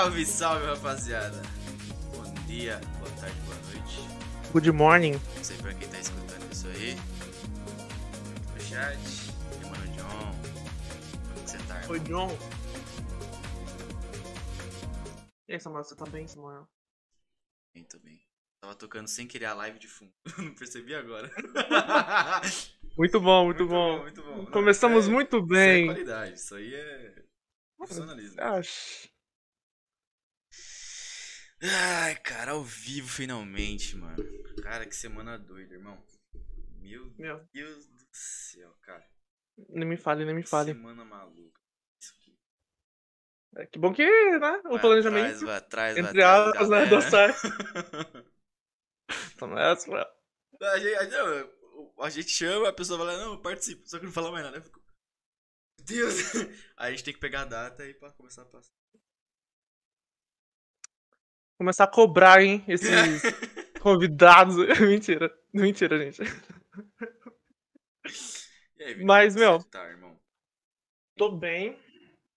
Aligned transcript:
Salve, 0.00 0.24
salve, 0.24 0.64
rapaziada. 0.64 1.42
Bom 2.16 2.32
dia, 2.46 2.80
boa 3.00 3.10
tarde, 3.20 3.38
boa 3.42 3.56
noite. 3.66 4.00
Good 4.50 4.72
morning. 4.72 5.12
Não 5.36 5.44
sei 5.44 5.58
pra 5.58 5.74
quem 5.74 5.86
tá 5.90 6.00
escutando 6.00 6.50
isso 6.50 6.66
aí. 6.68 6.94
No 8.54 8.60
chat. 8.62 8.98
E 9.60 9.64
mano, 9.66 9.86
John. 9.92 10.32
Como 11.34 11.44
que 11.44 11.50
você 11.50 11.58
tá? 11.58 11.82
Oi, 11.90 12.00
John. 12.00 12.30
E 15.46 15.52
aí, 15.52 15.60
Samuel, 15.60 15.84
você 15.84 15.94
tá 15.94 16.06
bem, 16.06 16.26
Samuel? 16.26 16.66
Bem, 17.74 17.84
tô 17.84 17.98
bem. 17.98 18.22
Tava 18.62 18.74
tocando 18.74 19.06
sem 19.06 19.26
querer 19.26 19.44
a 19.46 19.54
live 19.54 19.78
de 19.78 19.86
fundo. 19.86 20.12
Não 20.38 20.54
percebi 20.54 20.94
agora. 20.94 21.30
Muito 22.96 23.20
bom, 23.20 23.44
muito, 23.44 23.66
bom. 23.66 24.00
muito 24.00 24.22
bom. 24.22 24.46
Começamos 24.46 25.06
é- 25.06 25.10
muito 25.10 25.36
Isso 25.36 25.44
é 25.44 25.48
bem. 25.48 25.86
qualidade, 25.88 26.34
isso 26.40 26.54
aí 26.54 26.74
é 26.74 27.22
profissionalismo. 27.76 28.40
Acho. 28.40 29.10
Ai, 31.62 32.16
cara, 32.16 32.52
ao 32.52 32.62
vivo 32.64 33.08
finalmente, 33.08 33.96
mano. 33.96 34.16
Cara, 34.62 34.86
que 34.86 34.94
semana 34.96 35.38
doida, 35.38 35.74
irmão. 35.74 36.02
Meu 36.78 37.12
Meu, 37.18 37.46
Deus 37.52 37.86
do 37.86 38.06
céu, 38.12 38.74
cara. 38.82 39.06
nem 39.68 39.86
me 39.86 39.96
fale, 39.96 40.24
nem 40.24 40.34
me 40.34 40.42
Que 40.42 40.48
fale. 40.48 40.72
Semana 40.72 41.04
maluca. 41.04 41.60
Isso 42.00 42.14
aqui. 42.16 42.38
É, 43.56 43.66
que 43.66 43.78
bom 43.78 43.92
que, 43.92 44.04
né, 44.38 44.62
o 44.66 44.70
Vai 44.70 44.80
planejamento, 44.80 45.26
atrás, 45.26 45.42
vai 45.42 45.56
atrás, 45.56 45.98
entre 45.98 46.22
aspas, 46.22 46.68
né, 46.70 46.86
deu 46.86 47.02
certo. 47.02 47.40
Samuel, 49.38 49.76
Samuel. 49.76 50.06
a, 50.62 50.78
gente, 50.78 50.94
a, 50.94 51.08
não, 51.08 51.50
a 52.04 52.10
gente 52.10 52.28
chama, 52.30 52.68
a 52.68 52.72
pessoa 52.72 52.98
fala, 52.98 53.16
não, 53.18 53.32
eu 53.34 53.42
participo, 53.42 53.86
só 53.88 53.98
que 53.98 54.04
não 54.06 54.12
fala 54.12 54.30
mais 54.30 54.44
nada. 54.44 54.58
Eu 54.58 54.62
fico, 54.62 54.80
Meu 55.78 55.86
Deus! 55.86 56.14
Aí 56.76 56.88
a 56.88 56.90
gente 56.92 57.04
tem 57.04 57.14
que 57.14 57.20
pegar 57.20 57.42
a 57.42 57.46
data 57.46 57.82
aí 57.82 57.92
pra 57.94 58.12
começar 58.12 58.42
a 58.42 58.46
passar. 58.46 58.79
Começar 61.60 61.84
a 61.84 61.86
cobrar, 61.86 62.42
hein, 62.42 62.64
esses 62.66 62.88
convidados. 63.82 64.56
mentira, 64.80 65.30
mentira, 65.52 65.98
gente. 66.02 66.22
E 68.78 68.82
aí, 68.82 69.04
Mas, 69.04 69.36
meu- 69.36 69.58
tá? 69.70 69.86
Tô 71.18 71.30
bem. 71.30 71.78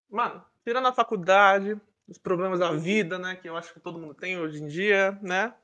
Mano, 0.10 0.44
tirando 0.66 0.90
a 0.90 0.94
faculdade, 0.94 1.80
os 2.06 2.18
problemas 2.18 2.60
da 2.60 2.74
vida, 2.74 3.18
né, 3.18 3.38
que 3.38 3.48
eu 3.48 3.56
acho 3.56 3.74
que 3.74 3.80
todo 3.80 3.98
mundo 3.98 4.14
tem 4.14 4.38
hoje 4.38 4.62
em 4.62 4.68
dia, 4.68 5.14
né. 5.22 5.56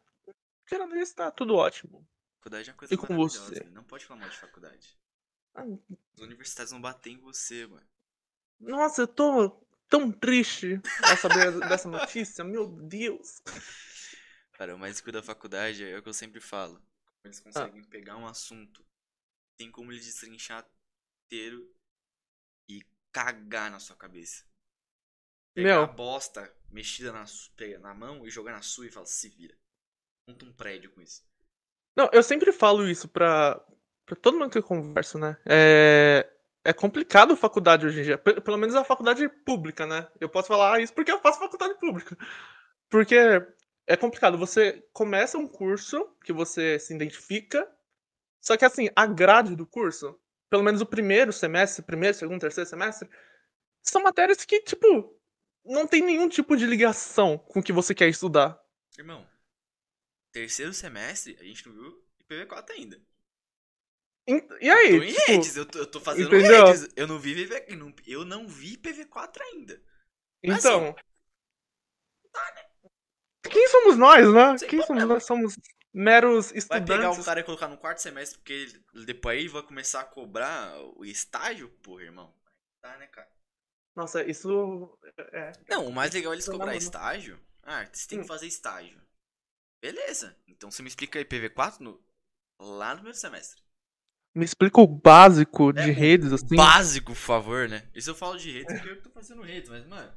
Tirando 0.66 0.96
isso, 0.96 1.14
tá 1.16 1.30
tudo 1.30 1.56
ótimo. 1.56 2.08
Faculdade 2.38 2.70
é 2.70 2.72
uma 2.72 2.78
coisa 2.78 2.94
E 2.94 2.97
com 2.97 3.17
você? 3.17 3.55
velho. 3.55 3.72
Não 3.72 3.84
pode 3.84 4.05
falar 4.05 4.22
mal 4.22 4.29
de 4.29 4.38
faculdade. 4.38 4.97
Ah, 5.53 5.66
Os 6.16 6.22
universitários 6.22 6.72
vão 6.72 6.79
bater 6.79 7.09
em 7.12 7.17
você, 7.17 7.67
mano. 7.67 7.85
Nossa, 8.58 9.02
eu 9.02 9.08
tô 9.08 9.59
tão 9.90 10.12
triste 10.12 10.80
ao 11.03 11.18
saber 11.18 11.59
dessa 11.68 11.90
notícia. 11.90 12.44
Meu 12.44 12.68
Deus. 12.68 13.41
Cara, 14.53 14.76
o 14.76 14.80
mais 14.80 15.02
cool 15.02 15.14
da 15.14 15.24
faculdade 15.24 15.84
é 15.86 15.97
o 15.97 16.03
que 16.03 16.09
eu 16.09 16.14
sempre 16.14 16.40
falo. 16.40 16.82
Eles 17.24 17.40
Ah. 17.40 17.44
conseguem 17.44 17.84
pegar 17.84 18.18
um 18.18 18.28
assunto, 18.28 18.86
tem 19.58 19.72
como 19.72 19.91
eles 19.91 20.06
destrinchar 20.06 20.66
inteiro 21.26 21.74
e 22.70 22.82
cagar 23.12 23.72
na 23.72 23.80
sua 23.80 23.96
cabeça. 23.96 24.46
Pegar 25.53 25.76
Meu. 25.76 25.84
a 25.84 25.88
bosta 25.88 26.53
mexida 26.70 27.12
na, 27.12 27.26
na 27.80 27.94
mão 27.94 28.26
e 28.26 28.30
jogar 28.30 28.52
na 28.53 28.62
sua 28.62 28.86
e 28.86 28.91
fala, 28.91 29.06
se 29.06 29.28
vira. 29.30 29.58
Monta 30.28 30.46
um 30.46 30.53
prédio 30.53 30.91
com 30.91 31.02
isso. 31.02 31.28
Não, 31.97 32.09
eu 32.14 32.22
sempre 32.22 32.52
falo 32.52 32.88
isso 32.88 33.09
pra, 33.09 33.59
pra 34.06 34.16
todo 34.16 34.38
mundo 34.38 34.52
que 34.52 34.58
eu 34.59 34.64
converso, 34.64 35.18
né? 35.18 35.38
É, 35.46 36.32
é 36.64 36.73
complicado 36.73 37.34
a 37.34 37.38
faculdade 37.38 37.85
hoje 37.85 38.02
em 38.02 38.03
dia. 38.03 38.17
Pe- 38.17 38.41
Pelo 38.41 38.58
menos 38.58 38.76
a 38.76 38.84
faculdade 38.84 39.28
pública, 39.29 39.85
né? 39.85 40.08
Eu 40.20 40.29
posso 40.29 40.47
falar 40.47 40.79
isso 40.82 40.94
porque 40.94 41.11
eu 41.11 41.20
faço 41.20 41.40
faculdade 41.40 41.79
pública. 41.79 42.17
Porque 42.90 43.16
é 43.88 43.96
complicado. 43.97 44.38
Você 44.38 44.88
começa 44.94 45.38
um 45.38 45.47
curso 45.47 46.06
que 46.23 46.34
você 46.34 46.79
se 46.79 46.94
identifica, 46.94 47.70
só 48.41 48.58
que 48.58 48.66
assim, 48.66 48.90
a 48.96 49.06
grade 49.06 49.56
do 49.56 49.66
curso, 49.66 50.20
pelo 50.50 50.64
menos 50.64 50.82
o 50.82 50.85
primeiro 50.85 51.32
semestre, 51.32 51.84
primeiro, 51.84 52.17
segundo, 52.17 52.41
terceiro 52.41 52.70
semestre, 52.70 53.09
são 53.82 54.03
matérias 54.03 54.44
que, 54.46 54.62
tipo, 54.62 55.17
não 55.66 55.88
tem 55.88 56.02
nenhum 56.02 56.28
tipo 56.29 56.55
de 56.55 56.66
ligação 56.66 57.38
com 57.38 57.59
o 57.59 57.64
que 57.64 57.73
você 57.73 57.94
quer 57.96 58.09
estudar. 58.09 58.59
Irmão, 58.97 59.26
terceiro 60.32 60.73
semestre, 60.73 61.38
a 61.40 61.44
gente 61.44 61.67
não 61.67 61.73
viu 61.73 62.03
IPv4 62.22 62.72
ainda. 62.72 63.02
E 64.61 64.70
aí? 64.70 64.97
tô 64.97 65.03
em 65.03 65.14
tipo, 65.14 65.26
redes, 65.28 65.55
eu 65.58 65.66
tô, 65.66 65.79
eu 65.79 65.87
tô 65.87 65.99
fazendo 65.99 66.28
entendeu? 66.35 66.66
redes. 66.67 66.87
Eu 66.96 67.08
não 67.08 67.20
vi 67.20 67.34
PV, 67.35 67.66
eu 67.67 67.78
não- 67.78 67.93
eu 68.05 68.26
não 68.26 68.47
vi 68.47 68.78
PV4 68.78 69.41
ainda. 69.43 69.81
Mas, 70.46 70.59
Então. 70.59 70.96
Quem 73.49 73.67
somos 73.70 73.97
nós, 73.97 74.31
né? 74.34 74.58
Sem 74.58 74.70
Quem 74.70 74.81
somos 74.85 75.03
nós? 75.05 75.26
Somos 75.26 75.55
meros 75.93 76.52
Vai 76.67 76.81
pegar 76.81 76.96
um 76.96 76.97
estudantes. 76.99 77.26
cara 77.26 77.40
e 77.40 77.43
colocar 77.43 77.67
no 77.67 77.78
quarto 77.78 77.99
semestre, 78.02 78.37
porque 78.37 78.53
ele- 78.53 79.05
depois 79.05 79.40
aí 79.40 79.47
vai 79.47 79.64
começar 79.64 80.02
a 80.02 80.05
cobrar 80.05 80.78
o 80.96 81.03
estágio, 81.03 81.70
porra, 81.81 82.03
irmão. 82.03 82.34
Tá, 82.81 82.96
né, 82.97 83.08
cara? 83.08 83.29
Nossa, 83.96 84.23
isso. 84.23 84.97
É. 85.34 85.52
Não, 85.67 85.87
o 85.87 85.91
mais 85.91 86.14
legal 86.14 86.31
é 86.31 86.35
eles 86.35 86.46
Não, 86.47 86.53
cobrar 86.53 86.72
não. 86.72 86.78
estágio. 86.78 87.40
Ah, 87.64 87.85
você 87.91 88.08
tem 88.08 88.20
que 88.20 88.26
Hum. 88.26 88.28
fazer 88.28 88.47
estágio. 88.47 89.02
Beleza. 89.81 90.37
Então 90.47 90.70
você 90.70 90.81
me 90.84 90.87
explica 90.90 91.17
aí 91.20 91.26
PV4 91.26 91.79
no, 91.84 92.02
lá 92.59 92.90
no 92.90 92.96
primeiro 92.97 93.17
semestre. 93.17 93.61
Me 94.35 94.46
explica 94.46 94.79
o 94.79 94.87
básico 94.87 95.73
de 95.73 95.81
É, 95.81 95.87
o 95.87 95.93
redes, 95.93 96.31
assim. 96.31 96.55
Básico, 96.55 97.08
por 97.14 97.16
favor, 97.17 97.67
né? 97.67 97.90
Isso 97.96 98.09
eu 98.11 98.16
falo 98.16 98.37
de 98.37 98.52
redes 98.52 98.73
porque 98.76 98.90
eu 98.90 99.02
tô 99.02 99.09
fazendo 99.09 99.41
redes, 99.41 99.70
mas, 99.70 99.85
mano. 99.87 100.14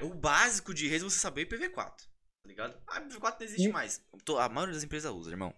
O 0.00 0.12
básico 0.14 0.74
de 0.74 0.88
redes 0.88 1.02
é 1.02 1.10
você 1.10 1.18
saber 1.18 1.46
PV4. 1.46 1.74
Tá 1.96 2.48
ligado? 2.48 2.82
Ah, 2.88 3.00
PV4 3.00 3.38
não 3.38 3.46
existe 3.46 3.68
Hum. 3.68 3.72
mais. 3.72 4.04
A 4.38 4.48
maioria 4.48 4.74
das 4.74 4.82
empresas 4.84 5.12
usa, 5.12 5.30
irmão. 5.30 5.54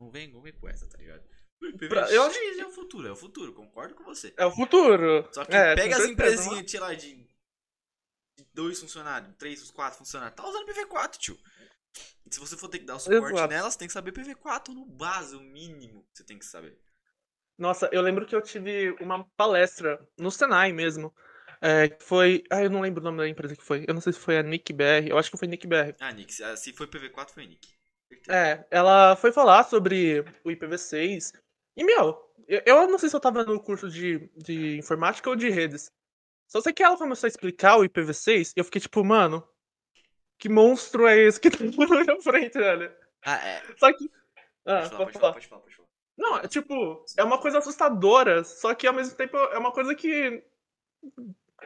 Não 0.00 0.10
vem, 0.10 0.28
não 0.32 0.40
vem 0.40 0.52
com 0.52 0.68
essa, 0.68 0.88
tá 0.88 0.96
ligado? 0.98 1.24
Pra- 1.88 2.08
eu 2.12 2.22
acho- 2.22 2.38
PVX 2.38 2.58
é 2.60 2.66
o 2.66 2.70
futuro, 2.70 3.08
é 3.08 3.12
o 3.12 3.16
futuro, 3.16 3.52
concordo 3.52 3.94
com 3.96 4.04
você. 4.04 4.32
É 4.36 4.46
o 4.46 4.52
futuro. 4.52 5.28
Só 5.32 5.44
que 5.44 5.54
É, 5.56 5.74
pega 5.74 5.96
as 5.96 6.02
certeza, 6.02 6.12
empresinhas, 6.12 6.70
sei 6.70 6.78
lá, 6.80 6.94
de, 6.94 7.16
de 8.38 8.44
dois 8.54 8.78
funcionários, 8.78 9.34
três, 9.36 9.68
quatro 9.72 9.98
funcionários, 9.98 10.36
tá 10.36 10.46
usando 10.48 10.66
PV4, 10.66 11.16
tio. 11.18 11.36
E 12.24 12.32
se 12.32 12.38
você 12.38 12.56
for 12.56 12.68
ter 12.68 12.78
que 12.78 12.84
dar 12.84 12.94
o 12.94 13.00
suporte 13.00 13.32
Exato. 13.34 13.48
nelas, 13.52 13.74
tem 13.74 13.88
que 13.88 13.92
saber 13.94 14.12
PV4 14.12 14.68
no 14.68 14.84
base, 14.86 15.34
o 15.34 15.40
mínimo 15.40 16.04
que 16.12 16.18
você 16.18 16.24
tem 16.24 16.38
que 16.38 16.44
saber. 16.46 16.78
Nossa, 17.58 17.88
eu 17.92 18.00
lembro 18.02 18.24
que 18.24 18.34
eu 18.34 18.40
tive 18.40 18.92
uma 19.00 19.24
palestra 19.36 19.98
no 20.16 20.30
Senai 20.30 20.72
mesmo. 20.72 21.12
É, 21.60 21.96
foi. 22.00 22.44
Ah, 22.50 22.62
eu 22.62 22.70
não 22.70 22.80
lembro 22.80 23.00
o 23.00 23.04
nome 23.04 23.18
da 23.18 23.28
empresa 23.28 23.56
que 23.56 23.64
foi. 23.64 23.84
Eu 23.86 23.94
não 23.94 24.00
sei 24.00 24.12
se 24.12 24.18
foi 24.20 24.38
a 24.38 24.42
Nick 24.42 24.72
BR. 24.72 25.08
Eu 25.10 25.18
acho 25.18 25.30
que 25.30 25.36
foi 25.36 25.48
Nick 25.48 25.66
BR. 25.66 25.94
Ah, 25.98 26.12
Nick, 26.12 26.32
se- 26.32 26.56
se 26.56 26.72
foi 26.72 26.86
PV4, 26.86 27.34
foi 27.34 27.46
Nick. 27.46 27.68
É, 28.28 28.64
ela 28.70 29.16
foi 29.16 29.32
falar 29.32 29.64
sobre 29.64 30.24
o 30.44 30.50
IPv6. 30.50 31.32
E, 31.76 31.84
meu, 31.84 32.16
eu, 32.46 32.62
eu 32.64 32.88
não 32.88 32.98
sei 32.98 33.08
se 33.08 33.16
eu 33.16 33.20
tava 33.20 33.44
no 33.44 33.60
curso 33.60 33.88
de, 33.90 34.30
de 34.36 34.76
informática 34.78 35.28
ou 35.28 35.36
de 35.36 35.50
redes. 35.50 35.90
Só 36.46 36.60
sei 36.60 36.72
que 36.72 36.82
ela 36.82 36.96
começou 36.96 37.26
a 37.26 37.28
explicar 37.28 37.76
o 37.76 37.84
IPv6 37.84 38.52
e 38.56 38.60
eu 38.60 38.64
fiquei 38.64 38.80
tipo, 38.80 39.04
mano, 39.04 39.46
que 40.38 40.48
monstro 40.48 41.06
é 41.06 41.18
esse 41.18 41.40
que 41.40 41.50
tá 41.50 41.58
na 41.64 42.04
minha 42.04 42.22
frente, 42.22 42.58
velho? 42.58 42.92
Ah, 43.24 43.36
é. 43.46 43.62
Só 43.76 43.92
que. 43.92 44.10
Ah, 44.66 44.88
Pode 44.88 44.90
falar, 44.90 45.04
pode 45.04 45.18
falar, 45.18 45.32
pode 45.32 45.48
falar, 45.48 45.60
pode 45.62 45.76
falar. 45.76 45.87
Não, 46.18 46.36
é 46.38 46.48
tipo, 46.48 47.04
é 47.16 47.22
uma 47.22 47.40
coisa 47.40 47.58
assustadora, 47.58 48.42
só 48.42 48.74
que 48.74 48.88
ao 48.88 48.92
mesmo 48.92 49.16
tempo 49.16 49.36
é 49.36 49.56
uma 49.58 49.72
coisa 49.72 49.94
que 49.94 50.44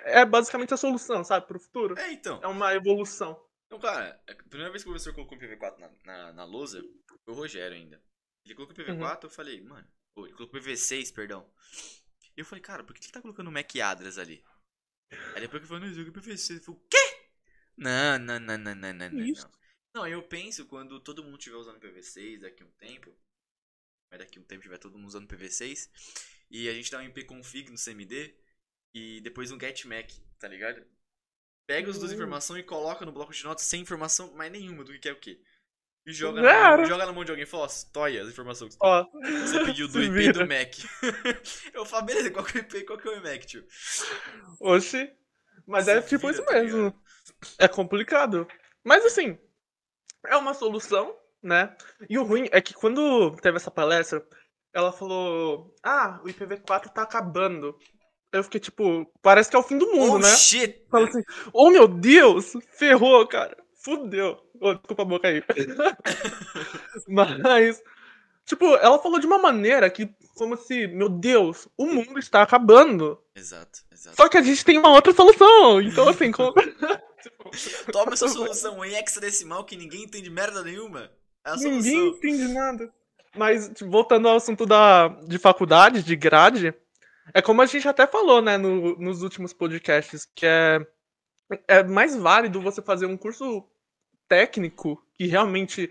é 0.04 0.24
basicamente 0.26 0.74
a 0.74 0.76
solução, 0.76 1.24
sabe, 1.24 1.46
pro 1.46 1.58
futuro. 1.58 1.98
É, 1.98 2.12
então. 2.12 2.38
É 2.42 2.46
uma 2.46 2.74
evolução. 2.74 3.42
Então, 3.66 3.80
cara, 3.80 4.20
a 4.28 4.34
primeira 4.34 4.70
vez 4.70 4.82
que 4.82 4.90
o 4.90 4.92
professor 4.92 5.14
colocou 5.14 5.38
o 5.38 5.40
PV4 5.40 5.78
na, 5.78 5.90
na, 6.04 6.32
na 6.34 6.44
lousa, 6.44 6.82
foi 7.24 7.34
o 7.34 7.36
Rogério 7.36 7.74
ainda. 7.74 8.02
Ele 8.44 8.54
colocou 8.54 8.76
o 8.76 8.78
PV4, 8.78 9.24
eu 9.24 9.30
falei, 9.30 9.62
mano. 9.62 9.88
Ou 10.14 10.26
ele 10.26 10.36
colocou 10.36 10.60
o 10.60 10.62
PV6, 10.62 11.14
perdão. 11.14 11.50
E 12.36 12.40
eu 12.40 12.44
falei, 12.44 12.62
cara, 12.62 12.84
por 12.84 12.94
que 12.94 13.04
ele 13.04 13.12
tá 13.12 13.22
colocando 13.22 13.48
o 13.48 13.52
Mac 13.52 13.74
Adras 13.76 14.18
ali? 14.18 14.44
Aí 15.34 15.40
depois 15.40 15.62
que 15.62 15.64
eu 15.64 15.68
falei, 15.68 15.88
não, 15.88 15.94
joga 15.94 16.12
PV6. 16.12 16.50
Ele 16.50 16.60
falou, 16.60 16.80
o 16.80 16.88
quê? 16.88 17.28
Não, 17.78 18.18
não, 18.18 18.38
não, 18.38 18.58
não, 18.58 18.74
não, 18.74 18.92
não, 18.92 19.10
não. 19.10 19.50
Não, 19.94 20.06
eu 20.06 20.22
penso 20.22 20.66
quando 20.66 21.00
todo 21.00 21.22
mundo 21.22 21.38
estiver 21.38 21.56
usando 21.56 21.80
PV6 21.80 22.40
daqui 22.40 22.62
a 22.62 22.66
um 22.66 22.72
tempo. 22.72 23.14
Mas 24.12 24.20
daqui 24.20 24.38
a 24.38 24.42
um 24.42 24.46
tempo 24.46 24.62
tiver 24.62 24.78
todo 24.78 24.98
mundo 24.98 25.08
usando 25.08 25.28
PV6. 25.28 25.90
E 26.50 26.68
a 26.70 26.74
gente 26.74 26.92
dá 26.92 27.00
um 27.00 27.02
ipconfig 27.04 27.72
no 27.72 27.78
CMD. 27.78 28.36
E 28.94 29.22
depois 29.22 29.52
um 29.52 29.60
getMac, 29.60 30.20
tá 30.40 30.48
ligado? 30.48 30.84
Pega 31.66 31.90
as 31.90 31.98
duas 31.98 32.12
Hum. 32.12 32.14
informações 32.14 32.60
e 32.60 32.64
coloca 32.64 33.06
no 33.06 33.12
bloco 33.12 33.32
de 33.32 33.44
notas 33.44 33.66
sem 33.66 33.82
informação 33.82 34.32
mais 34.34 34.52
nenhuma 34.52 34.84
do 34.84 34.98
que 34.98 35.08
é 35.08 35.12
o 35.12 35.20
quê. 35.20 35.40
E 36.06 36.12
joga, 36.12 36.42
na, 36.42 36.52
mão, 36.52 36.84
joga 36.84 37.06
na 37.06 37.12
mão 37.12 37.24
de 37.24 37.30
alguém 37.32 37.44
e 37.44 37.46
fala, 37.46 37.64
ó, 37.66 37.68
toia 37.92 38.22
as 38.22 38.28
informações 38.30 38.76
que 38.76 38.82
Ó, 38.82 39.06
você 39.40 39.60
pediu 39.60 39.88
do 39.88 40.02
IP 40.02 40.12
vira. 40.12 40.32
do 40.32 40.44
Mac. 40.44 40.74
eu 41.74 41.86
falo, 41.86 42.06
beleza, 42.06 42.30
qual 42.30 42.44
que 42.44 42.58
é 42.58 42.60
o 42.60 42.64
IP 42.64 42.78
e 42.78 42.84
qual 42.84 42.98
que 42.98 43.08
é 43.08 43.12
o 43.18 43.22
Mac, 43.22 43.44
tio? 43.44 43.64
Oxi. 44.60 45.12
Mas 45.66 45.88
Se 45.88 45.90
é 45.90 46.00
tipo 46.02 46.28
vira, 46.28 46.30
isso 46.30 46.44
tá 46.44 46.54
mesmo. 46.54 46.60
ligado? 46.60 46.94
É 47.58 47.68
complicado. 47.68 48.48
Mas 48.84 49.04
assim, 49.04 49.38
é 50.26 50.36
uma 50.36 50.54
solução, 50.54 51.16
né? 51.42 51.74
E 52.08 52.18
o 52.18 52.24
ruim 52.24 52.48
é 52.52 52.60
que 52.60 52.74
quando 52.74 53.34
teve 53.36 53.56
essa 53.56 53.70
palestra, 53.70 54.24
ela 54.72 54.92
falou: 54.92 55.74
Ah, 55.82 56.20
o 56.24 56.28
IPv4 56.28 56.92
tá 56.92 57.02
acabando. 57.02 57.76
Eu 58.32 58.42
fiquei 58.42 58.60
tipo, 58.60 59.06
parece 59.20 59.50
que 59.50 59.56
é 59.56 59.58
o 59.58 59.62
fim 59.62 59.76
do 59.76 59.92
mundo, 59.92 60.14
oh, 60.14 60.18
né? 60.18 60.34
shit! 60.36 60.86
Fala 60.90 61.06
assim, 61.06 61.22
oh 61.52 61.68
meu 61.68 61.86
Deus, 61.86 62.54
ferrou, 62.78 63.26
cara. 63.26 63.54
Fudeu. 63.84 64.38
Oh, 64.58 64.72
desculpa 64.74 65.02
a 65.02 65.04
boca 65.04 65.28
aí. 65.28 65.42
Mas, 67.06 67.82
tipo, 68.46 68.64
ela 68.76 68.98
falou 69.00 69.18
de 69.18 69.26
uma 69.26 69.36
maneira 69.36 69.90
que, 69.90 70.08
como 70.34 70.56
se, 70.56 70.86
meu 70.86 71.10
Deus, 71.10 71.68
o 71.76 71.84
mundo 71.84 72.18
está 72.18 72.40
acabando. 72.42 73.20
Exato, 73.34 73.80
exato. 73.90 74.16
Só 74.16 74.28
que 74.28 74.38
a 74.38 74.42
gente 74.42 74.64
tem 74.64 74.78
uma 74.78 74.90
outra 74.90 75.12
solução. 75.12 75.82
Então, 75.82 76.08
assim, 76.08 76.32
como. 76.32 76.54
tipo, 77.22 77.92
Toma 77.92 78.14
essa 78.14 78.28
solução 78.28 78.82
em 78.84 78.94
hexadecimal 78.94 79.64
que 79.64 79.76
ninguém 79.76 80.04
entende 80.04 80.30
merda 80.30 80.62
nenhuma. 80.62 81.10
É 81.44 81.56
Ninguém 81.56 82.08
entende 82.08 82.48
nada. 82.48 82.92
Mas, 83.36 83.68
tipo, 83.68 83.90
voltando 83.90 84.28
ao 84.28 84.36
assunto 84.36 84.66
da, 84.66 85.08
de 85.08 85.38
faculdade, 85.38 86.02
de 86.02 86.14
grade, 86.14 86.74
é 87.32 87.40
como 87.40 87.62
a 87.62 87.66
gente 87.66 87.88
até 87.88 88.06
falou, 88.06 88.42
né, 88.42 88.58
no- 88.58 88.96
nos 88.98 89.22
últimos 89.22 89.52
podcasts, 89.52 90.26
que 90.34 90.44
é, 90.46 90.86
é 91.66 91.82
mais 91.82 92.14
válido 92.16 92.60
você 92.60 92.82
fazer 92.82 93.06
um 93.06 93.16
curso 93.16 93.64
técnico 94.28 95.02
que 95.14 95.26
realmente 95.26 95.90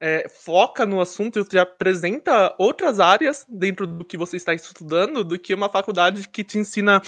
é, 0.00 0.28
foca 0.28 0.86
no 0.86 1.00
assunto 1.00 1.40
e 1.40 1.44
te 1.44 1.58
apresenta 1.58 2.54
outras 2.58 3.00
áreas 3.00 3.44
dentro 3.48 3.86
do 3.86 4.04
que 4.04 4.16
você 4.16 4.36
está 4.36 4.54
estudando 4.54 5.24
do 5.24 5.38
que 5.38 5.52
uma 5.52 5.68
faculdade 5.68 6.28
que 6.28 6.44
te 6.44 6.58
ensina 6.58 7.02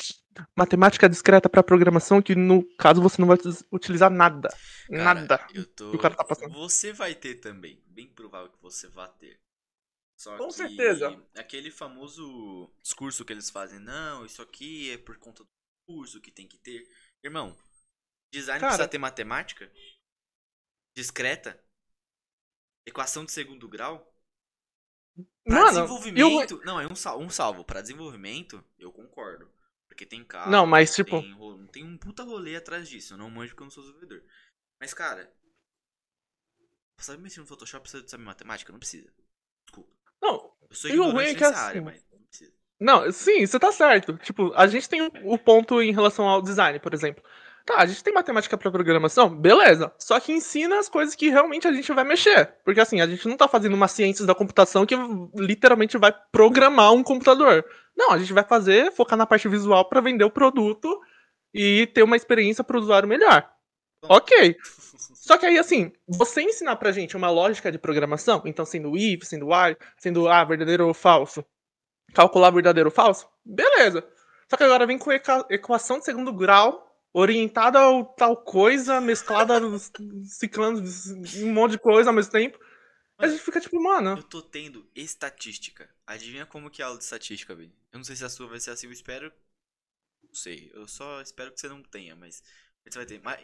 matemática 0.56 1.08
discreta 1.08 1.48
para 1.48 1.62
programação, 1.62 2.22
que 2.22 2.34
no 2.34 2.64
caso 2.76 3.00
você 3.02 3.20
não 3.20 3.28
vai 3.28 3.38
utilizar 3.72 4.10
nada. 4.10 4.48
Cara, 4.88 5.14
nada. 5.14 5.46
Eu 5.54 5.66
tô... 5.66 5.90
que 5.90 5.96
o 5.96 6.00
cara 6.00 6.14
tá 6.14 6.24
passando. 6.24 6.52
Você 6.54 6.92
vai 6.92 7.14
ter 7.14 7.36
também. 7.36 7.82
Bem 7.86 8.08
provável 8.08 8.50
que 8.50 8.60
você 8.60 8.88
vá 8.88 9.08
ter. 9.08 9.40
Só 10.16 10.36
Com 10.36 10.48
que 10.48 10.54
certeza. 10.54 11.18
aquele 11.34 11.70
famoso 11.70 12.70
discurso 12.82 13.24
que 13.24 13.32
eles 13.32 13.48
fazem, 13.48 13.78
não, 13.78 14.26
isso 14.26 14.42
aqui 14.42 14.90
é 14.90 14.98
por 14.98 15.16
conta 15.16 15.42
do 15.42 15.50
curso 15.86 16.20
que 16.20 16.30
tem 16.30 16.46
que 16.46 16.58
ter. 16.58 16.86
Irmão, 17.24 17.56
design 18.30 18.60
Cara. 18.60 18.72
precisa 18.72 18.88
ter 18.88 18.98
matemática? 18.98 19.72
Discreta? 20.94 21.58
Equação 22.86 23.24
de 23.24 23.32
segundo 23.32 23.66
grau? 23.66 24.06
Pra 25.42 25.54
Mano, 25.62 25.68
desenvolvimento. 25.68 26.60
Não, 26.64 26.80
é 26.80 26.86
um, 26.86 26.94
sal... 26.94 27.18
um 27.18 27.30
salvo. 27.30 27.64
Pra 27.64 27.80
desenvolvimento, 27.80 28.62
eu 28.78 28.92
concordo. 28.92 29.50
Porque 30.00 30.06
tem 30.06 30.24
carro. 30.24 30.50
Não, 30.50 30.64
mas 30.64 30.94
tipo, 30.94 31.20
Tem, 31.20 31.66
tem 31.72 31.84
um 31.84 31.98
puta 31.98 32.22
rolê 32.22 32.56
atrás 32.56 32.88
disso. 32.88 33.12
Eu 33.12 33.18
não 33.18 33.28
manjo 33.28 33.50
porque 33.50 33.62
eu 33.62 33.66
não 33.66 33.70
sou 33.70 33.82
desenvolvedor. 33.82 34.22
Mas, 34.80 34.94
cara. 34.94 35.30
Sabe 36.96 37.22
mexer 37.22 37.40
no 37.40 37.46
Photoshop 37.46 37.82
precisa 37.82 38.02
de 38.02 38.10
saber 38.10 38.24
matemática? 38.24 38.72
Não 38.72 38.78
precisa. 38.78 39.10
Desculpa. 39.66 39.90
não, 40.22 40.54
Eu 40.70 40.74
sou 40.74 40.90
ignorante 40.90 41.30
é 41.30 41.32
nessa 41.34 41.48
assim, 41.50 41.58
área, 41.58 41.82
mas 41.82 42.02
não 42.10 42.18
precisa. 42.22 42.52
Não, 42.78 43.12
sim, 43.12 43.44
você 43.44 43.58
tá 43.58 43.70
certo. 43.72 44.16
Tipo, 44.18 44.52
a 44.54 44.66
gente 44.66 44.88
tem 44.88 45.02
o 45.02 45.38
ponto 45.38 45.82
em 45.82 45.92
relação 45.92 46.26
ao 46.26 46.40
design, 46.40 46.78
por 46.78 46.94
exemplo. 46.94 47.22
Tá, 47.66 47.76
a 47.76 47.86
gente 47.86 48.02
tem 48.02 48.12
matemática 48.12 48.56
pra 48.56 48.70
programação, 48.70 49.28
beleza. 49.28 49.92
Só 49.98 50.18
que 50.18 50.32
ensina 50.32 50.78
as 50.78 50.88
coisas 50.88 51.14
que 51.14 51.28
realmente 51.28 51.68
a 51.68 51.72
gente 51.72 51.92
vai 51.92 52.04
mexer. 52.04 52.54
Porque 52.64 52.80
assim, 52.80 53.02
a 53.02 53.06
gente 53.06 53.28
não 53.28 53.36
tá 53.36 53.46
fazendo 53.46 53.74
uma 53.74 53.88
ciências 53.88 54.26
da 54.26 54.34
computação 54.34 54.86
que 54.86 54.94
literalmente 55.34 55.98
vai 55.98 56.14
programar 56.32 56.92
um 56.92 57.02
computador. 57.02 57.64
Não, 58.00 58.12
a 58.12 58.18
gente 58.18 58.32
vai 58.32 58.42
fazer, 58.42 58.90
focar 58.92 59.18
na 59.18 59.26
parte 59.26 59.46
visual 59.46 59.84
pra 59.86 60.00
vender 60.00 60.24
o 60.24 60.30
produto 60.30 60.98
e 61.52 61.86
ter 61.88 62.02
uma 62.02 62.16
experiência 62.16 62.64
pro 62.64 62.78
usuário 62.78 63.06
melhor. 63.06 63.46
Ok. 64.04 64.56
Só 65.14 65.36
que 65.36 65.44
aí, 65.44 65.58
assim, 65.58 65.92
você 66.08 66.40
ensinar 66.40 66.76
pra 66.76 66.92
gente 66.92 67.14
uma 67.14 67.28
lógica 67.28 67.70
de 67.70 67.78
programação, 67.78 68.40
então 68.46 68.64
sendo 68.64 68.96
if, 68.96 69.24
sendo 69.24 69.48
while, 69.48 69.76
sendo 69.98 70.28
ah, 70.28 70.42
verdadeiro 70.44 70.86
ou 70.86 70.94
falso, 70.94 71.44
calcular 72.14 72.50
verdadeiro 72.50 72.88
ou 72.88 72.94
falso, 72.94 73.28
beleza. 73.44 74.02
Só 74.48 74.56
que 74.56 74.64
agora 74.64 74.86
vem 74.86 74.96
com 74.96 75.12
equa- 75.12 75.46
equação 75.50 75.98
de 75.98 76.06
segundo 76.06 76.32
grau, 76.32 76.86
orientada 77.12 77.80
a 77.80 78.04
tal 78.16 78.34
coisa, 78.34 78.98
mesclada, 78.98 79.60
ciclando 80.24 80.82
um 81.42 81.52
monte 81.52 81.72
de 81.72 81.78
coisa 81.78 82.08
ao 82.08 82.14
mesmo 82.16 82.32
tempo. 82.32 82.58
A 83.20 83.26
Mano, 83.26 83.28
gente 83.28 83.42
fica 83.42 83.60
tipo, 83.60 83.80
mano, 83.80 84.18
Eu 84.18 84.22
tô 84.24 84.42
tendo 84.42 84.88
estatística. 84.94 85.88
Adivinha 86.06 86.46
como 86.46 86.70
que 86.70 86.82
é 86.82 86.84
a 86.84 86.88
aula 86.88 86.98
de 86.98 87.04
estatística, 87.04 87.54
velho? 87.54 87.72
Eu 87.92 87.98
não 87.98 88.04
sei 88.04 88.16
se 88.16 88.24
a 88.24 88.28
sua 88.28 88.48
vai 88.48 88.60
ser 88.60 88.70
assim, 88.72 88.86
eu 88.88 88.92
espero. 88.92 89.32
Não 90.22 90.34
sei. 90.34 90.70
Eu 90.74 90.86
só 90.88 91.20
espero 91.20 91.52
que 91.52 91.60
você 91.60 91.68
não 91.68 91.82
tenha, 91.82 92.16
mas. 92.16 92.42
Você 92.84 92.98
vai 92.98 93.06
ter. 93.06 93.20
Mas. 93.22 93.40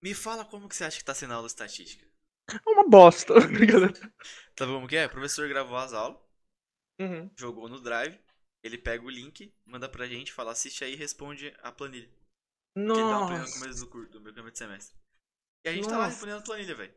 Me 0.00 0.14
fala 0.14 0.44
como 0.44 0.68
que 0.68 0.76
você 0.76 0.84
acha 0.84 0.98
que 0.98 1.04
tá 1.04 1.12
sendo 1.12 1.32
a 1.32 1.34
aula 1.34 1.48
de 1.48 1.52
estatística. 1.52 2.06
é 2.48 2.70
uma 2.70 2.88
bosta. 2.88 3.34
Sabe 4.58 4.72
como 4.72 4.88
que 4.88 4.96
é? 4.96 5.06
O 5.06 5.10
professor 5.10 5.48
gravou 5.48 5.76
as 5.76 5.92
aulas, 5.92 6.18
Uhum. 7.00 7.30
jogou 7.38 7.68
no 7.68 7.80
drive, 7.80 8.18
ele 8.62 8.78
pega 8.78 9.04
o 9.04 9.10
link, 9.10 9.52
manda 9.64 9.88
pra 9.88 10.06
gente, 10.06 10.32
fala, 10.32 10.52
assiste 10.52 10.84
aí 10.84 10.92
e 10.94 10.96
responde 10.96 11.54
a 11.62 11.70
planilha. 11.72 12.10
Que 12.92 13.00
ele 13.00 13.08
dá 13.08 13.16
uma 13.18 13.26
planilha 13.26 13.46
no 13.48 13.52
Nossa. 13.52 13.54
começo 13.54 13.80
do, 13.80 13.88
curso, 13.88 14.10
do 14.12 14.20
meu 14.20 14.50
de 14.50 14.58
semestre. 14.58 14.96
E 15.64 15.70
a 15.70 15.72
gente 15.74 15.88
tá 15.88 15.98
lá 15.98 16.06
Nossa. 16.06 16.08
respondendo 16.08 16.38
a 16.38 16.42
planilha, 16.42 16.74
velho. 16.74 16.94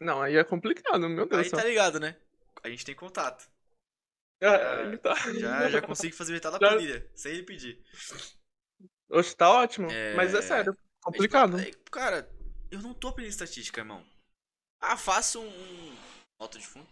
Não, 0.00 0.20
aí 0.22 0.36
é 0.36 0.44
complicado, 0.44 1.08
meu 1.08 1.26
Deus 1.26 1.44
Aí 1.46 1.50
tá 1.50 1.64
ligado, 1.64 1.98
né? 1.98 2.16
A 2.62 2.68
gente 2.68 2.84
tem 2.84 2.94
contato. 2.94 3.48
É, 4.40 4.82
ele 4.82 4.98
tá- 4.98 5.14
Já, 5.32 5.70
já 5.70 5.80
consigo 5.82 6.14
fazer 6.14 6.32
metade 6.34 6.58
da 6.58 6.66
Já- 6.66 6.72
planilha, 6.74 7.10
sem 7.14 7.32
ele 7.32 7.42
pedir. 7.42 7.82
Hoje 9.08 9.34
tá 9.34 9.50
ótimo, 9.50 9.90
É. 9.90 10.14
mas 10.14 10.34
é 10.34 10.42
sério, 10.42 10.76
complicado. 11.02 11.56
aí, 11.56 11.72
cara, 11.90 12.28
eu 12.70 12.80
não 12.82 12.92
tô 12.92 13.08
aprendendo 13.08 13.30
estatística, 13.32 13.80
irmão. 13.80 14.04
Ah, 14.80 14.96
faça 14.96 15.38
um. 15.38 15.48
um- 15.48 15.96
Nota 16.38 16.58
de 16.58 16.66
fundo. 16.66 16.86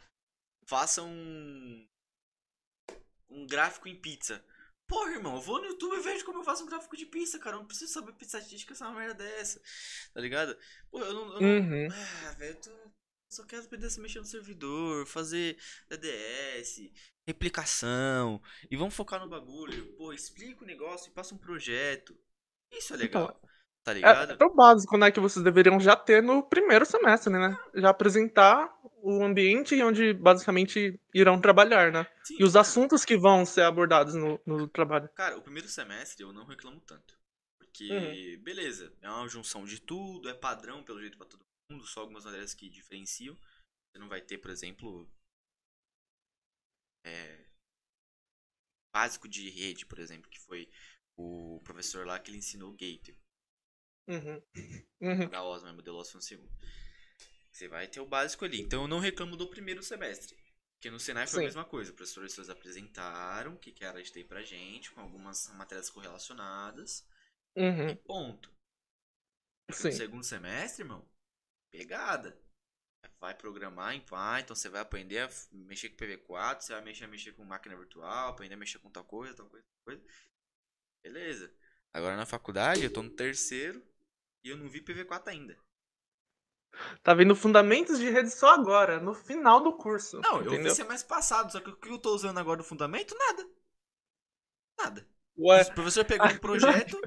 Faça 0.66 1.02
um. 1.02 1.86
Um 3.28 3.46
gráfico 3.46 3.88
em 3.88 3.96
pizza. 4.00 4.42
Porra, 4.86 5.12
irmão, 5.12 5.36
eu 5.36 5.40
vou 5.40 5.60
no 5.60 5.66
YouTube 5.66 5.96
e 5.96 6.00
vejo 6.02 6.24
como 6.24 6.40
eu 6.40 6.44
faço 6.44 6.62
um 6.62 6.66
gráfico 6.66 6.96
de 6.96 7.06
pizza, 7.06 7.38
cara. 7.38 7.56
Eu 7.56 7.60
não 7.60 7.66
preciso 7.66 7.92
saber 7.92 8.14
estatística 8.20 8.72
essa 8.74 8.90
merda 8.92 9.14
dessa. 9.14 9.60
Tá 10.12 10.20
ligado? 10.20 10.56
Pô, 10.90 10.98
eu 11.00 11.12
não. 11.14 11.34
eu 11.34 11.40
não- 11.40 11.48
Uhum. 11.70 11.88
Ah, 11.90 12.32
velho, 12.32 12.52
eu 12.56 12.60
tô. 12.60 12.70
eu 12.70 12.92
Só 13.30 13.44
quero 13.44 13.64
aprender 13.64 13.86
a 13.86 13.90
se 13.90 14.00
mexer 14.00 14.18
no 14.20 14.26
servidor, 14.26 15.06
fazer 15.06 15.56
DDS, 15.88 16.92
replicação. 17.26 18.40
E 18.70 18.76
vamos 18.76 18.94
focar 18.94 19.18
no 19.20 19.28
bagulho. 19.28 19.92
Pô, 19.96 20.12
explica 20.12 20.62
o 20.62 20.66
negócio 20.66 21.08
e 21.10 21.14
passa 21.14 21.34
um 21.34 21.38
projeto. 21.38 22.16
Isso 22.70 22.92
é 22.94 22.96
legal. 22.96 23.40
Tá 23.84 23.92
É, 23.92 23.94
ligado? 23.94 24.38
é 24.38 24.44
o 24.44 24.54
básico, 24.54 24.96
né, 24.96 25.10
que 25.10 25.20
vocês 25.20 25.42
deveriam 25.44 25.78
já 25.80 25.96
ter 25.96 26.22
no 26.22 26.42
primeiro 26.42 26.84
semestre, 26.84 27.32
né? 27.32 27.56
Já 27.74 27.90
apresentar 27.90 28.70
o 29.02 29.22
ambiente 29.22 29.80
onde 29.82 30.12
basicamente 30.12 30.98
irão 31.14 31.40
trabalhar, 31.40 31.92
né? 31.92 32.06
Sim, 32.22 32.38
E 32.38 32.44
os 32.44 32.56
assuntos 32.56 33.04
que 33.04 33.16
vão 33.16 33.44
ser 33.46 33.62
abordados 33.62 34.14
no, 34.14 34.40
no 34.46 34.66
trabalho. 34.68 35.08
Cara, 35.14 35.38
o 35.38 35.42
primeiro 35.42 35.68
semestre 35.68 36.22
eu 36.22 36.32
não 36.32 36.44
reclamo 36.44 36.80
tanto. 36.80 37.16
Porque, 37.58 37.88
Uhum. 37.90 38.42
beleza, 38.42 38.92
é 39.00 39.08
uma 39.10 39.28
junção 39.28 39.64
de 39.64 39.80
tudo, 39.80 40.28
é 40.28 40.34
padrão 40.34 40.82
pelo 40.82 41.00
jeito 41.00 41.16
pra 41.16 41.26
todo 41.26 41.42
mundo, 41.70 41.86
só 41.86 42.00
algumas 42.00 42.24
matérias 42.24 42.54
que 42.54 42.68
diferenciam. 42.68 43.34
Você 43.36 43.98
não 43.98 44.08
vai 44.08 44.20
ter, 44.20 44.38
por 44.38 44.50
exemplo, 44.50 45.08
é, 47.04 47.44
básico 48.94 49.28
de 49.28 49.50
rede, 49.50 49.84
por 49.86 49.98
exemplo, 49.98 50.30
que 50.30 50.40
foi 50.40 50.70
o 51.16 51.60
professor 51.64 52.06
lá 52.06 52.18
que 52.18 52.30
ele 52.30 52.38
ensinou 52.38 52.70
o 52.70 52.76
Gateway. 52.76 53.16
Uhum. 54.06 54.42
Uhum. 55.00 55.28
da 55.28 55.42
OSMA, 55.42 55.72
modelo 55.72 55.98
OSMA 55.98 56.20
segundo. 56.20 56.52
Você 57.50 57.68
vai 57.68 57.86
ter 57.86 58.00
o 58.00 58.06
básico 58.06 58.44
ali. 58.44 58.60
Então 58.60 58.82
eu 58.82 58.88
não 58.88 58.98
reclamo 58.98 59.36
do 59.36 59.48
primeiro 59.48 59.82
semestre. 59.82 60.36
Porque 60.74 60.90
no 60.90 61.00
Senai 61.00 61.26
foi 61.26 61.38
Sim. 61.38 61.44
a 61.44 61.48
mesma 61.48 61.64
coisa. 61.64 61.90
Os 61.90 61.96
professores 61.96 62.50
apresentaram 62.50 63.54
o 63.54 63.58
que, 63.58 63.72
que 63.72 63.84
era 63.84 64.02
de 64.02 64.10
TI 64.10 64.24
pra 64.24 64.42
gente, 64.42 64.90
com 64.90 65.00
algumas 65.00 65.48
matérias 65.54 65.88
correlacionadas. 65.88 67.06
E 67.56 67.62
Uhum. 67.62 67.96
ponto. 67.96 68.52
No 69.70 69.92
segundo 69.92 70.24
semestre, 70.24 70.82
irmão, 70.82 71.08
pegada. 71.72 72.38
Vai 73.20 73.34
programar 73.34 73.94
em 73.94 74.00
Python, 74.00 74.54
você 74.54 74.68
vai 74.68 74.82
aprender 74.82 75.20
a 75.20 75.30
mexer 75.52 75.88
com 75.90 75.96
PV4, 75.96 76.60
você 76.60 76.72
vai 76.72 76.82
mexer, 76.82 77.06
mexer 77.06 77.32
com 77.32 77.44
máquina 77.44 77.76
virtual, 77.76 78.28
aprender 78.28 78.54
a 78.54 78.58
mexer 78.58 78.78
com 78.80 78.90
tal 78.90 79.04
coisa, 79.04 79.34
tal 79.34 79.48
coisa, 79.48 79.64
tal 79.64 79.84
coisa. 79.84 80.14
Beleza. 81.02 81.54
Agora 81.94 82.16
na 82.16 82.26
faculdade, 82.26 82.82
eu 82.82 82.92
tô 82.92 83.02
no 83.02 83.10
terceiro 83.10 83.82
e 84.44 84.50
eu 84.50 84.56
não 84.56 84.68
vi 84.68 84.80
PV4 84.82 85.28
ainda. 85.28 85.58
Tá 87.02 87.14
vendo 87.14 87.36
fundamentos 87.36 87.98
de 87.98 88.10
rede 88.10 88.30
só 88.30 88.52
agora, 88.54 89.00
no 89.00 89.14
final 89.14 89.60
do 89.62 89.76
curso. 89.76 90.20
Não, 90.20 90.36
eu 90.38 90.46
entendeu? 90.54 90.64
vi 90.70 90.76
semestre 90.76 91.08
passado, 91.08 91.50
só 91.52 91.60
que 91.60 91.70
o 91.70 91.76
que 91.76 91.88
eu 91.88 91.98
tô 91.98 92.12
usando 92.14 92.38
agora 92.38 92.58
no 92.58 92.64
fundamento, 92.64 93.16
nada. 93.16 93.48
Nada. 94.78 95.08
Ué, 95.38 95.62
O 95.62 95.74
professor 95.74 96.04
pegou 96.04 96.26
um 96.26 96.38
projeto 96.38 97.00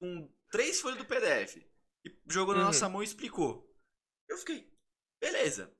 com 0.00 0.32
três 0.50 0.80
folhas 0.80 0.98
do 0.98 1.04
PDF 1.04 1.56
e 2.04 2.16
jogou 2.26 2.54
na 2.54 2.60
Uhum. 2.60 2.66
nossa 2.66 2.88
mão 2.88 3.02
e 3.02 3.04
explicou. 3.04 3.68
Eu 4.28 4.36
fiquei, 4.38 4.72
beleza. 5.20 5.74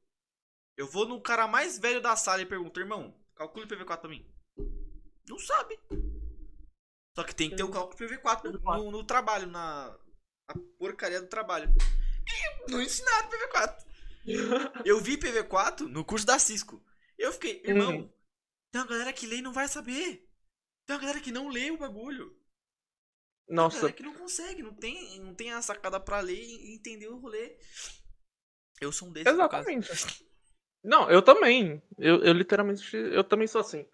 Eu 0.76 0.86
vou 0.88 1.06
no 1.06 1.20
cara 1.22 1.46
mais 1.46 1.78
velho 1.78 2.00
da 2.00 2.16
sala 2.16 2.42
e 2.42 2.46
pergunto, 2.46 2.80
irmão, 2.80 3.16
calcule 3.36 3.66
PV4 3.66 3.98
pra 4.00 4.10
mim. 4.10 4.28
Não 5.28 5.38
sabe. 5.38 5.78
Só 7.16 7.22
que 7.24 7.34
tem 7.34 7.50
que 7.50 7.56
ter 7.56 7.62
o 7.64 7.70
cálculo 7.70 7.96
PV4 7.98 8.44
no, 8.52 8.58
no- 8.60 8.90
no 8.90 9.04
trabalho, 9.04 9.46
na, 9.46 9.96
na 10.48 10.54
porcaria 10.78 11.20
do 11.20 11.28
trabalho. 11.28 11.72
E 12.26 12.70
não 12.70 12.80
ensinaram 12.80 13.28
PV4. 13.30 13.88
Eu 14.84 15.00
vi 15.00 15.16
PV4 15.16 15.80
no 15.88 16.04
curso 16.04 16.26
da 16.26 16.38
Cisco. 16.38 16.82
Eu 17.16 17.32
fiquei, 17.32 17.62
irmão, 17.64 17.96
Uhum. 17.96 18.12
tem 18.70 18.80
uma 18.82 18.86
galera 18.86 19.12
que 19.12 19.26
lê 19.26 19.36
e 19.36 19.42
não 19.42 19.52
vai 19.52 19.68
saber. 19.68 20.28
Tem 20.86 20.96
uma 20.96 21.00
galera 21.00 21.20
que 21.20 21.32
não 21.32 21.48
lê 21.48 21.70
o 21.70 21.78
bagulho. 21.78 22.30
Tem 23.46 23.56
uma 23.56 23.62
Nossa, 23.64 23.76
galera 23.78 23.92
que 23.96 24.02
não 24.02 24.14
consegue, 24.14 24.62
não 24.62 24.74
tem, 24.74 25.20
não 25.20 25.34
tem 25.34 25.52
a 25.52 25.62
sacada 25.62 25.98
pra 25.98 26.20
ler 26.20 26.40
e 26.40 26.74
entender 26.74 27.08
o 27.08 27.18
rolê. 27.18 27.58
Eu 28.80 28.92
sou 28.92 29.08
um 29.08 29.12
desses, 29.12 29.32
exatamente. 29.32 30.24
Não, 30.84 31.10
eu 31.10 31.20
também. 31.22 31.82
Eu, 31.98 32.22
eu 32.22 32.32
literalmente, 32.32 32.96
eu 32.96 33.24
também 33.24 33.48
sou 33.48 33.60
assim. 33.60 33.84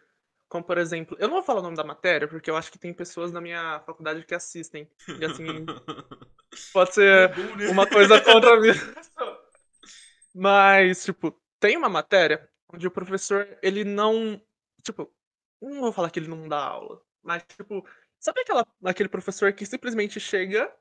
Como, 0.55 0.63
por 0.63 0.79
exemplo, 0.79 1.17
eu 1.19 1.27
não 1.27 1.35
vou 1.35 1.43
falar 1.43 1.59
o 1.59 1.63
nome 1.65 1.77
da 1.77 1.83
matéria, 1.83 2.29
porque 2.29 2.49
eu 2.49 2.57
acho 2.57 2.71
que 2.71 2.79
tem 2.79 2.95
pessoas 2.95 3.33
na 3.33 3.41
minha 3.41 3.81
faculdade 3.81 4.25
que 4.25 4.37
assistem. 4.37 4.89
E 5.19 5.25
assim, 5.25 5.67
pode 6.73 6.95
ser 6.95 7.35
Bom, 7.35 7.57
né? 7.57 7.71
uma 7.71 7.85
coisa 7.89 8.21
contra 8.21 8.61
mim. 8.61 8.69
Mas, 10.33 11.03
tipo, 11.05 11.37
tem 11.59 11.77
uma 11.77 11.89
matéria 11.89 12.49
onde 12.73 12.87
o 12.87 12.91
professor, 12.93 13.49
ele 13.61 13.83
não. 13.83 14.41
Tipo, 14.85 15.13
não 15.61 15.81
vou 15.81 15.93
falar 15.93 16.09
que 16.09 16.21
ele 16.21 16.29
não 16.29 16.47
dá 16.47 16.63
aula, 16.63 17.03
mas, 17.21 17.43
tipo, 17.43 17.85
sabe 18.21 18.43
aquela, 18.43 18.65
aquele 18.85 19.09
professor 19.09 19.53
que 19.53 19.67
simplesmente 19.67 20.21
chega, 20.21 20.73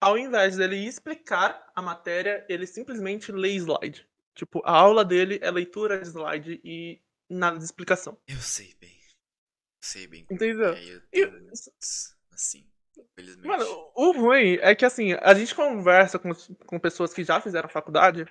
ao 0.00 0.18
invés 0.18 0.56
dele 0.56 0.84
explicar 0.84 1.70
a 1.76 1.80
matéria, 1.80 2.44
ele 2.48 2.66
simplesmente 2.66 3.30
lê 3.30 3.50
slide. 3.50 4.04
Tipo, 4.34 4.60
a 4.64 4.72
aula 4.72 5.04
dele 5.04 5.38
é 5.42 5.50
leitura 5.50 6.00
de 6.00 6.08
slide 6.08 6.60
e 6.64 7.00
nada 7.28 7.58
de 7.58 7.64
explicação. 7.64 8.18
Eu 8.26 8.38
sei 8.38 8.74
bem. 8.80 8.95
Eu 9.82 9.88
sei 9.88 10.06
bem. 10.06 10.26
Entendeu? 10.30 10.72
É, 10.74 10.84
eu 10.84 11.02
E- 11.12 11.26
muitos, 11.26 11.70
assim, 12.32 12.66
infelizmente. 12.96 13.46
Mano, 13.48 13.92
o 13.94 14.12
ruim 14.12 14.58
é 14.60 14.74
que 14.74 14.84
assim, 14.84 15.12
a 15.14 15.34
gente 15.34 15.54
conversa 15.54 16.18
com, 16.18 16.30
com 16.66 16.78
pessoas 16.78 17.12
que 17.14 17.22
já 17.24 17.40
fizeram 17.40 17.68
faculdade. 17.68 18.26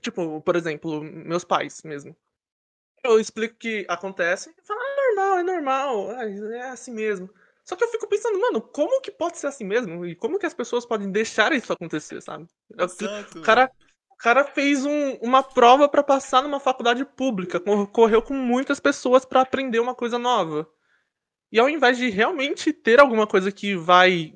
Tipo, 0.00 0.40
por 0.42 0.56
exemplo, 0.56 1.02
meus 1.02 1.44
pais 1.44 1.82
mesmo. 1.82 2.16
Eu 3.02 3.18
explico 3.20 3.54
o 3.54 3.58
que 3.58 3.86
acontece 3.88 4.50
e 4.56 4.66
falo, 4.66 4.80
ah, 4.80 4.84
é 4.84 5.06
normal, 5.14 5.38
é 5.38 5.42
normal, 5.42 6.10
ah, 6.10 6.24
é 6.56 6.62
assim 6.70 6.92
mesmo. 6.92 7.28
Só 7.64 7.76
que 7.76 7.84
eu 7.84 7.88
fico 7.88 8.08
pensando, 8.08 8.40
mano, 8.40 8.60
como 8.60 9.00
que 9.00 9.10
pode 9.10 9.38
ser 9.38 9.46
assim 9.46 9.64
mesmo? 9.64 10.04
E 10.06 10.14
como 10.16 10.38
que 10.38 10.46
as 10.46 10.54
pessoas 10.54 10.86
podem 10.86 11.10
deixar 11.10 11.52
isso 11.52 11.72
acontecer, 11.72 12.20
sabe? 12.22 12.46
Eu- 12.76 12.86
Exato. 12.86 13.38
O 13.38 13.42
cara, 13.42 13.70
cara 14.18 14.44
fez 14.44 14.84
um- 14.84 15.14
uma 15.22 15.42
prova 15.42 15.88
pra 15.88 16.02
passar 16.02 16.42
numa 16.42 16.60
faculdade 16.60 17.04
pública, 17.04 17.60
cor- 17.60 17.86
correu 17.88 18.20
com 18.20 18.34
muitas 18.34 18.80
pessoas 18.80 19.24
pra 19.24 19.42
aprender 19.42 19.78
uma 19.80 19.94
coisa 19.94 20.18
nova. 20.18 20.68
E 21.50 21.58
ao 21.58 21.68
invés 21.68 21.96
de 21.96 22.10
realmente 22.10 22.72
ter 22.72 23.00
alguma 23.00 23.26
coisa 23.26 23.50
que 23.50 23.74
vai, 23.74 24.34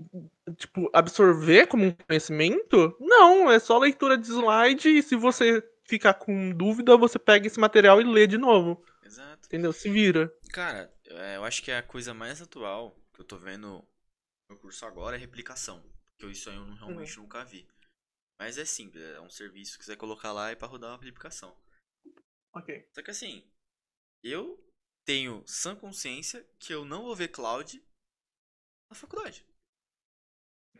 tipo, 0.56 0.88
absorver 0.94 1.66
como 1.66 1.84
um 1.84 1.92
conhecimento, 1.92 2.96
não, 2.98 3.50
é 3.50 3.58
só 3.58 3.76
leitura 3.78 4.16
de 4.16 4.28
slide 4.28 4.88
e 4.88 5.02
se 5.02 5.14
você 5.16 5.62
ficar 5.84 6.14
com 6.14 6.52
dúvida, 6.52 6.96
você 6.96 7.18
pega 7.18 7.46
esse 7.46 7.60
material 7.60 8.00
e 8.00 8.04
lê 8.04 8.26
de 8.26 8.38
novo. 8.38 8.82
Exato. 9.04 9.46
Entendeu? 9.46 9.72
Se 9.74 9.90
vira. 9.90 10.32
Cara, 10.52 10.90
é, 11.10 11.36
eu 11.36 11.44
acho 11.44 11.62
que 11.62 11.70
a 11.70 11.82
coisa 11.82 12.14
mais 12.14 12.40
atual 12.40 12.96
que 13.12 13.20
eu 13.20 13.24
tô 13.26 13.36
vendo 13.36 13.66
no 13.68 13.84
meu 14.48 14.58
curso 14.58 14.86
agora 14.86 15.16
é 15.16 15.18
replicação. 15.18 15.82
Porque 16.16 16.32
isso 16.32 16.48
aí 16.48 16.56
eu 16.56 16.64
não- 16.64 16.76
realmente 16.76 17.16
Uhum. 17.16 17.24
nunca 17.24 17.44
vi. 17.44 17.66
Mas 18.38 18.58
é 18.58 18.64
simples, 18.66 19.02
é 19.02 19.20
um 19.20 19.30
serviço 19.30 19.78
que 19.78 19.84
você 19.86 19.92
vai 19.92 19.96
colocar 19.96 20.32
lá 20.32 20.52
e 20.52 20.56
pra 20.56 20.68
rodar 20.68 20.90
uma 20.90 21.02
replicação. 21.02 21.56
Ok. 22.54 22.70
Só 22.94 23.02
que 23.02 23.10
assim, 23.10 23.44
eu 24.22 24.58
tenho 25.04 25.44
sã 25.46 25.76
consciência 25.76 26.46
que 26.58 26.74
eu 26.74 26.84
não 26.84 27.04
vou 27.04 27.16
ver 27.16 27.28
cloud 27.28 27.82
na 28.88 28.94
faculdade. 28.94 29.44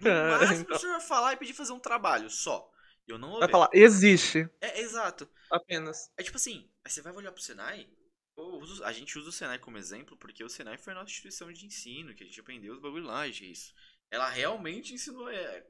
No 0.00 0.10
É, 0.10 0.10
máximo, 0.28 0.62
o 0.62 0.64
então. 0.64 0.66
professor 0.66 0.90
vai 0.90 1.00
falar 1.00 1.32
e 1.32 1.36
pedir 1.36 1.54
fazer 1.54 1.72
um 1.72 1.78
trabalho 1.80 2.28
só. 2.30 2.70
Eu 3.06 3.18
não 3.18 3.30
vou 3.30 3.40
Vai 3.40 3.46
ver. 3.46 3.52
falar, 3.52 3.68
existe. 3.72 4.48
É, 4.60 4.80
exato. 4.80 5.28
Apenas. 5.50 6.10
É 6.16 6.22
tipo 6.22 6.36
assim, 6.36 6.70
aí 6.84 6.90
você 6.90 7.02
vai 7.02 7.12
olhar 7.14 7.32
pro 7.32 7.42
Senai, 7.42 7.88
uso- 8.36 8.84
a 8.84 8.92
gente 8.92 9.18
usa 9.18 9.28
o 9.30 9.32
Senai 9.32 9.58
como 9.58 9.78
exemplo 9.78 10.16
porque 10.16 10.44
o 10.44 10.48
Senai 10.48 10.78
foi 10.78 10.92
a 10.92 10.96
nossa 10.96 11.10
instituição 11.10 11.52
de 11.52 11.66
ensino, 11.66 12.14
que 12.14 12.22
a 12.24 12.26
gente 12.26 12.40
aprendeu 12.40 12.74
os 12.74 12.80
bagulho 12.80 13.06
lá, 13.06 13.26
isso. 13.28 13.74
Ela 14.10 14.28
realmente 14.30 14.94
ensinou, 14.94 15.28
é, 15.30 15.66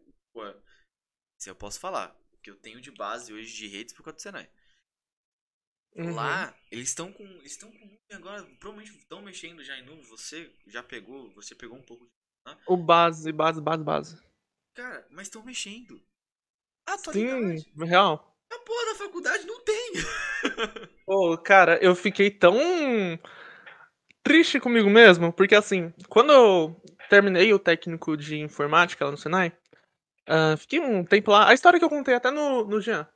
se 1.42 1.50
eu 1.50 1.56
posso 1.56 1.80
falar, 1.80 2.16
que 2.40 2.48
eu 2.48 2.54
tenho 2.54 2.80
de 2.80 2.92
base 2.92 3.32
hoje 3.32 3.52
de 3.52 3.66
redes 3.66 3.92
por 3.92 4.04
causa 4.04 4.14
do 4.16 4.22
Senai. 4.22 4.48
Uhum. 5.96 6.14
Lá, 6.14 6.56
eles 6.70 6.90
estão 6.90 7.12
com, 7.12 7.24
eles 7.24 7.52
estão 7.52 7.68
com 7.72 7.98
agora, 8.12 8.44
provavelmente 8.60 8.96
estão 8.96 9.20
mexendo 9.20 9.64
já 9.64 9.76
em 9.76 9.84
nuvem, 9.84 10.04
você 10.04 10.54
já 10.68 10.84
pegou, 10.84 11.32
você 11.34 11.52
pegou 11.56 11.76
um 11.76 11.82
pouco, 11.82 12.08
O 12.64 12.76
base, 12.76 13.32
base, 13.32 13.60
base, 13.60 13.82
base. 13.82 14.22
cara, 14.72 15.04
mas 15.10 15.26
estão 15.26 15.42
mexendo. 15.42 15.96
Sim, 15.98 16.06
Atualidade, 16.86 17.72
real. 17.76 18.38
a 18.52 18.58
porra 18.60 18.92
da 18.92 18.94
faculdade 18.94 19.44
não 19.44 19.64
tem. 19.64 19.92
Pô, 21.04 21.36
cara, 21.38 21.76
eu 21.82 21.96
fiquei 21.96 22.30
tão 22.30 22.56
triste 24.22 24.60
comigo 24.60 24.88
mesmo, 24.88 25.32
porque 25.32 25.56
assim, 25.56 25.92
quando 26.08 26.32
eu 26.32 26.80
terminei 27.10 27.52
o 27.52 27.58
técnico 27.58 28.16
de 28.16 28.38
informática 28.38 29.04
lá 29.04 29.10
no 29.10 29.18
Senai, 29.18 29.52
ah, 30.28 30.56
fiquei 30.56 30.80
um 30.80 31.04
tempo 31.04 31.30
lá. 31.30 31.48
A 31.48 31.54
história 31.54 31.78
que 31.78 31.84
eu 31.84 31.90
contei 31.90 32.14
até 32.14 32.30
no, 32.30 32.64
no 32.64 32.80
Jean. 32.80 33.06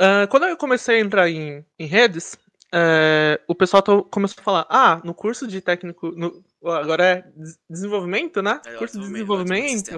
Ah, 0.00 0.26
quando 0.28 0.46
eu 0.46 0.56
comecei 0.56 0.96
a 0.96 1.00
entrar 1.00 1.28
em, 1.30 1.64
em 1.78 1.86
redes, 1.86 2.36
eh, 2.74 3.40
o 3.48 3.54
pessoal 3.54 3.82
to- 3.82 4.04
começou 4.04 4.40
a 4.40 4.44
falar: 4.44 4.66
ah, 4.68 5.00
no 5.04 5.14
curso 5.14 5.46
de 5.46 5.60
técnico. 5.60 6.10
no- 6.12 6.44
agora 6.64 7.04
é 7.04 7.22
des- 7.36 7.58
desenvolvimento, 7.70 8.42
né? 8.42 8.60
É, 8.66 8.74
curso 8.74 8.98
de 9.00 9.06
desenvolvimento. 9.08 9.90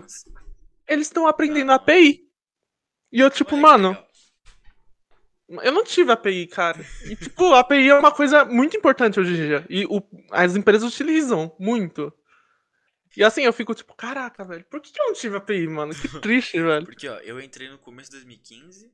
Eles 0.87 1.06
estão 1.06 1.26
aprendendo 1.26 1.73
Ah. 1.73 1.76
API. 1.76 2.20
E 3.12 3.20
eu, 3.20 3.30
tipo, 3.30 3.54
Olha 3.54 3.62
mano. 3.62 3.99
Eu 5.62 5.73
não 5.73 5.82
tive 5.82 6.12
API, 6.12 6.47
cara. 6.47 6.78
E, 7.06 7.16
tipo, 7.16 7.54
a 7.54 7.61
API 7.61 7.88
é 7.88 7.94
uma 7.99 8.12
coisa 8.12 8.44
muito 8.44 8.76
importante 8.76 9.18
hoje 9.18 9.32
em 9.32 9.37
dia. 9.47 9.66
E 9.70 9.87
o- 9.87 10.02
as 10.30 10.54
empresas 10.54 10.92
utilizam 10.92 11.54
muito. 11.58 12.12
E 13.19 13.25
assim, 13.25 13.43
eu 13.43 13.53
fico 13.53 13.75
tipo, 13.75 13.95
caraca, 13.95 14.45
velho, 14.45 14.65
por 14.67 14.81
que 14.81 14.93
que 14.93 15.01
eu 15.01 15.07
não 15.07 15.13
tive 15.13 15.37
API, 15.37 15.67
mano? 15.67 15.93
Que 15.93 16.09
triste, 16.23 16.61
velho. 16.61 16.87
Porque, 16.87 17.09
ó, 17.09 17.19
eu 17.19 17.41
entrei 17.41 17.69
no 17.69 17.79
começo 17.79 18.11
de 18.11 18.17
2015. 18.19 18.93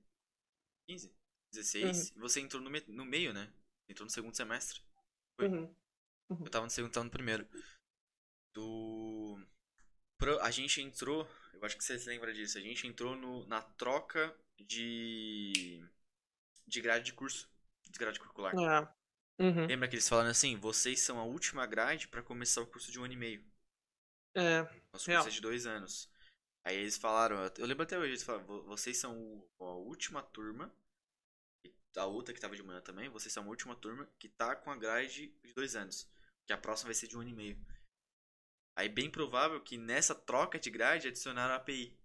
15? 0.89 1.15
16. 1.53 2.11
E 2.17 2.19
você 2.19 2.41
entrou 2.41 2.63
no, 2.63 2.71
me- 2.71 2.85
no 2.89 3.05
meio, 3.05 3.33
né? 3.35 3.53
Entrou 3.89 4.07
no 4.07 4.11
segundo 4.11 4.35
semestre. 4.35 4.81
Foi. 5.39 5.49
Uhum. 5.49 5.75
Eu 6.31 6.51
tava 6.51 6.65
no 6.65 6.71
segundo, 6.71 6.91
tava 6.93 7.05
no 7.05 7.11
primeiro. 7.11 7.47
Do. 8.55 9.39
Pro- 10.19 10.41
A 10.41 10.51
gente 10.51 10.81
entrou. 10.81 11.29
Eu 11.53 11.65
acho 11.65 11.77
que 11.77 11.85
você 11.85 11.99
se 11.99 12.09
lembra 12.09 12.33
disso. 12.33 12.59
A 12.59 12.61
gente 12.61 12.87
entrou 12.87 13.15
no... 13.15 13.47
na 13.47 13.61
troca 13.63 14.35
de. 14.59 15.85
de 16.67 16.81
grade 16.81 17.05
de 17.05 17.13
curso. 17.13 17.49
De 17.91 17.99
grade 17.99 18.19
curricular. 18.19 18.55
É. 18.55 18.89
Uhum. 19.43 19.67
Lembra 19.67 19.87
que 19.89 19.97
eles 19.97 20.09
falaram 20.09 20.31
assim? 20.31 20.57
Vocês 20.57 21.01
são 21.01 21.19
a 21.19 21.25
última 21.25 21.67
grade 21.67 22.09
pra 22.09 22.23
começar 22.23 22.63
o 22.63 22.67
curso 22.67 22.91
de 22.91 22.99
um 22.99 23.05
ano 23.05 23.13
e 23.13 23.17
meio. 23.17 23.45
É. 24.35 24.63
Nosso 24.93 25.07
curso 25.11 25.29
é 25.29 25.31
de 25.31 25.41
dois 25.41 25.67
anos. 25.67 26.11
Aí 26.67 26.77
eles 26.77 26.97
falaram, 26.97 27.37
eu 27.59 27.67
lembro 27.67 27.83
até 27.83 27.99
hoje, 27.99 28.11
eles 28.11 28.23
falaram, 28.23 28.47
"Vo- 28.47 28.63
vocês 28.65 28.97
são 28.97 29.47
a 29.61 29.65
última 29.65 30.23
turma, 30.23 30.75
a 31.97 32.07
outra 32.07 32.33
que 32.35 32.41
tava 32.41 32.57
de 32.57 32.63
manhã 32.63 32.81
também, 32.81 33.09
vocês 33.09 33.33
são 33.33 33.45
a 33.45 33.49
última 33.49 33.77
turma 33.77 34.07
que 34.19 34.29
tá 34.29 34.57
com 34.57 34.71
a 34.71 34.77
grade 34.77 35.29
de 35.45 35.53
dois 35.55 35.77
anos. 35.77 36.09
Que 36.47 36.53
a 36.53 36.59
próxima 36.59 36.89
vai 36.89 36.95
ser 36.95 37.07
de 37.07 37.17
um 37.17 37.21
ano 37.21 37.31
e 37.31 37.35
meio. 37.35 37.67
Aí 38.77 38.89
bem 38.89 39.11
provável 39.11 39.61
que 39.63 39.77
nessa 39.79 40.15
troca 40.15 40.59
de 40.59 40.71
grade 40.71 41.07
adicionaram 41.09 41.55
a 41.55 41.57
API. 41.59 41.97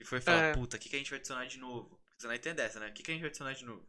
E 0.00 0.04
foi 0.04 0.20
falar, 0.20 0.42
É. 0.50 0.54
puta, 0.54 0.76
o 0.76 0.80
que, 0.80 0.88
que 0.88 0.96
a 0.96 0.98
gente 0.98 1.10
vai 1.10 1.18
adicionar 1.18 1.46
de 1.46 1.58
novo? 1.58 2.00
Você 2.18 2.26
não 2.26 2.34
entende 2.34 2.56
dessa, 2.56 2.78
né? 2.78 2.88
O 2.90 2.92
que, 2.94 3.02
que 3.02 3.10
a 3.10 3.14
gente 3.14 3.22
vai 3.22 3.28
adicionar 3.28 3.54
de 3.54 3.64
novo? 3.64 3.86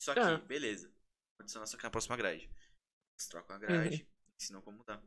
Isso 0.00 0.10
aqui, 0.10 0.20
É. 0.20 0.36
beleza. 0.38 0.88
Vou 0.88 1.42
adicionar 1.44 1.66
só 1.66 1.76
que 1.76 1.82
na 1.84 1.90
próxima 1.90 2.16
grade. 2.16 2.44
Eles 2.44 3.28
trocam 3.28 3.56
a 3.56 3.58
grade, 3.58 4.02
Uhum. 4.02 4.32
ensinam 4.36 4.60
como 4.62 4.78
mudar. 4.78 5.02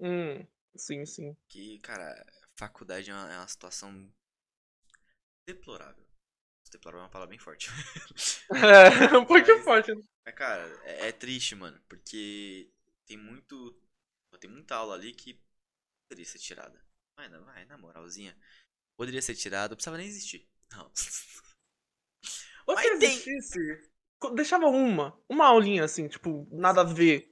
Hum. 0.00 0.46
Sim, 0.76 1.04
sim. 1.06 1.36
Que, 1.48 1.78
cara, 1.80 2.24
faculdade 2.56 3.10
é 3.10 3.14
uma, 3.14 3.32
é 3.32 3.38
uma 3.38 3.48
situação 3.48 4.12
deplorável. 5.46 6.04
Deplorável 6.70 7.00
é 7.02 7.04
uma 7.04 7.10
palavra 7.10 7.30
bem 7.30 7.38
forte. 7.38 7.68
É, 8.54 9.16
um 9.16 9.24
pouquinho 9.26 9.56
Mas- 9.56 9.64
forte. 9.64 9.94
né? 9.94 10.02
Mas, 10.24 10.34
cara, 10.34 10.80
é, 10.84 11.08
é 11.08 11.12
triste, 11.12 11.54
mano. 11.54 11.80
Porque 11.88 12.70
tem 13.06 13.16
muito. 13.16 13.78
Tem 14.40 14.50
muita 14.50 14.74
aula 14.76 14.94
ali 14.94 15.12
que 15.12 15.38
poderia 16.08 16.24
ser 16.30 16.38
tirada. 16.38 16.82
Vai, 17.16 17.28
na- 17.28 17.40
vai, 17.40 17.64
na 17.66 17.76
moralzinha. 17.76 18.36
Poderia 18.96 19.20
ser 19.22 19.34
tirada, 19.34 19.70
não 19.70 19.76
precisava 19.76 19.98
nem 19.98 20.06
existir. 20.06 20.48
Não. 20.72 20.90
Ou 22.66 22.76
se 22.78 22.98
tem- 22.98 23.10
existisse, 23.12 23.58
co- 24.18 24.30
deixava 24.30 24.66
uma. 24.68 25.18
Uma 25.28 25.46
aulinha 25.46 25.84
assim, 25.84 26.08
tipo, 26.08 26.48
nada 26.50 26.80
a 26.80 26.84
ver. 26.84 27.31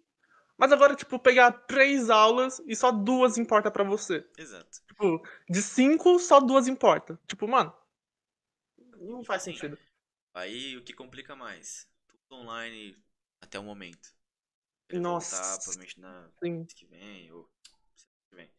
Mas 0.61 0.73
agora, 0.73 0.95
tipo, 0.95 1.19
pegar 1.19 1.53
três 1.53 2.11
aulas 2.11 2.61
e 2.67 2.77
só 2.77 2.93
duas 2.93 3.39
importa 3.39 3.71
pra 3.71 3.83
você. 3.83 4.29
Exato. 4.37 4.83
Tipo, 4.87 5.27
de 5.49 5.63
cinco, 5.63 6.19
só 6.19 6.39
duas 6.39 6.69
importa. 6.69 7.19
Tipo, 7.27 7.49
mano. 7.49 7.75
Não 8.99 9.25
faz 9.25 9.43
sentido. 9.43 9.79
Aí 10.35 10.77
o 10.77 10.85
que 10.85 10.93
complica 10.93 11.35
mais? 11.35 11.89
Tudo 12.29 12.43
online 12.43 13.03
até 13.41 13.59
o 13.59 13.63
momento. 13.63 14.15
Quero 14.87 15.03
Nossa. 15.03 15.37
Voltar, 15.37 15.57
provavelmente 15.57 15.99
na 15.99 16.31
Sim. 16.45 16.67
que 16.67 16.85
vem, 16.85 17.33
ou. 17.33 17.51
que 18.29 18.37
vem. 18.37 18.53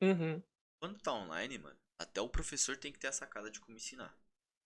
Uhum. 0.00 0.42
Quando 0.80 0.98
tá 1.00 1.12
online, 1.12 1.58
mano, 1.58 1.78
até 1.98 2.18
o 2.18 2.30
professor 2.30 2.78
tem 2.78 2.90
que 2.90 2.98
ter 2.98 3.08
a 3.08 3.12
sacada 3.12 3.50
de 3.50 3.60
como 3.60 3.76
ensinar. 3.76 4.18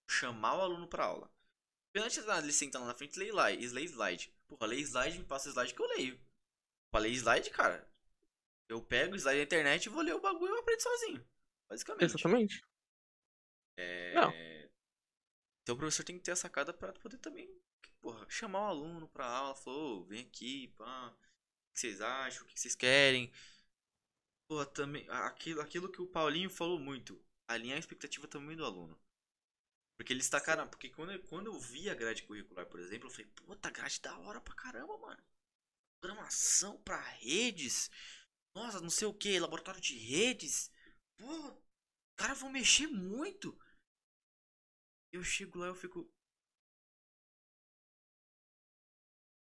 Chamar 0.08 0.56
o 0.56 0.60
aluno 0.60 0.86
pra 0.86 1.04
aula. 1.04 1.28
Antes 1.96 2.24
de 2.24 2.30
ele 2.30 2.52
sentar 2.52 2.80
lá 2.80 2.86
na 2.86 2.94
frente, 2.94 3.18
slide. 3.18 3.68
Lê 3.70 3.84
slide. 3.86 4.32
Porra, 4.46 4.68
lê 4.68 4.76
slide, 4.76 5.18
me 5.18 5.24
passa 5.24 5.50
slide 5.50 5.74
que 5.74 5.82
eu 5.82 5.88
leio. 5.88 6.29
Pra 6.90 7.00
ler 7.00 7.10
slide, 7.12 7.50
cara, 7.50 7.88
Eu 8.68 8.80
pego 8.82 9.14
o 9.14 9.16
slide 9.16 9.38
da 9.38 9.44
internet, 9.44 9.88
vou 9.88 10.02
ler 10.02 10.14
o 10.14 10.20
bagulho 10.20 10.52
e 10.52 10.56
eu 10.56 10.60
aprendo 10.60 10.80
sozinho. 10.80 11.28
Basicamente. 11.68 12.04
Exatamente. 12.04 12.62
É... 13.76 14.14
Não. 14.14 14.32
Então 15.62 15.74
o 15.74 15.78
professor 15.78 16.04
tem 16.04 16.16
que 16.16 16.22
ter 16.24 16.32
a 16.32 16.36
sacada 16.36 16.72
pra 16.72 16.92
poder 16.92 17.18
também, 17.18 17.48
porra, 18.00 18.24
chamar 18.28 18.60
o 18.62 18.66
aluno 18.66 19.08
pra 19.08 19.26
aula, 19.26 19.54
falou, 19.54 20.02
"Ô, 20.02 20.04
vem 20.04 20.20
aqui, 20.26 20.68
pá, 20.76 21.08
o 21.08 21.72
que 21.72 21.80
vocês 21.80 22.00
acham, 22.00 22.42
o 22.44 22.46
que 22.46 22.58
vocês 22.58 22.74
querem. 22.74 23.32
Porra, 24.48 24.66
também, 24.66 25.06
aquilo, 25.10 25.60
aquilo 25.60 25.90
que 25.90 26.02
o 26.02 26.06
Paulinho 26.06 26.50
falou 26.50 26.78
muito, 26.78 27.20
alinhar 27.48 27.76
a 27.76 27.80
expectativa 27.80 28.26
também 28.26 28.56
do 28.56 28.64
aluno. 28.64 29.00
Porque 29.96 30.12
eles 30.12 30.28
tacaram, 30.28 30.66
porque 30.68 30.88
quando, 30.88 31.12
eu- 31.12 31.22
quando 31.24 31.46
eu 31.48 31.58
vi 31.60 31.88
a 31.90 31.94
grade 31.94 32.22
curricular, 32.24 32.66
por 32.66 32.80
exemplo, 32.80 33.06
eu 33.06 33.10
falei, 33.10 33.26
puta, 33.34 33.70
grade 33.70 34.00
da 34.00 34.16
hora 34.18 34.40
pra 34.40 34.54
caramba, 34.54 34.96
mano. 34.98 35.22
Programação 36.00 36.80
pra 36.82 36.98
redes, 36.98 37.90
nossa, 38.54 38.80
não 38.80 38.90
sei 38.90 39.06
o 39.06 39.14
que, 39.14 39.38
laboratório 39.38 39.80
de 39.80 39.96
redes. 39.96 40.70
Pô, 41.16 41.26
os 41.26 42.16
caras 42.16 42.40
vão 42.40 42.50
mexer 42.50 42.86
muito. 42.86 43.56
Eu 45.12 45.22
chego 45.22 45.58
lá 45.58 45.66
eu 45.66 45.74
fico. 45.74 46.10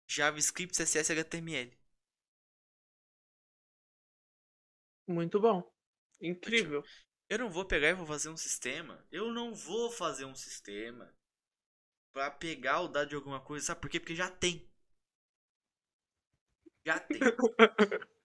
JavaScript, 0.08 0.76
CSS, 0.76 1.12
HTML. 1.12 1.78
Muito 5.08 5.40
bom. 5.40 5.72
Incrível. 6.22 6.84
Eu 7.28 7.40
não 7.40 7.50
vou 7.50 7.66
pegar 7.66 7.90
e 7.90 7.94
vou 7.94 8.06
fazer 8.06 8.30
um 8.30 8.38
sistema. 8.38 9.06
Eu 9.12 9.32
não 9.32 9.54
vou 9.54 9.92
fazer 9.92 10.26
um 10.26 10.36
sistema 10.36 11.14
pra 12.14 12.32
pegar 12.32 12.82
o 12.82 12.88
dado 12.88 13.10
de 13.10 13.16
alguma 13.16 13.42
coisa. 13.42 13.66
Sabe 13.68 13.82
por 13.82 13.90
quê? 13.90 14.00
Porque 14.00 14.16
já 14.16 14.30
tem. 14.30 14.72
Já 16.86 17.00
tem. 17.00 17.20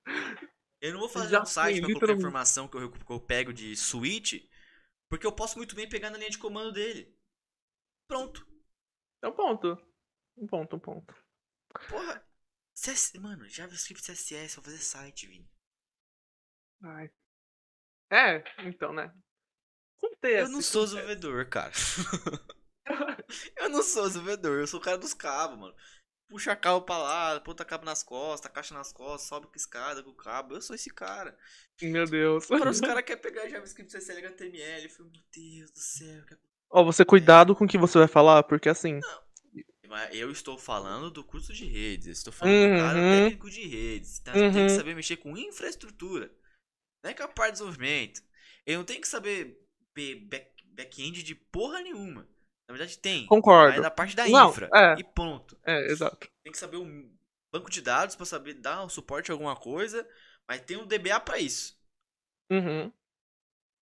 Eu 0.80 0.92
não 0.92 1.00
vou 1.00 1.08
fazer 1.08 1.30
Já 1.30 1.42
um 1.42 1.46
site 1.46 1.74
tem, 1.74 1.82
pra 1.82 1.90
qualquer 1.90 2.14
literalmente. 2.14 2.18
informação 2.18 2.66
que 2.66 2.76
eu, 2.76 2.90
que 2.90 3.12
eu 3.12 3.20
pego 3.20 3.52
de 3.52 3.76
switch. 3.76 4.42
Porque 5.10 5.26
eu 5.26 5.32
posso 5.32 5.58
muito 5.58 5.74
bem 5.74 5.88
pegar 5.88 6.08
na 6.10 6.16
linha 6.16 6.30
de 6.30 6.38
comando 6.38 6.72
dele. 6.72 7.14
Pronto. 8.08 8.46
É 9.22 9.28
um 9.28 9.32
ponto. 9.32 9.76
Um 10.38 10.46
ponto, 10.46 10.76
um 10.76 10.78
ponto. 10.78 11.14
Porra. 11.88 12.26
CS... 12.74 13.12
Mano, 13.14 13.46
JavaScript 13.48 14.02
CSS, 14.02 14.56
vou 14.56 14.64
fazer 14.64 14.78
site, 14.78 15.26
Vini. 15.26 15.50
Ai. 16.82 17.10
É, 18.10 18.42
então, 18.66 18.92
né? 18.92 19.14
Acontece. 19.98 20.44
Eu 20.44 20.48
não 20.48 20.62
sou 20.62 20.84
desenvolvedor, 20.84 21.48
cara. 21.48 21.72
eu 23.56 23.68
não 23.68 23.82
sou 23.82 24.06
desenvolvedor, 24.06 24.60
eu 24.60 24.66
sou 24.66 24.80
o 24.80 24.82
cara 24.82 24.96
dos 24.96 25.12
cabos, 25.12 25.58
mano. 25.58 25.76
Puxa 26.30 26.54
cabo 26.54 26.82
pra 26.82 26.96
lá, 26.96 27.40
ponta 27.40 27.64
cabo 27.64 27.84
nas 27.84 28.02
costas, 28.04 28.50
caixa 28.52 28.72
nas 28.72 28.92
costas, 28.92 29.28
sobe 29.28 29.48
com 29.48 29.56
escada 29.56 30.00
com 30.02 30.10
o 30.10 30.14
cabo. 30.14 30.54
Eu 30.54 30.62
sou 30.62 30.76
esse 30.76 30.88
cara. 30.88 31.36
Meu 31.82 32.06
Deus. 32.06 32.50
Agora 32.50 32.70
os 32.70 32.80
caras 32.80 33.02
querem 33.04 33.20
pegar 33.20 33.48
JavaScript, 33.48 33.90
CSS, 33.92 34.18
HTML. 34.18 34.84
Eu 34.84 34.90
falei, 34.90 35.10
meu 35.12 35.22
Deus 35.34 35.70
do 35.72 35.78
céu. 35.80 36.24
que- 36.26 36.36
Ó, 36.70 36.84
você 36.84 37.04
cuidado 37.04 37.54
com 37.56 37.64
o 37.64 37.68
que 37.68 37.76
você 37.76 37.98
vai 37.98 38.06
falar, 38.06 38.44
porque 38.44 38.68
assim. 38.68 39.00
Mas 39.88 40.14
eu 40.14 40.30
estou 40.30 40.56
falando 40.56 41.10
do 41.10 41.24
curso 41.24 41.52
de 41.52 41.64
redes, 41.64 42.06
eu 42.06 42.12
estou 42.12 42.32
falando 42.32 42.76
do 42.76 42.80
cara 42.80 42.98
Uhum. 43.00 43.10
técnico 43.24 43.50
de 43.50 43.66
redes. 43.66 44.20
Tem 44.20 44.34
Uhum. 44.40 44.52
que 44.52 44.68
saber 44.68 44.94
mexer 44.94 45.16
com 45.16 45.36
infraestrutura. 45.36 46.32
Não 47.02 47.10
é 47.10 47.14
com 47.14 47.24
a 47.24 47.28
parte 47.28 47.46
de 47.46 47.52
desenvolvimento. 47.54 48.22
Ele 48.64 48.76
não 48.76 48.84
tem 48.84 49.00
que 49.00 49.08
saber 49.08 49.58
be- 49.92 50.14
back- 50.30 50.64
back-end 50.76 51.24
de 51.24 51.34
porra 51.34 51.80
nenhuma. 51.80 52.28
Na 52.70 52.76
verdade 52.76 52.98
tem. 53.00 53.26
Concordo. 53.26 53.70
Mas 53.70 53.78
é 53.80 53.82
da 53.82 53.90
parte 53.90 54.14
da 54.14 54.28
Não, 54.28 54.50
infra. 54.50 54.70
é. 54.72 54.94
E 55.00 55.02
ponto. 55.02 55.58
É, 55.66 55.90
exato. 55.90 56.30
Tem 56.44 56.52
que 56.52 56.58
saber 56.58 56.76
um 56.76 57.12
banco 57.50 57.68
de 57.68 57.82
dados 57.82 58.14
pra 58.14 58.24
saber 58.24 58.54
dar 58.54 58.84
um 58.84 58.88
suporte 58.88 59.28
a 59.28 59.34
alguma 59.34 59.56
coisa. 59.56 60.08
Mas 60.46 60.60
tem 60.60 60.76
um 60.76 60.86
DBA 60.86 61.18
pra 61.18 61.40
isso. 61.40 61.76
Uhum. 62.48 62.92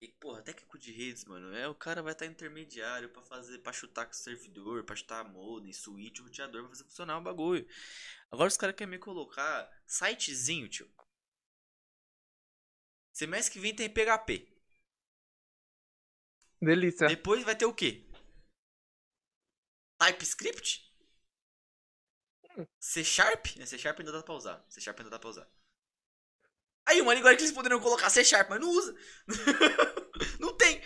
E, 0.01 0.09
porra, 0.13 0.41
técnico 0.41 0.79
de 0.79 0.91
redes, 0.91 1.27
mano, 1.27 1.55
é 1.55 1.69
o 1.69 1.75
cara 1.75 2.03
vai 2.03 2.13
estar 2.13 2.25
intermediário 2.25 3.11
pra 3.11 3.21
fazer, 3.21 3.59
para 3.59 3.75
chutar 3.75 4.07
com 4.07 4.13
o 4.13 4.17
servidor, 4.17 4.85
pra 4.85 4.97
chutar 4.97 5.23
modem, 5.23 5.71
switch, 5.73 6.21
roteador, 6.21 6.63
pra 6.63 6.71
fazer 6.71 6.85
funcionar 6.85 7.19
o 7.19 7.23
bagulho. 7.23 7.69
Agora 8.31 8.49
os 8.49 8.57
caras 8.57 8.75
querem 8.75 8.93
me 8.93 8.99
colocar 8.99 9.71
sitezinho, 9.85 10.67
tio. 10.67 10.89
Semestre 13.13 13.53
que 13.53 13.61
vem 13.61 13.75
tem 13.75 13.91
PHP. 13.91 14.49
Delícia. 16.63 17.09
Depois 17.09 17.45
vai 17.45 17.55
ter 17.55 17.67
o 17.67 17.75
quê? 17.75 18.08
TypeScript? 19.99 20.87
C 22.81 23.05
Sharp? 23.05 23.47
C 23.47 23.79
Sharp 23.79 23.99
ainda 24.01 24.13
dá 24.13 24.23
pra 24.23 24.35
usar. 24.35 24.65
C 24.69 24.81
Sharp 24.81 24.99
ainda 24.99 25.11
dá 25.11 25.19
pra 25.19 25.29
usar. 25.31 25.49
Aí, 26.87 27.01
uma 27.01 27.15
linguagem 27.15 27.37
que 27.37 27.45
eles 27.45 27.55
poderiam 27.55 27.81
colocar 27.81 28.09
C 28.11 28.25
Sharp, 28.25 28.49
mas 28.49 28.61
não 28.61 28.71
usa. 28.71 28.95
não 30.41 30.57
tem. 30.57 30.81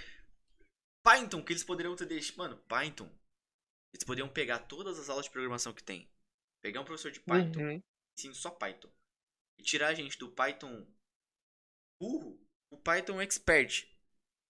Python, 1.03 1.43
que 1.45 1.53
eles 1.53 1.65
poderiam 1.65 1.97
ter 1.97 2.07
deixado. 2.07 2.37
Mano, 2.37 2.57
Python. 2.69 3.09
Eles 3.93 4.05
poderiam 4.05 4.29
pegar 4.29 4.61
todas 4.61 4.99
as 4.99 5.09
aulas 5.09 5.27
de 5.27 5.31
programação 5.31 5.73
que 5.73 5.83
tem. 5.83 6.11
Pegar 6.61 6.81
um 6.81 6.85
professor 6.85 7.11
de 7.11 7.21
Python, 7.21 7.61
Uhum. 7.61 7.83
ensino 8.17 8.35
só 8.35 8.51
Python. 8.51 8.91
E 9.59 9.63
tirar 9.63 9.89
a 9.89 9.95
gente 9.95 10.19
do 10.19 10.31
Python 10.31 10.87
burro, 12.01 12.41
o 12.71 12.77
Python 12.79 13.21
expert. 13.21 13.87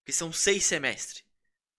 Que 0.04 0.12
são 0.12 0.32
seis 0.32 0.64
semestres. 0.64 1.24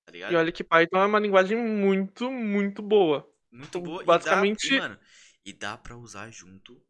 Tá 0.06 0.12
ligado? 0.12 0.34
E 0.34 0.36
olha 0.36 0.52
que 0.52 0.64
Python 0.64 0.98
é 1.02 1.06
uma 1.06 1.20
linguagem 1.20 1.58
muito, 1.58 2.30
muito 2.32 2.82
boa. 2.82 3.30
Muito 3.52 3.80
boa. 3.80 4.04
basicamente- 4.04 4.68
E 4.68 4.70
dá, 4.72 4.76
e, 4.76 4.80
mano, 4.80 5.00
e 5.46 5.54
dá 5.54 5.78
pra 5.78 5.98
usar 5.98 6.30
junto 6.32 6.82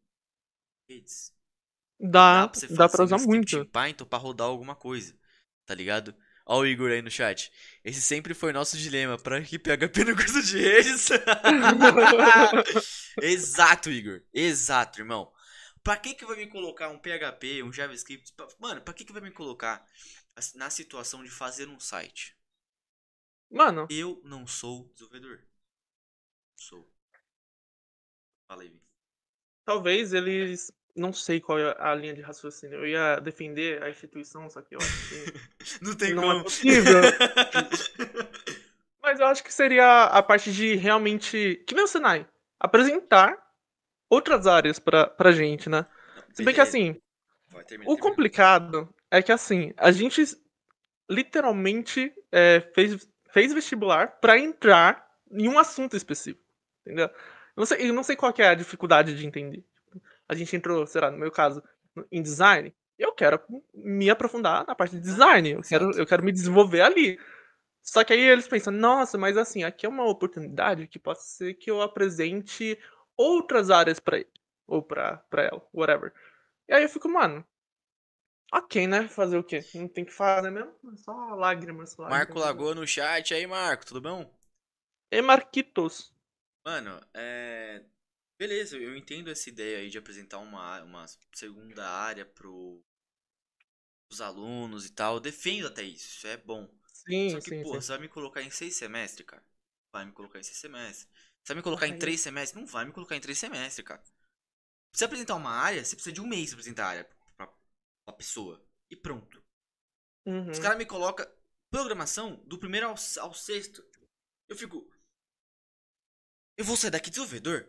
redes. 0.88 1.32
Dá, 2.00 2.46
você 2.48 2.66
dá 2.68 2.88
pra 2.88 3.02
um 3.02 3.04
usar 3.04 3.16
script 3.16 3.56
muito. 3.56 3.58
em 3.58 3.64
Python 3.70 4.04
pra 4.04 4.18
rodar 4.18 4.46
alguma 4.48 4.74
coisa. 4.74 5.16
Tá 5.64 5.74
ligado? 5.74 6.14
Ó 6.46 6.58
o 6.60 6.66
Igor 6.66 6.90
aí 6.90 7.00
no 7.00 7.10
chat. 7.10 7.50
Esse 7.82 8.02
sempre 8.02 8.34
foi 8.34 8.52
nosso 8.52 8.76
dilema. 8.76 9.16
Pra 9.16 9.40
que 9.40 9.58
PHP 9.58 10.04
no 10.04 10.14
curso 10.16 10.42
de 10.42 10.58
redes? 10.60 11.08
Exato, 13.22 13.90
Igor. 13.90 14.20
Exato, 14.32 15.00
irmão. 15.00 15.32
Pra 15.82 15.96
que 15.96 16.14
que 16.14 16.24
vai 16.26 16.36
me 16.36 16.46
colocar 16.46 16.88
um 16.88 16.98
PHP, 16.98 17.62
um 17.62 17.72
JavaScript? 17.72 18.32
Pra- 18.34 18.48
Mano, 18.58 18.80
pra 18.80 18.94
que 18.94 19.04
que 19.04 19.12
vai 19.12 19.22
me 19.22 19.30
colocar 19.30 19.84
na 20.54 20.70
situação 20.70 21.22
de 21.22 21.30
fazer 21.30 21.68
um 21.68 21.78
site? 21.78 22.36
Mano, 23.54 23.86
Eu 23.88 24.20
não 24.24 24.46
sou 24.46 24.90
desenvolvedor. 24.92 25.40
Sou. 26.56 26.88
Fala 28.48 28.62
aí, 28.62 28.68
Vini. 28.68 28.82
talvez 29.64 30.12
eles. 30.12 30.72
Não 30.96 31.12
sei 31.12 31.40
qual 31.40 31.58
é 31.58 31.74
a 31.78 31.92
linha 31.94 32.14
de 32.14 32.20
raciocínio. 32.22 32.78
Eu 32.78 32.86
ia 32.86 33.18
defender 33.18 33.82
a 33.82 33.90
instituição, 33.90 34.48
só 34.48 34.62
que 34.62 34.76
eu 34.76 34.80
acho 34.80 35.08
que. 35.08 35.24
Não 35.82 35.96
tem 35.96 36.14
Não 36.14 36.16
como. 36.22 36.40
é 36.40 36.42
possível. 36.44 37.00
Mas 39.02 39.20
eu 39.20 39.26
acho 39.26 39.44
que 39.44 39.52
seria 39.52 40.04
a 40.04 40.22
parte 40.22 40.52
de 40.52 40.74
realmente. 40.76 41.62
Que 41.66 41.74
nem 41.74 41.84
o 41.84 41.88
Senai. 41.88 42.26
Apresentar 42.58 43.36
outras 44.10 44.46
áreas 44.46 44.78
pra, 44.78 45.06
pra 45.08 45.32
gente, 45.32 45.68
né? 45.68 45.86
Se 46.32 46.42
bem 46.42 46.54
que 46.54 46.60
assim, 46.60 47.00
Vai, 47.48 47.64
termina, 47.64 47.90
o 47.90 47.92
termina. 47.92 47.96
complicado 47.96 48.94
é 49.10 49.22
que 49.22 49.32
assim, 49.32 49.72
a 49.76 49.92
gente 49.92 50.22
literalmente 51.10 52.12
é, 52.32 52.60
fez, 52.74 53.06
fez 53.34 53.52
vestibular 53.52 54.20
pra 54.20 54.38
entrar 54.38 55.10
em 55.28 55.48
um 55.48 55.58
assunto 55.58 55.96
específico. 55.96 56.40
Entendeu? 56.86 57.06
Eu 57.06 57.12
não 57.56 57.66
sei, 57.66 57.90
eu 57.90 57.92
não 57.92 58.04
sei 58.04 58.14
qual 58.14 58.32
que 58.32 58.40
é 58.40 58.48
a 58.48 58.54
dificuldade 58.54 59.16
de 59.16 59.26
entender. 59.26 59.64
A 60.28 60.36
gente 60.36 60.54
entrou, 60.54 60.86
sei 60.86 61.00
lá, 61.00 61.10
no 61.10 61.18
meu 61.18 61.32
caso, 61.32 61.60
em 62.12 62.22
design. 62.22 62.72
Eu 62.96 63.12
quero 63.12 63.40
me 63.74 64.08
aprofundar 64.08 64.64
na 64.64 64.74
parte 64.74 64.94
de 64.94 65.02
design. 65.02 65.50
Eu 65.50 65.62
quero, 65.62 65.90
eu 65.98 66.06
quero 66.06 66.22
me 66.22 66.30
desenvolver 66.30 66.80
ali. 66.80 67.18
Só 67.82 68.04
que 68.04 68.12
aí 68.12 68.20
eles 68.20 68.46
pensam, 68.46 68.72
nossa, 68.72 69.18
mas 69.18 69.36
assim, 69.36 69.64
aqui 69.64 69.84
é 69.84 69.88
uma 69.88 70.08
oportunidade 70.08 70.86
que 70.86 70.98
pode 70.98 71.24
ser 71.24 71.54
que 71.54 71.68
eu 71.68 71.82
apresente 71.82 72.78
outras 73.16 73.68
áreas 73.68 73.98
pra 73.98 74.18
ele. 74.18 74.30
Ou 74.66 74.80
pra, 74.80 75.16
pra 75.28 75.42
ela, 75.42 75.68
whatever. 75.74 76.12
E 76.68 76.72
aí 76.72 76.84
eu 76.84 76.88
fico, 76.88 77.08
mano. 77.08 77.44
Ok, 78.54 78.86
né? 78.86 79.06
Fazer 79.06 79.36
o 79.36 79.44
quê? 79.44 79.68
Não 79.74 79.86
tem 79.86 80.02
que 80.04 80.10
fazer 80.12 80.50
mesmo? 80.50 80.72
É 80.92 80.96
Só 80.96 81.12
lágrimas. 81.34 81.94
lágrimas. 81.98 81.98
Marco 82.06 82.38
Lagoa 82.38 82.74
no 82.74 82.86
chat 82.86 83.34
aí, 83.34 83.46
Marco, 83.46 83.84
tudo 83.84 84.00
bom? 84.00 84.32
E 85.16 85.22
Marquitos. 85.22 85.94
Mano, 86.64 87.00
é. 87.14 87.82
Beleza, 88.38 88.76
eu 88.78 88.96
entendo 88.96 89.30
essa 89.30 89.48
ideia 89.48 89.78
aí 89.78 89.90
de 89.90 89.98
apresentar 89.98 90.38
uma, 90.38 90.82
uma 90.82 91.06
segunda 91.34 91.88
área 91.88 92.24
pro 92.26 92.84
os 94.10 94.20
alunos 94.20 94.86
e 94.86 94.90
tal. 94.92 95.14
Eu 95.14 95.20
defendo 95.20 95.66
até 95.68 95.82
isso, 95.82 96.06
isso 96.08 96.26
é 96.26 96.36
bom. 96.36 96.68
Sim, 96.92 97.38
Só 97.38 97.40
que, 97.40 97.50
sim, 97.50 97.62
pô, 97.62 97.70
sim. 97.70 97.80
você 97.80 97.92
vai 97.92 98.00
me 98.00 98.08
colocar 98.08 98.42
em 98.42 98.50
seis 98.50 98.76
semestres, 98.76 99.26
cara. 99.26 99.44
Vai 99.92 100.04
me 100.04 100.12
colocar 100.12 100.38
em 100.38 100.42
seis 100.42 100.58
semestres. 100.58 101.08
Você 101.42 101.52
vai 101.52 101.56
me 101.56 101.62
colocar 101.62 101.86
em 101.86 101.94
três 101.94 102.20
semestres? 102.20 102.60
Não 102.60 102.66
vai 102.66 102.84
me 102.84 102.92
colocar 102.92 103.16
em 103.16 103.20
três 103.20 103.38
semestres, 103.38 103.86
cara. 103.86 104.00
Pra 104.00 104.12
você 104.98 105.04
apresentar 105.06 105.34
uma 105.36 105.50
área, 105.50 105.84
você 105.84 105.96
precisa 105.96 106.14
de 106.14 106.20
um 106.20 106.26
mês 106.28 106.50
pra 106.50 106.56
apresentar 106.56 106.86
a 106.86 106.90
área 106.90 107.10
pra 108.04 108.14
pessoa. 108.14 108.64
E 108.90 108.96
pronto. 108.96 109.42
Uhum. 110.26 110.50
Os 110.50 110.58
caras 110.58 110.78
me 110.78 110.86
colocam 110.86 111.26
programação 111.70 112.36
do 112.46 112.58
primeiro 112.58 112.86
ao, 112.86 112.94
ao 113.20 113.34
sexto. 113.34 113.84
Eu 114.48 114.56
fico. 114.56 114.88
Eu 116.56 116.64
vou 116.64 116.76
sair 116.76 116.90
daqui 116.90 117.10
desenvolvedor? 117.10 117.68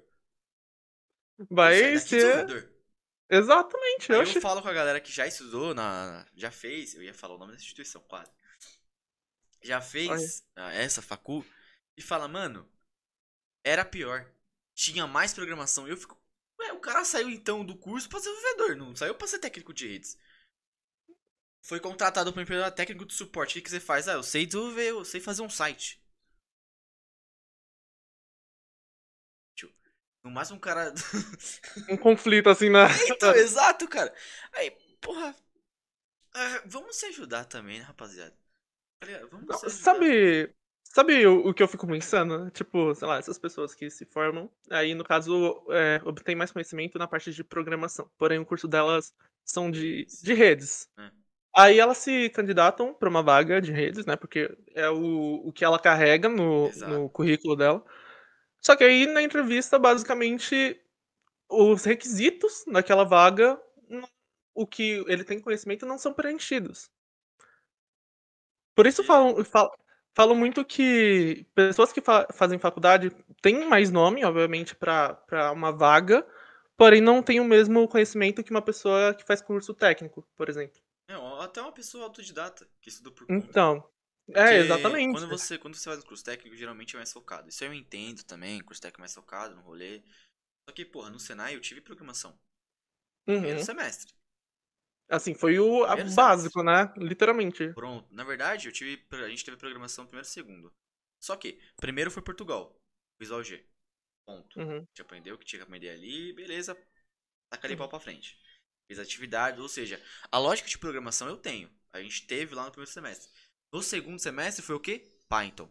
Vai 1.50 2.00
ser. 2.00 2.20
desenvolvedor? 2.20 2.76
Exatamente, 3.28 4.14
Aí 4.14 4.20
eu 4.20 4.42
falo 4.42 4.62
com 4.62 4.68
a 4.68 4.74
galera 4.74 5.02
que 5.02 5.12
já 5.12 5.26
estudou, 5.26 5.74
na, 5.74 6.28
já 6.36 6.52
fez, 6.52 6.94
eu 6.94 7.02
ia 7.02 7.14
falar 7.14 7.34
o 7.34 7.38
nome 7.40 7.54
da 7.54 7.58
instituição, 7.58 8.00
quase. 8.04 8.32
Já 9.64 9.82
fez 9.82 10.48
ah, 10.56 10.72
essa 10.72 11.02
facu 11.02 11.44
e 11.98 12.04
fala, 12.04 12.28
mano, 12.28 12.70
era 13.64 13.84
pior. 13.84 14.32
Tinha 14.76 15.08
mais 15.08 15.34
programação. 15.34 15.88
Eu 15.88 15.98
fico, 15.98 16.22
cara 16.86 17.04
saiu 17.04 17.30
então 17.30 17.66
do 17.66 17.76
curso 17.76 18.08
pra 18.08 18.20
ser 18.20 18.30
desenvolvedor, 18.30 18.76
não 18.76 18.96
saiu 18.96 19.16
pra 19.16 19.28
ser 19.28 19.40
técnico 19.40 19.74
de 19.74 19.88
redes. 19.88 20.18
Foi 21.64 21.80
contratado 21.80 22.32
pra 22.32 22.44
empresa 22.44 22.70
técnico 22.70 23.06
de 23.06 23.14
suporte. 23.16 23.58
O 23.58 23.62
que, 23.62 23.70
você 23.70 23.80
faz? 23.80 24.08
Ah, 24.08 24.14
eu 24.14 24.24
sei 24.24 24.46
desenvolver, 24.46 24.90
eu 24.92 25.04
sei 25.04 25.20
fazer 25.20 25.42
um 25.42 25.50
site. 25.50 26.00
No 30.24 30.32
máximo 30.32 30.58
um 30.58 30.60
cara. 30.60 30.92
Um 31.90 31.98
conflito 31.98 32.50
assim 32.50 32.68
na. 32.68 32.88
então, 33.10 33.32
exato, 33.36 33.88
cara. 33.88 34.12
Aí, 34.54 34.72
porra. 35.00 35.36
ah, 36.34 36.62
vamos 36.66 36.96
se 36.96 37.06
ajudar 37.06 37.46
também, 37.46 37.78
né, 37.78 37.86
rapaziada? 37.86 38.36
Tá? 39.00 39.08
Vamos 39.30 39.46
Não, 39.46 39.58
se 39.58 39.66
ajudar. 39.68 39.84
Sabe, 39.84 40.56
sabe 40.96 41.28
o, 41.28 41.50
o 41.50 41.54
que 41.54 41.62
eu 41.62 41.68
fico 41.68 41.86
pensando? 41.86 42.50
Tipo, 42.52 42.96
sei 42.96 43.06
lá, 43.06 43.18
essas 43.18 43.38
pessoas 43.38 43.76
que 43.76 43.90
se 43.90 44.06
formam, 44.06 44.50
aí 44.70 44.96
no 44.96 45.04
caso, 45.04 45.62
é, 45.70 46.02
obtêm 46.06 46.36
mais 46.36 46.54
conhecimento 46.54 46.98
na 46.98 47.06
parte 47.06 47.34
de 47.34 47.44
programação. 47.44 48.10
Porém, 48.18 48.40
o 48.40 48.46
curso 48.46 48.66
delas 48.66 49.14
são 49.44 49.70
de, 49.70 50.08
de 50.24 50.34
redes. 50.34 50.88
É. 50.98 51.12
Aí 51.54 51.80
elas 51.80 51.98
se 51.98 52.30
candidatam 52.30 52.94
para 52.94 53.10
uma 53.10 53.22
vaga 53.22 53.62
de 53.62 53.74
redes, 53.74 54.06
né? 54.06 54.16
Porque 54.16 54.58
é 54.74 54.90
o, 54.90 55.42
o 55.46 55.52
que 55.52 55.66
ela 55.66 55.78
carrega 55.78 56.30
no, 56.30 56.68
Exato. 56.68 56.94
no 56.94 57.10
currículo 57.10 57.58
dela. 57.58 57.84
Só 58.62 58.74
que 58.74 58.84
aí 58.86 59.06
na 59.06 59.22
entrevista, 59.22 59.78
basicamente, 59.78 60.82
os 61.50 61.84
requisitos 61.84 62.64
daquela 62.72 63.04
vaga, 63.04 63.62
o 64.54 64.66
que 64.66 65.04
ele 65.08 65.26
tem 65.26 65.42
conhecimento, 65.42 65.86
não 65.86 65.98
são 65.98 66.14
preenchidos. 66.14 66.90
Por 68.74 68.88
isso 68.88 69.04
falam, 69.04 69.44
fal- 69.44 69.74
falam 70.16 70.36
muito 70.36 70.66
que 70.66 71.46
pessoas 71.56 71.94
que 71.94 72.02
fa- 72.02 72.28
fazem 72.34 72.60
faculdade 72.60 73.12
têm 73.42 73.68
mais 73.70 73.92
nome, 73.92 74.26
obviamente, 74.26 74.76
para 74.76 75.52
uma 75.54 75.72
vaga, 75.72 76.26
porém 76.78 77.02
não 77.02 77.22
têm 77.24 77.40
o 77.40 77.46
mesmo 77.46 77.88
conhecimento 77.88 78.44
que 78.44 78.52
uma 78.52 78.62
pessoa 78.62 79.14
que 79.14 79.26
faz 79.26 79.42
curso 79.42 79.74
técnico, 79.74 80.26
por 80.38 80.50
exemplo. 80.50 80.82
É, 81.08 81.14
até 81.44 81.62
uma 81.62 81.72
pessoa 81.72 82.04
autodidata 82.06 82.68
que 82.82 82.90
estudou 82.90 83.14
por 83.14 83.28
conta. 83.28 83.60
Então, 83.60 83.84
Porque 84.34 84.56
é, 84.56 84.60
exatamente. 84.60 85.10
Quando 85.10 85.28
você, 85.30 85.58
quando 85.58 85.76
você 85.76 85.86
faz 85.90 86.00
um 86.04 86.08
curso 86.08 86.24
técnico, 86.24 86.56
geralmente 86.58 86.96
é 86.96 87.00
mais 87.00 87.14
focado. 87.14 87.50
Isso 87.50 87.64
eu 87.64 87.74
entendo 87.74 88.24
também, 88.24 88.62
curso 88.64 88.82
técnico 88.82 89.02
é 89.02 89.04
mais 89.04 89.14
focado 89.16 89.56
no 89.56 89.62
rolê. 89.64 90.04
Só 90.70 90.76
que, 90.76 90.86
porra, 90.86 91.10
no 91.12 91.20
Senai 91.20 91.56
eu 91.56 91.62
tive 91.62 91.82
programação. 91.82 92.40
Primeiro 93.40 93.60
Uhum. 93.60 93.64
semestre. 93.64 94.14
Assim, 95.10 95.34
foi 95.36 95.60
o 95.60 95.86
básico, 96.16 96.64
né? 96.64 96.92
Literalmente. 96.98 97.72
Pronto. 97.74 98.08
Na 98.14 98.24
verdade, 98.24 98.68
eu 98.68 98.72
tive, 98.72 99.06
a 99.12 99.30
gente 99.30 99.46
teve 99.46 99.58
programação 99.58 100.06
primeiro 100.06 100.28
e 100.28 100.32
segundo. 100.32 100.74
Só 101.22 101.36
que, 101.36 101.60
primeiro 101.78 102.10
foi 102.12 102.22
Portugal. 102.24 102.76
Visual 103.20 103.44
G. 103.44 103.64
Ponto. 104.26 104.60
Uhum. 104.60 104.78
A 104.78 104.80
gente 104.80 105.02
aprendeu 105.02 105.36
o 105.36 105.38
que 105.38 105.46
tinha 105.46 105.60
que 105.60 105.64
aprender 105.64 105.90
ali, 105.90 106.34
beleza. 106.34 106.76
Taca 107.50 107.68
ali 107.68 107.74
Uhum. 107.74 107.80
pau 107.80 107.90
pra 107.90 108.00
frente. 108.00 108.38
Fez 108.88 109.00
atividade, 109.00 109.62
ou 109.62 109.70
seja, 109.70 110.02
a 110.32 110.38
lógica 110.38 110.68
de 110.70 110.78
programação 110.78 111.28
eu 111.28 111.38
tenho. 111.38 111.72
A 111.94 112.02
gente 112.02 112.26
teve 112.28 112.54
lá 112.56 112.66
no 112.66 112.72
primeiro 112.72 112.92
semestre. 112.92 113.32
No 113.72 113.82
segundo 113.82 114.20
semestre 114.20 114.64
foi 114.64 114.76
o 114.76 114.80
quê? 114.80 115.12
Python. 115.30 115.70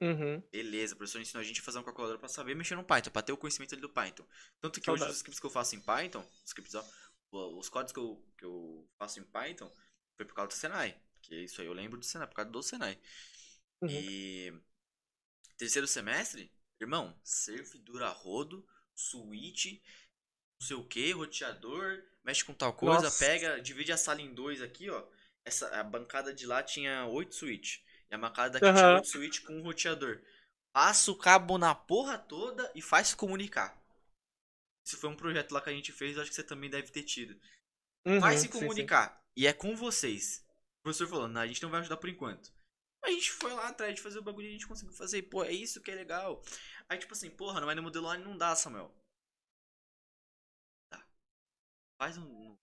Uhum. 0.00 0.40
Beleza, 0.52 0.94
o 0.94 0.98
professor 0.98 1.20
ensinou 1.20 1.40
a 1.40 1.44
gente 1.44 1.60
a 1.60 1.64
fazer 1.64 1.78
uma 1.78 1.84
calculadora 1.84 2.18
pra 2.18 2.28
saber 2.28 2.54
mexer 2.54 2.76
no 2.76 2.84
Python, 2.84 3.10
pra 3.10 3.22
ter 3.22 3.32
o 3.32 3.36
conhecimento 3.36 3.74
ali 3.74 3.82
do 3.82 3.88
Python. 3.88 4.24
Tanto 4.60 4.80
que 4.80 4.88
hoje 4.88 5.00
Saudade. 5.00 5.10
os 5.12 5.16
scripts 5.16 5.40
que 5.40 5.46
eu 5.46 5.50
faço 5.50 5.74
em 5.74 5.80
Python, 5.80 6.24
scripts, 6.44 6.74
ó, 6.76 6.84
os 7.32 7.68
códigos 7.68 7.92
que 7.92 7.98
eu, 7.98 8.32
que 8.36 8.44
eu 8.44 8.88
faço 8.98 9.20
em 9.20 9.24
Python 9.24 9.70
foi 10.16 10.26
por 10.26 10.34
causa 10.34 10.48
do 10.48 10.54
Senai. 10.54 11.00
Que 11.22 11.44
isso 11.44 11.60
aí 11.60 11.66
eu 11.66 11.72
lembro 11.72 11.98
do 11.98 12.04
Senai, 12.04 12.26
por 12.26 12.34
causa 12.34 12.50
do 12.50 12.62
Senai. 12.62 12.98
Uhum. 13.82 13.88
E 13.90 14.52
terceiro 15.56 15.86
semestre, 15.86 16.52
irmão, 16.80 17.18
servidor 17.22 18.02
a 18.02 18.10
rodo, 18.10 18.66
switch, 18.94 19.80
não 20.60 20.66
sei 20.66 20.76
o 20.76 20.84
que, 20.84 21.12
roteador, 21.12 22.02
mexe 22.24 22.44
com 22.44 22.54
tal 22.54 22.72
coisa, 22.72 23.02
Nossa. 23.02 23.24
pega, 23.24 23.60
divide 23.60 23.92
a 23.92 23.96
sala 23.96 24.20
em 24.20 24.34
dois 24.34 24.60
aqui, 24.60 24.90
ó. 24.90 25.06
Essa, 25.44 25.68
a 25.80 25.84
bancada 25.84 26.34
de 26.34 26.46
lá 26.46 26.62
tinha 26.62 27.06
oito 27.06 27.34
switch. 27.34 27.78
E 28.10 28.14
a 28.14 28.18
bancada 28.18 28.58
daqui 28.58 28.66
tinha 28.72 28.86
Aham. 28.86 28.94
oito 28.96 29.08
switch 29.08 29.42
com 29.44 29.54
um 29.54 29.62
roteador. 29.62 30.20
Passa 30.72 31.10
o 31.10 31.16
cabo 31.16 31.58
na 31.58 31.74
porra 31.74 32.18
toda 32.18 32.70
e 32.74 32.82
faz 32.82 33.08
se 33.08 33.16
comunicar. 33.16 33.77
Isso 34.88 34.96
foi 34.96 35.10
um 35.10 35.16
projeto 35.16 35.52
lá 35.52 35.60
que 35.60 35.68
a 35.68 35.72
gente 35.72 35.92
fez, 35.92 36.16
eu 36.16 36.22
acho 36.22 36.30
que 36.30 36.34
você 36.34 36.42
também 36.42 36.70
deve 36.70 36.90
ter 36.90 37.02
tido. 37.02 37.38
Uhum, 38.06 38.20
Vai 38.20 38.38
se 38.38 38.46
sim, 38.46 38.52
sim. 38.52 38.58
comunicar. 38.58 39.22
E 39.36 39.46
é 39.46 39.52
com 39.52 39.76
vocês. 39.76 40.46
O 40.80 40.84
professor 40.84 41.06
falou, 41.06 41.28
não, 41.28 41.42
a 41.42 41.46
gente 41.46 41.62
não 41.62 41.68
vai 41.68 41.80
ajudar 41.80 41.98
por 41.98 42.08
enquanto. 42.08 42.50
A 43.04 43.10
gente 43.10 43.30
foi 43.30 43.52
lá 43.52 43.68
atrás 43.68 43.94
de 43.94 44.00
fazer 44.00 44.18
o 44.18 44.22
bagulho 44.22 44.46
e 44.46 44.48
a 44.48 44.52
gente 44.52 44.66
conseguiu 44.66 44.94
fazer. 44.94 45.22
Pô, 45.24 45.44
é 45.44 45.52
isso 45.52 45.82
que 45.82 45.90
é 45.90 45.94
legal. 45.94 46.42
Aí, 46.88 46.98
tipo 46.98 47.12
assim, 47.12 47.28
porra, 47.28 47.60
não 47.60 47.66
vai 47.66 47.74
no 47.74 47.82
modelo 47.82 48.06
online, 48.06 48.24
não 48.24 48.36
dá, 48.38 48.56
Samuel. 48.56 48.90
Dá. 50.90 51.06
Faz 52.00 52.16
um. 52.16 52.56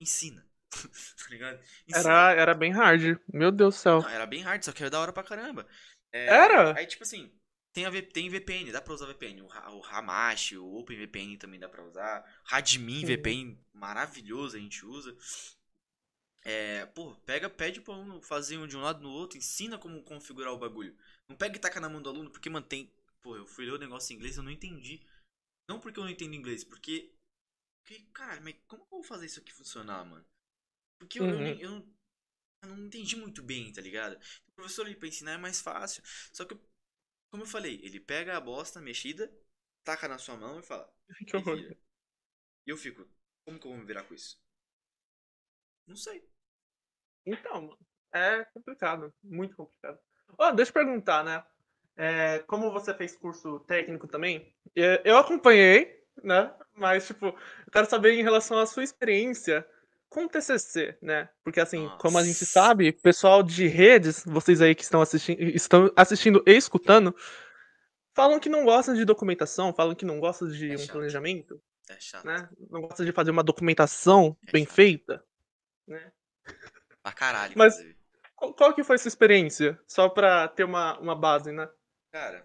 Ensina. 0.00 0.48
tá 0.70 1.28
ligado? 1.30 1.60
Ensina. 1.88 1.98
Era, 1.98 2.32
era 2.32 2.54
bem 2.54 2.70
hard. 2.70 3.18
Meu 3.26 3.50
Deus 3.50 3.74
do 3.74 3.78
céu. 3.78 4.02
Não, 4.02 4.08
era 4.08 4.24
bem 4.24 4.42
hard, 4.42 4.62
só 4.62 4.72
que 4.72 4.84
era 4.84 4.90
da 4.90 5.00
hora 5.00 5.12
pra 5.12 5.24
caramba. 5.24 5.66
É, 6.12 6.26
Era? 6.26 6.78
Aí, 6.78 6.86
tipo 6.86 7.02
assim, 7.02 7.36
tem, 7.72 7.84
a 7.86 7.90
tem 8.02 8.28
VPN, 8.28 8.72
dá 8.72 8.80
pra 8.80 8.94
usar 8.94 9.06
VPN. 9.06 9.42
O, 9.42 9.46
o 9.46 9.84
Hamashi, 9.84 10.56
o 10.58 10.74
OpenVPN 10.76 11.36
também 11.38 11.60
dá 11.60 11.68
pra 11.68 11.84
usar. 11.84 12.24
Radmin 12.44 13.02
Uhum. 13.02 13.04
VPN, 13.04 13.58
maravilhoso, 13.72 14.56
a 14.56 14.60
gente 14.60 14.84
usa. 14.84 15.16
É, 16.44 16.86
pô, 16.86 17.14
pega, 17.24 17.48
pede 17.48 17.80
pra 17.80 17.94
um 17.94 18.20
fazer 18.20 18.58
um 18.58 18.66
de 18.66 18.76
um 18.76 18.80
lado 18.80 19.00
no 19.02 19.10
outro, 19.10 19.38
ensina 19.38 19.78
como 19.78 20.02
configurar 20.02 20.52
o 20.52 20.58
bagulho. 20.58 20.96
Não 21.28 21.36
pega 21.36 21.56
e 21.56 21.60
taca 21.60 21.80
na 21.80 21.88
mão 21.88 22.02
do 22.02 22.08
aluno, 22.10 22.30
porque 22.30 22.50
mantém. 22.50 22.92
Pô, 23.20 23.36
eu 23.36 23.46
fui 23.46 23.64
ler 23.64 23.72
o 23.74 23.78
negócio 23.78 24.12
em 24.12 24.16
inglês 24.16 24.36
eu 24.36 24.42
não 24.42 24.50
entendi. 24.50 25.00
Não 25.68 25.80
porque 25.80 25.98
eu 26.00 26.04
não 26.04 26.10
entendo 26.10 26.34
inglês, 26.34 26.64
porque. 26.64 27.12
Porque, 27.84 28.04
cara, 28.14 28.40
mas 28.42 28.56
como 28.68 28.84
eu 28.84 28.88
vou 28.90 29.02
fazer 29.04 29.26
isso 29.26 29.40
aqui 29.40 29.52
funcionar, 29.52 30.04
mano? 30.04 30.24
Porque 30.98 31.20
eu, 31.20 31.28
eu, 31.30 31.38
Uhum. 31.38 31.58
eu 31.58 31.70
não, 31.70 31.94
eu 32.62 32.68
não 32.76 32.86
entendi 32.86 33.16
muito 33.16 33.42
bem, 33.42 33.72
tá 33.72 33.80
ligado? 33.82 34.18
O 34.48 34.52
professor 34.52 34.86
ali 34.86 34.96
pra 34.96 35.08
ensinar 35.08 35.32
é 35.32 35.38
mais 35.38 35.60
fácil. 35.60 36.02
Só 36.32 36.44
que, 36.44 36.56
como 37.32 37.44
eu 37.44 37.46
falei, 37.46 37.80
ele 37.82 37.98
pega 37.98 38.36
a 38.36 38.40
bosta 38.40 38.78
mexida, 38.78 39.32
taca 39.82 40.06
na 40.06 40.18
sua 40.18 40.36
mão 40.36 40.60
e 40.60 40.62
fala. 40.62 40.92
E 42.64 42.70
eu 42.70 42.76
fico, 42.76 43.04
como 43.44 43.58
que 43.58 43.66
eu 43.66 43.72
vou 43.72 43.80
me 43.80 43.84
virar 43.84 44.04
com 44.04 44.14
isso? 44.14 44.40
Não 45.84 45.96
sei. 45.96 46.24
Então, 47.26 47.76
é 48.12 48.44
complicado. 48.44 49.12
Muito 49.20 49.56
complicado. 49.56 49.98
Ó, 50.38 50.52
deixa 50.52 50.70
eu 50.70 50.74
perguntar, 50.74 51.24
né? 51.24 51.44
É, 51.96 52.38
como 52.40 52.70
você 52.70 52.94
fez 52.94 53.16
curso 53.16 53.58
técnico 53.60 54.06
também, 54.06 54.54
é, 54.76 55.02
eu 55.04 55.18
acompanhei, 55.18 56.06
né? 56.22 56.54
Mas, 56.72 57.08
tipo, 57.08 57.26
eu 57.26 57.72
quero 57.72 57.90
saber 57.90 58.12
em 58.12 58.22
relação 58.22 58.56
à 58.60 58.64
sua 58.64 58.84
experiência 58.84 59.68
com 60.12 60.28
TCC, 60.28 60.96
né? 61.00 61.28
Porque, 61.42 61.58
assim, 61.60 61.88
como 61.98 62.18
a 62.18 62.22
gente 62.22 62.40
Nossa. 62.40 62.44
sabe, 62.52 62.92
pessoal 62.92 63.42
de 63.42 63.66
redes, 63.66 64.22
vocês 64.26 64.60
aí 64.60 64.74
que 64.74 64.82
estão 64.82 65.00
assistindo, 65.00 65.40
estão 65.42 65.90
assistindo 65.96 66.42
e 66.46 66.52
escutando, 66.52 67.16
falam 68.14 68.38
que 68.38 68.48
não 68.50 68.64
gostam 68.64 68.94
de 68.94 69.04
documentação, 69.06 69.72
falam 69.72 69.94
que 69.94 70.04
não 70.04 70.20
gostam 70.20 70.48
de 70.48 70.70
É 70.70 70.74
um 70.74 70.78
chato. 70.78 70.92
planejamento, 70.92 71.62
É 71.88 71.98
chato. 71.98 72.26
né? 72.26 72.48
Não 72.70 72.82
gostam 72.82 73.06
de 73.06 73.12
fazer 73.12 73.30
uma 73.30 73.42
documentação 73.42 74.36
É 74.46 74.52
bem 74.52 74.64
chato. 74.64 74.74
feita, 74.74 75.24
né? 75.88 76.12
Pra 77.02 77.12
caralho, 77.12 77.54
Mas- 77.56 77.74
inclusive. 77.74 78.02
Qual, 78.56 78.74
que 78.74 78.82
foi 78.82 78.98
sua 78.98 79.06
experiência? 79.08 79.80
Só 79.86 80.08
pra 80.08 80.48
ter 80.48 80.64
uma, 80.64 80.98
uma 80.98 81.14
base, 81.14 81.52
né? 81.52 81.70
Cara, 82.12 82.44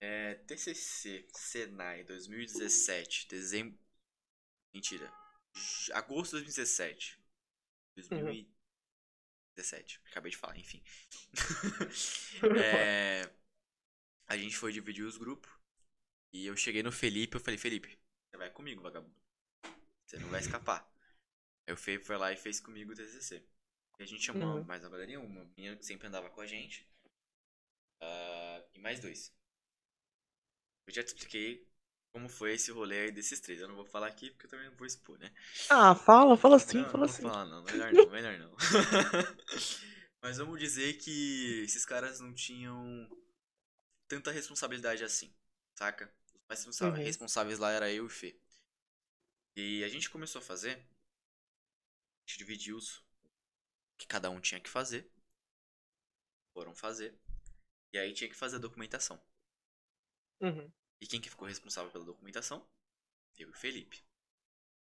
é, 0.00 0.34
TCC, 0.34 1.26
Senai, 1.32 2.02
2017, 2.02 3.28
dezembro. 3.28 3.78
Mentira. 4.74 5.08
Agosto 5.92 6.36
de 6.36 6.42
2017. 6.44 7.18
2017. 7.96 10.00
Acabei 10.10 10.30
de 10.30 10.36
falar, 10.36 10.56
enfim. 10.58 10.82
É, 12.64 13.30
a 14.26 14.36
gente 14.36 14.56
foi 14.56 14.72
dividir 14.72 15.04
os 15.04 15.16
grupos. 15.16 15.50
E 16.32 16.46
eu 16.46 16.56
cheguei 16.56 16.82
no 16.82 16.90
Felipe, 16.90 17.36
eu 17.36 17.40
falei, 17.40 17.58
Felipe, 17.58 17.98
você 18.30 18.36
vai 18.38 18.50
comigo, 18.50 18.82
vagabundo. 18.82 19.14
Você 20.06 20.18
não 20.18 20.28
vai 20.28 20.40
escapar. 20.40 20.90
Aí 21.66 21.74
o 21.74 21.76
Felipe 21.76 22.04
foi 22.04 22.16
lá 22.16 22.32
e 22.32 22.36
fez 22.36 22.58
comigo 22.60 22.92
o 22.92 22.94
TCC. 22.94 23.44
E 23.98 24.02
a 24.02 24.06
gente 24.06 24.22
chamou 24.22 24.56
Uhum. 24.56 24.64
mais 24.64 24.82
uma 24.82 24.90
galerinha, 24.90 25.20
uma 25.20 25.44
menina 25.56 25.76
que 25.76 25.84
sempre 25.84 26.06
andava 26.08 26.30
com 26.30 26.40
a 26.40 26.46
gente. 26.46 26.88
ah, 28.00 28.64
e 28.74 28.78
mais 28.78 29.00
dois. 29.00 29.32
Eu 30.86 30.94
já 30.94 31.02
te 31.02 31.08
expliquei 31.08 31.66
como 32.12 32.28
foi 32.28 32.54
esse 32.54 32.70
rolê 32.70 33.00
aí 33.00 33.12
desses 33.12 33.40
três. 33.40 33.60
Eu 33.60 33.68
não 33.68 33.76
vou 33.76 33.84
falar 33.86 34.06
aqui 34.08 34.30
porque 34.30 34.46
eu 34.46 34.50
também 34.50 34.68
não 34.68 34.76
vou 34.76 34.86
expor, 34.86 35.18
né? 35.18 35.32
Ah, 35.68 35.94
fala, 35.94 36.36
fala 36.36 36.58
sim, 36.58 36.84
não, 36.84 36.84
fala 36.84 37.08
não 37.08 37.08
sim. 37.08 37.22
vou 37.22 37.32
falar 37.32 37.44
não, 37.46 37.62
melhor 37.64 37.92
não, 37.94 38.08
melhor 38.10 38.38
não. 38.38 38.54
Mas 40.22 40.38
vamos 40.38 40.58
dizer 40.60 40.94
que 40.98 41.62
esses 41.64 41.84
caras 41.84 42.20
não 42.20 42.32
tinham 42.32 43.10
tanta 44.08 44.30
responsabilidade 44.30 45.02
assim, 45.04 45.34
saca? 45.74 46.12
Os 46.34 46.42
mais 46.48 46.60
responsa- 46.64 46.90
Uhum. 46.90 46.98
responsáveis 46.98 47.58
lá 47.58 47.70
era 47.72 47.90
eu 47.90 48.04
e 48.04 48.06
o 48.06 48.10
Fê. 48.10 48.36
E 49.56 49.82
a 49.82 49.88
gente 49.88 50.10
começou 50.10 50.40
a 50.40 50.44
fazer. 50.44 50.76
A 50.76 52.26
gente 52.26 52.38
dividiu 52.38 52.76
os 52.76 53.00
que 53.98 54.06
cada 54.06 54.30
um 54.30 54.40
tinha 54.40 54.60
que 54.60 54.70
fazer. 54.70 55.10
Foram 56.54 56.74
fazer. 56.74 57.14
E 57.92 57.98
aí 57.98 58.12
tinha 58.14 58.30
que 58.30 58.36
fazer 58.36 58.56
a 58.56 58.60
documentação. 58.60 59.20
Uhum. 60.40 60.72
E 61.02 61.06
quem 61.08 61.20
que 61.20 61.28
ficou 61.28 61.48
responsável 61.48 61.90
pela 61.90 62.04
documentação? 62.04 62.64
Eu 63.36 63.48
e 63.48 63.50
o 63.50 63.54
Felipe. 63.54 64.04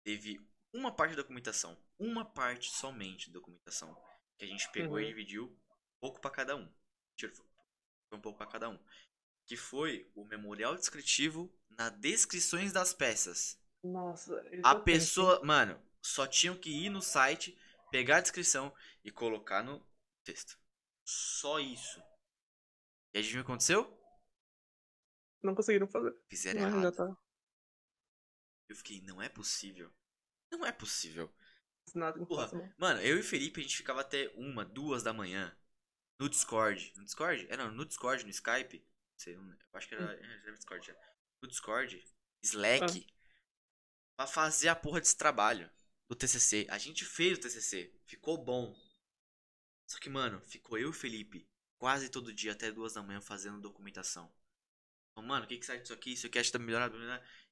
Teve 0.04 0.40
uma 0.72 0.96
parte 0.96 1.16
da 1.16 1.24
documentação, 1.24 1.76
uma 1.98 2.24
parte 2.24 2.70
somente 2.70 3.32
da 3.32 3.34
documentação, 3.40 4.00
que 4.38 4.46
a 4.46 4.48
gente 4.48 4.70
pegou 4.72 5.00
e 5.00 5.04
Uhum. 5.06 5.10
dividiu 5.10 5.46
um 5.46 6.00
pouco 6.00 6.22
pra 6.22 6.30
cada 6.30 6.56
um. 6.56 6.72
Foi 7.20 8.20
um 8.20 8.22
pouco 8.22 8.38
pra 8.38 8.46
cada 8.46 8.70
um. 8.70 8.78
Que 9.48 9.58
foi 9.58 10.08
o 10.14 10.24
memorial 10.24 10.76
descritivo 10.76 11.52
na 11.72 11.90
descrições 11.90 12.72
das 12.72 12.94
peças. 12.94 13.60
Nossa, 13.84 14.40
A 14.64 14.76
pessoa, 14.76 15.44
mano, 15.44 15.82
só 16.00 16.28
tinham 16.28 16.56
que 16.56 16.70
ir 16.70 16.90
no 16.92 17.02
site, 17.02 17.58
pegar 17.90 18.18
a 18.18 18.22
descrição 18.22 18.72
e 19.04 19.10
colocar 19.10 19.64
no 19.64 19.84
texto. 20.24 20.60
Só 21.04 21.60
isso. 21.60 22.00
E 23.16 23.18
adivinha 23.18 23.42
o 23.42 23.46
que 23.46 23.52
aconteceu? 23.52 24.03
Não 25.44 25.54
conseguiram 25.54 25.88
fazer. 25.88 26.16
Fizeram 26.30 26.62
Mas 26.62 26.72
errado. 26.72 26.84
já 26.84 26.92
tá. 26.92 27.18
Eu 28.70 28.76
fiquei, 28.76 29.02
não 29.02 29.22
é 29.22 29.30
possível. 29.30 29.94
Não 30.52 30.66
é 30.66 30.72
possível. 30.72 31.32
Nada 31.94 32.18
não 32.18 32.26
Porra. 32.26 32.50
não. 32.54 32.74
Mano, 32.78 33.02
eu 33.02 33.18
e 33.18 33.20
o 33.20 33.24
Felipe, 33.24 33.60
a 33.60 33.64
gente 33.64 33.76
ficava 33.78 34.02
até 34.02 34.30
uma, 34.36 34.64
duas 34.64 35.04
da 35.04 35.14
manhã 35.14 35.56
no 36.18 36.30
Discord. 36.30 36.94
No 36.96 37.04
Discord? 37.04 37.46
É, 37.50 37.58
não, 37.58 37.72
no 37.72 37.86
Discord, 37.86 38.24
no 38.24 38.30
Skype. 38.30 38.80
Não 38.80 39.20
sei, 39.20 39.36
não- 39.36 39.52
eu 39.52 39.58
acho 39.74 39.88
que 39.88 39.96
era, 39.96 40.14
é, 40.14 40.24
já 40.24 40.48
era 40.48 40.54
Discord 40.54 40.88
já. 40.88 40.96
No 41.42 41.48
Discord, 41.50 42.04
Slack, 42.42 43.06
pra 44.16 44.26
fazer 44.26 44.70
a 44.70 44.76
porra 44.76 45.02
desse 45.02 45.18
trabalho 45.18 45.70
do 46.08 46.16
TCC. 46.16 46.66
A 46.70 46.78
gente 46.78 47.04
fez 47.04 47.38
o 47.38 47.42
TCC, 47.42 47.94
ficou 48.06 48.38
bom. 48.38 48.74
Só 49.88 50.00
que, 50.00 50.10
mano, 50.10 50.40
ficou 50.42 50.78
eu 50.78 50.88
e 50.88 50.90
o 50.90 50.94
Felipe 50.94 51.48
quase 51.78 52.10
todo 52.10 52.34
dia 52.34 52.54
até 52.54 52.72
duas 52.72 52.94
da 52.94 53.04
manhã 53.04 53.20
fazendo 53.20 53.60
documentação. 53.60 54.34
Mano, 55.22 55.46
o 55.46 55.48
que 55.48 55.58
que 55.58 55.66
sai 55.66 55.80
disso 55.80 55.94
aqui? 55.94 56.14
Isso 56.14 56.28
aqui 56.28 56.40
acho 56.40 56.52
que 56.52 56.58
tá 56.58 56.64
melhorado. 56.64 56.98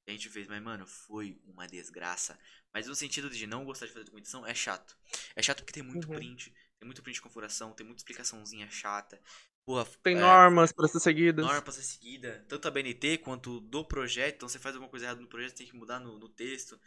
E 0.08 0.10
a 0.10 0.12
gente 0.12 0.30
fez, 0.30 0.47
mas, 0.47 0.62
mano, 0.62 0.86
foi 0.88 1.39
uma 1.45 1.67
desgraça. 1.67 2.38
Mas 2.74 2.88
no 2.88 2.95
sentido 2.95 3.30
de 3.30 3.45
não 3.45 3.63
gostar 3.65 3.86
de 3.86 3.91
fazer 3.93 4.06
documentação, 4.06 4.45
é 4.45 4.54
chato. 4.54 4.97
É 5.36 5.41
chato 5.43 5.60
porque 5.60 5.74
tem 5.74 5.84
muito 5.84 6.08
Uhum. 6.08 6.10
print, 6.10 6.52
tem 6.80 6.86
muito 6.86 7.04
print 7.04 7.15
de 7.15 7.21
configuração, 7.21 7.71
tem 7.74 7.86
muita 7.86 8.00
explicaçãozinha 8.02 8.69
chata. 8.69 9.21
Porra, 9.65 9.86
Tem 10.04 10.15
é, 10.15 10.15
normas 10.15 10.71
pra 10.71 10.88
ser 10.88 11.00
seguidas. 11.00 11.50
norma 11.50 11.62
pra 11.62 11.74
ser 11.74 11.84
seguida, 11.84 12.45
tanto 12.50 12.67
a 12.67 12.71
BNT 12.71 13.17
quanto 13.19 13.60
do 13.62 13.86
projeto. 13.86 14.36
Então 14.38 14.50
você 14.50 14.60
faz 14.60 14.76
alguma 14.76 14.89
coisa 14.89 15.06
errada 15.08 15.21
no 15.21 15.28
projeto, 15.28 15.56
tem 15.58 15.67
que 15.67 15.76
mudar 15.76 16.00
no, 16.00 16.17
no 16.19 16.30
texto. 16.30 16.80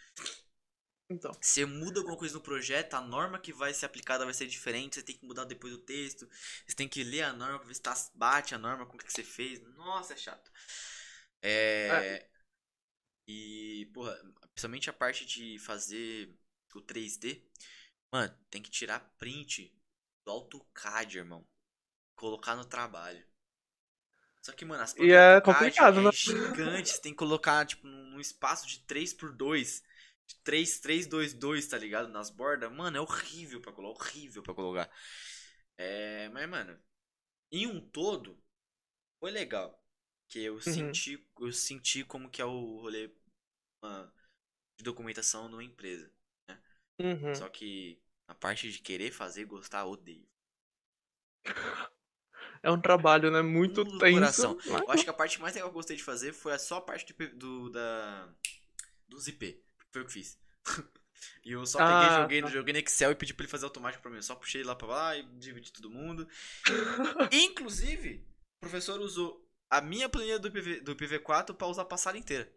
Então. 1.09 1.33
Você 1.41 1.67
muda 1.67 2.01
alguma 2.01 2.17
coisa 2.17 2.35
no 2.35 2.41
projeto, 2.41 2.95
a 2.95 3.01
norma 3.01 3.39
que 3.39 3.53
vai 3.53 3.75
ser 3.75 3.87
aplicada 3.87 4.25
vai 4.25 4.35
ser 4.35 4.47
diferente, 4.47 4.97
você 4.97 5.03
tem 5.03 5.17
que 5.17 5.27
mudar 5.27 5.45
depois 5.45 5.73
o 5.73 5.79
texto. 5.79 6.29
Você 6.67 6.75
tem 6.75 6.89
que 6.89 7.05
ler 7.05 7.23
a 7.23 7.33
norma 7.33 7.59
pra 7.59 7.69
ver 7.69 7.75
se 7.75 7.83
tá, 7.83 7.95
bate 8.15 8.55
a 8.55 8.59
norma 8.59 8.87
com 8.87 8.97
o 8.97 8.99
que 8.99 9.13
você 9.13 9.23
fez. 9.23 9.61
Nossa, 9.77 10.15
é 10.15 10.17
chato. 10.17 10.51
É. 11.43 12.27
E, 13.29 13.91
porra, 13.93 14.17
principalmente 14.53 14.91
a 14.91 14.93
parte 14.93 15.27
de 15.27 15.59
fazer 15.59 16.35
o 16.75 16.81
3D. 16.81 17.43
Mano, 18.13 18.35
tem 18.51 18.63
que 18.63 18.71
tirar 18.71 19.01
print 19.19 19.73
do 20.25 20.33
AutoCAD, 20.33 21.19
irmão. 21.19 21.47
Colocar 22.17 22.55
no 22.55 22.65
trabalho. 22.65 23.25
Só 24.43 24.53
que, 24.53 24.65
mano, 24.65 24.83
as 24.83 24.95
E 24.97 25.11
é 25.11 25.41
do 25.41 25.45
complicado, 25.45 26.01
é 26.01 26.03
né? 26.03 26.13
gigante. 26.13 26.91
Você 26.91 27.01
tem 27.01 27.13
que 27.13 27.19
colocar, 27.19 27.67
tipo, 27.67 27.87
num 27.87 28.21
espaço 28.21 28.67
de 28.67 28.81
3x2. 28.81 28.85
De 28.85 29.15
3, 29.15 29.15
3, 29.17 29.25
2, 29.35 29.85
2, 31.35 31.67
tá 31.67 31.79
ligado? 31.79 32.09
Nas 32.09 32.31
bordas. 32.31 32.73
Mano, 32.73 32.97
é 32.97 33.01
horrível 33.01 33.61
pra 33.61 33.73
colocar. 33.73 34.05
Horrível 34.05 34.43
pra 34.43 34.55
colocar. 34.55 34.91
É, 35.77 36.29
mas, 36.31 36.49
mano, 36.49 36.79
em 37.51 37.67
um 37.67 37.81
todo, 37.81 38.39
foi 39.21 39.31
legal. 39.31 39.83
Que 40.29 40.41
eu 40.41 40.61
senti, 40.61 41.25
eu 41.39 41.53
senti 41.53 42.05
como 42.05 42.31
que 42.31 42.43
é 42.43 42.45
o 42.45 42.79
rolê 42.79 43.11
uma, 43.83 44.13
de 44.77 44.85
documentação 44.85 45.49
numa 45.49 45.65
empresa. 45.65 46.11
Uhum. 46.99 47.35
Só 47.35 47.49
que 47.49 48.01
a 48.27 48.35
parte 48.35 48.71
de 48.71 48.79
querer 48.79 49.11
fazer, 49.11 49.45
gostar, 49.45 49.85
odeio. 49.85 50.27
É 52.63 52.71
um 52.71 52.81
trabalho, 52.81 53.31
né? 53.31 53.43
Muito 53.43 53.85
do 53.85 53.99
tenso. 53.99 54.15
coração. 54.15 54.59
Eu 54.67 54.91
acho 54.91 55.05
que 55.05 55.11
a 55.11 55.15
parte 55.15 55.41
mais 55.41 55.55
legal 55.55 55.69
que 55.69 55.73
eu 55.73 55.79
gostei 55.79 55.97
de 55.97 56.03
fazer 56.03 56.33
foi 56.33 56.55
a 56.55 56.59
só 56.59 56.79
a 56.79 56.81
parte 56.81 57.13
do, 57.13 57.37
do 57.37 57.71
da 57.71 58.35
dos 59.07 59.29
IP. 59.29 59.64
Foi 59.95 60.03
o 60.03 60.07
que 60.07 60.13
fiz. 60.13 60.37
e 61.45 61.53
eu 61.53 61.65
só 61.65 61.79
peguei, 61.79 61.93
Ah, 61.95 62.21
joguei, 62.23 62.43
tá. 62.43 62.49
joguei 62.51 62.73
no 62.73 62.79
Excel 62.81 63.13
e 63.13 63.15
pedi 63.15 63.33
pra 63.33 63.45
ele 63.45 63.51
fazer 63.51 63.65
automático 63.65 64.03
pra 64.03 64.11
mim. 64.11 64.17
Eu 64.17 64.23
só 64.25 64.35
puxei 64.35 64.65
lá 64.65 64.75
pra 64.75 64.89
lá 64.89 65.17
e 65.17 65.23
dividi 65.39 65.73
todo 65.73 65.89
mundo. 65.89 66.29
Inclusive, 67.33 68.27
o 68.57 68.61
professor 68.61 69.01
usou 69.01 69.49
a 69.71 69.81
minha 69.81 70.09
planilha 70.09 70.39
do, 70.41 70.51
PV, 70.51 70.81
do 70.81 70.97
PV4 70.97 71.55
pra 71.55 71.69
usar 71.69 71.83
a 71.83 71.87
passada 71.87 72.19
inteira. 72.19 72.53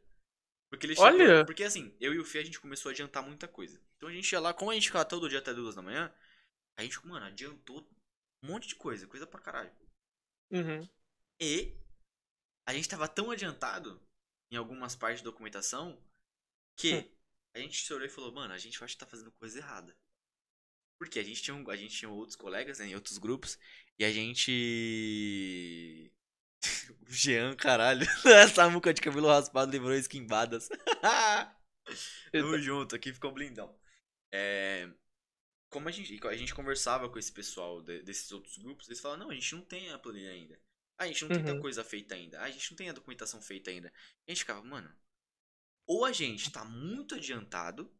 Porque 0.69 0.87
ele 0.87 0.95
chegou- 0.95 1.07
Olha! 1.11 1.45
Porque 1.45 1.63
assim, 1.63 1.95
eu 1.99 2.11
e 2.11 2.17
o 2.19 2.25
Fê 2.25 2.39
a 2.39 2.43
gente 2.43 2.59
começou 2.59 2.89
a 2.89 2.91
adiantar 2.91 3.21
muita 3.23 3.47
coisa. 3.47 3.79
Então 3.97 4.09
a 4.09 4.11
gente 4.11 4.31
ia 4.31 4.39
lá, 4.39 4.51
como 4.51 4.71
a 4.71 4.73
gente 4.73 4.87
ficava 4.87 5.05
todo 5.05 5.29
dia 5.29 5.37
até 5.39 5.53
duas 5.53 5.75
da 5.75 5.81
manhã, 5.83 6.11
a 6.75 6.81
gente, 6.81 7.05
mano, 7.05 7.25
adiantou 7.25 7.87
um 8.43 8.47
monte 8.47 8.67
de 8.67 8.75
coisa, 8.75 9.05
coisa 9.07 9.27
pra 9.27 9.39
caralho. 9.39 9.71
Uhum. 10.51 10.89
E 11.39 11.77
a 12.65 12.73
gente 12.73 12.89
tava 12.89 13.07
tão 13.07 13.29
adiantado 13.29 14.01
em 14.51 14.55
algumas 14.55 14.95
partes 14.95 15.21
da 15.21 15.29
documentação 15.29 16.01
que 16.75 16.95
Hum. 16.95 17.16
A 17.57 17.61
gente 17.61 17.83
se 17.83 17.93
olhou 17.93 18.07
e 18.07 18.09
falou, 18.09 18.31
mano, 18.33 18.53
a 18.53 18.57
gente 18.57 18.81
acha 18.83 18.93
que 18.93 18.99
tá 18.99 19.05
fazendo 19.05 19.31
coisa 19.33 19.59
errada. 19.59 19.95
Porque 20.99 21.19
a 21.19 21.23
gente 21.23 21.41
tinha, 21.43 21.55
a 21.67 21.75
gente 21.75 21.95
tinha 21.95 22.09
outros 22.09 22.35
colegas 22.35 22.79
né, 22.79 22.87
em 22.87 22.95
outros 22.95 23.17
grupos 23.17 23.57
e 23.99 24.05
a 24.05 24.11
gente. 24.11 26.11
o 27.07 27.11
Jean, 27.11 27.55
caralho. 27.55 28.05
Essa 28.25 28.69
muca 28.69 28.93
de 28.93 29.01
cabelo 29.01 29.27
raspado 29.27 29.71
lembrou 29.71 29.93
esquimbadas. 29.93 30.69
Tamo 32.31 32.57
junto, 32.59 32.95
aqui 32.95 33.13
ficou 33.13 33.31
blindão. 33.31 33.73
É, 34.31 34.89
como 35.69 35.87
a 35.87 35.91
gente, 35.91 36.19
a 36.27 36.35
gente 36.35 36.53
conversava 36.53 37.09
com 37.09 37.17
esse 37.19 37.31
pessoal 37.31 37.81
de- 37.81 38.01
desses 38.03 38.31
outros 38.31 38.57
grupos, 38.57 38.87
eles 38.87 38.99
falavam, 38.99 39.25
não, 39.25 39.31
a 39.31 39.35
gente 39.35 39.55
não 39.55 39.61
tem 39.63 39.91
a 39.91 39.99
planilha 39.99 40.31
ainda. 40.31 40.59
A 40.97 41.07
gente 41.07 41.23
não 41.25 41.29
tem 41.29 41.53
Uhum. 41.53 41.61
coisa 41.61 41.83
feita 41.83 42.15
ainda. 42.15 42.41
A 42.41 42.49
gente 42.49 42.71
não 42.71 42.77
tem 42.77 42.89
a 42.89 42.93
documentação 42.93 43.41
feita 43.41 43.69
ainda. 43.69 43.93
E 44.27 44.31
a 44.31 44.33
gente 44.33 44.41
ficava, 44.41 44.63
mano, 44.63 44.91
ou 45.87 46.05
a 46.05 46.11
gente 46.11 46.51
tá 46.51 46.63
muito 46.65 47.15
adiantado, 47.15 47.91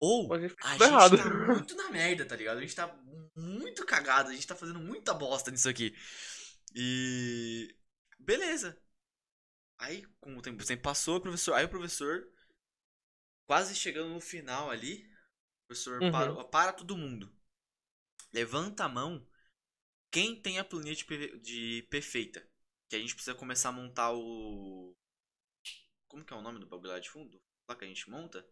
ou 0.00 0.32
a 0.32 0.40
gente 0.40 0.54
fez 0.54 0.64
a 0.64 0.78
gente 0.78 0.82
errado. 0.84 1.16
tá 1.16 1.30
muito 1.30 1.74
na 1.76 1.90
merda, 1.90 2.24
tá 2.24 2.36
ligado? 2.36 2.58
A 2.58 2.60
gente 2.60 2.74
tá 2.74 2.86
muito 3.36 3.84
cagado, 3.84 4.30
a 4.30 4.32
gente 4.32 4.46
tá 4.46 4.54
fazendo 4.54 4.78
muita 4.78 5.12
bosta 5.12 5.50
nisso 5.50 5.68
aqui. 5.68 5.94
E. 6.74 7.74
Beleza. 8.18 8.80
Aí, 9.78 10.06
com 10.20 10.36
o 10.36 10.42
tempo, 10.42 10.62
o 10.62 10.66
tempo 10.66 10.82
passou, 10.82 11.16
o 11.16 11.20
professor. 11.20 11.54
Aí 11.54 11.64
o 11.64 11.68
professor, 11.68 12.26
quase 13.46 13.74
chegando 13.74 14.10
no 14.10 14.20
final 14.20 14.70
ali, 14.70 15.04
o 15.64 15.66
professor 15.68 16.00
Uhum. 16.02 16.12
parou, 16.12 16.44
para 16.48 16.72
todo 16.72 16.96
mundo. 16.96 17.34
Levanta 18.32 18.84
a 18.84 18.88
mão. 18.88 19.26
Quem 20.10 20.40
tem 20.40 20.58
a 20.58 20.64
planilha 20.64 20.94
de 21.40 21.86
perfeita? 21.90 22.46
Que 22.88 22.96
a 22.96 22.98
gente 22.98 23.14
precisa 23.14 23.34
começar 23.36 23.70
a 23.70 23.72
montar 23.72 24.12
o. 24.12 24.96
Como 26.14 26.24
que 26.24 26.32
é 26.32 26.36
o 26.36 26.40
nome 26.42 26.60
do 26.60 26.66
bagulho 26.68 26.92
lá 26.92 27.00
de 27.00 27.10
fundo? 27.10 27.42
Lá 27.68 27.74
que 27.74 27.84
a 27.84 27.88
gente 27.88 28.08
monta? 28.08 28.46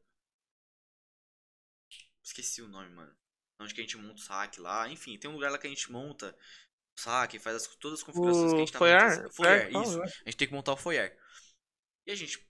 Esqueci 2.23 2.61
o 2.61 2.69
nome, 2.69 2.89
mano. 2.91 3.15
Onde 3.61 3.73
que 3.73 3.81
a 3.81 3.85
gente 3.85 3.97
monta 3.97 4.15
o 4.15 4.19
saque 4.19 4.61
lá. 4.61 4.89
Enfim, 4.89 5.17
tem 5.17 5.31
um 5.31 5.35
lugar 5.35 5.51
lá 5.53 5.59
que 5.59 5.67
a 5.67 5.71
gente 5.71 5.91
monta 5.93 6.37
o 6.97 7.01
saque, 7.01 7.39
faz 7.39 7.57
as- 7.57 7.77
todas 7.77 8.01
as 8.01 8.05
configurações 8.05 8.53
que 8.53 8.61
a 8.61 8.63
O 8.63 8.67
gente 8.67 8.73
tá 8.73 8.81
foyer? 8.81 8.99
montando. 9.15 9.31
Foyer, 9.33 9.71
Foyer, 9.71 9.71
isso. 9.71 10.01
A 10.03 10.31
gente 10.31 10.37
tem 10.37 10.49
que 10.49 10.55
montar 10.55 10.73
o 10.73 10.77
foyer. 10.77 11.17
E 12.07 12.13
a 12.13 12.15
gente. 12.15 12.47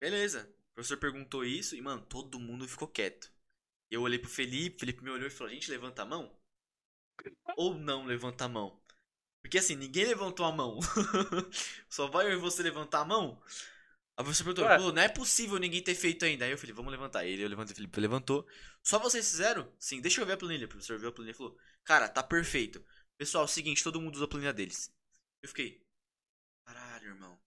Beleza. 0.00 0.48
O 0.72 0.74
professor 0.76 0.98
perguntou 0.98 1.44
isso 1.44 1.76
e, 1.76 1.82
mano, 1.82 2.04
todo 2.06 2.40
mundo 2.40 2.68
ficou 2.68 2.88
quieto. 2.88 3.32
Eu 3.90 4.02
olhei 4.02 4.18
pro 4.18 4.30
Felipe, 4.30 4.76
o 4.76 4.80
Felipe 4.80 5.04
me 5.04 5.10
olhou 5.10 5.26
e 5.28 5.30
falou: 5.30 5.50
a 5.50 5.54
gente 5.54 5.70
levanta 5.70 6.02
a 6.02 6.06
mão? 6.06 6.36
Ou 7.56 7.74
não 7.74 8.04
levanta 8.06 8.44
a 8.44 8.48
mão? 8.48 8.80
Porque 9.42 9.58
assim, 9.58 9.76
ninguém 9.76 10.06
levantou 10.06 10.46
a 10.46 10.52
mão. 10.52 10.78
Só 11.88 12.08
vai 12.08 12.26
eu 12.26 12.32
e 12.32 12.36
você 12.36 12.62
levantar 12.62 13.00
a 13.00 13.04
mão? 13.04 13.40
A 14.16 14.22
professora 14.24 14.54
perguntou, 14.54 14.66
Ué. 14.66 14.92
não 14.92 15.02
é 15.02 15.08
possível 15.08 15.58
ninguém 15.58 15.82
ter 15.82 15.94
feito 15.94 16.24
ainda. 16.24 16.44
Aí 16.44 16.50
eu 16.50 16.58
falei, 16.58 16.74
vamos 16.74 16.90
levantar. 16.90 17.24
Ele, 17.26 17.42
eu 17.44 17.48
levantei, 17.48 17.72
o 17.72 17.76
Felipe 17.76 18.00
levantou. 18.00 18.46
Só 18.82 18.98
vocês 18.98 19.28
fizeram? 19.30 19.70
Sim, 19.78 20.00
deixa 20.00 20.20
eu 20.20 20.26
ver 20.26 20.32
a 20.34 20.36
planilha. 20.36 20.66
O 20.66 20.68
professor 20.68 20.98
viu 20.98 21.08
a 21.10 21.12
planilha 21.12 21.34
e 21.34 21.36
falou, 21.36 21.56
cara, 21.84 22.08
tá 22.08 22.22
perfeito. 22.22 22.82
Pessoal, 23.18 23.44
é 23.44 23.46
o 23.46 23.48
seguinte, 23.48 23.84
todo 23.84 24.00
mundo 24.00 24.14
usa 24.16 24.24
a 24.24 24.28
planilha 24.28 24.52
deles. 24.52 24.90
Eu 25.42 25.48
fiquei, 25.48 25.82
caralho, 26.64 27.08
irmão. 27.08 27.38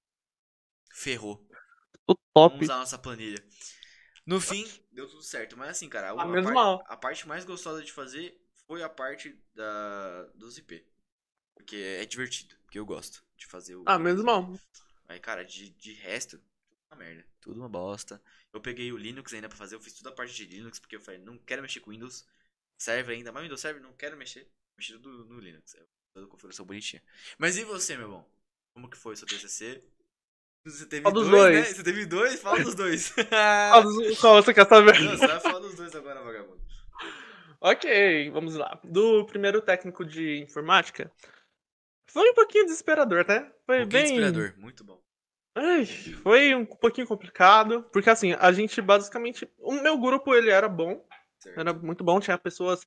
Ferrou. 0.94 1.48
O 2.08 2.16
Vamos 2.36 2.60
top. 2.60 2.64
usar 2.64 2.76
a 2.76 2.80
nossa 2.80 2.98
planilha. 2.98 3.44
No 4.26 4.40
fim, 4.40 4.66
deu 4.92 5.08
tudo 5.08 5.24
certo. 5.24 5.58
Mas 5.58 5.70
assim, 5.70 5.90
cara, 5.90 6.12
a, 6.12 6.22
a 6.22 6.26
menos 6.26 6.46
par- 6.46 6.54
mal. 6.54 6.84
a 6.88 6.98
parte 6.98 7.28
mais 7.28 7.46
gostosa 7.46 7.84
de 7.84 7.92
fazer 7.92 8.40
foi 8.68 8.84
a 8.84 8.90
parte 8.90 9.36
da, 9.54 10.24
dos 10.36 10.58
IP. 10.58 10.86
Porque 11.56 11.76
é 11.76 12.06
divertido. 12.06 12.56
Porque 12.64 12.80
eu 12.80 12.86
gosto 12.86 13.24
de 13.38 13.48
fazer 13.48 13.76
o. 13.76 13.84
Ah, 13.86 13.98
menos 14.00 14.24
mal. 14.24 14.54
Aí, 15.08 15.20
cara, 15.20 15.44
de, 15.44 15.70
de 15.72 15.94
resto, 15.94 16.40
uma 16.92 16.98
merda. 17.00 17.26
Tudo 17.42 17.60
uma 17.60 17.70
bosta. 17.70 18.22
Eu 18.54 18.60
peguei 18.62 18.92
o 18.92 18.98
Linux 18.98 19.34
ainda 19.34 19.48
pra 19.48 19.58
fazer, 19.58 19.76
eu 19.76 19.80
fiz 19.82 19.94
toda 19.94 20.10
a 20.10 20.14
parte 20.14 20.34
de 20.34 20.46
Linux, 20.46 20.80
porque 20.80 20.96
eu 20.96 21.02
falei, 21.02 21.20
não 21.20 21.38
quero 21.38 21.62
mexer 21.62 21.80
com 21.80 21.92
Windows. 21.92 22.26
Serve 22.78 23.14
ainda, 23.14 23.32
mas 23.32 23.44
Windows 23.44 23.62
serve, 23.62 23.80
não 23.80 23.94
quero 23.94 24.18
mexer. 24.18 24.50
Mexi 24.78 24.94
tudo 24.94 25.26
no 25.26 25.40
Linux. 25.40 25.76
É 25.76 25.84
toda 26.14 26.26
a 26.26 26.30
configuração 26.30 26.66
bonitinha. 26.66 27.02
Mas 27.38 27.58
e 27.58 27.64
você, 27.64 27.96
meu 27.98 28.10
bom? 28.10 28.30
Como 28.74 28.90
que 28.90 28.98
foi 28.98 29.14
o 29.14 29.18
seu 29.18 29.28
TCC? 29.28 29.84
Você 30.66 30.86
teve 30.86 31.04
Fala 31.04 31.16
dos 31.16 31.28
dois, 31.30 31.54
dois. 31.54 31.68
né? 31.70 31.74
Você 31.74 31.84
teve 31.84 32.06
dois? 32.06 32.40
Fala 32.42 32.64
dos 32.64 32.76
dois. 32.76 33.14
Qual 33.72 33.84
dos- 33.84 34.20
Qual 34.20 34.44
você 34.44 34.54
quer 34.54 34.68
saber? 34.68 35.00
Não, 35.02 35.18
você 35.18 35.28
vai 35.28 35.40
falar 35.40 35.60
dos 35.60 35.76
dois 35.76 35.96
agora, 35.96 36.22
vagabundo. 36.24 36.60
Ok, 37.62 38.30
vamos 38.32 38.56
lá. 38.56 38.80
Do 38.84 39.26
primeiro 39.26 39.62
técnico 39.62 40.06
de 40.06 40.40
informática, 40.40 41.12
foi 42.10 42.30
um 42.30 42.34
pouquinho 42.34 42.66
desesperador, 42.66 43.26
né? 43.28 43.52
Foi 43.66 43.84
Um 43.84 43.88
bem. 43.88 44.04
inspirador, 44.06 44.54
muito 44.58 44.84
bom. 44.84 45.02
Ai, 45.56 45.86
foi 45.86 46.56
um 46.56 46.66
pouquinho 46.66 47.08
complicado, 47.08 47.84
porque 47.92 48.10
assim, 48.10 48.34
a 48.34 48.52
gente 48.52 48.82
basicamente. 48.82 49.50
O 49.58 49.74
meu 49.74 49.98
grupo 49.98 50.34
ele 50.34 50.50
era 50.50 50.70
bom, 50.70 51.04
Certo. 51.40 51.60
era 51.60 51.74
muito 51.74 52.04
bom, 52.04 52.20
tinha 52.20 52.38
pessoas 52.38 52.86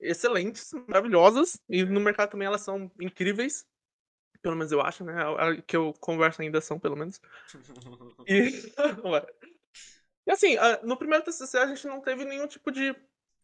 excelentes, 0.00 0.72
maravilhosas, 0.88 1.60
e 1.68 1.84
no 1.84 2.00
mercado 2.00 2.30
também 2.30 2.46
elas 2.46 2.60
são 2.62 2.90
incríveis. 3.00 3.66
Pelo 4.42 4.56
menos 4.56 4.70
eu 4.72 4.80
acho, 4.80 5.04
né? 5.04 5.14
A- 5.22 5.60
que 5.62 5.76
eu 5.76 5.92
converso 6.00 6.42
ainda 6.42 6.60
são, 6.60 6.78
pelo 6.78 6.96
menos. 6.96 7.20
E. 8.28 8.72
E 10.26 10.32
assim, 10.32 10.56
no 10.82 10.96
primeiro 10.96 11.24
TCC 11.24 11.56
a 11.58 11.66
gente 11.66 11.86
não 11.86 12.00
teve 12.00 12.24
nenhum 12.24 12.48
tipo 12.48 12.72
de 12.72 12.94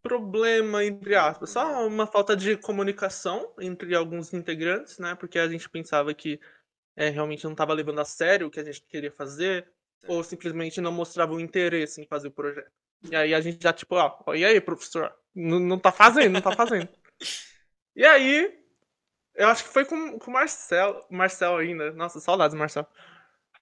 problema, 0.02 0.84
entre 0.84 1.14
aspas. 1.14 1.50
Só 1.50 1.86
uma 1.86 2.06
falta 2.08 2.36
de 2.36 2.56
comunicação 2.56 3.54
entre 3.60 3.94
alguns 3.94 4.32
integrantes, 4.34 4.98
né? 4.98 5.14
Porque 5.14 5.38
a 5.38 5.46
gente 5.48 5.70
pensava 5.70 6.12
que 6.12 6.40
é, 6.96 7.08
realmente 7.08 7.44
não 7.44 7.52
estava 7.52 7.72
levando 7.72 8.00
a 8.00 8.04
sério 8.04 8.46
o 8.46 8.50
que 8.50 8.60
a 8.60 8.64
gente 8.64 8.82
queria 8.82 9.10
fazer, 9.10 9.68
ou 10.06 10.22
simplesmente 10.22 10.80
não 10.80 10.92
mostrava 10.92 11.32
o 11.32 11.40
interesse 11.40 12.00
em 12.00 12.06
fazer 12.06 12.28
o 12.28 12.32
projeto. 12.32 12.70
E 13.10 13.16
aí 13.16 13.34
a 13.34 13.40
gente 13.40 13.62
já, 13.62 13.72
tipo, 13.72 13.96
ó, 13.96 14.18
ó, 14.26 14.34
e 14.34 14.44
aí, 14.44 14.60
professor? 14.60 15.12
Não, 15.34 15.58
não 15.58 15.78
tá 15.78 15.90
fazendo, 15.90 16.32
não 16.32 16.40
tá 16.40 16.52
fazendo. 16.52 16.88
e 17.96 18.04
aí, 18.04 18.62
eu 19.34 19.48
acho 19.48 19.64
que 19.64 19.70
foi 19.70 19.84
com, 19.84 20.18
com 20.18 20.30
o 20.30 20.34
Marcel, 20.34 21.04
Marcel 21.10 21.56
ainda. 21.56 21.92
Nossa, 21.92 22.20
saudades, 22.20 22.56
Marcel. 22.56 22.86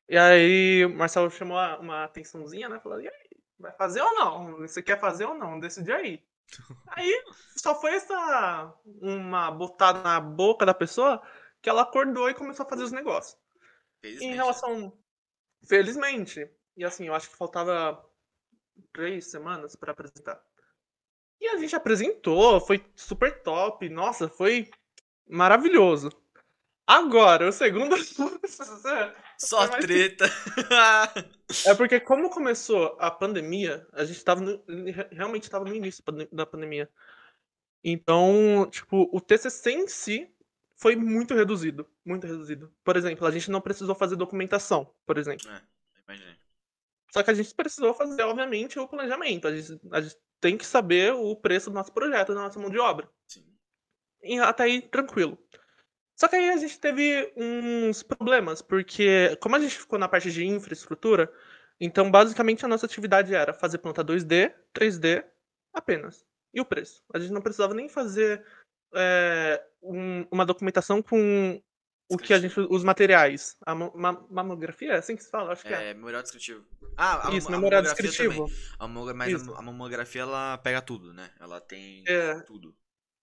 E 0.08 0.18
aí, 0.18 0.84
o 0.84 0.90
Marcelo 0.90 1.30
chamou 1.30 1.56
uma 1.80 2.04
atençãozinha, 2.04 2.68
né? 2.68 2.80
Falou, 2.80 3.00
e 3.00 3.08
aí, 3.08 3.30
vai 3.58 3.72
fazer 3.72 4.02
ou 4.02 4.14
não? 4.14 4.56
Você 4.58 4.82
quer 4.82 4.98
fazer 5.00 5.24
ou 5.24 5.34
não? 5.34 5.58
Decide 5.58 5.92
aí. 5.92 6.22
aí, 6.88 7.24
só 7.56 7.80
foi 7.80 7.94
essa 7.94 8.74
uma 9.00 9.50
botada 9.50 10.00
na 10.02 10.20
boca 10.20 10.66
da 10.66 10.74
pessoa 10.74 11.22
que 11.62 11.68
ela 11.68 11.82
acordou 11.82 12.28
e 12.30 12.34
começou 12.34 12.64
a 12.64 12.68
fazer 12.68 12.84
os 12.84 12.92
negócios. 12.92 13.36
Felizmente, 14.00 14.24
Em 14.26 14.30
né? 14.30 14.36
relação. 14.36 14.98
Felizmente. 15.66 16.50
E 16.76 16.84
assim, 16.84 17.06
eu 17.06 17.14
acho 17.14 17.28
que 17.30 17.36
faltava 17.36 18.02
três 18.92 19.30
semanas 19.30 19.76
pra 19.76 19.92
apresentar. 19.92 20.42
E 21.40 21.48
a 21.48 21.56
gente 21.58 21.74
apresentou, 21.76 22.60
foi 22.60 22.84
super 22.94 23.42
top. 23.42 23.88
Nossa, 23.88 24.28
foi 24.28 24.70
maravilhoso. 25.28 26.10
Agora, 26.86 27.48
o 27.48 27.52
segundo. 27.52 27.94
Só 29.38 29.68
treta. 29.68 30.24
É 31.66 31.74
porque 31.74 31.98
como 31.98 32.30
começou 32.30 32.96
a 33.00 33.10
pandemia, 33.10 33.84
a 33.92 34.04
gente 34.04 34.22
tava 34.24 34.40
no- 34.40 34.62
realmente 35.10 35.42
estava 35.42 35.64
no 35.64 35.74
início 35.74 36.00
da 36.30 36.46
pandemia. 36.46 36.88
Então, 37.82 38.68
tipo, 38.70 39.08
o 39.12 39.20
TCC 39.20 39.72
em 39.72 39.88
si 39.88 40.32
foi 40.80 40.96
muito 40.96 41.34
reduzido, 41.34 41.86
muito 42.04 42.26
reduzido. 42.26 42.72
Por 42.82 42.96
exemplo, 42.96 43.26
a 43.26 43.30
gente 43.30 43.50
não 43.50 43.60
precisou 43.60 43.94
fazer 43.94 44.16
documentação, 44.16 44.90
por 45.04 45.18
exemplo. 45.18 45.46
Imaginei. 46.08 46.36
Só 47.12 47.22
que 47.22 47.30
a 47.30 47.34
gente 47.34 47.54
precisou 47.54 47.92
fazer, 47.92 48.22
obviamente, 48.22 48.78
o 48.78 48.88
planejamento. 48.88 49.46
A 49.46 49.54
gente, 49.54 49.80
a 49.92 50.00
gente 50.00 50.16
tem 50.40 50.56
que 50.56 50.64
saber 50.64 51.12
o 51.12 51.36
preço 51.36 51.68
do 51.68 51.74
nosso 51.74 51.92
projeto, 51.92 52.34
da 52.34 52.40
nossa 52.40 52.58
mão 52.58 52.70
de 52.70 52.78
obra. 52.78 53.10
Sim. 53.28 53.44
E 54.22 54.38
até 54.38 54.62
aí, 54.62 54.80
tranquilo. 54.80 55.36
Só 56.16 56.28
que 56.28 56.36
aí 56.36 56.48
a 56.50 56.56
gente 56.56 56.78
teve 56.80 57.30
uns 57.36 58.02
problemas, 58.02 58.62
porque 58.62 59.36
como 59.40 59.56
a 59.56 59.58
gente 59.58 59.78
ficou 59.78 59.98
na 59.98 60.08
parte 60.08 60.30
de 60.30 60.46
infraestrutura, 60.46 61.30
então 61.78 62.10
basicamente 62.10 62.64
a 62.64 62.68
nossa 62.68 62.86
atividade 62.86 63.34
era 63.34 63.52
fazer 63.52 63.78
planta 63.78 64.04
2D, 64.04 64.54
3D, 64.74 65.24
apenas. 65.74 66.24
E 66.52 66.60
o 66.60 66.64
preço. 66.64 67.02
A 67.14 67.18
gente 67.18 67.32
não 67.32 67.40
precisava 67.40 67.74
nem 67.74 67.88
fazer 67.88 68.44
é, 68.94 69.62
um- 69.82 70.26
uma 70.30 70.44
documentação 70.46 71.02
com 71.02 71.62
o 72.10 72.18
que 72.18 72.34
a 72.34 72.38
gente. 72.40 72.58
os 72.58 72.82
materiais. 72.84 73.56
A 73.64 73.74
ma- 73.74 73.92
ma- 73.94 74.26
mamografia? 74.30 74.92
É 74.92 74.96
assim 74.96 75.14
que 75.16 75.22
se 75.22 75.30
fala? 75.30 75.52
Acho 75.52 75.62
que 75.64 75.72
é. 75.72 75.90
É, 75.90 75.94
memorial 75.94 76.22
descritivo. 76.22 76.64
Ah, 76.96 77.28
a, 77.28 77.32
Isso, 77.36 77.48
a 77.48 77.50
memorial 77.52 77.82
mamografia 77.82 78.08
descritivo. 78.08 78.46
também. 78.48 78.62
A 78.78 78.88
mamogra- 78.88 79.14
mas 79.14 79.32
Isso. 79.32 79.54
a, 79.54 79.58
a 79.58 79.62
mamografia, 79.62 80.22
ela 80.22 80.58
pega 80.58 80.82
tudo, 80.82 81.12
né? 81.14 81.30
Ela 81.38 81.60
tem 81.60 82.02
É. 82.06 82.40
tudo, 82.42 82.76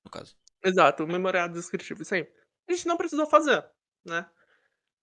no 0.05 0.11
caso. 0.11 0.37
Exato, 0.63 1.03
o 1.03 1.07
memorial 1.07 1.49
descritivo, 1.49 2.01
isso 2.01 2.15
aí. 2.15 2.27
A 2.67 2.73
gente 2.73 2.87
não 2.87 2.97
precisou 2.97 3.25
fazer, 3.27 3.63
né? 4.05 4.25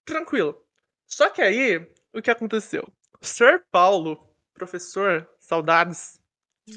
Tranquilo. 0.03 0.63
Só 1.07 1.29
que 1.29 1.41
aí, 1.41 1.77
o 2.13 2.21
que 2.21 2.29
aconteceu? 2.31 2.87
Sir 3.21 3.63
Paulo, 3.71 4.35
professor, 4.53 5.27
saudades, 5.39 6.19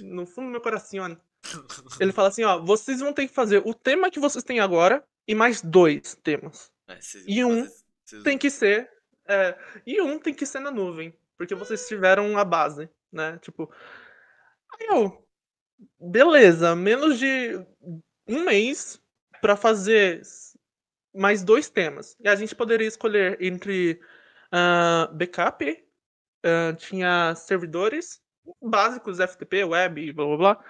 no 0.03 0.27
fundo 0.27 0.47
do 0.47 0.53
meu 0.53 0.61
coração, 0.61 1.19
ele 2.01 2.13
fala 2.13 2.29
assim, 2.29 2.45
ó, 2.45 2.59
vocês 2.61 3.01
vão 3.01 3.13
ter 3.13 3.29
que 3.29 3.35
fazer 3.35 3.63
o 3.65 3.75
tema 3.75 4.11
que 4.11 4.21
vocês 4.21 4.45
têm 4.45 4.61
agora 4.61 5.05
e 5.27 5.35
mais 5.35 5.61
dois 5.63 6.15
temas. 6.23 6.71
É, 6.89 6.99
E 7.27 7.45
um 7.45 7.65
fazer- 7.65 8.23
Tem 8.23 8.39
que 8.39 8.51
ser, 8.51 8.91
é, 9.27 9.57
e 9.87 10.01
um 10.01 10.19
tem 10.19 10.33
que 10.33 10.47
ser 10.47 10.61
na 10.61 10.71
nuvem, 10.71 11.15
porque 11.37 11.55
vocês 11.55 11.87
tiveram 11.87 12.39
a 12.39 12.45
base, 12.45 12.89
né? 13.13 13.39
Tipo, 13.43 13.71
aí 14.73 14.87
eu, 14.89 15.27
beleza, 16.01 16.75
menos 16.75 17.19
de 17.19 17.61
um 18.27 18.45
mês 18.45 19.01
pra 19.41 19.57
fazer 19.57 20.23
mais 21.15 21.43
dois 21.43 21.69
temas. 21.69 22.17
E 22.21 22.29
a 22.29 22.35
gente 22.35 22.55
poderia 22.55 22.87
escolher 22.89 23.37
entre 23.43 24.01
ah, 24.51 25.11
backup, 25.13 25.85
ah, 26.45 26.73
tinha 26.79 27.35
servidores 27.35 28.23
básicos, 28.63 29.19
FTP, 29.21 29.65
web, 29.65 30.13
blá 30.13 30.25
blá 30.27 30.37
blá. 30.37 30.65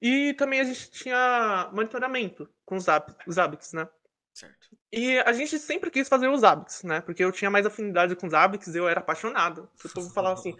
E 0.00 0.34
também 0.34 0.60
a 0.60 0.64
gente 0.64 0.90
tinha 0.90 1.70
monitoramento 1.72 2.48
com 2.64 2.76
os 2.76 2.84
Zabbix, 2.84 3.16
os 3.26 3.34
Zabbix, 3.34 3.72
né? 3.72 3.88
Certo. 4.32 4.68
E 4.92 5.18
a 5.20 5.32
gente 5.32 5.58
sempre 5.58 5.90
quis 5.90 6.08
fazer 6.08 6.28
os 6.28 6.40
Zabbix, 6.40 6.82
né? 6.82 7.00
Porque 7.00 7.24
eu 7.24 7.32
tinha 7.32 7.50
mais 7.50 7.64
afinidade 7.64 8.14
com 8.14 8.26
os 8.26 8.66
e 8.66 8.78
eu 8.78 8.88
era 8.88 9.00
apaixonado. 9.00 9.70
O 9.82 9.88
povo 9.88 10.10
falava 10.10 10.34
assim, 10.34 10.54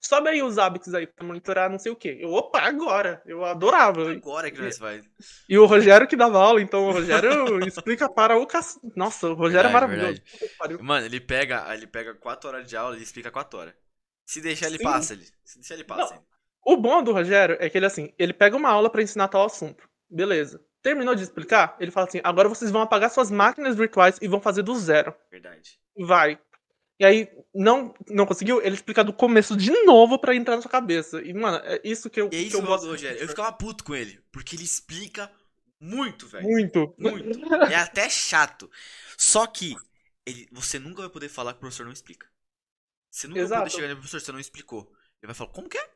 sobe 0.00 0.30
aí 0.30 0.42
os 0.42 0.54
Zabbix 0.54 0.92
aí 0.92 1.06
pra 1.06 1.24
monitorar 1.24 1.70
não 1.70 1.78
sei 1.78 1.92
o 1.92 1.96
quê. 1.96 2.18
Eu, 2.20 2.32
opa, 2.32 2.60
agora! 2.60 3.22
Eu 3.24 3.44
adorava. 3.44 4.10
Agora 4.10 4.50
que 4.50 4.60
nós 4.60 4.78
vai. 4.78 5.00
E 5.48 5.56
o 5.56 5.66
Rogério 5.66 6.08
que 6.08 6.16
dava 6.16 6.38
aula, 6.38 6.60
então 6.60 6.88
o 6.88 6.92
Rogério 6.92 7.30
explica 7.64 8.08
para 8.08 8.36
o 8.36 8.46
cac... 8.46 8.66
Nossa, 8.96 9.28
o 9.28 9.34
Rogério 9.34 9.68
é 9.68 9.72
maravilhoso. 9.72 10.20
Que. 10.22 10.82
Mano, 10.82 11.06
ele 11.06 11.20
pega, 11.20 11.72
ele 11.72 11.86
pega 11.86 12.14
4 12.14 12.48
horas 12.48 12.68
de 12.68 12.76
aula 12.76 12.98
e 12.98 13.02
explica 13.02 13.30
4 13.30 13.58
horas. 13.58 13.74
Se 14.26 14.40
deixar, 14.40 14.66
ele 14.66 14.78
Sim. 14.78 14.84
passa 14.84 15.12
ele. 15.12 15.26
Se 15.44 15.58
deixar, 15.58 15.74
ele 15.74 15.84
passa. 15.84 16.14
Não. 16.14 16.24
O 16.64 16.76
bom 16.76 17.02
do 17.02 17.12
Rogério 17.12 17.56
é 17.58 17.68
que 17.70 17.78
ele, 17.78 17.86
assim, 17.86 18.12
ele 18.18 18.32
pega 18.32 18.56
uma 18.56 18.68
aula 18.68 18.90
pra 18.90 19.02
ensinar 19.02 19.28
tal 19.28 19.44
assunto. 19.44 19.88
Beleza. 20.08 20.62
Terminou 20.82 21.14
de 21.14 21.22
explicar, 21.22 21.76
ele 21.78 21.90
fala 21.90 22.06
assim, 22.06 22.20
agora 22.24 22.48
vocês 22.48 22.70
vão 22.70 22.80
apagar 22.80 23.10
suas 23.10 23.30
máquinas 23.30 23.76
virtuais 23.76 24.18
e 24.20 24.28
vão 24.28 24.40
fazer 24.40 24.62
do 24.62 24.74
zero. 24.78 25.14
Verdade. 25.30 25.78
vai. 25.98 26.38
E 26.98 27.04
aí, 27.04 27.30
não, 27.54 27.94
não 28.08 28.26
conseguiu, 28.26 28.60
ele 28.60 28.74
explica 28.74 29.02
do 29.02 29.12
começo 29.12 29.56
de 29.56 29.70
novo 29.84 30.18
pra 30.18 30.34
entrar 30.34 30.56
na 30.56 30.62
sua 30.62 30.70
cabeça. 30.70 31.22
E, 31.22 31.32
mano, 31.32 31.56
é 31.64 31.80
isso 31.82 32.10
que 32.10 32.20
eu, 32.20 32.28
E 32.30 32.36
é 32.36 32.38
isso 32.40 32.50
que 32.50 32.56
eu 32.56 32.60
gosto. 32.60 32.70
gosto 32.72 32.84
do 32.84 32.90
Rogério. 32.90 33.18
Eu 33.18 33.28
ficava 33.28 33.50
puto 33.52 33.84
com 33.84 33.94
ele. 33.94 34.22
Porque 34.30 34.54
ele 34.54 34.64
explica 34.64 35.32
muito, 35.80 36.26
velho. 36.28 36.46
Muito. 36.46 36.94
Muito. 36.98 37.54
É 37.72 37.76
até 37.76 38.06
chato. 38.10 38.70
Só 39.16 39.46
que 39.46 39.74
ele, 40.26 40.46
você 40.52 40.78
nunca 40.78 41.00
vai 41.00 41.10
poder 41.10 41.30
falar 41.30 41.52
que 41.54 41.56
o 41.58 41.60
professor 41.60 41.84
não 41.86 41.92
explica. 41.92 42.26
Você 43.10 43.26
nunca 43.26 43.38
vai 43.40 43.44
Exato. 43.46 43.62
poder 43.62 43.74
chegar 43.74 43.88
no 43.88 43.96
professor, 43.96 44.20
você 44.20 44.32
não 44.32 44.40
explicou. 44.40 44.82
Ele 45.22 45.26
vai 45.28 45.34
falar, 45.34 45.50
como 45.52 45.70
que 45.70 45.78
é? 45.78 45.90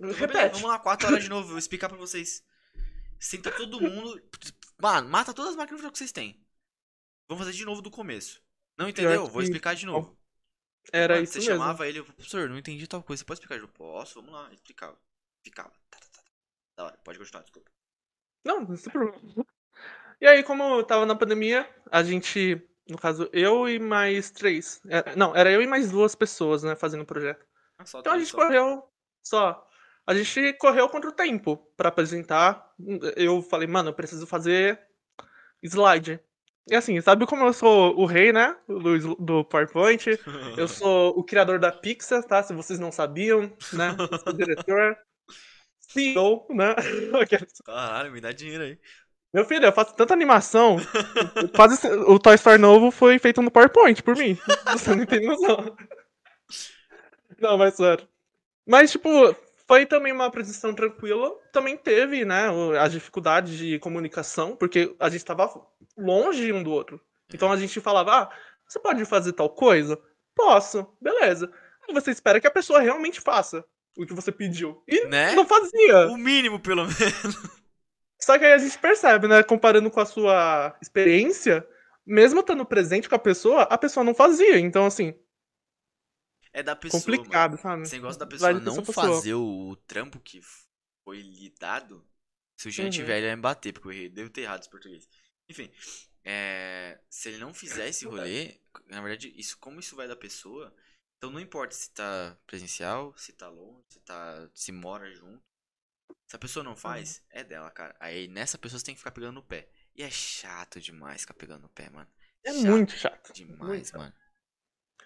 Repete. 0.00 0.54
Vamos 0.54 0.68
lá, 0.68 0.78
4 0.78 1.06
horas 1.08 1.22
de 1.22 1.28
novo, 1.30 1.44
eu 1.44 1.50
vou 1.50 1.58
explicar 1.58 1.88
pra 1.88 1.98
vocês. 1.98 2.44
Senta 3.18 3.50
todo 3.50 3.80
mundo. 3.80 4.20
Mano, 4.80 5.08
mata 5.08 5.32
todas 5.32 5.52
as 5.52 5.56
máquinas 5.56 5.80
que 5.80 5.98
vocês 5.98 6.12
têm. 6.12 6.44
Vamos 7.28 7.44
fazer 7.44 7.56
de 7.56 7.64
novo 7.64 7.80
do 7.80 7.90
começo. 7.90 8.42
Não 8.76 8.88
entendeu? 8.88 9.26
Vou 9.26 9.40
explicar 9.42 9.74
de 9.74 9.86
novo. 9.86 10.18
Era 10.92 11.14
Mano, 11.14 11.24
isso 11.24 11.32
você 11.34 11.38
mesmo. 11.38 11.54
chamava 11.54 11.88
ele, 11.88 12.02
professor, 12.02 12.48
não 12.48 12.58
entendi 12.58 12.86
tal 12.86 13.02
coisa. 13.02 13.20
Você 13.20 13.24
pode 13.24 13.40
explicar? 13.40 13.58
Eu 13.62 13.68
posso, 13.68 14.16
vamos 14.20 14.32
lá, 14.32 14.52
explicava. 14.52 14.98
Ficava. 15.42 15.70
Tá, 15.88 15.98
tá, 15.98 16.06
tá, 16.12 16.22
tá. 16.22 16.30
Da 16.76 16.84
hora, 16.84 16.98
pode 17.04 17.18
continuar, 17.18 17.42
desculpa. 17.42 17.70
Não, 18.44 18.60
não 18.60 18.76
tem 18.76 18.92
problema. 18.92 19.46
E 20.20 20.26
aí, 20.26 20.42
como 20.42 20.62
eu 20.62 20.84
tava 20.84 21.06
na 21.06 21.14
pandemia, 21.16 21.68
a 21.90 22.02
gente, 22.02 22.60
no 22.88 22.98
caso, 22.98 23.30
eu 23.32 23.66
e 23.68 23.78
mais 23.78 24.30
três. 24.30 24.82
é, 24.88 25.16
não, 25.16 25.34
era 25.34 25.50
eu 25.50 25.62
e 25.62 25.66
mais 25.66 25.90
duas 25.90 26.14
pessoas, 26.14 26.62
né, 26.62 26.76
fazendo 26.76 27.02
o 27.02 27.06
projeto. 27.06 27.46
Ah, 27.78 27.84
Então 27.96 28.12
a 28.12 28.18
gente 28.18 28.30
só. 28.30 28.36
correu 28.36 28.86
só. 29.22 29.66
A 30.06 30.14
gente 30.14 30.52
correu 30.54 30.88
contra 30.88 31.08
o 31.08 31.14
tempo 31.14 31.56
pra 31.76 31.88
apresentar. 31.88 32.72
Eu 33.16 33.40
falei, 33.42 33.66
mano, 33.66 33.90
eu 33.90 33.94
preciso 33.94 34.26
fazer 34.26 34.78
slide. 35.62 36.20
E 36.70 36.74
assim, 36.74 36.98
sabe 37.00 37.26
como 37.26 37.44
eu 37.44 37.52
sou 37.52 37.98
o 37.98 38.06
rei, 38.06 38.32
né? 38.32 38.56
Do, 38.66 39.14
do 39.16 39.44
PowerPoint. 39.44 40.06
Eu 40.56 40.66
sou 40.66 41.10
o 41.10 41.22
criador 41.22 41.58
da 41.58 41.70
Pixar, 41.70 42.22
tá? 42.22 42.42
Se 42.42 42.54
vocês 42.54 42.78
não 42.78 42.90
sabiam, 42.90 43.52
né? 43.72 43.94
Sou 44.22 44.32
diretor. 44.32 44.96
CEO, 45.78 46.46
né? 46.50 46.74
Caralho, 47.66 48.12
me 48.12 48.20
dá 48.20 48.32
dinheiro 48.32 48.64
aí. 48.64 48.78
Meu 49.32 49.44
filho, 49.44 49.66
eu 49.66 49.72
faço 49.72 49.94
tanta 49.94 50.14
animação. 50.14 50.76
Quase 51.54 51.86
o 51.88 52.18
Toy 52.18 52.36
Story 52.36 52.56
novo 52.56 52.90
foi 52.90 53.18
feito 53.18 53.42
no 53.42 53.50
PowerPoint 53.50 54.02
por 54.02 54.16
mim. 54.16 54.38
Você 54.72 54.94
não 54.94 55.04
tem 55.04 55.26
noção. 55.26 55.76
Não, 57.40 57.58
mas 57.58 57.74
sério. 57.74 58.08
Mas, 58.66 58.92
tipo, 58.92 59.10
foi 59.66 59.86
também 59.86 60.12
uma 60.12 60.26
apresentação 60.26 60.74
tranquila. 60.74 61.32
Também 61.52 61.76
teve, 61.76 62.24
né, 62.24 62.48
as 62.80 62.92
dificuldades 62.92 63.56
de 63.56 63.78
comunicação, 63.78 64.56
porque 64.56 64.94
a 64.98 65.08
gente 65.08 65.20
estava 65.20 65.50
longe 65.96 66.52
um 66.52 66.62
do 66.62 66.70
outro. 66.70 67.00
Então 67.32 67.50
a 67.50 67.56
gente 67.56 67.80
falava, 67.80 68.22
ah, 68.22 68.30
você 68.66 68.78
pode 68.78 69.04
fazer 69.04 69.32
tal 69.32 69.50
coisa? 69.50 69.98
Posso, 70.34 70.86
beleza. 71.00 71.50
Aí 71.86 71.94
você 71.94 72.10
espera 72.10 72.40
que 72.40 72.46
a 72.46 72.50
pessoa 72.50 72.80
realmente 72.80 73.20
faça 73.20 73.64
o 73.96 74.04
que 74.04 74.12
você 74.12 74.32
pediu. 74.32 74.82
E 74.88 75.06
né? 75.06 75.34
não 75.34 75.46
fazia. 75.46 76.08
O 76.08 76.16
mínimo, 76.16 76.58
pelo 76.58 76.82
menos. 76.86 77.64
Só 78.20 78.38
que 78.38 78.44
aí 78.44 78.52
a 78.52 78.58
gente 78.58 78.78
percebe, 78.78 79.28
né, 79.28 79.42
comparando 79.42 79.90
com 79.90 80.00
a 80.00 80.06
sua 80.06 80.74
experiência, 80.80 81.66
mesmo 82.06 82.40
estando 82.40 82.64
presente 82.64 83.08
com 83.08 83.14
a 83.14 83.18
pessoa, 83.18 83.62
a 83.62 83.78
pessoa 83.78 84.04
não 84.04 84.14
fazia. 84.14 84.58
Então, 84.58 84.86
assim, 84.86 85.14
é 86.54 86.62
da 86.62 86.76
pessoa. 86.76 87.02
Complicado, 87.02 87.50
mano. 87.50 87.84
sabe? 87.84 87.88
Você 87.88 87.98
gosta 87.98 88.24
da 88.24 88.30
pessoa 88.30 88.52
Vai 88.52 88.62
não 88.62 88.84
fazer 88.84 89.34
o, 89.34 89.70
o, 89.70 89.76
trampo 89.76 90.20
que 90.20 90.40
foi 91.04 91.20
lhe 91.20 91.52
dado. 91.58 92.06
Se 92.56 92.68
o 92.68 92.70
Jean 92.70 92.84
uhum. 92.84 92.90
tiver, 92.90 93.18
ele 93.18 93.26
vai 93.26 93.36
me 93.36 93.42
bater, 93.42 93.72
porque 93.72 93.88
eu 93.88 93.92
errei. 93.92 94.08
Devo 94.08 94.30
ter 94.30 94.42
errado 94.42 94.60
esse 94.60 94.70
português. 94.70 95.08
Enfim, 95.48 95.70
é, 96.24 97.00
se 97.10 97.28
ele 97.28 97.38
não 97.38 97.52
fizer 97.52 97.88
esse 97.88 98.06
rolê, 98.06 98.60
na 98.86 99.02
verdade, 99.02 99.34
isso 99.36 99.58
como 99.58 99.80
isso 99.80 99.96
vai 99.96 100.06
da 100.06 100.16
pessoa, 100.16 100.74
então 101.18 101.30
não 101.30 101.40
importa 101.40 101.74
se 101.74 101.90
tá 101.90 102.38
presencial, 102.46 103.12
se 103.18 103.32
tá 103.32 103.48
longe, 103.48 103.84
se 103.88 104.00
tá 104.00 104.48
se 104.54 104.70
mora 104.70 105.12
junto. 105.12 105.42
Se 106.26 106.36
a 106.36 106.38
pessoa 106.38 106.62
não 106.62 106.76
faz, 106.76 107.18
uhum. 107.18 107.40
é 107.40 107.44
dela, 107.44 107.70
cara. 107.70 107.94
Aí 107.98 108.28
nessa 108.28 108.56
pessoa 108.56 108.78
você 108.78 108.86
tem 108.86 108.94
que 108.94 109.00
ficar 109.00 109.10
pegando 109.10 109.34
no 109.34 109.42
pé. 109.42 109.68
E 109.94 110.02
é 110.02 110.10
chato 110.10 110.80
demais 110.80 111.22
ficar 111.22 111.34
pegando 111.34 111.62
no 111.62 111.68
pé, 111.68 111.90
mano. 111.90 112.08
É 112.44 112.52
chato 112.52 112.66
muito 112.66 112.92
chato. 112.92 113.32
Demais, 113.32 113.92
muito 113.92 113.98
mano. 113.98 114.14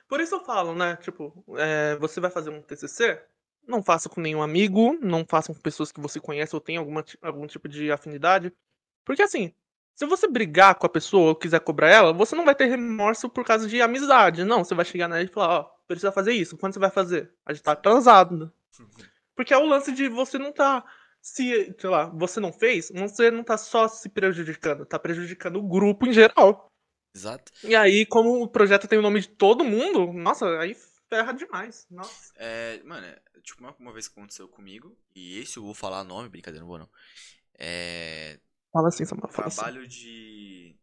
Por 0.08 0.20
isso 0.20 0.34
eu 0.34 0.40
falo, 0.40 0.74
né? 0.74 0.96
Tipo, 0.96 1.44
é, 1.58 1.96
você 1.96 2.18
vai 2.18 2.30
fazer 2.30 2.50
um 2.50 2.62
TCC? 2.62 3.22
Não 3.66 3.82
faça 3.82 4.08
com 4.08 4.22
nenhum 4.22 4.42
amigo, 4.42 4.98
não 5.02 5.26
faça 5.26 5.52
com 5.52 5.60
pessoas 5.60 5.92
que 5.92 6.00
você 6.00 6.18
conhece 6.18 6.56
ou 6.56 6.60
tem 6.60 6.78
alguma, 6.78 7.04
algum 7.20 7.46
tipo 7.46 7.68
de 7.68 7.92
afinidade. 7.92 8.50
Porque 9.04 9.22
assim, 9.22 9.52
se 9.94 10.06
você 10.06 10.26
brigar 10.26 10.76
com 10.76 10.86
a 10.86 10.88
pessoa 10.88 11.30
ou 11.30 11.36
quiser 11.36 11.60
cobrar 11.60 11.90
ela, 11.90 12.12
você 12.12 12.34
não 12.34 12.44
vai 12.44 12.54
ter 12.54 12.66
remorso 12.66 13.28
por 13.28 13.44
causa 13.44 13.68
de 13.68 13.82
amizade. 13.82 14.44
Não, 14.44 14.64
você 14.64 14.74
vai 14.74 14.84
chegar 14.84 15.08
nela 15.08 15.22
e 15.22 15.26
falar, 15.26 15.58
ó, 15.58 15.60
oh, 15.60 15.86
precisa 15.86 16.10
fazer 16.10 16.32
isso. 16.32 16.56
Quando 16.56 16.72
você 16.72 16.78
vai 16.78 16.90
fazer? 16.90 17.30
A 17.44 17.52
gente 17.52 17.64
tá 17.64 17.72
atrasado. 17.72 18.36
Né? 18.36 18.50
Porque 19.34 19.52
é 19.52 19.58
o 19.58 19.66
lance 19.66 19.92
de 19.92 20.08
você 20.08 20.38
não 20.38 20.52
tá. 20.52 20.84
Se, 21.20 21.74
sei 21.78 21.90
lá, 21.90 22.06
você 22.06 22.40
não 22.40 22.52
fez, 22.52 22.90
você 22.94 23.30
não 23.30 23.42
tá 23.42 23.58
só 23.58 23.88
se 23.88 24.08
prejudicando, 24.08 24.86
tá 24.86 24.98
prejudicando 24.98 25.56
o 25.56 25.68
grupo 25.68 26.06
em 26.06 26.12
geral. 26.12 26.70
Exato. 27.18 27.52
E 27.64 27.74
aí, 27.74 28.06
como 28.06 28.40
o 28.42 28.48
projeto 28.48 28.86
tem 28.86 28.98
o 28.98 29.02
nome 29.02 29.20
de 29.20 29.28
todo 29.28 29.64
mundo, 29.64 30.12
nossa, 30.12 30.46
aí 30.60 30.76
ferra 31.08 31.32
demais. 31.32 31.86
Nossa. 31.90 32.32
É, 32.36 32.80
mano, 32.84 33.06
é, 33.06 33.20
tipo, 33.42 33.60
uma, 33.60 33.74
uma 33.78 33.92
vez 33.92 34.06
que 34.06 34.18
aconteceu 34.18 34.48
comigo, 34.48 34.96
e 35.14 35.38
esse 35.38 35.56
eu 35.56 35.64
vou 35.64 35.74
falar 35.74 36.04
nome, 36.04 36.28
brincadeira, 36.28 36.60
não 36.60 36.68
vou 36.68 36.78
não. 36.78 36.88
É. 37.58 38.38
Fala 38.72 38.88
assim, 38.88 39.04
Samuel, 39.04 39.28
fala 39.28 39.50
Trabalho 39.50 39.80
assim. 39.80 39.88
de. 39.88 40.78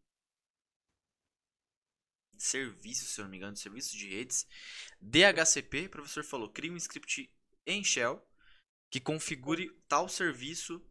Serviço, 2.38 3.06
se 3.06 3.18
eu 3.18 3.24
não 3.24 3.30
me 3.30 3.38
engano, 3.38 3.54
de 3.54 3.60
serviço 3.60 3.96
de 3.96 4.08
redes. 4.10 4.46
DHCP, 5.00 5.86
o 5.86 5.90
professor 5.90 6.22
falou, 6.22 6.52
cria 6.52 6.70
um 6.70 6.76
script 6.76 7.32
em 7.66 7.82
Shell 7.82 8.22
que 8.90 9.00
configure 9.00 9.70
tal 9.88 10.06
serviço 10.06 10.84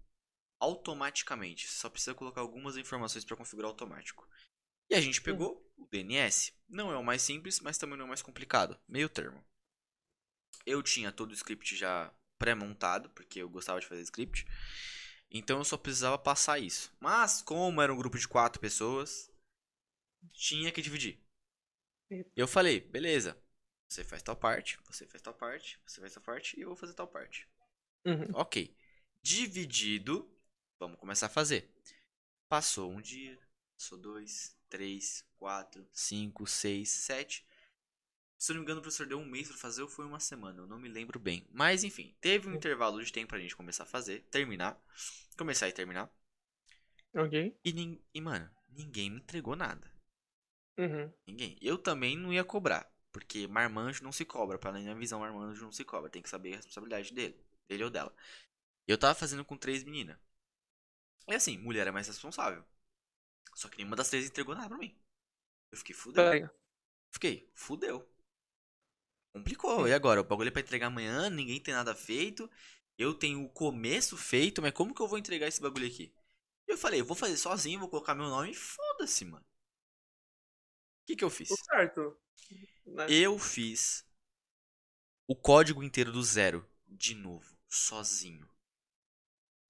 automaticamente. 0.59 1.67
Só 1.67 1.89
precisa 1.89 2.15
colocar 2.15 2.41
algumas 2.41 2.77
informações 2.77 3.23
para 3.23 3.37
configurar 3.37 3.69
automático. 3.69 4.27
E 4.89 4.95
a 4.95 5.01
gente 5.01 5.21
pegou 5.21 5.65
o 5.77 5.87
DNS. 5.87 6.53
Não 6.67 6.91
é 6.91 6.97
o 6.97 7.03
mais 7.03 7.21
simples, 7.21 7.59
mas 7.59 7.77
também 7.77 7.97
não 7.97 8.03
é 8.03 8.05
o 8.05 8.09
mais 8.09 8.21
complicado. 8.21 8.79
Meio 8.87 9.09
termo. 9.09 9.43
Eu 10.65 10.81
tinha 10.81 11.11
todo 11.11 11.31
o 11.31 11.33
script 11.33 11.75
já 11.75 12.13
pré-montado, 12.37 13.09
porque 13.11 13.39
eu 13.41 13.49
gostava 13.49 13.79
de 13.79 13.87
fazer 13.87 14.01
script. 14.01 14.45
Então 15.29 15.57
eu 15.57 15.65
só 15.65 15.77
precisava 15.77 16.17
passar 16.17 16.59
isso. 16.59 16.95
Mas, 16.99 17.41
como 17.41 17.81
era 17.81 17.93
um 17.93 17.97
grupo 17.97 18.17
de 18.17 18.27
quatro 18.27 18.59
pessoas, 18.59 19.31
tinha 20.31 20.71
que 20.71 20.81
dividir. 20.81 21.19
Eu 22.35 22.47
falei, 22.47 22.79
beleza. 22.79 23.37
Você 23.87 24.03
faz 24.03 24.21
tal 24.21 24.35
parte, 24.35 24.79
você 24.85 25.05
faz 25.05 25.21
tal 25.21 25.33
parte, 25.33 25.79
você 25.85 26.01
faz 26.01 26.13
tal 26.13 26.23
parte 26.23 26.57
e 26.57 26.61
eu 26.61 26.67
vou 26.67 26.75
fazer 26.75 26.93
tal 26.93 27.07
parte. 27.07 27.47
Uhum. 28.05 28.31
Ok. 28.33 28.75
Dividido, 29.21 30.29
vamos 30.79 30.99
começar 30.99 31.27
a 31.27 31.29
fazer. 31.29 31.71
Passou 32.47 32.91
um 32.91 33.01
dia, 33.01 33.39
passou 33.77 33.97
dois, 33.97 34.54
3, 34.69 35.25
4, 35.37 35.87
5, 35.91 36.47
6, 36.47 36.89
7. 36.89 37.45
Se 38.37 38.51
eu 38.51 38.55
não 38.55 38.61
me 38.61 38.65
engano, 38.65 38.79
o 38.79 38.83
professor 38.83 39.07
deu 39.07 39.17
um 39.17 39.25
mês 39.25 39.47
pra 39.47 39.57
fazer 39.57 39.81
ou 39.81 39.87
foi 39.87 40.05
uma 40.05 40.19
semana, 40.19 40.61
eu 40.61 40.67
não 40.67 40.77
me 40.77 40.89
lembro 40.89 41.19
bem. 41.19 41.47
Mas 41.51 41.83
enfim, 41.83 42.15
teve 42.19 42.47
um 42.47 42.53
intervalo 42.53 43.03
de 43.03 43.11
tempo 43.11 43.29
pra 43.29 43.39
gente 43.39 43.55
começar 43.55 43.83
a 43.83 43.87
fazer, 43.87 44.21
terminar. 44.29 44.79
Começar 45.37 45.67
e 45.67 45.71
terminar. 45.71 46.09
Ok. 47.13 47.57
E, 47.63 48.01
e 48.13 48.21
mano, 48.21 48.49
ninguém 48.69 49.09
me 49.09 49.17
entregou 49.17 49.55
nada. 49.55 49.89
Uhum. 50.77 51.11
Ninguém. 51.25 51.57
Eu 51.61 51.77
também 51.77 52.17
não 52.17 52.33
ia 52.33 52.43
cobrar. 52.43 52.91
Porque 53.11 53.47
marmanjo 53.47 54.03
não 54.03 54.11
se 54.11 54.25
cobra. 54.25 54.59
Pra 54.59 54.73
minha 54.73 54.93
visão, 54.93 55.21
marmanjo 55.21 55.63
não 55.63 55.71
se 55.71 55.85
cobra. 55.85 56.09
Tem 56.09 56.21
que 56.21 56.29
saber 56.29 56.53
a 56.53 56.55
responsabilidade 56.57 57.13
dele. 57.13 57.39
Dele 57.67 57.85
ou 57.85 57.89
dela. 57.89 58.13
Eu 58.85 58.97
tava 58.97 59.15
fazendo 59.15 59.45
com 59.45 59.57
três 59.57 59.83
meninas. 59.83 60.17
E 61.27 61.33
assim, 61.33 61.57
mulher 61.57 61.87
é 61.87 61.91
mais 61.91 62.07
responsável. 62.07 62.63
Só 63.55 63.69
que 63.69 63.77
nenhuma 63.77 63.95
das 63.95 64.09
três 64.09 64.25
entregou 64.25 64.53
nada 64.53 64.67
pra 64.67 64.77
mim. 64.77 64.93
Eu 65.71 65.77
fiquei 65.77 65.95
fudeu. 65.95 66.23
É. 66.23 66.49
Fiquei, 67.09 67.49
fudeu. 67.55 68.05
Complicou. 69.33 69.87
E 69.87 69.93
agora? 69.93 70.19
O 70.19 70.25
bagulho 70.25 70.49
é 70.49 70.51
pra 70.51 70.61
entregar 70.61 70.87
amanhã, 70.87 71.29
ninguém 71.29 71.61
tem 71.61 71.73
nada 71.73 71.95
feito. 71.95 72.51
Eu 72.97 73.13
tenho 73.13 73.43
o 73.43 73.49
começo 73.49 74.17
feito, 74.17 74.61
mas 74.61 74.73
como 74.73 74.93
que 74.93 75.01
eu 75.01 75.07
vou 75.07 75.17
entregar 75.17 75.47
esse 75.47 75.61
bagulho 75.61 75.87
aqui? 75.87 76.13
Eu 76.67 76.77
falei, 76.77 76.99
eu 76.99 77.05
vou 77.05 77.15
fazer 77.15 77.37
sozinho, 77.37 77.79
vou 77.79 77.89
colocar 77.89 78.13
meu 78.13 78.27
nome 78.27 78.51
e 78.51 78.55
foda-se, 78.55 79.23
mano. 79.23 79.45
O 79.45 81.05
que 81.07 81.15
que 81.15 81.23
eu 81.23 81.29
fiz? 81.29 81.47
Tô 81.47 81.55
certo. 81.55 82.19
Né? 82.85 83.07
Eu 83.09 83.39
fiz 83.39 84.05
o 85.27 85.35
código 85.35 85.81
inteiro 85.83 86.11
do 86.11 86.21
zero, 86.23 86.67
de 86.87 87.15
novo, 87.15 87.57
sozinho 87.67 88.54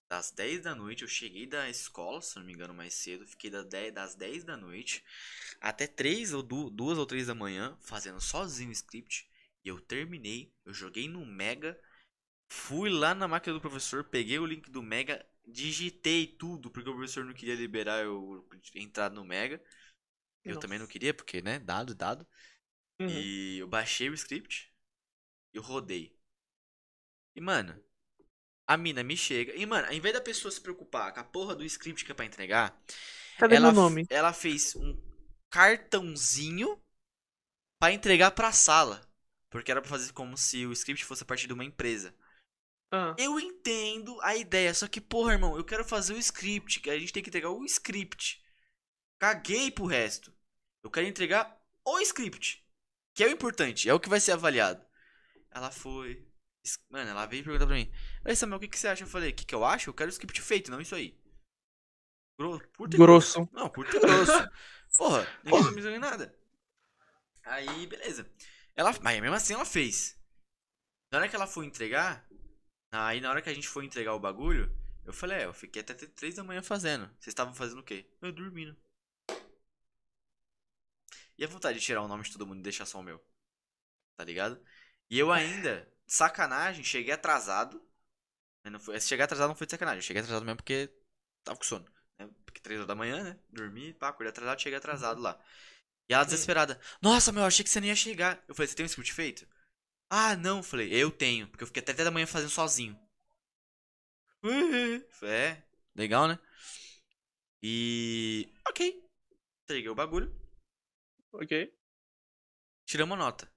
das 0.09 0.31
10 0.31 0.61
da 0.61 0.75
noite, 0.75 1.03
eu 1.03 1.07
cheguei 1.07 1.47
da 1.47 1.69
escola, 1.69 2.21
se 2.21 2.35
não 2.37 2.45
me 2.45 2.53
engano, 2.53 2.73
mais 2.73 2.93
cedo, 2.93 3.25
fiquei 3.25 3.49
das 3.49 3.65
10, 3.65 3.93
das 3.93 4.15
10 4.15 4.43
da 4.43 4.55
noite 4.55 5.03
até 5.59 5.87
3 5.87 6.33
ou 6.33 6.43
2 6.43 6.97
ou 6.97 7.05
3 7.05 7.27
da 7.27 7.35
manhã 7.35 7.77
fazendo 7.81 8.21
sozinho 8.21 8.69
o 8.69 8.73
script. 8.73 9.29
E 9.63 9.67
eu 9.67 9.81
terminei, 9.81 10.53
eu 10.63 10.73
joguei 10.73 11.07
no 11.07 11.25
Mega, 11.25 11.79
fui 12.47 12.89
lá 12.89 13.15
na 13.15 13.27
máquina 13.27 13.55
do 13.55 13.61
professor, 13.61 14.03
peguei 14.03 14.37
o 14.37 14.45
link 14.45 14.69
do 14.69 14.83
Mega, 14.83 15.25
digitei 15.47 16.27
tudo, 16.27 16.69
porque 16.69 16.89
o 16.89 16.93
professor 16.93 17.25
não 17.25 17.33
queria 17.33 17.55
liberar 17.55 18.03
eu 18.03 18.47
entrar 18.75 19.09
no 19.09 19.25
Mega. 19.25 19.63
Eu 20.43 20.53
Nossa. 20.53 20.61
também 20.61 20.77
não 20.77 20.85
queria, 20.85 21.13
porque, 21.13 21.41
né, 21.41 21.57
dado, 21.57 21.95
dado. 21.95 22.27
Uhum. 22.99 23.09
E 23.09 23.57
eu 23.57 23.67
baixei 23.67 24.09
o 24.09 24.13
script 24.13 24.71
e 25.51 25.57
rodei. 25.57 26.15
E, 27.35 27.41
mano, 27.41 27.83
a 28.67 28.77
mina 28.77 29.03
me 29.03 29.15
chega. 29.17 29.53
E, 29.55 29.65
mano, 29.65 29.91
em 29.91 29.99
vez 29.99 30.13
da 30.13 30.21
pessoa 30.21 30.51
se 30.51 30.61
preocupar 30.61 31.13
com 31.13 31.19
a 31.19 31.23
porra 31.23 31.55
do 31.55 31.63
script 31.65 32.03
que 32.05 32.11
é 32.11 32.15
pra 32.15 32.25
entregar, 32.25 32.79
Cadê 33.37 33.55
ela, 33.55 33.71
meu 33.71 33.71
nome? 33.71 34.05
ela 34.09 34.33
fez 34.33 34.75
um 34.75 34.97
cartãozinho 35.49 36.81
para 37.79 37.93
entregar 37.93 38.31
pra 38.31 38.51
sala. 38.51 39.01
Porque 39.49 39.71
era 39.71 39.81
pra 39.81 39.89
fazer 39.89 40.11
como 40.11 40.37
se 40.37 40.65
o 40.65 40.71
script 40.73 41.05
fosse 41.05 41.23
a 41.23 41.25
partir 41.25 41.47
de 41.47 41.53
uma 41.53 41.63
empresa. 41.63 42.13
Ah. 42.91 43.15
Eu 43.17 43.39
entendo 43.39 44.19
a 44.21 44.35
ideia, 44.35 44.73
só 44.73 44.87
que, 44.87 45.01
porra, 45.01 45.33
irmão, 45.33 45.55
eu 45.57 45.63
quero 45.63 45.83
fazer 45.83 46.13
o 46.13 46.17
script, 46.17 46.79
que 46.79 46.89
a 46.89 46.99
gente 46.99 47.13
tem 47.13 47.23
que 47.23 47.29
entregar 47.29 47.49
o 47.49 47.63
script. 47.65 48.43
Caguei 49.19 49.71
pro 49.71 49.85
resto. 49.85 50.33
Eu 50.83 50.91
quero 50.91 51.07
entregar 51.07 51.57
o 51.83 51.99
script. 51.99 52.63
Que 53.13 53.23
é 53.23 53.27
o 53.27 53.31
importante, 53.31 53.89
é 53.89 53.93
o 53.93 53.99
que 53.99 54.09
vai 54.09 54.19
ser 54.19 54.33
avaliado. 54.33 54.85
Ela 55.51 55.71
foi, 55.71 56.27
Mano, 56.89 57.09
ela 57.09 57.25
veio 57.25 57.43
perguntar 57.43 57.67
pra 57.67 57.75
mim: 57.75 57.91
Ei, 58.25 58.35
Samuel, 58.35 58.57
o 58.57 58.59
que, 58.59 58.67
que 58.67 58.79
você 58.79 58.87
acha? 58.87 59.03
Eu 59.03 59.07
falei: 59.07 59.31
O 59.31 59.33
que, 59.33 59.45
que 59.45 59.55
eu 59.55 59.63
acho? 59.63 59.89
Eu 59.89 59.93
quero 59.93 60.09
o 60.09 60.13
script 60.13 60.41
feito, 60.41 60.71
não 60.71 60.81
isso 60.81 60.95
aí. 60.95 61.17
Curto 62.37 62.97
grosso. 62.97 63.47
Não, 63.53 63.69
curto 63.69 63.95
e 63.95 63.99
grosso. 63.99 64.31
Porra, 64.97 65.27
ninguém 65.43 65.83
tá 65.83 65.89
me 65.89 65.99
nada. 65.99 66.37
Aí, 67.43 67.87
beleza. 67.87 68.29
Ela, 68.75 68.93
mas 69.01 69.21
mesmo 69.21 69.35
assim 69.35 69.53
ela 69.53 69.65
fez. 69.65 70.19
Na 71.11 71.19
hora 71.19 71.29
que 71.29 71.35
ela 71.35 71.47
foi 71.47 71.65
entregar, 71.65 72.27
aí 72.91 73.21
na 73.21 73.29
hora 73.29 73.41
que 73.41 73.49
a 73.49 73.53
gente 73.53 73.67
foi 73.67 73.85
entregar 73.85 74.13
o 74.13 74.19
bagulho, 74.19 74.69
eu 75.05 75.13
falei, 75.13 75.39
é, 75.39 75.45
eu 75.45 75.53
fiquei 75.53 75.81
até 75.81 75.93
3 75.93 76.35
da 76.35 76.43
manhã 76.43 76.61
fazendo. 76.61 77.05
Vocês 77.19 77.27
estavam 77.27 77.53
fazendo 77.53 77.79
o 77.79 77.83
quê? 77.83 78.09
Eu 78.21 78.31
dormindo. 78.31 78.75
E 81.37 81.43
a 81.43 81.47
vontade 81.47 81.79
de 81.79 81.85
tirar 81.85 82.01
o 82.01 82.07
nome 82.07 82.23
de 82.23 82.31
todo 82.31 82.45
mundo 82.47 82.59
e 82.59 82.63
deixar 82.63 82.85
só 82.85 82.99
o 82.99 83.03
meu. 83.03 83.23
Tá 84.17 84.23
ligado? 84.23 84.59
E 85.09 85.19
eu 85.19 85.31
ainda, 85.31 85.87
sacanagem, 86.07 86.83
cheguei 86.83 87.13
atrasado. 87.13 87.81
Mas 88.63 88.73
Não 88.73 88.79
foi, 88.79 88.99
chegar 88.99 89.25
atrasado 89.25 89.49
não 89.49 89.55
foi 89.55 89.67
de 89.67 89.71
sacanagem. 89.71 90.01
Cheguei 90.01 90.21
atrasado 90.21 90.45
mesmo 90.45 90.57
porque 90.57 90.89
tava 91.43 91.57
com 91.57 91.63
sono. 91.65 91.85
Né? 92.19 92.29
Porque 92.45 92.59
3 92.61 92.79
horas 92.79 92.87
da 92.87 92.95
manhã, 92.95 93.23
né? 93.23 93.39
Dormi, 93.49 93.93
pá, 93.93 94.09
acordei 94.09 94.29
atrasado, 94.29 94.61
cheguei 94.61 94.77
atrasado 94.77 95.21
lá. 95.21 95.39
E 96.09 96.13
ela 96.13 96.23
desesperada. 96.25 96.79
Nossa, 97.01 97.31
meu, 97.31 97.43
achei 97.45 97.63
que 97.63 97.69
você 97.69 97.79
não 97.79 97.87
ia 97.87 97.95
chegar. 97.95 98.43
Eu 98.47 98.55
falei, 98.55 98.67
você 98.67 98.75
tem 98.75 98.85
um 98.85 98.87
script 98.87 99.13
feito? 99.13 99.47
Ah, 100.09 100.35
não, 100.35 100.63
falei, 100.63 100.93
eu 100.93 101.11
tenho. 101.11 101.47
Porque 101.47 101.63
eu 101.63 101.67
fiquei 101.67 101.81
até 101.83 101.93
10 101.93 102.05
da 102.05 102.11
manhã 102.11 102.27
fazendo 102.27 102.49
sozinho. 102.51 102.99
Falei, 104.41 105.05
É, 105.23 105.63
legal, 105.95 106.27
né? 106.27 106.39
E. 107.61 108.47
Ok. 108.69 108.79
Entreguei 109.63 109.89
o 109.89 109.95
bagulho. 109.95 110.31
Ok. 111.31 111.51
Tirei 112.85 113.03
uma 113.05 113.15
nota. 113.15 113.47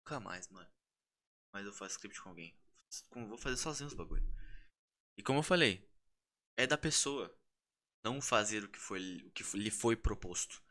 Nunca 0.00 0.20
mais, 0.20 0.46
mano. 0.48 0.69
Mas 1.52 1.66
eu 1.66 1.72
faço 1.72 1.96
script 1.96 2.20
com 2.22 2.30
alguém. 2.30 2.54
Como 3.08 3.28
vou 3.28 3.38
fazer 3.38 3.56
sozinho 3.56 3.88
os 3.88 3.94
bagulho. 3.94 4.24
E 5.16 5.22
como 5.22 5.40
eu 5.40 5.42
falei, 5.44 5.88
é 6.56 6.66
da 6.66 6.78
pessoa 6.78 7.34
não 8.04 8.20
fazer 8.22 8.64
o 8.64 8.68
que, 8.68 8.78
foi, 8.78 9.24
o 9.26 9.30
que 9.32 9.44
lhe 9.58 9.70
foi 9.70 9.96
proposto. 9.96 10.62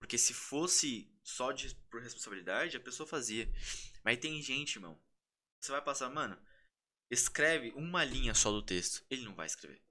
Porque 0.00 0.18
se 0.18 0.34
fosse 0.34 1.12
só 1.22 1.52
de, 1.52 1.74
por 1.90 2.02
responsabilidade, 2.02 2.76
a 2.76 2.80
pessoa 2.80 3.08
fazia. 3.08 3.48
Mas 4.04 4.18
tem 4.18 4.42
gente, 4.42 4.76
irmão. 4.76 5.00
Você 5.60 5.72
vai 5.72 5.82
passar, 5.82 6.10
mano, 6.10 6.38
escreve 7.10 7.72
uma 7.76 8.04
linha 8.04 8.34
só 8.34 8.50
do 8.52 8.62
texto. 8.62 9.04
Ele 9.10 9.24
não 9.24 9.34
vai 9.34 9.46
escrever. 9.46 9.82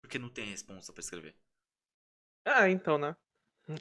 Porque 0.00 0.20
não 0.20 0.30
tem 0.30 0.50
responsa 0.50 0.92
pra 0.92 1.00
escrever. 1.00 1.34
Ah, 2.44 2.68
então, 2.70 2.98
né? 2.98 3.16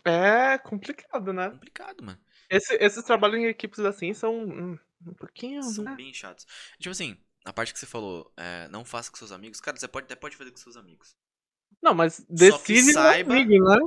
É 0.06 0.58
complicado, 0.60 1.34
né? 1.34 1.50
Complicado, 1.52 2.04
mano. 2.04 2.20
Esse- 2.50 2.76
esses 2.76 3.04
trabalhos 3.04 3.40
em 3.40 3.48
equipes 3.48 3.80
assim 3.80 4.14
são 4.14 4.36
hum, 4.46 4.80
um 5.08 5.14
pouquinho, 5.14 5.64
São 5.64 5.84
né? 5.84 5.96
bem 5.96 6.14
chatos. 6.14 6.46
Tipo 6.78 6.90
assim, 6.92 7.18
a 7.46 7.52
parte 7.54 7.74
que 7.74 7.80
você 7.80 7.86
falou, 7.86 8.32
é, 8.38 8.68
não 8.70 8.84
faça 8.86 9.10
com 9.12 9.18
seus 9.18 9.32
amigos. 9.32 9.60
Cara, 9.60 9.78
você 9.78 9.88
pode, 9.88 10.06
até 10.06 10.16
pode 10.16 10.36
fazer 10.36 10.52
com 10.52 10.58
seus 10.58 10.78
amigos. 10.78 11.16
Não, 11.82 11.94
mas 11.94 12.26
decide 12.30 12.94
saiba- 12.94 13.34
amigo, 13.34 13.64
né? 13.66 13.78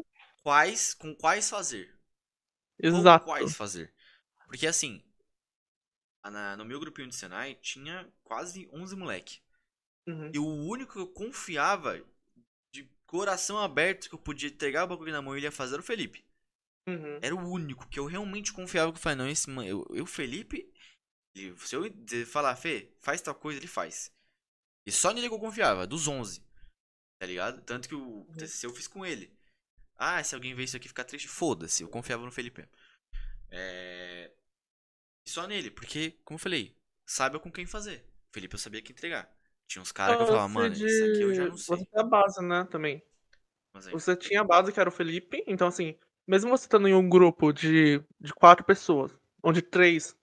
Quais, 0.42 0.94
com 0.94 1.14
quais 1.14 1.48
fazer. 1.48 1.94
Com 2.80 2.86
Exato. 2.88 3.24
quais 3.24 3.54
fazer. 3.56 3.92
Porque 4.46 4.66
assim, 4.66 5.02
na- 6.24 6.56
no 6.56 6.64
meu 6.64 6.78
grupinho 6.78 7.08
de 7.08 7.16
Senai 7.16 7.54
tinha 7.56 8.10
quase 8.22 8.68
11 8.72 8.94
moleque. 8.96 9.40
Uhum. 10.06 10.30
E 10.32 10.38
o 10.38 10.46
único 10.46 10.92
que 10.92 10.98
eu 10.98 11.08
confiava 11.08 12.00
de 12.72 12.84
coração 13.06 13.58
aberto 13.58 14.08
que 14.08 14.14
eu 14.14 14.18
podia 14.18 14.48
entregar 14.48 14.84
o 14.84 14.88
bagulho 14.88 15.12
na 15.12 15.22
mão 15.22 15.34
e 15.34 15.38
ele 15.38 15.46
ia 15.46 15.52
fazer 15.52 15.74
era 15.74 15.82
o 15.82 15.84
Felipe. 15.84 16.24
Uhum. 16.88 17.18
Era 17.20 17.34
o 17.34 17.50
único 17.50 17.88
que 17.88 17.98
eu 17.98 18.06
realmente 18.06 18.52
confiava 18.52 18.92
que 18.92 18.98
eu 18.98 19.02
falei, 19.02 19.18
não, 19.18 19.28
esse 19.28 19.50
eu, 19.66 19.84
eu 19.90 20.06
Felipe, 20.06 20.72
ele- 21.36 21.56
se 21.58 21.74
eu 21.76 21.88
dizer- 21.88 22.26
falar, 22.26 22.56
Fê, 22.56 22.90
faz 23.00 23.20
tal 23.20 23.34
coisa, 23.34 23.58
ele 23.58 23.66
faz. 23.66 24.10
E 24.86 24.92
só 24.92 25.12
nele 25.12 25.28
que 25.28 25.34
eu 25.34 25.38
confiava, 25.40 25.86
dos 25.86 26.06
11. 26.08 26.42
Tá 27.18 27.26
ligado? 27.26 27.62
Tanto 27.62 27.88
que 27.88 27.94
o 27.94 28.26
TCC 28.36 28.66
eu 28.66 28.74
fiz 28.74 28.86
com 28.86 29.04
ele. 29.04 29.32
Ah, 29.96 30.22
se 30.22 30.34
alguém 30.34 30.54
ver 30.54 30.64
isso 30.64 30.76
aqui 30.76 30.88
ficar 30.88 31.04
triste, 31.04 31.28
foda-se, 31.28 31.82
eu 31.82 31.88
confiava 31.88 32.24
no 32.24 32.30
Felipe. 32.30 32.68
É... 33.50 34.30
E 35.26 35.30
só 35.30 35.46
nele, 35.46 35.70
porque, 35.70 36.12
como 36.24 36.36
eu 36.36 36.42
falei, 36.42 36.76
saiba 37.06 37.40
com 37.40 37.50
quem 37.50 37.66
fazer. 37.66 38.04
Felipe 38.32 38.54
eu 38.54 38.58
sabia 38.58 38.82
que 38.82 38.92
entregar. 38.92 39.30
Tinha 39.66 39.82
uns 39.82 39.90
caras 39.92 40.16
que 40.16 40.22
eu 40.22 40.26
falava, 40.26 40.48
mano, 40.48 40.74
isso 40.74 41.04
aqui 41.04 41.22
eu 41.22 41.34
já 41.34 41.44
não 41.46 41.54
de- 41.54 41.62
sei. 41.62 41.76
Você 41.76 41.86
tem 41.86 42.00
a 42.00 42.04
base, 42.04 42.42
né, 42.44 42.64
também. 42.70 43.02
Aí, 43.74 43.92
Você 43.92 44.16
tinha 44.16 44.40
a 44.40 44.44
base, 44.44 44.72
que 44.72 44.78
era 44.80 44.88
o 44.88 44.92
Felipe, 44.92 45.42
então 45.46 45.66
assim, 45.68 45.98
mesmo 46.26 46.50
você 46.50 46.64
estando 46.66 46.86
em 46.88 46.94
um 46.94 47.08
grupo 47.08 47.52
de, 47.52 47.98
de 48.20 48.32
quatro 48.34 48.64
pessoas, 48.64 49.12
onde 49.42 49.60
três. 49.62 50.16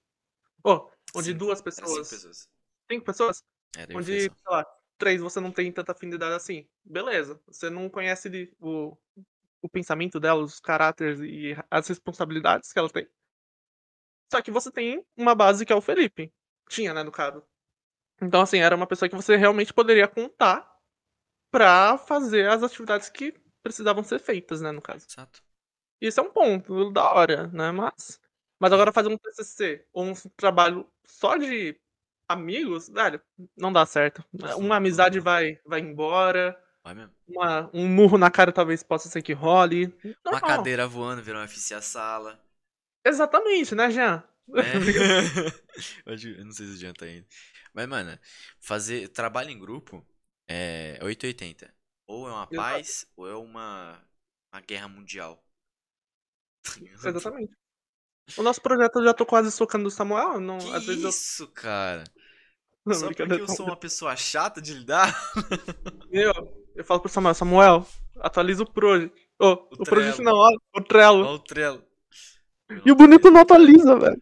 Oh, 0.63 0.89
onde 1.15 1.27
Cinco. 1.27 1.39
duas 1.39 1.61
pessoas. 1.61 2.09
pessoas. 2.09 2.49
Cinco 2.91 3.05
pessoas? 3.05 3.43
Era 3.77 3.93
o 3.93 3.97
Onde, 3.97 4.21
sei 4.21 4.31
lá, 4.47 4.65
três 4.97 5.21
você 5.21 5.39
não 5.39 5.51
tem 5.51 5.71
tanta 5.71 5.91
afinidade 5.91 6.33
assim. 6.35 6.67
Beleza. 6.83 7.39
Você 7.47 7.69
não 7.69 7.89
conhece 7.89 8.29
de- 8.29 8.51
o, 8.59 8.97
o 9.61 9.69
pensamento 9.69 10.19
dela, 10.19 10.41
os 10.43 10.59
caráteres 10.59 11.19
e 11.21 11.55
as 11.69 11.87
responsabilidades 11.87 12.71
que 12.71 12.79
ela 12.79 12.89
tem. 12.89 13.07
Só 14.31 14.41
que 14.41 14.51
você 14.51 14.71
tem 14.71 15.05
uma 15.15 15.35
base 15.35 15.65
que 15.65 15.71
é 15.71 15.75
o 15.75 15.81
Felipe. 15.81 16.33
Tinha, 16.69 16.93
né, 16.93 17.03
no 17.03 17.11
caso. 17.11 17.43
Então, 18.21 18.41
assim, 18.41 18.59
era 18.59 18.75
uma 18.75 18.87
pessoa 18.87 19.09
que 19.09 19.15
você 19.15 19.35
realmente 19.35 19.73
poderia 19.73 20.07
contar 20.07 20.71
pra 21.51 21.97
fazer 21.97 22.49
as 22.49 22.63
atividades 22.63 23.09
que 23.09 23.33
precisavam 23.61 24.03
ser 24.03 24.19
feitas, 24.19 24.61
né, 24.61 24.71
no 24.71 24.81
caso. 24.81 25.05
Exato. 25.09 25.41
Isso 26.01 26.19
é 26.19 26.23
um 26.23 26.31
ponto 26.31 26.91
da 26.91 27.11
hora, 27.13 27.47
né? 27.47 27.71
Mas. 27.71 28.19
Mas 28.59 28.71
agora 28.71 28.93
fazer 28.93 29.09
um 29.09 29.17
TCC 29.17 29.85
ou 29.91 30.05
um 30.05 30.13
trabalho 30.37 30.89
só 31.05 31.37
de 31.37 31.79
amigos, 32.27 32.89
velho, 32.89 33.21
não 33.55 33.71
dá 33.71 33.85
certo. 33.85 34.23
Nossa, 34.33 34.55
Uma 34.57 34.77
amizade 34.77 35.17
não. 35.17 35.23
vai, 35.23 35.59
vai 35.65 35.79
embora. 35.79 36.57
Vai 36.83 36.93
mesmo. 36.95 37.13
uma- 37.27 37.69
um 37.73 37.87
murro 37.87 38.17
na 38.17 38.29
cara 38.29 38.51
talvez 38.51 38.83
possa 38.83 39.07
ser 39.09 39.21
que 39.21 39.33
role. 39.33 39.85
Uma 40.25 40.39
Normal. 40.39 40.41
cadeira 40.41 40.87
voando, 40.87 41.21
virou 41.23 41.41
um 41.41 41.43
FC 41.45 41.73
a 41.73 41.81
sala. 41.81 42.43
Exatamente, 43.05 43.73
né, 43.75 43.89
Jean? 43.91 44.23
Hoje- 46.05 46.37
eu 46.37 46.45
não 46.45 46.51
sei 46.51 46.67
se 46.67 46.73
adianta 46.73 47.05
ainda. 47.05 47.27
Mas, 47.73 47.87
mano, 47.87 48.19
fazer 48.59 49.07
trabalho 49.09 49.49
em 49.49 49.57
grupo 49.59 50.05
é 50.47 50.99
880. 51.01 51.73
Ou 52.07 52.27
é 52.27 52.31
uma 52.31 52.47
Exato. 52.51 52.55
paz, 52.55 53.05
ou 53.15 53.27
é 53.29 53.35
uma, 53.35 54.03
uma 54.53 54.61
guerra 54.61 54.87
mundial. 54.87 55.43
Exatamente. 56.93 57.53
O 58.37 58.43
nosso 58.43 58.61
projeto 58.61 58.99
eu 58.99 59.05
já 59.05 59.13
tô 59.13 59.25
quase 59.25 59.51
socando 59.51 59.87
o 59.87 59.91
Samuel. 59.91 60.39
Não, 60.39 60.57
Que 60.57 60.73
às 60.73 60.85
vezes 60.85 61.03
eu. 61.03 61.09
isso, 61.09 61.47
cara? 61.49 62.03
Não, 62.85 62.93
Só 62.95 63.07
porque 63.07 63.23
eu 63.23 63.47
sou 63.47 63.65
uma 63.67 63.77
pessoa 63.77 64.15
chata 64.15 64.61
de 64.61 64.73
lidar? 64.73 65.15
Eu, 66.11 66.33
eu 66.75 66.83
falo 66.83 66.99
pro 66.99 67.09
Samuel, 67.09 67.33
Samuel, 67.33 67.87
atualiza 68.17 68.63
o 68.63 68.71
Project. 68.71 69.17
Ô, 69.39 69.51
o. 69.53 69.83
Project 69.83 70.21
não, 70.21 70.33
ó, 70.33 70.51
o 70.75 70.81
Trello. 70.81 71.25
Olha 71.25 71.35
o 71.35 71.39
Trello. 71.39 71.83
E 72.85 72.91
o 72.91 72.95
bonito 72.95 73.31
não 73.31 73.41
atualiza, 73.41 73.97
velho. 73.97 74.21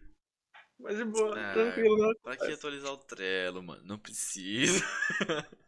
Mas 0.78 0.96
de 0.96 1.04
boa, 1.04 1.38
Ah, 1.38 1.52
tranquilo, 1.52 1.96
né? 1.98 2.14
Pra 2.22 2.36
que 2.36 2.52
atualizar 2.52 2.92
o 2.92 2.96
Trello, 2.98 3.62
mano? 3.62 3.82
Não 3.84 3.98
precisa. 3.98 4.82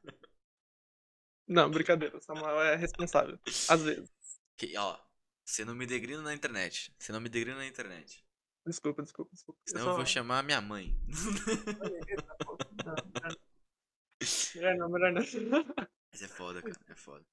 Não, 1.47 1.71
brincadeira, 1.71 2.17
o 2.17 2.21
Samuel 2.23 2.63
é 2.63 2.75
responsável. 2.77 3.39
Às 3.69 3.83
vezes. 3.83 4.11
Que, 4.57 4.77
ó, 4.79 4.99
você 5.45 5.65
não 5.65 5.75
me 5.75 5.85
degrina 5.87 6.23
na 6.23 6.33
internet. 6.33 6.95
Você 6.99 7.13
não 7.13 7.21
me 7.21 7.29
degrina 7.29 7.59
na 7.59 7.67
internet. 7.67 8.24
Desculpa, 8.67 9.03
desculpa, 9.03 9.31
desculpa. 9.33 9.61
Eu 9.67 9.71
Senão 9.71 9.85
eu 9.85 9.91
só- 9.91 9.97
vou 9.97 10.07
chamar 10.07 10.43
minha 10.43 10.61
mãe. 10.61 10.95
Melhor 14.55 14.77
não, 14.77 14.89
melhor 14.89 15.13
não. 15.13 15.23
Mas 16.13 16.23
é 16.23 16.29
foda, 16.29 16.63
cara. 16.63 16.75
É 16.89 16.95
foda. 16.95 17.25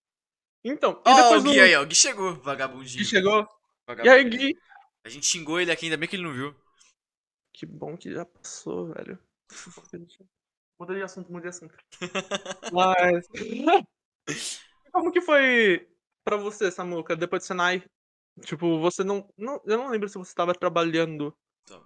Então, 0.63 1.01
e 1.05 1.09
Ó, 1.09 1.15
depois 1.15 1.41
o 1.41 1.47
Gui 1.47 1.55
do... 1.55 1.61
aí, 1.61 1.75
ó. 1.75 1.83
O 1.83 1.85
Gui 1.85 1.95
chegou, 1.95 2.35
Gui 2.35 2.41
vagabundinho. 2.43 3.05
chegou. 3.05 3.41
E 3.43 3.47
Vagabundo. 3.87 4.11
aí, 4.15 4.23
Gui? 4.29 4.57
A 5.03 5.09
gente 5.09 5.25
xingou 5.25 5.59
ele 5.59 5.71
aqui, 5.71 5.85
ainda 5.85 5.97
bem 5.97 6.07
que 6.07 6.15
ele 6.15 6.23
não 6.23 6.33
viu. 6.33 6.55
Que 7.53 7.65
bom 7.65 7.95
que 7.97 8.11
já 8.13 8.25
passou, 8.25 8.93
velho. 8.93 9.17
Muda 10.79 10.95
de 10.95 11.01
assunto, 11.03 11.31
muda 11.31 11.43
de 11.43 11.47
assunto. 11.49 11.75
Mas. 12.73 13.27
Como 14.91 15.11
que 15.11 15.21
foi 15.21 15.87
pra 16.23 16.35
você, 16.37 16.69
Samuca, 16.71 17.15
depois 17.15 17.43
do 17.43 17.47
Senai? 17.47 17.83
Tipo, 18.43 18.79
você 18.79 19.03
não. 19.03 19.27
não 19.37 19.61
eu 19.65 19.77
não 19.77 19.89
lembro 19.89 20.09
se 20.09 20.17
você 20.17 20.33
tava 20.33 20.53
trabalhando 20.53 21.35
Então, 21.63 21.81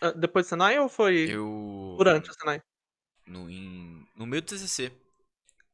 ah, 0.00 0.12
depois 0.12 0.46
do 0.46 0.48
Senai 0.50 0.78
ou 0.78 0.88
foi 0.88 1.16
eu. 1.24 1.96
durante 1.96 2.30
o 2.30 2.34
Senai? 2.34 2.62
No, 3.26 3.50
em- 3.50 4.06
no 4.16 4.26
meio 4.26 4.42
do 4.42 4.46
TCC. 4.46 4.92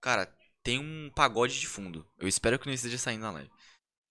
Cara, 0.00 0.26
tem 0.62 0.78
um 0.78 1.10
pagode 1.14 1.58
de 1.60 1.66
fundo. 1.66 2.06
Eu 2.18 2.28
espero 2.28 2.58
que 2.58 2.66
não 2.66 2.74
esteja 2.74 2.98
saindo 2.98 3.22
na 3.22 3.30
live. 3.32 3.50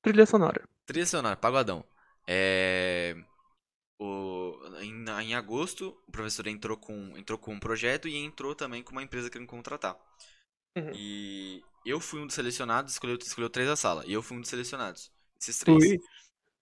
Trilha 0.03 0.25
sonora. 0.27 0.63
Trilha 0.85 1.05
sonora, 1.05 1.35
pagodão. 1.35 1.83
É. 2.27 3.15
O, 3.99 4.55
em, 4.81 5.05
em 5.23 5.35
agosto, 5.35 5.97
o 6.07 6.11
professor 6.11 6.47
entrou 6.47 6.77
com, 6.77 7.17
entrou 7.17 7.37
com 7.39 7.53
um 7.53 7.59
projeto 7.59 8.07
e 8.07 8.17
entrou 8.17 8.55
também 8.55 8.83
com 8.83 8.91
uma 8.93 9.03
empresa 9.03 9.29
querendo 9.29 9.47
contratar. 9.47 9.97
Uhum. 10.77 10.93
E 10.93 11.63
eu 11.85 11.99
fui 11.99 12.21
um 12.21 12.27
dos 12.27 12.35
selecionados, 12.35 12.93
escolheu, 12.93 13.17
escolheu 13.17 13.49
três 13.49 13.67
da 13.69 13.75
sala. 13.75 14.05
E 14.07 14.13
eu 14.13 14.21
fui 14.23 14.37
um 14.37 14.41
dos 14.41 14.49
selecionados. 14.49 15.11
Esses 15.41 15.57
três. 15.59 15.83
Fui. 15.83 15.99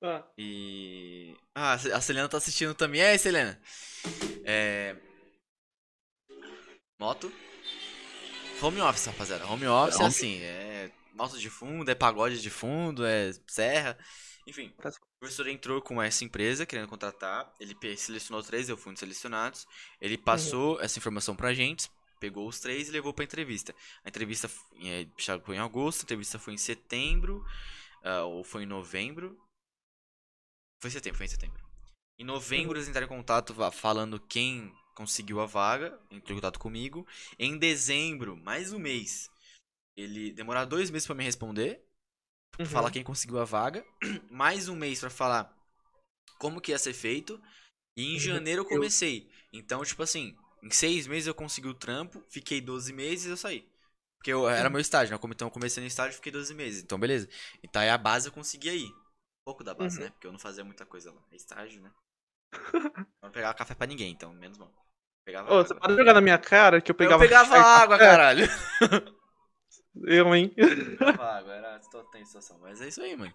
Ah, 0.01 0.23
E. 0.37 1.35
Ah, 1.53 1.73
a 1.73 2.01
Selena 2.01 2.29
tá 2.29 2.37
assistindo 2.37 2.73
também. 2.73 3.01
Aí, 3.01 3.19
Selena? 3.19 3.59
É. 4.45 4.95
Moto. 6.99 7.31
Home 8.61 8.81
office, 8.81 9.05
rapaziada. 9.07 9.45
Home 9.47 9.67
office 9.67 9.95
é 9.95 9.99
Home- 9.99 10.07
assim, 10.07 10.41
é 10.41 10.91
moto 11.13 11.37
de 11.37 11.49
fundo, 11.49 11.89
é 11.89 11.95
pagode 11.95 12.41
de 12.41 12.49
fundo, 12.49 13.05
é 13.05 13.31
serra. 13.47 13.97
Enfim, 14.47 14.69
Tá. 14.81 14.89
o 14.89 15.19
professor 15.19 15.47
entrou 15.47 15.81
com 15.81 16.01
essa 16.01 16.23
empresa 16.23 16.65
querendo 16.65 16.87
contratar. 16.87 17.53
Ele 17.59 17.75
selecionou 17.97 18.41
três, 18.43 18.67
eu 18.67 18.77
fui 18.77 18.91
um 18.91 18.93
dos 18.93 18.99
selecionados. 18.99 19.65
Ele 20.01 20.17
passou 20.17 20.79
essa 20.81 20.97
informação 20.97 21.35
pra 21.35 21.53
gente, 21.53 21.89
pegou 22.19 22.47
os 22.47 22.59
três 22.59 22.89
e 22.89 22.91
levou 22.91 23.13
pra 23.13 23.23
entrevista. 23.23 23.73
A 24.03 24.09
entrevista 24.09 24.49
é, 24.81 25.07
foi 25.45 25.55
em 25.55 25.59
agosto, 25.59 26.01
a 26.01 26.03
entrevista 26.03 26.39
foi 26.39 26.53
em 26.53 26.57
setembro, 26.57 27.45
ah, 28.03 28.23
ou 28.23 28.43
foi 28.43 28.63
em 28.63 28.65
novembro. 28.65 29.37
Foi 30.81 30.89
em 30.89 30.93
setembro, 30.93 31.17
foi 31.17 31.25
em 31.25 31.29
setembro. 31.29 31.61
Em 32.17 32.23
novembro 32.25 32.77
eles 32.77 32.87
entraram 32.87 33.05
em 33.05 33.09
contato 33.09 33.53
falando 33.71 34.19
quem 34.19 34.73
conseguiu 34.95 35.39
a 35.39 35.45
vaga, 35.45 35.97
entrou 36.11 36.33
em 36.37 36.41
contato 36.41 36.59
comigo. 36.59 37.07
Em 37.37 37.57
dezembro, 37.57 38.35
mais 38.37 38.73
um 38.73 38.79
mês, 38.79 39.29
ele 39.95 40.31
demorar 40.31 40.65
dois 40.65 40.89
meses 40.91 41.05
pra 41.07 41.15
me 41.15 41.23
responder, 41.23 41.81
Uhum. 42.59 42.65
falar 42.65 42.91
quem 42.91 43.03
conseguiu 43.03 43.39
a 43.39 43.45
vaga, 43.45 43.85
mais 44.29 44.67
um 44.67 44.75
mês 44.75 44.99
pra 44.99 45.09
falar 45.09 45.55
como 46.39 46.61
que 46.61 46.71
ia 46.71 46.79
ser 46.79 46.93
feito. 46.93 47.41
E 47.97 48.03
em 48.03 48.13
Uhum. 48.13 48.19
janeiro 48.19 48.63
Eu- 48.63 48.65
comecei. 48.65 49.29
Então, 49.53 49.83
tipo 49.83 50.03
assim, 50.03 50.35
em 50.63 50.71
seis 50.71 51.07
meses 51.07 51.27
eu 51.27 51.35
consegui 51.35 51.67
o 51.67 51.73
trampo, 51.73 52.23
fiquei 52.29 52.61
12 52.61 52.93
meses 52.93 53.25
e 53.25 53.29
eu 53.29 53.37
saí. 53.37 53.67
Porque 54.19 54.33
eu, 54.33 54.49
era 54.49 54.69
meu 54.69 54.81
estágio, 54.81 55.13
né? 55.15 55.19
Então 55.31 55.47
eu 55.47 55.51
comecei 55.51 55.81
no 55.81 55.87
estágio, 55.87 56.13
fiquei 56.15 56.31
12 56.31 56.53
meses. 56.53 56.83
Então, 56.83 56.99
beleza. 56.99 57.27
Então 57.63 57.81
aí 57.81 57.89
a 57.89 57.97
base 57.97 58.27
eu 58.27 58.33
consegui 58.33 58.69
aí. 58.69 58.85
Um 58.85 59.45
pouco 59.45 59.63
da 59.63 59.73
base, 59.73 59.97
Uhum. 59.97 60.05
né? 60.05 60.11
Porque 60.11 60.27
eu 60.27 60.31
não 60.31 60.39
fazia 60.39 60.63
muita 60.63 60.85
coisa 60.85 61.11
lá. 61.11 61.21
É 61.31 61.35
estágio, 61.35 61.81
né? 61.81 61.89
não 63.23 63.31
pegava 63.31 63.53
café 63.53 63.73
pra 63.75 63.87
ninguém, 63.87 64.11
então, 64.11 64.33
menos 64.33 64.57
mal. 64.57 64.71
Pegava 65.25 65.49
Ô, 65.49 65.53
água. 65.53 65.67
você 65.67 65.75
pode 65.75 65.95
jogar 65.95 66.13
na 66.13 66.21
minha 66.21 66.37
cara 66.37 66.81
que 66.81 66.91
eu 66.91 66.95
pegava. 66.95 67.23
eu 67.25 67.29
pegava 67.29 67.57
água, 67.57 67.95
É, 67.95 67.99
caralho. 67.99 68.45
Eu, 70.05 70.33
hein? 70.35 70.51
pegava 70.55 71.23
água, 71.23 71.53
era 71.53 71.79
tem 72.11 72.25
situação. 72.25 72.57
Mas 72.59 72.81
é 72.81 72.87
isso 72.87 73.01
aí, 73.01 73.15
mano. 73.15 73.33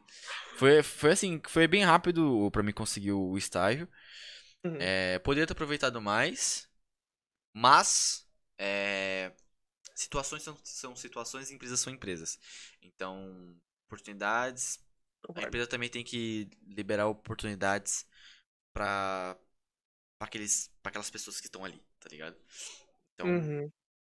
Foi, 0.57 0.83
foi 0.83 1.13
assim, 1.13 1.41
foi 1.49 1.67
bem 1.67 1.85
rápido 1.85 2.51
pra 2.51 2.63
mim 2.63 2.73
conseguir 2.73 3.13
o 3.13 3.37
estágio. 3.37 3.89
Uhum. 4.65 4.77
É, 4.81 5.19
poderia 5.21 5.47
ter 5.47 5.53
aproveitado 5.53 6.01
mais, 6.01 6.69
mas 7.55 8.27
é, 8.59 9.33
situações 9.95 10.43
são, 10.43 10.57
são 10.65 10.97
situações 10.97 11.51
e 11.51 11.55
empresas 11.55 11.81
são 11.81 11.93
empresas. 11.93 12.39
Então, 12.83 13.57
oportunidades. 13.87 14.79
A 15.35 15.43
empresa 15.43 15.67
também 15.67 15.89
tem 15.89 16.05
que 16.05 16.49
liberar 16.67 17.07
oportunidades 17.09 18.07
pra, 18.73 19.37
pra, 20.19 20.27
aqueles, 20.29 20.71
pra 20.83 20.91
aquelas 20.91 21.11
pessoas 21.11 21.41
que 21.41 21.47
estão 21.47 21.65
ali, 21.65 21.83
tá 22.01 22.09
ligado? 22.11 22.37
Então, 23.15 23.27
Uhum. 23.29 23.71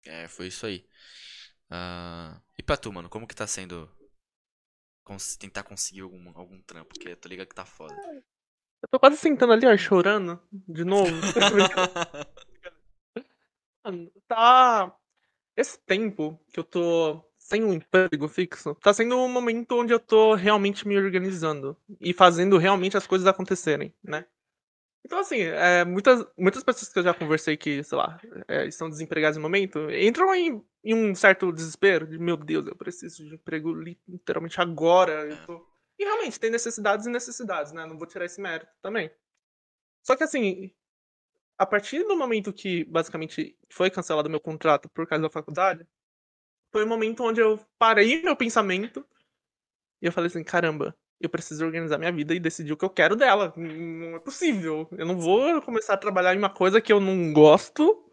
é, 0.06 0.28
foi 0.28 0.48
isso 0.48 0.66
aí. 0.66 0.88
Ah, 1.70 2.42
e 2.58 2.64
pra 2.64 2.78
tu, 2.78 2.92
mano, 2.94 3.10
como 3.10 3.28
que 3.28 3.36
tá 3.36 3.48
sendo 3.48 3.90
cons- 5.04 5.36
tentar 5.38 5.64
conseguir 5.64 6.02
algum, 6.02 6.30
algum 6.38 6.62
trampo? 6.62 6.90
Porque 6.90 7.10
eu 7.10 7.18
tô 7.18 7.28
ligado 7.30 7.48
que 7.48 7.56
tá 7.56 7.66
foda. 7.66 7.96
Eu 8.82 8.88
tô 8.90 9.00
quase 9.00 9.18
sentando 9.18 9.54
ali, 9.54 9.66
ó, 9.66 9.76
chorando. 9.78 10.42
De 10.52 10.84
novo. 10.86 11.12
Mano, 13.84 14.12
tá. 14.28 14.99
Esse 15.60 15.78
tempo 15.80 16.40
que 16.54 16.60
eu 16.60 16.64
tô 16.64 17.22
sem 17.38 17.64
um 17.64 17.74
emprego 17.74 18.28
fixo, 18.30 18.76
tá 18.76 18.94
sendo 18.94 19.18
um 19.18 19.28
momento 19.28 19.74
onde 19.80 19.92
eu 19.94 20.00
tô 20.00 20.36
realmente 20.36 20.88
me 20.88 20.96
organizando 20.98 21.76
e 22.00 22.14
fazendo 22.14 22.58
realmente 22.58 22.96
as 22.96 23.08
coisas 23.08 23.28
acontecerem, 23.28 23.94
né? 24.04 24.26
Então, 25.06 25.20
assim, 25.20 25.40
é, 25.42 25.86
muitas, 25.86 26.26
muitas 26.38 26.64
pessoas 26.64 26.92
que 26.94 27.00
eu 27.00 27.04
já 27.04 27.14
conversei 27.14 27.58
que, 27.58 27.84
sei 27.84 27.98
lá, 27.98 28.20
é, 28.48 28.68
estão 28.68 28.90
desempregadas 28.90 29.38
no 29.38 29.44
momento, 29.44 29.90
entram 29.92 30.34
em, 30.36 30.64
em 30.84 30.94
um 30.94 31.16
certo 31.16 31.52
desespero 31.52 32.08
de, 32.08 32.20
meu 32.20 32.38
Deus, 32.38 32.68
eu 32.68 32.76
preciso 32.76 33.26
de 33.28 33.36
emprego 33.36 33.74
li- 33.74 34.00
literalmente 34.08 34.62
agora. 34.62 35.36
Tô... 35.48 35.66
E 35.98 36.04
realmente, 36.04 36.40
tem 36.40 36.52
necessidades 36.52 37.06
e 37.06 37.10
necessidades, 37.10 37.72
né? 37.72 37.86
Não 37.86 37.98
vou 37.98 38.08
tirar 38.08 38.26
esse 38.26 38.42
mérito 38.42 38.72
também. 38.82 39.10
Só 40.04 40.16
que, 40.16 40.24
assim, 40.24 40.72
a 41.60 41.66
partir 41.66 42.04
do 42.06 42.16
momento 42.16 42.54
que, 42.54 42.86
basicamente, 42.86 43.56
foi 43.70 43.90
cancelado 43.90 44.30
meu 44.30 44.40
contrato 44.40 44.88
por 44.90 45.06
causa 45.06 45.24
da 45.24 45.30
faculdade, 45.30 45.86
foi 46.72 46.86
o 46.86 46.88
momento 46.88 47.22
onde 47.24 47.42
eu 47.42 47.60
parei 47.78 48.22
meu 48.24 48.36
pensamento 48.36 49.06
e 50.02 50.06
eu 50.06 50.12
falei 50.14 50.28
assim, 50.28 50.44
caramba, 50.44 50.96
eu 51.20 51.30
preciso 51.30 51.66
organizar 51.66 51.98
minha 51.98 52.14
vida 52.14 52.34
e 52.34 52.40
decidir 52.40 52.72
o 52.72 52.78
que 52.78 52.86
eu 52.86 52.90
quero 52.90 53.16
dela. 53.16 53.54
Não 53.58 54.16
é 54.16 54.20
possível. 54.20 54.88
Eu 54.94 55.06
não 55.06 55.20
vou 55.20 55.62
começar 55.62 55.96
a 55.96 55.98
trabalhar 55.98 56.34
em 56.34 56.38
uma 56.38 56.50
coisa 56.50 56.80
que 56.80 56.94
eu 56.94 57.02
não 57.02 57.34
gosto 57.34 58.10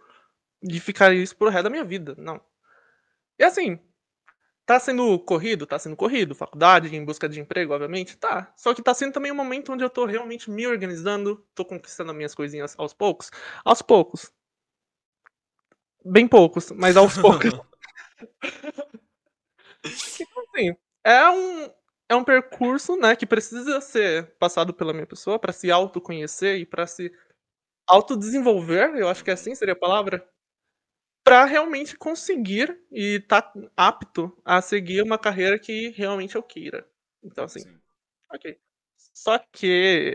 de 0.60 0.80
ficar 0.80 1.14
isso 1.14 1.36
pro 1.36 1.48
resto 1.48 1.64
da 1.64 1.70
minha 1.70 1.84
vida. 1.84 2.16
Não. 2.18 2.40
E 3.38 3.44
assim, 3.44 3.78
tá 4.66 4.78
sendo 4.80 5.18
corrido? 5.20 5.66
Tá 5.66 5.78
sendo 5.78 5.96
corrido. 5.96 6.34
Faculdade, 6.34 6.94
em 6.94 7.04
busca 7.04 7.28
de 7.28 7.40
emprego, 7.40 7.72
obviamente, 7.74 8.16
tá. 8.16 8.52
Só 8.56 8.74
que 8.74 8.82
tá 8.82 8.92
sendo 8.94 9.12
também 9.12 9.32
um 9.32 9.34
momento 9.36 9.72
onde 9.72 9.84
eu 9.84 9.90
tô 9.90 10.04
realmente 10.06 10.50
me 10.50 10.66
organizando, 10.66 11.44
tô 11.54 11.64
conquistando 11.64 12.10
as 12.10 12.16
minhas 12.16 12.34
coisinhas 12.34 12.74
aos 12.78 12.92
poucos. 12.92 13.30
Aos 13.64 13.80
poucos. 13.82 14.32
Bem 16.04 16.26
poucos, 16.28 16.70
mas 16.72 16.96
aos 16.96 17.16
poucos. 17.18 17.52
Então, 20.20 20.42
assim, 20.54 20.76
é 21.04 21.28
um, 21.30 21.70
é 22.08 22.14
um 22.14 22.24
percurso, 22.24 22.96
né, 22.96 23.14
que 23.16 23.26
precisa 23.26 23.80
ser 23.80 24.36
passado 24.38 24.74
pela 24.74 24.92
minha 24.92 25.06
pessoa 25.06 25.38
para 25.38 25.52
se 25.52 25.70
autoconhecer 25.70 26.58
e 26.58 26.66
para 26.66 26.86
se 26.86 27.12
autodesenvolver, 27.86 28.96
eu 28.96 29.08
acho 29.08 29.24
que 29.24 29.30
assim 29.30 29.54
seria 29.54 29.74
a 29.74 29.78
palavra, 29.78 30.26
para 31.26 31.44
realmente 31.44 31.96
conseguir 31.96 32.80
e 32.88 33.16
estar 33.16 33.52
apto 33.76 34.32
a 34.44 34.62
seguir 34.62 35.02
uma 35.02 35.18
carreira 35.18 35.58
que 35.58 35.88
realmente 35.88 36.36
eu 36.36 36.42
queira. 36.42 36.88
Então, 37.20 37.46
assim, 37.46 37.62
Sim. 37.62 37.80
ok. 38.32 38.56
Só 39.12 39.36
que, 39.36 40.14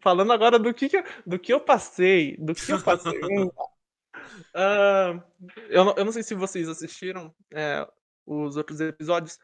falando 0.00 0.32
agora 0.32 0.60
do 0.60 0.72
que, 0.72 0.88
que 0.88 1.02
do 1.26 1.40
que 1.40 1.52
eu 1.52 1.60
passei, 1.60 2.36
do 2.36 2.54
que 2.54 2.72
eu 2.72 2.80
passei. 2.80 3.20
ah, 4.54 5.20
eu, 5.68 5.84
não, 5.86 5.94
eu 5.96 6.04
não 6.04 6.12
sei 6.12 6.22
se 6.22 6.36
vocês 6.36 6.68
assistiram 6.68 7.34
é, 7.52 7.84
os 8.24 8.56
outros 8.56 8.80
episódios, 8.80 9.40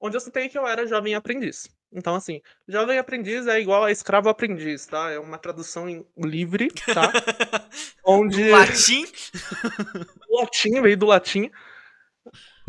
onde 0.00 0.16
eu 0.16 0.20
citei 0.20 0.48
que 0.48 0.58
eu 0.58 0.66
era 0.66 0.88
jovem 0.88 1.14
aprendiz. 1.14 1.68
Então, 1.92 2.16
assim, 2.16 2.42
jovem 2.66 2.98
aprendiz 2.98 3.46
é 3.46 3.60
igual 3.60 3.84
a 3.84 3.92
escravo 3.92 4.28
aprendiz, 4.28 4.86
tá? 4.86 5.08
É 5.08 5.20
uma 5.20 5.38
tradução 5.38 5.88
em- 5.88 6.04
livre, 6.16 6.68
tá? 6.92 7.12
Onde 8.06 8.50
Latim? 8.50 9.04
latim 10.30 10.80
veio 10.80 10.96
do 10.96 11.06
latim. 11.06 11.50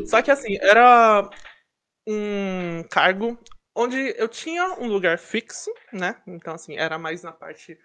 Só 0.06 0.22
que, 0.22 0.32
assim, 0.32 0.58
era 0.60 1.30
um 2.08 2.84
cargo 2.90 3.38
onde 3.76 4.16
eu 4.18 4.28
tinha 4.28 4.74
um 4.80 4.88
lugar 4.88 5.20
fixo, 5.20 5.72
né? 5.94 6.20
Então, 6.26 6.56
assim, 6.56 6.76
era 6.76 6.98
mais 6.98 7.22
na 7.22 7.32
parte 7.32 7.78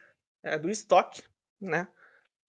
é, 0.42 0.58
do 0.58 0.70
estoque, 0.70 1.22
né? 1.60 1.86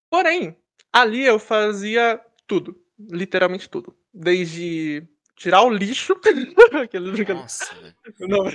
Porém, 0.10 0.58
ali 0.91 1.26
eu 1.26 1.38
fazia 1.38 2.22
tudo, 2.47 2.82
literalmente 2.97 3.70
tudo. 3.70 3.97
Desde 4.14 5.06
tirar 5.36 5.64
o 5.64 5.70
lixo. 5.70 6.16
Nossa. 7.34 7.95
Não, 8.20 8.45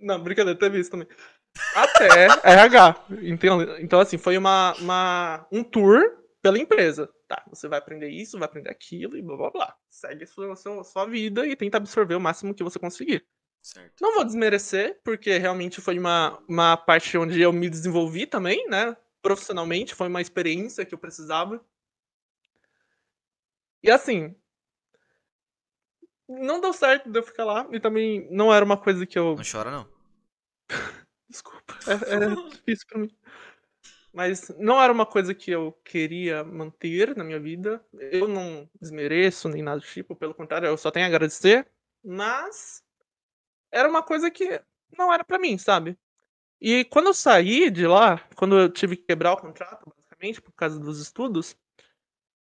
não, 0.00 0.22
brincadeira, 0.22 0.58
teve 0.58 0.78
isso 0.78 0.90
também. 0.90 1.08
Até 1.74 2.26
RH. 2.44 3.06
Então, 3.22 3.62
então 3.78 4.00
assim, 4.00 4.18
foi 4.18 4.36
uma, 4.36 4.74
uma, 4.74 5.46
um 5.50 5.62
tour 5.62 6.00
pela 6.42 6.58
empresa. 6.58 7.08
Tá, 7.26 7.44
você 7.48 7.68
vai 7.68 7.78
aprender 7.78 8.08
isso, 8.08 8.38
vai 8.38 8.46
aprender 8.46 8.70
aquilo 8.70 9.16
e 9.16 9.22
blá 9.22 9.36
blá 9.36 9.50
blá. 9.50 9.76
Segue 9.90 10.24
a 10.24 10.26
sua, 10.26 10.56
sua, 10.56 10.84
sua 10.84 11.06
vida 11.06 11.46
e 11.46 11.54
tenta 11.54 11.76
absorver 11.76 12.14
o 12.14 12.20
máximo 12.20 12.54
que 12.54 12.64
você 12.64 12.78
conseguir. 12.78 13.26
Certo. 13.62 14.00
Não 14.00 14.14
vou 14.14 14.24
desmerecer, 14.24 15.00
porque 15.04 15.36
realmente 15.36 15.80
foi 15.80 15.98
uma, 15.98 16.38
uma 16.48 16.76
parte 16.76 17.18
onde 17.18 17.40
eu 17.40 17.52
me 17.52 17.68
desenvolvi 17.68 18.26
também, 18.26 18.66
né? 18.68 18.96
Profissionalmente, 19.20 19.94
foi 19.94 20.08
uma 20.08 20.22
experiência 20.22 20.86
que 20.86 20.94
eu 20.94 20.98
precisava. 20.98 21.62
E 23.82 23.90
assim, 23.90 24.34
não 26.28 26.60
deu 26.60 26.72
certo 26.72 27.10
de 27.10 27.18
eu 27.18 27.22
ficar 27.22 27.44
lá, 27.44 27.68
e 27.70 27.80
também 27.80 28.28
não 28.30 28.52
era 28.52 28.64
uma 28.64 28.76
coisa 28.76 29.04
que 29.04 29.18
eu 29.18 29.36
Não 29.36 29.42
chora, 29.44 29.70
não. 29.70 29.88
Desculpa. 31.28 31.74
É, 31.86 32.14
é 32.14 32.48
difícil 32.50 32.86
pra 32.88 32.98
mim. 32.98 33.16
Mas 34.12 34.48
não 34.58 34.82
era 34.82 34.92
uma 34.92 35.06
coisa 35.06 35.34
que 35.34 35.50
eu 35.50 35.72
queria 35.84 36.42
manter 36.42 37.14
na 37.16 37.22
minha 37.22 37.38
vida. 37.38 37.84
Eu 37.92 38.26
não 38.26 38.68
desmereço 38.80 39.48
nem 39.48 39.62
nada 39.62 39.80
do 39.80 39.86
tipo, 39.86 40.16
pelo 40.16 40.34
contrário, 40.34 40.66
eu 40.66 40.76
só 40.76 40.90
tenho 40.90 41.06
a 41.06 41.08
agradecer. 41.08 41.68
Mas 42.02 42.82
era 43.70 43.88
uma 43.88 44.02
coisa 44.02 44.30
que 44.30 44.60
não 44.96 45.12
era 45.12 45.22
pra 45.22 45.38
mim, 45.38 45.58
sabe? 45.58 45.96
E 46.60 46.84
quando 46.86 47.06
eu 47.06 47.14
saí 47.14 47.70
de 47.70 47.86
lá, 47.86 48.18
quando 48.34 48.58
eu 48.58 48.68
tive 48.68 48.96
que 48.96 49.04
quebrar 49.04 49.32
o 49.32 49.36
contrato, 49.36 49.92
basicamente, 49.94 50.40
por 50.40 50.52
causa 50.52 50.80
dos 50.80 51.00
estudos, 51.00 51.56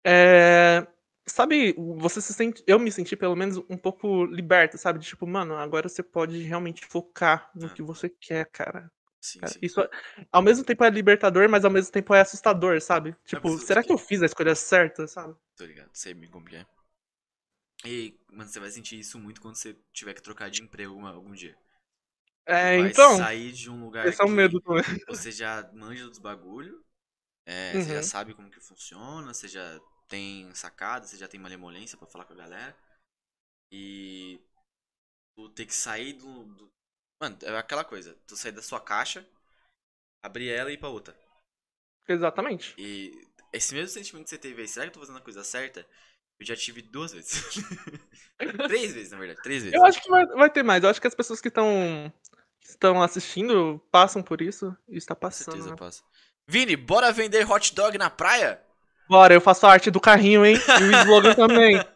é, 0.03 0.87
sabe, 1.27 1.73
você 1.97 2.21
se 2.21 2.33
sente, 2.33 2.63
eu 2.67 2.79
me 2.79 2.91
senti 2.91 3.15
pelo 3.15 3.35
menos 3.35 3.57
um 3.69 3.77
pouco 3.77 4.25
liberta, 4.25 4.77
sabe? 4.77 4.99
De 4.99 5.07
tipo, 5.07 5.27
mano, 5.27 5.55
agora 5.55 5.89
você 5.89 6.03
pode 6.03 6.39
realmente 6.43 6.85
focar 6.85 7.49
no 7.55 7.69
Ah. 7.69 7.69
que 7.69 7.81
você 7.81 8.09
quer, 8.09 8.45
cara. 8.51 8.91
Sim, 9.21 9.41
Cara, 9.41 9.45
sim. 9.45 9.61
Isso 9.61 9.81
é- 9.81 9.89
ao 10.31 10.41
mesmo 10.41 10.63
tempo 10.65 10.83
é 10.83 10.89
libertador, 10.89 11.49
mas 11.49 11.65
ao 11.65 11.71
mesmo 11.71 11.91
tempo 11.91 12.13
é 12.13 12.21
assustador, 12.21 12.81
sabe? 12.81 13.15
Tipo, 13.25 13.57
será 13.59 13.83
que 13.83 13.91
eu 13.93 13.97
fiz 13.97 14.21
a 14.23 14.25
escolha 14.25 14.55
certa, 14.55 15.07
sabe? 15.07 15.35
Tô 15.57 15.65
ligado, 15.65 15.89
sei 15.93 16.13
me 16.13 16.29
compreender. 16.29 16.65
E, 17.83 18.15
mano, 18.31 18.47
você 18.47 18.59
vai 18.59 18.69
sentir 18.69 18.99
isso 18.99 19.17
muito 19.17 19.41
quando 19.41 19.55
você 19.55 19.75
tiver 19.91 20.13
que 20.13 20.21
trocar 20.21 20.47
de 20.51 20.61
emprego 20.61 20.93
uma- 20.93 21.09
algum 21.09 21.33
dia. 21.33 21.57
É, 22.45 22.77
vai 22.77 22.93
então, 22.93 23.17
sair 23.17 23.51
de 23.51 23.69
um 23.69 23.83
lugar 23.83 24.09
esse 24.09 24.21
é 24.21 24.25
o 24.25 24.29
que 24.29 24.29
medo 24.29 24.61
também. 24.61 24.83
você 25.07 25.31
já 25.31 25.69
manja 25.73 26.07
dos 26.07 26.19
bagulho, 26.19 26.83
é, 27.45 27.79
você 27.79 27.91
já 27.91 28.01
Uhum. 28.01 28.03
sabe 28.03 28.33
como 28.35 28.51
que 28.51 28.61
funciona, 28.61 29.33
você 29.33 29.47
já 29.47 29.79
tem 30.07 30.53
sacada, 30.55 31.05
você 31.07 31.17
já 31.17 31.27
tem 31.27 31.39
malemolência 31.39 31.97
pra 31.97 32.07
falar 32.07 32.25
com 32.25 32.33
a 32.33 32.37
galera. 32.37 32.75
E 33.71 34.39
tu 35.35 35.49
ter 35.49 35.65
que 35.65 35.73
sair 35.75 36.13
do, 36.13 36.43
do- 36.45 36.71
Mano, 37.21 37.37
é 37.43 37.57
aquela 37.57 37.83
coisa, 37.83 38.15
tu 38.27 38.35
sair 38.37 38.51
da 38.51 38.61
sua 38.61 38.79
caixa 38.79 39.27
abrir 40.23 40.49
ela 40.49 40.69
e 40.69 40.75
ir 40.75 40.77
pra 40.77 40.89
outra. 40.89 41.17
Exatamente. 42.07 42.73
E 42.77 43.27
esse 43.53 43.73
mesmo 43.73 43.89
sentimento 43.89 44.25
que 44.25 44.29
você 44.29 44.37
teve 44.37 44.61
aí, 44.61 44.67
será 44.67 44.85
que 44.85 44.89
eu 44.89 44.93
tô 44.93 44.99
fazendo 45.01 45.17
a 45.17 45.21
coisa 45.21 45.43
certa? 45.43 45.85
Eu 46.39 46.45
já 46.45 46.55
tive 46.55 46.81
duas 46.81 47.11
vezes. 47.13 47.41
três 48.67 48.93
vezes, 48.93 49.11
na 49.11 49.17
verdade, 49.17 49.41
três 49.41 49.63
vezes. 49.63 49.77
Eu 49.77 49.85
acho 49.85 50.01
que 50.01 50.09
vai, 50.09 50.25
vai 50.27 50.49
ter 50.49 50.63
mais. 50.63 50.83
Eu 50.83 50.89
acho 50.89 51.01
que 51.01 51.07
as 51.07 51.15
pessoas 51.15 51.41
que 51.41 51.47
estão 51.47 52.13
estão 52.61 53.01
assistindo 53.01 53.79
passam 53.91 54.21
por 54.21 54.41
isso 54.41 54.75
e 54.87 54.97
está 54.97 55.15
Com 55.15 55.21
passando. 55.21 55.45
certeza 55.45 55.67
Né? 55.67 55.73
eu 55.73 55.77
passo. 55.77 56.03
Vini, 56.47 56.75
bora 56.75 57.11
vender 57.11 57.49
hot 57.49 57.73
dog 57.73 57.97
na 57.97 58.09
praia? 58.09 58.61
Bora, 59.09 59.33
eu 59.33 59.41
faço 59.41 59.65
a 59.65 59.71
arte 59.71 59.89
do 59.91 59.99
carrinho, 59.99 60.45
hein? 60.45 60.55
E 60.79 60.83
o 60.83 60.91
slogan 61.01 61.33
também. 61.33 61.79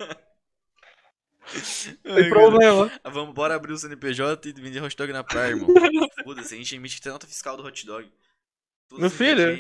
Tem 2.04 2.30
problema. 2.30 2.92
Ah, 3.04 3.10
Vamos, 3.10 3.34
bora 3.34 3.56
abrir 3.56 3.74
o 3.74 3.78
CNPJ 3.78 4.50
e 4.50 4.54
vender 4.54 4.82
hot 4.82 4.96
dog 4.96 5.12
na 5.12 5.24
praia, 5.24 5.50
irmão. 5.52 5.68
Foda-se, 6.24 6.54
a 6.54 6.58
gente 6.58 6.76
emite 6.76 6.98
até 7.02 7.10
nota 7.10 7.28
fiscal 7.28 7.58
do 7.58 7.64
hot 7.66 7.86
dog. 7.86 8.10
Todos 8.88 9.02
Meu 9.02 9.10
filho. 9.10 9.50
A 9.50 9.56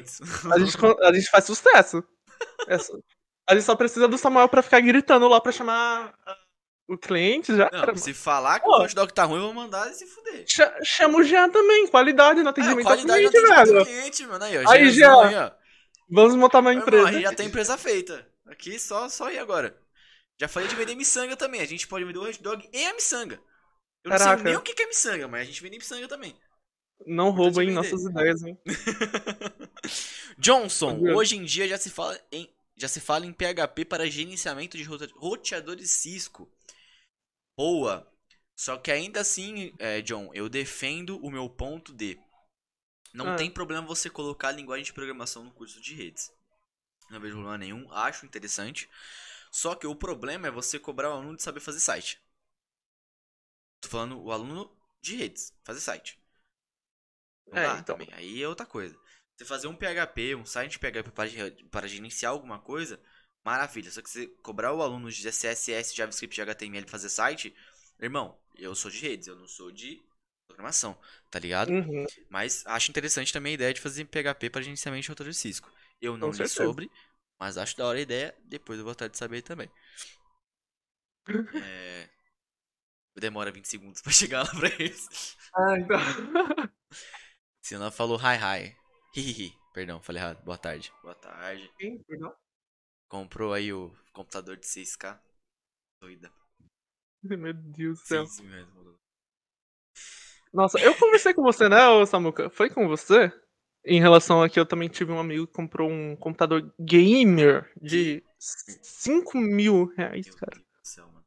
gente, 0.57 0.73
a 1.01 1.13
gente 1.13 1.29
faz 1.29 1.43
sucesso. 1.45 2.03
É 2.67 2.77
só- 2.77 2.93
a 3.49 3.53
gente 3.55 3.63
só 3.65 3.75
precisa 3.75 4.07
do 4.07 4.17
Samuel 4.17 4.47
pra 4.47 4.61
ficar 4.61 4.79
gritando 4.79 5.27
lá 5.27 5.41
pra 5.41 5.51
chamar 5.51 6.13
ah, 6.25 6.37
o 6.87 6.97
cliente 6.97 7.53
já. 7.55 7.69
Não, 7.73 7.95
se 7.97 8.13
falar 8.13 8.59
que 8.59 8.65
Pô. 8.65 8.77
o 8.77 8.83
hot 8.83 8.95
dog 8.95 9.11
tá 9.13 9.25
ruim, 9.25 9.37
eu 9.39 9.43
vou 9.45 9.53
mandar 9.53 9.85
ele 9.87 9.95
se 9.95 10.05
fuder. 10.05 10.45
Cha- 10.47 10.73
Chama 10.83 11.17
o 11.19 11.23
Jean 11.23 11.49
também, 11.49 11.87
qualidade 11.87 12.41
no 12.41 12.47
É, 12.47 12.51
atendimento 12.51 12.87
ao 12.87 12.93
qualidade 12.95 13.19
cliente, 13.29 13.41
não 13.41 13.55
tem 13.55 13.65
velho. 13.73 13.85
cliente, 13.85 14.25
mano. 14.27 14.43
Aí, 14.45 14.57
ó. 14.65 14.69
Aí, 14.71 14.89
Jean. 14.91 15.53
Vamos 16.11 16.35
montar 16.35 16.59
uma 16.59 16.73
empresa. 16.73 17.07
irmão, 17.07 17.21
já 17.21 17.33
tem 17.33 17.47
empresa 17.47 17.77
feita. 17.77 18.27
Aqui 18.45 18.77
só, 18.77 19.07
só 19.07 19.31
ir 19.31 19.39
agora. 19.39 19.79
Já 20.39 20.47
falei 20.47 20.67
de 20.67 20.75
vender 20.75 20.95
miçanga 20.95 21.37
também. 21.37 21.61
A 21.61 21.65
gente 21.65 21.87
pode 21.87 22.03
vender 22.03 22.19
o 22.19 22.23
hot 22.27 22.41
dog 22.43 22.69
e 22.73 22.85
a 22.85 22.93
miçanga. 22.93 23.35
Eu 24.03 24.09
não 24.09 24.17
Caraca. 24.17 24.41
sei 24.41 24.43
nem 24.43 24.55
o 24.55 24.61
que 24.61 24.81
é 24.81 24.87
miçanga, 24.87 25.27
mas 25.27 25.41
a 25.41 25.43
gente 25.45 25.61
vende 25.61 25.77
miçanga 25.77 26.07
também. 26.07 26.35
Não 27.05 27.31
roubem 27.31 27.71
nossas 27.71 28.03
ideias, 28.03 28.43
hein? 28.43 28.57
Johnson, 30.37 30.99
hoje 31.15 31.37
em 31.37 31.43
dia 31.43 31.67
já 31.67 31.77
se 31.77 31.89
fala 31.89 32.19
em 32.31 32.49
já 32.75 32.87
se 32.87 32.99
fala 32.99 33.27
em 33.27 33.33
PHP 33.33 33.85
para 33.85 34.09
gerenciamento 34.09 34.75
de 34.75 34.83
roteadores 34.83 35.91
Cisco. 35.91 36.51
Boa. 37.55 38.07
Só 38.55 38.77
que 38.77 38.91
ainda 38.91 39.21
assim, 39.21 39.71
é, 39.77 40.01
John, 40.01 40.31
eu 40.33 40.49
defendo 40.49 41.17
o 41.23 41.29
meu 41.29 41.47
ponto 41.47 41.93
de 41.93 42.19
não 43.13 43.31
Ah. 43.31 43.35
tem 43.35 43.49
problema 43.51 43.85
você 43.87 44.09
colocar 44.09 44.49
a 44.49 44.51
linguagem 44.51 44.85
de 44.85 44.93
programação 44.93 45.43
no 45.43 45.51
curso 45.51 45.81
de 45.81 45.93
redes. 45.95 46.31
Não 47.09 47.19
vejo 47.19 47.35
problema 47.35 47.57
nenhum, 47.57 47.91
acho 47.93 48.25
interessante. 48.25 48.89
Só 49.51 49.75
que 49.75 49.87
o 49.87 49.95
problema 49.95 50.47
é 50.47 50.51
você 50.51 50.79
cobrar 50.79 51.09
o 51.09 51.13
aluno 51.13 51.35
de 51.37 51.43
saber 51.43 51.59
fazer 51.59 51.79
site. 51.79 52.19
Tô 53.79 53.89
falando 53.89 54.19
o 54.21 54.31
aluno 54.31 54.71
de 55.01 55.15
redes, 55.15 55.53
fazer 55.63 55.81
site. 55.81 56.17
Não 57.47 57.57
É, 57.59 57.67
então. 57.79 57.97
também. 57.97 58.09
Aí 58.13 58.41
é 58.41 58.47
outra 58.47 58.65
coisa. 58.65 58.97
Você 59.35 59.45
fazer 59.45 59.67
um 59.67 59.75
PHP, 59.75 60.35
um 60.35 60.45
site 60.45 60.79
PHP 60.79 61.11
para, 61.11 61.29
para 61.69 61.87
gerenciar 61.87 62.31
alguma 62.31 62.59
coisa, 62.59 62.99
maravilha. 63.43 63.91
Só 63.91 64.01
que 64.01 64.09
você 64.09 64.27
cobrar 64.43 64.73
o 64.73 64.81
aluno 64.81 65.11
de 65.11 65.21
CSS, 65.31 65.95
JavaScript 65.95 66.39
e 66.39 66.43
HTML 66.43 66.87
fazer 66.87 67.09
site, 67.09 67.55
irmão, 67.99 68.37
eu 68.55 68.75
sou 68.75 68.91
de 68.91 68.99
redes, 68.99 69.27
eu 69.27 69.35
não 69.35 69.47
sou 69.47 69.71
de 69.71 70.01
programação, 70.51 70.97
tá 71.29 71.39
ligado? 71.39 71.69
Uhum. 71.69 72.05
Mas 72.29 72.65
acho 72.65 72.89
interessante 72.91 73.33
também 73.33 73.51
a 73.51 73.55
ideia 73.55 73.73
de 73.73 73.81
fazer 73.81 74.05
PHP 74.05 74.49
para 74.49 74.61
gerenciamento 74.61 75.03
de 75.03 75.09
rotor 75.09 75.27
de 75.27 75.33
Cisco. 75.33 75.71
Eu 76.01 76.17
não 76.17 76.29
Com 76.29 76.31
li 76.31 76.37
certeza. 76.37 76.55
sobre, 76.55 76.91
mas 77.39 77.57
acho 77.57 77.77
da 77.77 77.85
hora 77.85 77.97
a 77.97 78.01
ideia, 78.01 78.35
depois 78.45 78.79
eu 78.79 78.85
vou 78.85 78.91
atrás 78.91 79.11
de 79.11 79.17
saber 79.17 79.41
também. 79.41 79.69
É... 81.63 82.09
Demora 83.15 83.51
20 83.51 83.67
segundos 83.67 84.01
pra 84.03 84.11
chegar 84.11 84.43
lá 84.43 84.49
pra 84.49 84.69
eles. 84.69 85.37
Ah, 85.53 85.77
então. 85.77 85.99
Senão 87.61 87.83
ela 87.83 87.91
falou 87.91 88.17
hi 88.17 88.37
hi. 88.37 88.75
Hihihi. 89.15 89.53
Perdão, 89.73 90.01
falei 90.01 90.21
errado. 90.21 90.43
Boa 90.43 90.57
tarde. 90.57 90.91
Boa 91.01 91.15
tarde. 91.15 91.71
Sim, 91.79 92.01
perdão. 92.03 92.33
Comprou 93.07 93.53
aí 93.53 93.71
o 93.71 93.93
computador 94.13 94.57
de 94.57 94.65
6K. 94.65 95.19
Doida. 96.01 96.31
Meu 97.23 97.53
Deus 97.53 97.99
do 97.99 98.07
céu. 98.07 98.25
6 98.25 98.49
mesmo. 98.49 98.99
Nossa, 100.53 100.79
eu 100.79 100.93
conversei 100.95 101.33
com 101.33 101.41
você, 101.43 101.69
né, 101.69 101.77
Samuca? 102.05 102.49
Foi 102.49 102.69
com 102.69 102.87
você? 102.87 103.31
Em 103.85 103.99
relação 103.99 104.43
a 104.43 104.49
que 104.49 104.59
eu 104.59 104.65
também 104.65 104.89
tive 104.89 105.11
um 105.11 105.19
amigo 105.19 105.47
que 105.47 105.53
comprou 105.53 105.89
um 105.89 106.15
computador 106.15 106.73
gamer 106.79 107.71
de 107.81 108.23
5 108.37 109.37
mil 109.39 109.85
reais, 109.97 110.29
cara. 110.35 110.55
Do. 110.57 111.21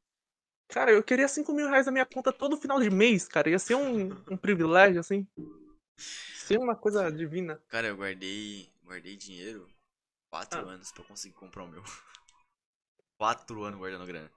Cara, 0.68 0.90
eu 0.92 1.02
queria 1.02 1.26
5 1.28 1.52
mil 1.52 1.68
reais 1.68 1.86
na 1.86 1.92
minha 1.92 2.06
conta 2.06 2.32
todo 2.32 2.56
final 2.56 2.80
de 2.80 2.90
mês, 2.90 3.26
cara. 3.28 3.48
Ia 3.50 3.58
ser 3.58 3.74
um, 3.74 4.10
um 4.30 4.36
privilégio, 4.36 5.00
assim. 5.00 5.26
Ser 5.96 6.58
uma 6.58 6.76
coisa 6.76 7.10
divina. 7.10 7.60
Cara, 7.68 7.88
eu 7.88 7.96
guardei. 7.96 8.68
Guardei 8.84 9.16
dinheiro 9.16 9.66
4 10.30 10.58
Ah. 10.60 10.62
anos 10.72 10.92
pra 10.92 11.02
eu 11.02 11.06
conseguir 11.06 11.34
comprar 11.34 11.64
o 11.64 11.68
meu. 11.68 11.82
4 13.18 13.64
anos 13.64 13.78
guardando 13.78 14.06
grana. 14.06 14.30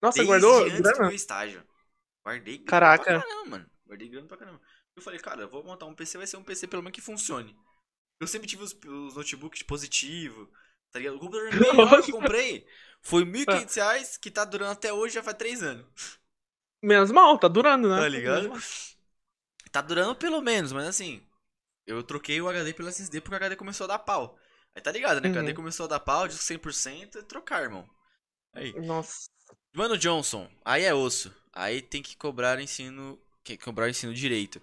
Nossa, 0.00 0.18
Desde 0.18 0.30
guardou 0.32 0.64
antes 0.64 0.76
do 0.78 0.82
grana? 0.82 1.06
meu 1.06 1.14
estágio. 1.14 1.62
Guardei 2.24 2.58
grana 2.58 2.70
Caraca. 2.70 3.04
pra 3.04 3.20
caramba, 3.22 3.50
mano. 3.50 3.70
Guardei 3.86 4.08
grana 4.08 4.26
pra 4.28 4.36
caramba. 4.36 4.60
Eu 4.96 5.02
falei, 5.02 5.18
cara, 5.20 5.42
eu 5.42 5.48
vou 5.48 5.62
montar 5.64 5.86
um 5.86 5.94
PC, 5.94 6.18
vai 6.18 6.26
ser 6.26 6.36
um 6.36 6.44
PC 6.44 6.66
pelo 6.66 6.82
menos 6.82 6.94
que 6.94 7.02
funcione. 7.02 7.56
Eu 8.20 8.26
sempre 8.26 8.48
tive 8.48 8.62
os, 8.62 8.72
os 8.72 9.14
notebooks 9.14 9.62
positivo, 9.62 10.50
tá 10.90 10.98
ligado? 10.98 11.16
O 11.16 11.20
computador 11.20 11.52
melhor 11.60 12.02
que 12.02 12.10
eu 12.10 12.16
comprei 12.16 12.66
foi 13.02 13.24
1.500 13.24 13.74
reais, 13.76 14.16
que 14.16 14.30
tá 14.30 14.44
durando 14.44 14.72
até 14.72 14.92
hoje, 14.92 15.14
já 15.14 15.22
faz 15.22 15.36
3 15.36 15.62
anos. 15.62 16.18
Menos 16.82 17.10
mal, 17.10 17.38
tá 17.38 17.48
durando, 17.48 17.88
né? 17.88 17.96
Tá 18.00 18.08
ligado? 18.08 18.52
Tá 19.72 19.80
durando 19.80 20.14
pelo 20.14 20.40
menos, 20.40 20.72
mas 20.72 20.86
assim, 20.86 21.26
eu 21.86 22.02
troquei 22.02 22.40
o 22.40 22.48
HD 22.48 22.72
pelo 22.72 22.88
SSD 22.88 23.20
porque 23.20 23.34
o 23.34 23.36
HD 23.36 23.56
começou 23.56 23.84
a 23.84 23.88
dar 23.88 23.98
pau. 23.98 24.38
Aí 24.74 24.82
tá 24.82 24.92
ligado, 24.92 25.20
né? 25.20 25.28
O 25.28 25.32
HD 25.32 25.50
Uhum. 25.50 25.56
começou 25.56 25.84
a 25.84 25.88
dar 25.88 26.00
pau, 26.00 26.28
de 26.28 26.34
100% 26.38 27.16
é 27.18 27.22
trocar, 27.22 27.62
irmão. 27.62 27.88
Aí. 28.54 28.72
Nossa. 28.74 29.28
Mano 29.72 29.98
Johnson, 29.98 30.50
aí 30.64 30.84
é 30.84 30.94
osso. 30.94 31.34
Aí 31.52 31.82
tem 31.82 32.02
que 32.02 32.16
cobrar 32.16 32.60
ensino. 32.60 33.20
Que 33.44 33.56
cobrar 33.58 33.90
ensino 33.90 34.14
direito. 34.14 34.60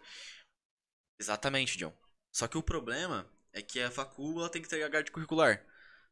Exatamente, 1.20 1.78
John. 1.78 1.94
Só 2.32 2.48
que 2.48 2.58
o 2.58 2.64
problema 2.64 3.30
é 3.54 3.62
que 3.62 3.80
a 3.80 3.92
facul 3.92 4.40
ela 4.40 4.50
tem 4.50 4.62
que 4.62 4.68
ter 4.68 4.82
a 4.84 4.90
grade 4.90 5.12
curricular. 5.12 5.64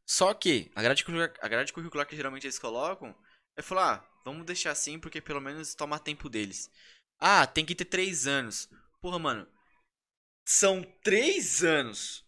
Só 0.06 0.32
que 0.32 0.70
a 0.74 0.82
grade 0.82 1.04
curricular, 1.04 1.34
a 1.40 1.48
grade 1.48 1.72
curricular 1.72 2.06
que 2.06 2.16
geralmente 2.16 2.46
eles 2.46 2.58
colocam 2.58 3.14
é 3.56 3.62
falar, 3.62 3.94
ah, 3.94 4.22
vamos 4.24 4.46
deixar 4.46 4.70
assim 4.70 4.98
porque 4.98 5.20
pelo 5.20 5.40
menos 5.40 5.74
toma 5.74 5.98
tempo 5.98 6.28
deles. 6.28 6.70
Ah, 7.18 7.46
tem 7.46 7.66
que 7.66 7.74
ter 7.74 7.84
três 7.84 8.26
anos. 8.26 8.68
Porra, 9.00 9.18
mano. 9.18 9.48
São 10.46 10.82
três 11.02 11.62
anos. 11.64 12.24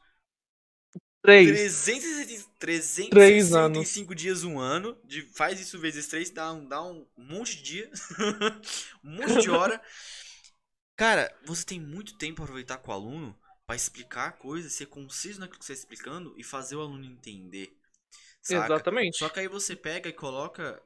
Três. 1.22 1.47
360 1.49 2.53
Três 2.62 2.95
365 3.11 4.14
dias 4.14 4.45
um 4.45 4.59
ano. 4.59 4.97
De, 5.05 5.22
faz 5.22 5.61
isso 5.61 5.78
vezes 5.78 6.07
3, 6.07 6.30
dá 6.30 6.53
um, 6.53 6.66
dá 6.66 6.82
um 6.82 7.07
monte 7.16 7.57
de 7.57 7.62
dia. 7.62 7.90
um 9.05 9.16
monte 9.16 9.40
de 9.40 9.51
hora. 9.51 9.82
Cara, 10.97 11.34
você 11.45 11.64
tem 11.64 11.80
muito 11.80 12.16
tempo 12.16 12.36
pra 12.36 12.45
aproveitar 12.45 12.78
com 12.78 12.90
o 12.90 12.95
aluno 12.95 13.38
pra 13.66 13.76
explicar 13.76 14.28
a 14.28 14.32
coisa, 14.32 14.68
ser 14.68 14.86
conciso 14.86 15.40
naquilo 15.40 15.59
que 15.59 15.64
você 15.64 15.72
está 15.72 15.84
explicando 15.84 16.34
e 16.36 16.45
fazer 16.45 16.76
o 16.76 16.80
aluno 16.80 17.05
entender. 17.05 17.76
Saca? 18.43 18.66
Exatamente. 18.66 19.18
Só 19.18 19.28
que 19.28 19.40
aí 19.40 19.49
você 19.49 19.74
pega 19.74 20.09
e 20.09 20.12
coloca 20.12 20.82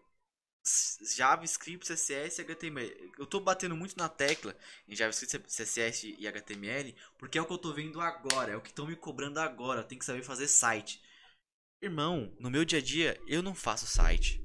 JavaScript, 1.16 1.86
CSS 1.86 2.40
e 2.40 2.44
HTML. 2.44 3.12
Eu 3.18 3.26
tô 3.26 3.40
batendo 3.40 3.76
muito 3.76 3.96
na 3.96 4.08
tecla 4.08 4.56
em 4.88 4.94
JavaScript, 4.94 5.48
CSS 5.48 6.16
e 6.18 6.26
HTML, 6.26 6.94
porque 7.18 7.38
é 7.38 7.42
o 7.42 7.46
que 7.46 7.52
eu 7.52 7.58
tô 7.58 7.72
vendo 7.72 8.00
agora, 8.00 8.52
é 8.52 8.56
o 8.56 8.60
que 8.60 8.70
estão 8.70 8.86
me 8.86 8.96
cobrando 8.96 9.38
agora. 9.38 9.84
Tenho 9.84 9.98
que 9.98 10.04
saber 10.04 10.22
fazer 10.22 10.48
site. 10.48 11.00
Irmão, 11.80 12.34
no 12.40 12.50
meu 12.50 12.64
dia 12.64 12.78
a 12.78 12.82
dia 12.82 13.20
eu 13.26 13.42
não 13.42 13.54
faço 13.54 13.86
site. 13.86 14.44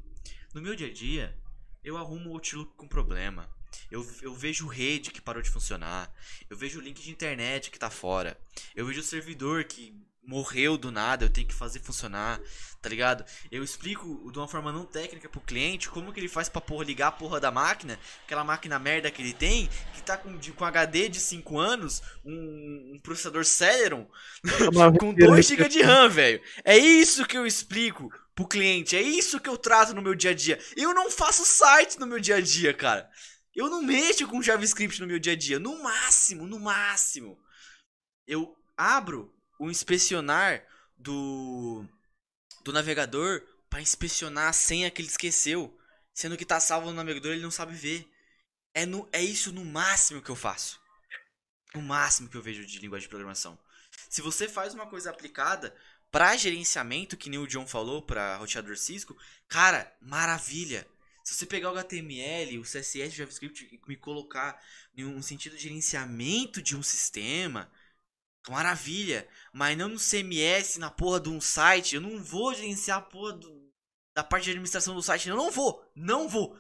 No 0.54 0.62
meu 0.62 0.76
dia 0.76 0.88
a 0.88 0.94
dia 0.94 1.38
eu 1.84 1.98
arrumo 1.98 2.30
o 2.30 2.34
Outlook 2.34 2.76
com 2.76 2.88
problema. 2.88 3.50
Eu, 3.90 4.06
eu 4.22 4.34
vejo 4.34 4.68
rede 4.68 5.12
que 5.12 5.22
parou 5.22 5.42
de 5.42 5.50
funcionar. 5.50 6.12
Eu 6.50 6.58
vejo 6.58 6.80
o 6.80 6.82
link 6.82 7.02
de 7.02 7.12
internet 7.12 7.72
que 7.72 7.80
tá 7.80 7.90
fora. 7.90 8.38
Eu 8.76 8.86
vejo 8.86 9.00
o 9.02 9.04
servidor 9.04 9.64
que 9.64 9.94
morreu 10.24 10.78
do 10.78 10.92
nada, 10.92 11.26
eu 11.26 11.30
tenho 11.30 11.48
que 11.48 11.54
fazer 11.54 11.80
funcionar, 11.80 12.40
tá 12.80 12.88
ligado? 12.88 13.26
Eu 13.52 13.64
explico 13.64 14.32
de 14.32 14.38
uma 14.38 14.48
forma 14.48 14.72
não 14.72 14.86
técnica 14.86 15.28
pro 15.28 15.42
cliente 15.42 15.90
como 15.90 16.14
que 16.14 16.20
ele 16.20 16.28
faz 16.30 16.48
pra 16.48 16.62
porra 16.62 16.86
ligar 16.86 17.08
a 17.08 17.12
porra 17.12 17.40
da 17.40 17.50
máquina, 17.52 18.00
aquela 18.24 18.44
máquina 18.44 18.78
merda 18.78 19.10
que 19.10 19.20
ele 19.20 19.34
tem, 19.34 19.68
que 19.96 20.02
tá 20.04 20.16
com, 20.18 20.38
de- 20.38 20.52
com 20.54 20.64
HD 20.64 21.10
de 21.10 21.20
5 21.20 21.58
anos, 21.58 22.04
um, 22.24 22.92
um 22.96 23.00
processador 23.02 23.44
Celeron, 23.44 24.08
com 25.00 25.12
2 25.12 25.46
GB 25.46 25.68
de 25.70 25.82
RAM, 25.82 26.08
velho. 26.10 26.40
É 26.64 26.78
isso 26.78 27.26
que 27.26 27.36
eu 27.38 27.46
explico 27.46 28.08
pro 28.36 28.48
cliente, 28.48 28.96
é 28.96 29.02
isso 29.02 29.40
que 29.40 29.50
eu 29.50 29.58
trato 29.58 29.94
no 29.96 30.04
meu 30.04 30.14
dia 30.16 30.32
a 30.32 30.36
dia. 30.36 30.60
Eu 30.78 30.94
não 30.94 31.10
faço 31.10 31.44
site 31.44 32.00
no 32.00 32.06
meu 32.08 32.20
dia 32.20 32.36
a 32.36 32.42
dia, 32.42 32.74
cara. 32.76 33.10
Eu 33.56 33.70
não 33.70 33.82
mexo 33.82 34.28
com 34.28 34.42
JavaScript 34.42 35.00
no 35.02 35.08
meu 35.08 35.20
dia 35.20 35.34
a 35.34 35.36
dia, 35.36 35.60
no 35.60 35.82
máximo, 35.84 36.48
no 36.48 36.60
máximo. 36.60 37.38
Eu 38.26 38.56
abro 38.78 39.34
o 39.60 39.70
inspecionar 39.70 40.66
do 40.98 41.86
do 42.64 42.72
navegador 42.72 43.42
pra 43.70 43.82
inspecionar 43.82 44.50
a 44.50 44.54
senha 44.54 44.92
que 44.92 45.02
ele 45.02 45.10
esqueceu, 45.10 45.78
sendo 46.14 46.38
que 46.38 46.46
tá 46.46 46.60
salvo 46.60 46.88
no 46.88 46.94
navegador, 46.94 47.32
ele 47.32 47.42
não 47.42 47.52
sabe 47.52 47.74
ver. 47.74 48.08
É 48.74 48.86
no 48.86 49.08
é 49.12 49.22
isso 49.22 49.52
no 49.52 49.66
máximo 49.66 50.22
que 50.22 50.30
eu 50.30 50.36
faço. 50.36 50.80
No 51.74 51.82
máximo 51.82 52.30
que 52.30 52.38
eu 52.38 52.42
vejo 52.42 52.66
de 52.66 52.80
linguagem 52.80 53.06
de 53.06 53.10
programação. 53.10 53.58
Se 54.10 54.22
você 54.22 54.48
faz 54.48 54.74
uma 54.74 54.88
coisa 54.88 55.10
aplicada 55.10 55.76
pra 56.12 56.36
gerenciamento, 56.36 57.18
que 57.18 57.30
nem 57.30 57.40
o 57.40 57.48
John 57.48 57.66
falou, 57.66 58.02
pra 58.02 58.36
roteador 58.38 58.78
Cisco, 58.78 59.18
cara, 59.48 59.94
maravilha. 60.02 60.88
Se 61.32 61.38
você 61.38 61.46
pegar 61.46 61.72
o 61.72 61.78
HTML, 61.78 62.58
o 62.60 62.64
CSS, 62.64 63.08
o 63.14 63.18
JavaScript 63.18 63.64
e 63.72 63.80
me 63.88 63.96
colocar 63.96 64.60
em 64.98 65.06
um 65.06 65.22
sentido 65.22 65.56
de 65.56 65.64
gerenciamento 65.64 66.62
de 66.62 66.76
um 66.76 66.84
sistema, 66.84 67.72
maravilha. 68.50 69.26
Mas 69.54 69.78
não 69.78 69.88
no 69.88 69.98
CMS, 69.98 70.78
na 70.78 70.92
porra 70.92 71.22
de 71.22 71.30
um 71.30 71.40
site. 71.40 71.96
Eu 71.96 72.02
não 72.02 72.22
vou 72.22 72.54
gerenciar 72.54 72.98
a 72.98 73.02
porra 73.02 73.32
do, 73.32 73.72
da 74.14 74.26
parte 74.26 74.44
de 74.44 74.50
administração 74.52 74.94
do 74.94 75.02
site. 75.02 75.30
Eu 75.30 75.38
não 75.38 75.50
vou. 75.50 75.82
Não 75.96 76.28
vou. 76.28 76.54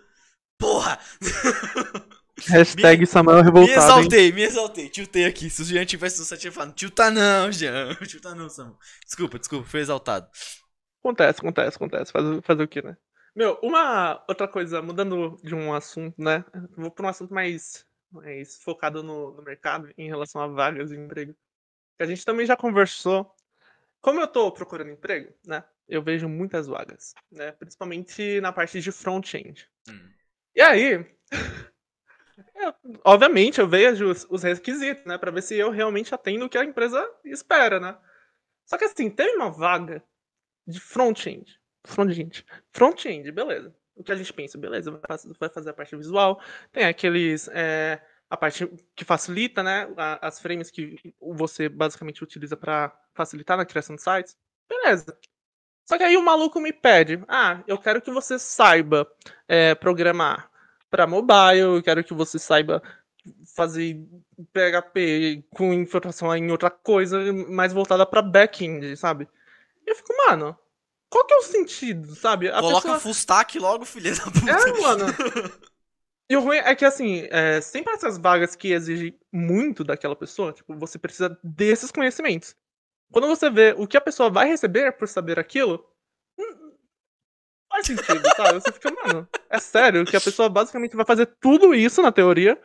Porra! 0.57 0.97
Hashtag 2.47 3.01
Me- 3.01 3.05
Samuel 3.05 3.39
Me 3.39 3.43
revoltado. 3.43 3.71
hein? 3.71 3.83
exaltei, 3.83 4.31
me 4.31 4.41
exaltei. 4.43 4.89
Tiltei 4.89 5.25
aqui. 5.25 5.49
Se 5.49 5.63
o 5.63 5.65
Jean 5.65 5.85
tivesse 5.85 6.17
no 6.19 6.25
site, 6.25 6.45
eu 6.45 6.49
ia 6.49 6.53
falar, 6.53 6.71
tilta 6.71 7.11
não, 7.11 7.51
Jean. 7.51 7.93
Tilta 8.07 8.33
não, 8.33 8.49
Samu. 8.49 8.77
Desculpa, 9.05 9.37
desculpa, 9.37 9.67
foi 9.67 9.81
exaltado. 9.81 10.29
Acontece, 11.01 11.39
acontece, 11.39 11.75
acontece. 11.75 12.11
Fazer, 12.11 12.41
fazer 12.41 12.63
o 12.63 12.67
que, 12.69 12.81
né? 12.81 12.95
Meu, 13.35 13.57
uma 13.63 14.23
outra 14.27 14.47
coisa, 14.47 14.81
mudando 14.81 15.37
de 15.43 15.55
um 15.55 15.73
assunto, 15.73 16.21
né? 16.21 16.43
Vou 16.75 16.91
para 16.91 17.05
um 17.05 17.09
assunto 17.09 17.33
mais, 17.33 17.85
mais 18.11 18.57
focado 18.61 19.01
no, 19.01 19.31
no 19.33 19.41
mercado 19.41 19.89
em 19.97 20.07
relação 20.07 20.41
a 20.41 20.47
vagas 20.47 20.89
de 20.89 20.97
emprego. 20.97 21.33
A 21.99 22.05
gente 22.05 22.25
também 22.25 22.45
já 22.45 22.57
conversou. 22.57 23.35
Como 24.01 24.21
eu 24.21 24.27
tô 24.27 24.51
procurando 24.51 24.91
emprego, 24.91 25.33
né? 25.45 25.63
Eu 25.87 26.03
vejo 26.03 26.29
muitas 26.29 26.67
vagas, 26.67 27.13
né? 27.31 27.51
Principalmente 27.53 28.41
na 28.41 28.53
parte 28.53 28.81
de 28.81 28.91
front-end. 28.91 29.69
Hum. 29.89 30.09
E 30.55 30.61
aí, 30.61 31.05
eu- 32.55 32.73
obviamente, 33.03 33.59
eu 33.59 33.67
vejo 33.67 34.09
os, 34.09 34.25
os 34.29 34.43
requisitos, 34.43 35.05
né? 35.05 35.17
Pra 35.17 35.31
ver 35.31 35.41
se 35.41 35.55
eu 35.57 35.69
realmente 35.71 36.13
atendo 36.13 36.45
o 36.45 36.49
que 36.49 36.57
a 36.57 36.63
empresa 36.65 37.07
espera, 37.25 37.79
né? 37.79 37.97
Só 38.65 38.77
que 38.77 38.85
assim, 38.85 39.09
teve 39.09 39.35
uma 39.35 39.51
vaga 39.51 40.03
de 40.67 40.79
front-end. 40.79 41.60
Front-end. 41.85 42.45
Front-end, 42.71 43.31
beleza. 43.31 43.73
O 43.95 44.03
que 44.03 44.11
a 44.11 44.15
gente 44.15 44.31
pensa, 44.33 44.57
beleza, 44.57 44.91
vai 44.91 45.01
faz- 45.07 45.25
vai 45.39 45.49
fazer 45.49 45.69
a 45.69 45.73
parte 45.73 45.95
visual. 45.95 46.41
Tem 46.71 46.85
aqueles. 46.85 47.47
é, 47.49 48.01
a 48.29 48.37
parte 48.37 48.65
que 48.95 49.03
facilita, 49.03 49.61
né? 49.61 49.87
As 50.21 50.39
frames 50.39 50.71
que 50.71 50.95
você 51.19 51.67
basicamente 51.67 52.23
utiliza 52.23 52.55
pra 52.55 52.97
facilitar 53.13 53.57
na 53.57 53.65
criação 53.65 53.95
de 53.95 54.01
sites. 54.01 54.37
Beleza. 54.69 55.17
Só 55.87 55.97
que 55.97 56.03
aí 56.03 56.17
o 56.17 56.23
maluco 56.23 56.59
me 56.59 56.73
pede: 56.73 57.23
ah, 57.27 57.63
eu 57.67 57.77
quero 57.77 58.01
que 58.01 58.11
você 58.11 58.39
saiba 58.39 59.07
é, 59.47 59.75
programar 59.75 60.49
para 60.89 61.07
mobile, 61.07 61.59
eu 61.77 61.83
quero 61.83 62.03
que 62.03 62.13
você 62.13 62.39
saiba 62.39 62.81
fazer 63.55 63.95
PHP 64.51 65.43
com 65.55 65.73
informação 65.73 66.35
em 66.35 66.51
outra 66.51 66.69
coisa 66.69 67.19
mais 67.49 67.73
voltada 67.73 68.05
para 68.05 68.21
back-end, 68.21 68.95
sabe? 68.97 69.27
E 69.85 69.91
eu 69.91 69.95
fico, 69.95 70.13
mano, 70.27 70.57
qual 71.11 71.25
que 71.25 71.33
é 71.33 71.37
o 71.37 71.43
sentido, 71.43 72.15
sabe? 72.15 72.49
A 72.49 72.59
Coloca 72.59 72.81
pessoa- 72.83 72.99
full 72.99 73.11
stack 73.11 73.59
logo, 73.59 73.85
filha 73.85 74.15
da 74.15 74.23
puta. 74.23 74.49
É, 74.49 74.81
mano. 74.81 75.05
E 76.29 76.37
o 76.37 76.39
ruim 76.39 76.57
é 76.57 76.73
que, 76.73 76.85
assim, 76.85 77.27
é, 77.29 77.59
sempre 77.59 77.93
essas 77.93 78.17
vagas 78.17 78.55
que 78.55 78.71
exigem 78.71 79.19
muito 79.33 79.83
daquela 79.83 80.15
pessoa, 80.15 80.53
tipo, 80.53 80.73
você 80.77 80.97
precisa 80.97 81.37
desses 81.43 81.91
conhecimentos. 81.91 82.55
Quando 83.11 83.27
você 83.27 83.49
vê 83.49 83.75
o 83.77 83.85
que 83.85 83.97
a 83.97 84.01
pessoa 84.01 84.29
vai 84.29 84.47
receber 84.47 84.93
por 84.93 85.09
saber 85.09 85.37
aquilo, 85.37 85.85
hum, 86.39 86.71
faz 87.69 87.85
sentido, 87.85 88.21
sabe? 88.37 88.53
Você 88.53 88.71
fica, 88.71 88.89
mano, 88.91 89.27
é 89.49 89.59
sério 89.59 90.05
que 90.05 90.15
a 90.15 90.21
pessoa 90.21 90.47
basicamente 90.47 90.95
vai 90.95 91.05
fazer 91.05 91.25
tudo 91.41 91.75
isso 91.75 92.01
na 92.01 92.13
teoria 92.13 92.57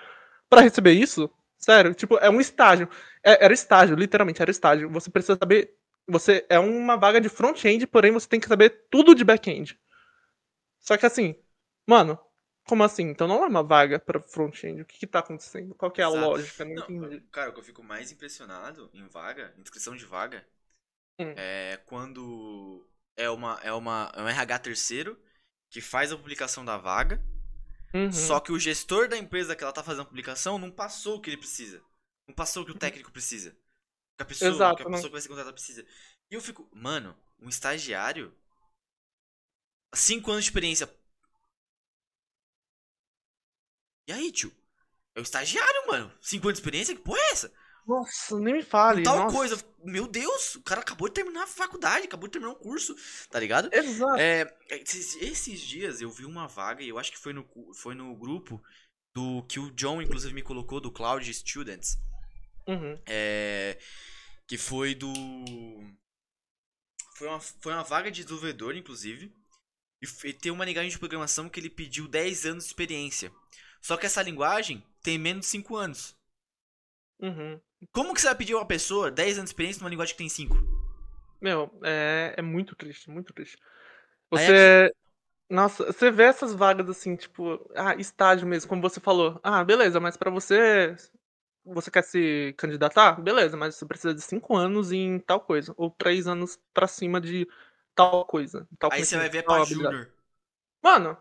pra 0.49 0.61
receber 0.61 0.92
isso? 0.92 1.28
Sério? 1.59 1.92
Tipo, 1.94 2.18
é 2.18 2.30
um 2.30 2.40
estágio. 2.40 2.88
É- 3.24 3.44
era 3.44 3.53
estágio, 3.53 3.97
literalmente, 3.97 4.40
era 4.40 4.51
estágio. 4.53 4.88
Você 4.90 5.11
precisa 5.11 5.36
saber. 5.36 5.74
Você 6.09 6.47
é 6.49 6.59
uma 6.59 6.97
vaga 6.97 7.21
de 7.21 7.29
front-end, 7.29 7.87
porém 7.87 8.13
você 8.13 8.29
tem 8.29 8.41
que 8.41 8.49
saber 8.49 8.87
tudo 8.91 9.15
de 9.15 9.25
back-end. 9.25 9.79
Só 10.81 10.97
que 10.97 11.05
assim, 11.07 11.35
mano, 11.87 12.19
como 12.67 12.83
assim? 12.85 13.05
Então 13.05 13.29
não 13.29 13.45
é 13.45 13.47
uma 13.47 13.63
vaga 13.63 13.99
pra 13.99 14.21
front-end. 14.23 14.83
O 14.83 14.87
que 14.87 14.99
que 14.99 15.07
tá 15.07 15.19
acontecendo? 15.21 15.75
Qual 15.75 15.91
que 15.91 16.01
é 16.01 16.05
a 16.05 16.09
Exato. 16.09 16.09
lógica? 16.09 16.65
Não, 16.65 16.93
Não, 16.99 17.21
cara, 17.33 17.51
o 17.51 17.53
que 17.55 17.61
eu 17.61 17.65
fico 17.65 17.83
mais 17.83 18.13
impressionado 18.13 18.91
em 18.95 19.07
vaga, 19.09 19.55
inscrição 19.59 19.97
de 19.97 20.05
vaga, 20.05 20.47
Hum. 21.19 21.41
é 21.45 21.77
quando 21.87 22.87
é 23.17 23.29
uma 23.31 23.61
é 23.63 23.73
uma 23.73 24.13
é 24.15 24.23
um 24.23 24.29
RH 24.29 24.59
terceiro 24.61 25.21
que 25.71 25.81
faz 25.81 26.13
a 26.13 26.17
publicação 26.17 26.65
da 26.65 26.77
vaga, 26.77 27.23
Uhum. 27.95 28.11
só 28.11 28.41
que 28.41 28.53
o 28.53 28.59
gestor 28.59 29.09
da 29.09 29.19
empresa 29.19 29.57
que 29.57 29.65
ela 29.65 29.73
tá 29.73 29.83
fazendo 29.85 30.03
a 30.03 30.07
publicação 30.07 30.59
não 30.59 30.71
passou 30.71 31.17
o 31.19 31.21
que 31.23 31.31
ele 31.31 31.39
precisa. 31.39 31.83
Não 32.29 32.35
passou 32.35 32.63
o 32.63 32.67
que 32.67 32.73
o 32.73 32.77
técnico 32.77 33.13
precisa. 33.13 33.57
Que 34.17 34.23
a 34.23 34.27
pessoa, 34.27 34.51
Exato, 34.51 34.77
que 34.77 34.83
a 34.83 34.85
não. 34.87 34.93
pessoa 34.93 35.09
que 35.09 35.12
vai 35.12 35.21
ser 35.21 35.29
contratada 35.29 35.53
precisa. 35.53 35.87
E 36.31 36.35
eu 36.35 36.41
fico, 36.41 36.69
mano, 36.73 37.17
um 37.39 37.49
estagiário 37.49 38.35
cinco 39.95 40.31
anos 40.31 40.45
de 40.45 40.51
experiência. 40.51 40.89
E 44.09 44.12
aí, 44.12 44.31
tio? 44.33 44.53
É 45.14 45.21
o 45.21 45.23
estagiário, 45.23 45.87
mano. 45.87 46.12
Cinco 46.21 46.49
anos 46.49 46.59
de 46.59 46.62
experiência? 46.62 46.95
Que 46.95 47.03
porra 47.03 47.19
é 47.21 47.33
essa? 47.33 47.53
Nossa, 47.87 48.39
nem 48.41 48.55
me 48.55 48.62
fale. 48.62 49.03
tal 49.03 49.17
nossa. 49.17 49.37
coisa. 49.37 49.64
Meu 49.85 50.09
Deus, 50.09 50.57
o 50.57 50.62
cara 50.62 50.81
acabou 50.81 51.09
de 51.09 51.14
terminar 51.14 51.45
a 51.45 51.47
faculdade, 51.47 52.07
acabou 52.07 52.27
de 52.27 52.33
terminar 52.33 52.53
um 52.53 52.59
curso, 52.59 52.97
tá 53.31 53.39
ligado? 53.39 53.73
Exato. 53.73 54.17
É, 54.17 54.59
esses, 54.71 55.14
esses 55.23 55.61
dias 55.61 56.01
eu 56.01 56.11
vi 56.11 56.25
uma 56.25 56.49
vaga 56.49 56.83
e 56.83 56.89
eu 56.89 56.99
acho 56.99 57.12
que 57.12 57.19
foi 57.19 57.33
no, 57.33 57.47
foi 57.75 57.95
no 57.95 58.14
grupo 58.17 58.61
do 59.14 59.45
que 59.45 59.61
o 59.61 59.71
John, 59.71 60.03
inclusive, 60.03 60.35
me 60.35 60.43
colocou, 60.43 60.81
do 60.81 60.91
Cloud 60.91 61.33
Students. 61.33 61.97
Uhum. 62.67 62.99
É, 63.07 63.79
que 64.47 64.59
foi 64.59 64.95
do. 64.95 65.12
Foi 67.17 67.29
uma, 67.29 67.41
foi 67.41 67.73
uma 67.73 67.85
vaga 67.85 68.11
de 68.11 68.23
desenvolvedor, 68.23 68.77
inclusive. 68.77 69.33
E, 70.03 70.29
e 70.29 70.33
tem 70.33 70.53
uma 70.53 70.64
linguagem 70.64 70.91
de 70.91 70.99
programação 70.99 71.49
que 71.49 71.59
ele 71.59 71.71
pediu 71.71 72.07
10 72.07 72.45
anos 72.47 72.64
de 72.64 72.71
experiência. 72.71 73.33
Só 73.81 73.97
que 73.97 74.07
essa 74.07 74.23
linguagem 74.23 74.85
tem 75.03 75.19
menos 75.19 75.47
de 75.47 75.53
5 75.53 75.77
anos. 75.77 76.17
Uhum. 77.21 77.61
Como 77.93 78.12
que 78.12 78.21
você 78.21 78.27
vai 78.27 78.37
pedir 78.37 78.55
a 78.55 78.59
uma 78.59 78.67
pessoa 78.67 79.11
10 79.11 79.39
anos 79.39 79.51
de 79.51 79.55
experiência 79.55 79.81
numa 79.81 79.91
linguagem 79.91 80.14
que 80.14 80.19
tem 80.19 80.29
5? 80.29 80.57
Meu, 81.41 81.71
é, 81.83 82.35
é 82.37 82.43
muito 82.43 82.75
triste, 82.75 83.11
muito 83.11 83.33
triste. 83.33 83.57
Você. 84.31 84.93
Nossa, 85.49 85.93
você 85.93 86.11
vê 86.11 86.25
essas 86.25 86.53
vagas 86.53 86.89
assim, 86.89 87.14
tipo, 87.14 87.71
ah, 87.77 87.95
estágio 87.95 88.49
mesmo, 88.49 88.69
como 88.69 88.83
você 88.83 88.99
falou. 88.99 89.39
Ah, 89.43 89.62
beleza, 89.62 90.01
mas 90.01 90.17
pra 90.17 90.31
você. 90.31 90.97
Você 91.67 91.91
quer 91.91 92.03
se 92.03 92.55
candidatar? 92.57 93.21
Beleza, 93.21 93.57
mas 93.57 93.75
você 93.75 93.85
precisa 93.85 94.14
de 94.14 94.21
cinco 94.23 94.57
anos 94.57 94.93
em 94.93 95.19
tal 95.19 95.41
coisa. 95.41 95.75
Ou 95.77 95.91
três 95.91 96.27
anos 96.27 96.59
pra 96.73 96.87
cima 96.87 97.21
de 97.21 97.47
tal 97.95 98.25
coisa. 98.25 98.69
Tal 98.79 98.91
Aí 98.93 99.05
você 99.05 99.17
vai 99.17 99.29
ver 99.29 99.43
pra. 99.43 99.64
Júnior. 99.64 100.09
Mano, 100.83 101.19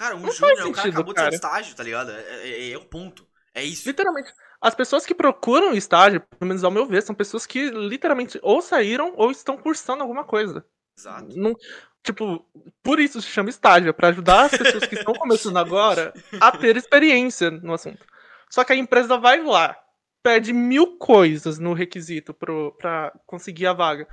Cara, 0.00 0.16
um 0.16 0.32
Júnior, 0.32 0.68
o 0.68 0.72
cara 0.72 0.88
acabou 0.88 1.12
de 1.12 1.20
sair 1.20 1.30
do 1.30 1.30
cara. 1.30 1.34
estágio, 1.34 1.76
tá 1.76 1.82
ligado? 1.84 2.10
É, 2.10 2.48
é, 2.48 2.70
é 2.70 2.78
o 2.78 2.86
ponto. 2.86 3.26
É 3.52 3.62
isso. 3.62 3.86
literalmente, 3.86 4.32
as 4.58 4.74
pessoas 4.74 5.04
que 5.04 5.14
procuram 5.14 5.74
estágio, 5.74 6.22
pelo 6.22 6.48
menos 6.48 6.64
ao 6.64 6.70
meu 6.70 6.86
ver, 6.86 7.02
são 7.02 7.14
pessoas 7.14 7.44
que 7.44 7.68
literalmente 7.68 8.38
ou 8.42 8.62
saíram 8.62 9.12
ou 9.16 9.30
estão 9.30 9.58
cursando 9.58 10.02
alguma 10.02 10.24
coisa. 10.24 10.64
Exato. 10.96 11.36
Não, 11.36 11.54
tipo, 12.02 12.46
por 12.82 12.98
isso 12.98 13.20
se 13.20 13.28
chama 13.28 13.50
estágio, 13.50 13.92
pra 13.92 14.08
ajudar 14.08 14.46
as 14.46 14.52
pessoas 14.56 14.86
que 14.86 14.94
estão 14.94 15.12
começando 15.12 15.58
agora 15.58 16.14
a 16.40 16.56
ter 16.56 16.78
experiência 16.78 17.50
no 17.50 17.74
assunto. 17.74 18.06
Só 18.50 18.64
que 18.64 18.72
a 18.72 18.76
empresa 18.76 19.16
vai 19.16 19.42
lá, 19.42 19.76
pede 20.22 20.52
mil 20.52 20.98
coisas 20.98 21.58
no 21.58 21.72
requisito 21.72 22.34
pro, 22.34 22.72
pra 22.72 23.12
conseguir 23.26 23.66
a 23.66 23.72
vaga. 23.72 24.08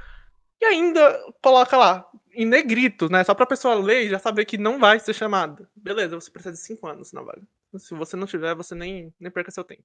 E 0.60 0.66
ainda 0.66 1.20
coloca 1.42 1.78
lá, 1.78 2.10
em 2.32 2.46
negrito, 2.46 3.10
né? 3.10 3.24
Só 3.24 3.34
pra 3.36 3.46
pessoa 3.46 3.76
ler 3.76 4.06
e 4.06 4.10
já 4.10 4.20
saber 4.20 4.46
que 4.46 4.58
não 4.58 4.80
vai 4.80 5.00
ser 5.00 5.14
chamada. 5.14 5.70
Beleza, 5.76 6.16
você 6.16 6.32
precisa 6.32 6.54
de 6.54 6.60
cinco 6.60 6.88
anos 6.88 7.12
na 7.12 7.22
vaga. 7.22 7.42
Se 7.78 7.94
você 7.94 8.16
não 8.16 8.26
tiver, 8.26 8.56
você 8.56 8.74
nem, 8.74 9.14
nem 9.20 9.32
perca 9.32 9.52
seu 9.52 9.64
tempo. 9.64 9.84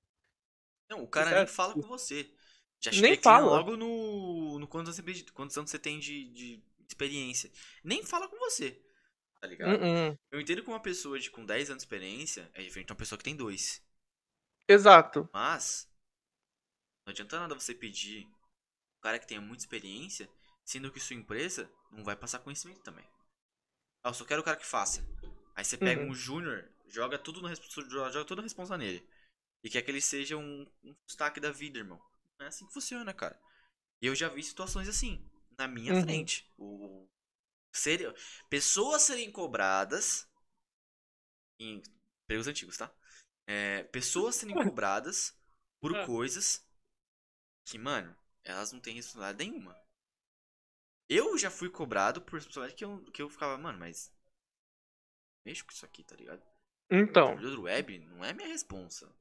Não, 0.88 1.03
o 1.03 1.09
cara 1.09 1.28
Certo. 1.30 1.38
nem 1.38 1.46
fala 1.46 1.74
com 1.74 1.82
você. 1.82 2.30
Já 2.80 2.90
Nem 3.00 3.16
fala. 3.16 3.46
logo 3.46 3.76
no, 3.76 4.59
no 4.59 4.66
quantos, 4.66 4.98
anos 4.98 5.16
você, 5.16 5.24
quantos 5.32 5.57
anos 5.57 5.70
você 5.70 5.78
tem 5.78 5.98
de, 6.00 6.24
de 6.32 6.62
experiência. 6.88 7.50
Nem 7.84 8.03
fala 8.03 8.28
com 8.28 8.36
você. 8.38 8.82
Tá 9.40 9.46
ligado? 9.46 9.80
Uh-uh. 9.80 10.18
Eu 10.30 10.40
entendo 10.40 10.62
que 10.62 10.68
uma 10.68 10.80
pessoa 10.80 11.18
de, 11.18 11.30
com 11.30 11.44
10 11.44 11.70
anos 11.70 11.82
de 11.82 11.86
experiência 11.86 12.50
é 12.55 12.62
diferente 12.62 12.86
de 12.88 12.92
uma 12.92 12.98
pessoa 12.98 13.16
que 13.16 13.24
tem 13.24 13.36
dois. 13.36 13.82
Exato. 14.69 15.29
Mas, 15.33 15.89
não 17.07 17.11
adianta 17.13 17.39
nada 17.39 17.55
você 17.55 17.75
pedir 17.75 18.27
um 18.27 19.01
cara 19.03 19.19
que 19.19 19.27
tenha 19.27 19.41
muita 19.41 19.63
experiência, 19.63 20.29
sendo 20.65 20.91
que 20.93 21.01
sua 21.01 21.17
empresa 21.17 21.71
não 21.91 22.05
vai 22.05 22.17
passar 22.17 22.41
conhecimento 22.41 22.81
também. 22.83 23.05
Ah, 24.05 24.11
eu 24.11 24.15
só 24.15 24.25
quero 24.25 24.41
o 24.43 24.45
cara 24.45 24.57
que 24.57 24.67
faça. 24.67 25.07
Aí 25.55 25.65
você 25.65 25.77
pega 25.77 26.01
Uhum. 26.01 26.03
um 26.03 26.15
júnior, 26.15 26.69
joga 26.89 27.19
tudo 27.19 27.41
no 27.43 27.49
joga 27.91 28.25
toda 28.25 28.41
a 28.41 28.45
responsa 28.45 28.79
nele. 28.79 29.07
E 29.65 29.71
quer 29.71 29.83
que 29.83 29.91
ele 29.91 30.01
seja 30.01 30.37
um, 30.37 30.67
um 30.85 30.97
destaque 31.07 31.41
da 31.41 31.53
vida, 31.53 31.79
irmão. 31.79 32.01
Não 32.39 32.47
é 32.47 32.49
assim 32.49 32.67
que 32.67 32.75
funciona, 32.75 33.15
cara. 33.15 33.39
E 34.03 34.07
eu 34.07 34.15
já 34.15 34.29
vi 34.29 34.43
situações 34.43 34.89
assim, 34.89 35.25
na 35.59 35.69
minha 35.69 35.95
Uhum. 35.95 35.95
frente. 35.95 36.51
O, 36.59 37.09
ser, 37.73 38.15
pessoas 38.51 39.03
serem 39.03 39.31
cobradas 39.33 40.29
em 41.59 41.83
empregos 42.25 42.47
antigos, 42.47 42.77
tá? 42.77 42.93
É, 43.47 43.82
pessoas 43.84 44.36
serem 44.36 44.55
cobradas 44.55 45.36
por 45.80 45.97
Ah. 45.97 46.07
coisas 46.07 46.64
que, 47.66 47.78
mano, 47.78 48.16
elas 48.45 48.72
não 48.72 48.80
têm 48.80 48.95
responsabilidade 48.95 49.49
nenhuma. 49.51 49.76
Eu 51.09 51.36
já 51.36 51.51
fui 51.51 51.68
cobrado 51.68 52.22
por 52.22 52.34
responsabilidade 52.36 52.76
que 52.76 52.84
eu, 52.84 53.03
que 53.12 53.22
eu 53.22 53.28
ficava, 53.28 53.59
mano, 53.59 53.78
mas. 53.78 54.12
Mexo 55.45 55.64
com 55.64 55.72
isso 55.72 55.84
aqui, 55.84 56.05
tá 56.05 56.14
ligado? 56.16 56.43
Então, 56.90 57.28
servidor 57.28 57.61
web 57.61 57.99
não 58.01 58.24
é 58.24 58.32
minha 58.32 58.49
responsa. 58.49 59.12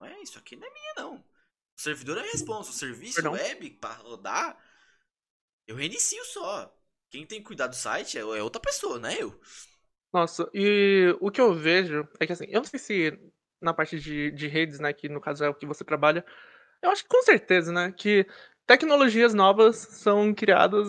Não 0.00 0.06
é 0.06 0.20
isso 0.22 0.38
aqui, 0.38 0.54
não 0.56 0.66
é 0.66 0.70
minha, 0.70 0.94
não. 0.96 1.16
O 1.16 1.80
servidor 1.80 2.18
é 2.18 2.20
minha 2.20 2.32
responsa. 2.32 2.70
O 2.70 2.74
serviço 2.74 3.14
Perdão? 3.14 3.32
web 3.32 3.70
pra 3.72 3.94
rodar, 3.94 4.56
eu 5.66 5.74
reinicio 5.76 6.24
só. 6.26 6.72
Quem 7.10 7.26
tem 7.26 7.40
que 7.40 7.46
cuidar 7.46 7.66
do 7.66 7.74
site 7.74 8.16
é, 8.18 8.20
é 8.20 8.42
outra 8.42 8.60
pessoa, 8.60 8.98
não 8.98 9.08
é 9.08 9.20
eu. 9.22 9.40
nossa, 10.12 10.48
e 10.54 11.16
o 11.20 11.30
que 11.30 11.40
eu 11.40 11.54
vejo 11.54 12.06
é 12.20 12.26
que 12.26 12.32
assim, 12.32 12.46
eu 12.46 12.60
não 12.60 12.64
sei 12.64 12.78
se 12.78 13.32
na 13.60 13.74
parte 13.74 13.98
de, 13.98 14.30
de 14.32 14.46
redes, 14.48 14.80
né, 14.80 14.92
que 14.92 15.08
no 15.08 15.20
caso 15.20 15.44
é 15.44 15.48
o 15.48 15.54
que 15.54 15.66
você 15.66 15.84
trabalha, 15.84 16.24
eu 16.82 16.90
acho 16.90 17.02
que 17.04 17.08
com 17.08 17.22
certeza, 17.22 17.72
né, 17.72 17.92
que 17.96 18.26
tecnologias 18.66 19.34
novas 19.34 19.76
são 19.76 20.34
criadas 20.34 20.86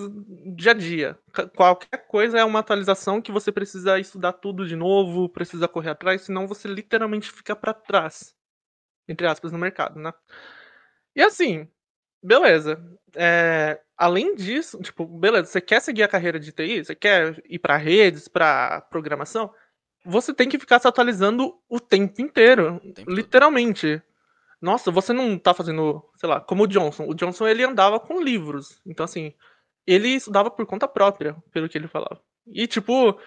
dia 0.56 0.72
a 0.72 0.76
dia. 0.76 1.20
Qualquer 1.56 2.08
coisa 2.08 2.40
é 2.40 2.44
uma 2.46 2.60
atualização 2.60 3.22
que 3.22 3.32
você 3.32 3.52
precisa 3.52 4.00
estudar 4.00 4.34
tudo 4.34 4.68
de 4.68 4.76
novo, 4.76 5.30
precisa 5.30 5.68
correr 5.68 5.92
atrás, 5.92 6.24
senão 6.24 6.48
você 6.48 6.68
literalmente 6.68 7.32
fica 7.32 7.56
pra 7.56 7.74
trás, 7.74 8.36
entre 9.10 9.28
aspas, 9.28 9.52
no 9.52 9.60
mercado, 9.60 10.00
né? 10.00 10.14
E 11.16 11.22
assim, 11.22 11.68
beleza. 12.24 12.80
é, 13.16 13.82
além 13.98 14.36
disso, 14.36 14.80
tipo, 14.82 15.06
beleza, 15.06 15.46
você 15.48 15.62
quer 15.62 15.82
seguir 15.82 16.04
a 16.04 16.08
carreira 16.08 16.40
de 16.40 16.52
TI, 16.52 16.86
você 16.86 16.96
quer 16.96 17.42
ir 17.50 17.60
pra 17.60 17.78
redes, 17.78 18.28
pra 18.28 18.82
programação, 18.84 19.54
você 20.06 20.34
tem 20.34 20.48
que 20.50 20.60
ficar 20.60 20.80
se 20.80 20.88
atualizando 20.88 21.54
o 21.70 21.80
tempo 21.80 22.22
inteiro, 22.22 22.76
O 22.78 22.80
tempo 22.94 23.06
todo. 23.06 23.16
literalmente. 23.16 24.02
Nossa, 24.62 24.92
você 24.92 25.14
não 25.14 25.38
tá 25.38 25.54
fazendo, 25.54 26.04
sei 26.18 26.28
lá, 26.28 26.42
como 26.42 26.64
o 26.64 26.68
Johnson. 26.68 27.06
O 27.08 27.14
Johnson 27.14 27.48
ele 27.48 27.64
andava 27.64 28.00
com 28.00 28.22
livros. 28.22 28.82
Então 28.86 29.04
assim, 29.06 29.34
ele 29.88 30.10
estudava 30.10 30.52
por 30.52 30.66
conta 30.66 30.88
própria, 30.88 31.36
pelo 31.52 31.70
que 31.70 31.78
ele 31.78 31.88
falava. 31.88 32.22
E 32.48 32.68
tipo, 32.68 33.18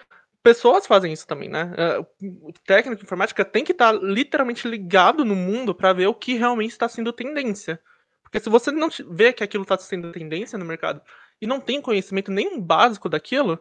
pessoas 0.43 0.85
fazem 0.85 1.11
isso 1.13 1.25
também, 1.25 1.49
né? 1.49 1.73
É, 1.77 1.99
O 2.21 2.53
técnico 2.65 2.99
de 2.99 3.05
informática 3.05 3.43
tem 3.45 3.63
que 3.63 3.71
estar 3.71 3.93
literalmente 3.93 4.67
ligado 4.67 5.25
no 5.25 5.35
mundo 5.35 5.73
pra 5.73 5.93
ver 5.93 6.07
o 6.07 6.13
que 6.13 6.35
realmente 6.35 6.71
está 6.71 6.87
sendo 6.87 7.11
tendência. 7.13 7.79
Porque 8.21 8.39
se 8.39 8.49
você 8.49 8.71
não 8.71 8.89
vê 9.09 9.31
que 9.31 9.43
aquilo 9.43 9.63
está 9.63 9.77
sendo 9.77 10.11
tendência 10.11 10.57
no 10.57 10.65
mercado 10.65 11.01
e 11.41 11.47
não 11.47 11.59
tem 11.59 11.81
conhecimento 11.81 12.31
nem 12.31 12.59
básico 12.59 13.07
daquilo, 13.07 13.59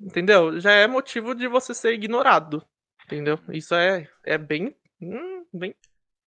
entendeu? 0.00 0.60
Já 0.60 0.72
é 0.72 0.86
motivo 0.86 1.34
de 1.34 1.46
você 1.46 1.74
ser 1.74 1.92
ignorado, 1.92 2.66
entendeu? 3.04 3.38
Isso 3.52 3.74
é, 3.74 4.08
é 4.24 4.38
bem, 4.38 4.76
hum, 5.00 5.46
bem 5.52 5.74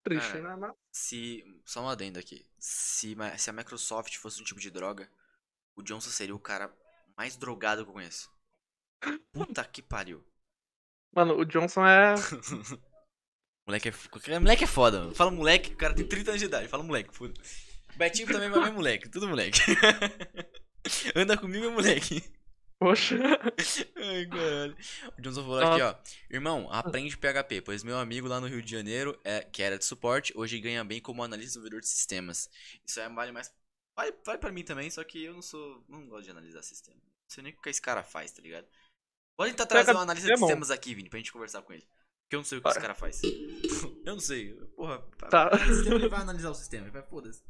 triste, 0.03 0.33
Cara, 0.33 0.55
né? 0.55 0.71
Se. 0.91 1.43
Só 1.65 1.81
um 1.81 1.89
adendo 1.89 2.19
aqui. 2.19 2.45
Se, 2.59 3.15
se 3.37 3.49
a 3.49 3.53
Microsoft 3.53 4.15
fosse 4.17 4.41
um 4.41 4.45
tipo 4.45 4.59
de 4.59 4.69
droga, 4.69 5.09
o 5.75 5.81
Johnson 5.81 6.09
seria 6.09 6.35
o 6.35 6.39
cara 6.39 6.71
mais 7.17 7.35
drogado 7.35 7.83
que 7.83 7.89
eu 7.89 7.93
conheço. 7.93 8.29
Puta 9.33 9.63
que 9.65 9.81
pariu. 9.81 10.23
Mano, 11.13 11.37
o 11.37 11.45
Johnson 11.45 11.85
é. 11.85 12.15
Moleque 13.67 13.89
é, 13.89 14.39
moleque 14.39 14.63
é 14.63 14.67
foda, 14.67 14.99
mano. 14.99 15.15
Fala 15.15 15.31
moleque, 15.31 15.73
o 15.73 15.77
cara 15.77 15.95
tem 15.95 16.07
30 16.07 16.31
anos 16.31 16.39
de 16.39 16.45
idade. 16.45 16.67
Fala 16.67 16.83
moleque, 16.83 17.15
foda. 17.15 17.33
Betinho 17.95 18.27
também 18.27 18.51
ver 18.51 18.71
moleque, 18.71 19.09
tudo 19.09 19.27
moleque. 19.27 19.59
Anda 21.15 21.35
comigo 21.35 21.65
é 21.65 21.69
moleque. 21.69 22.23
Poxa. 22.85 23.15
Ai, 23.97 24.27
caralho. 24.27 24.77
O 25.17 25.21
Johnson 25.21 25.41
falou 25.41 25.59
aqui, 25.59 25.81
ó. 25.81 25.95
Irmão, 26.29 26.67
aprende 26.69 27.17
PHP, 27.17 27.61
pois 27.61 27.83
meu 27.83 27.97
amigo 27.97 28.27
lá 28.27 28.39
no 28.39 28.45
Rio 28.45 28.61
de 28.61 28.69
Janeiro, 28.69 29.19
é, 29.23 29.41
que 29.41 29.63
era 29.63 29.75
de 29.75 29.83
suporte, 29.83 30.31
hoje 30.35 30.59
ganha 30.59 30.83
bem 30.83 31.01
como 31.01 31.23
analista 31.23 31.53
desenvolvedor 31.53 31.81
de 31.81 31.87
sistemas. 31.87 32.47
Isso 32.85 33.01
aí 33.01 33.11
vale 33.11 33.31
mais. 33.31 33.51
Vale, 33.97 34.13
vale 34.23 34.37
pra 34.37 34.51
mim 34.51 34.63
também, 34.63 34.91
só 34.91 35.03
que 35.03 35.23
eu 35.23 35.33
não 35.33 35.41
sou. 35.41 35.83
Não 35.89 36.05
gosto 36.07 36.25
de 36.25 36.29
analisar 36.29 36.61
sistema. 36.61 36.97
Não 36.97 37.29
sei 37.29 37.43
nem 37.43 37.53
o 37.53 37.59
que 37.59 37.69
esse 37.69 37.81
cara 37.81 38.03
faz, 38.03 38.31
tá 38.31 38.39
ligado? 38.39 38.67
Pode 39.35 39.51
tentar 39.53 39.65
trazer 39.65 39.95
um 39.95 39.99
analista 39.99 40.27
de 40.27 40.33
é 40.33 40.37
sistemas 40.37 40.69
aqui, 40.69 40.93
Vini, 40.93 41.09
pra 41.09 41.17
gente 41.17 41.31
conversar 41.31 41.63
com 41.63 41.73
ele. 41.73 41.87
Porque 42.25 42.35
eu 42.35 42.39
não 42.39 42.45
sei 42.45 42.59
o 42.59 42.61
que 42.61 42.67
esse 42.67 42.79
Bora. 42.79 42.87
cara 42.87 42.93
faz. 42.93 43.19
eu 44.05 44.13
não 44.13 44.19
sei. 44.19 44.53
Porra, 44.75 44.99
Tá. 45.27 45.49
pra 45.49 45.57
sistema, 45.57 45.95
ele 45.95 46.07
vai 46.07 46.21
analisar 46.21 46.51
o 46.51 46.55
sistema. 46.55 46.83
Ele 46.83 46.91
vai, 46.91 47.01
foda-se. 47.01 47.41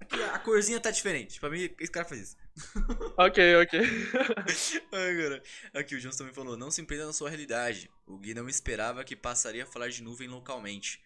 Aqui 0.00 0.22
a 0.22 0.38
corzinha 0.38 0.80
tá 0.80 0.90
diferente. 0.90 1.40
Pra 1.40 1.50
mim, 1.50 1.74
esse 1.78 1.90
cara 1.90 2.06
faz 2.06 2.20
isso. 2.20 2.36
ok, 3.18 3.56
ok. 3.56 3.80
Ai, 4.92 5.16
cara. 5.16 5.42
Aqui 5.74 5.94
o 5.96 6.00
Johnson 6.00 6.18
também 6.18 6.34
falou: 6.34 6.56
não 6.56 6.70
se 6.70 6.80
empreenda 6.80 7.06
na 7.06 7.12
sua 7.12 7.28
realidade. 7.28 7.90
O 8.06 8.16
Gui 8.18 8.34
não 8.34 8.48
esperava 8.48 9.04
que 9.04 9.16
passaria 9.16 9.64
a 9.64 9.66
falar 9.66 9.88
de 9.88 10.02
nuvem 10.02 10.28
localmente. 10.28 11.02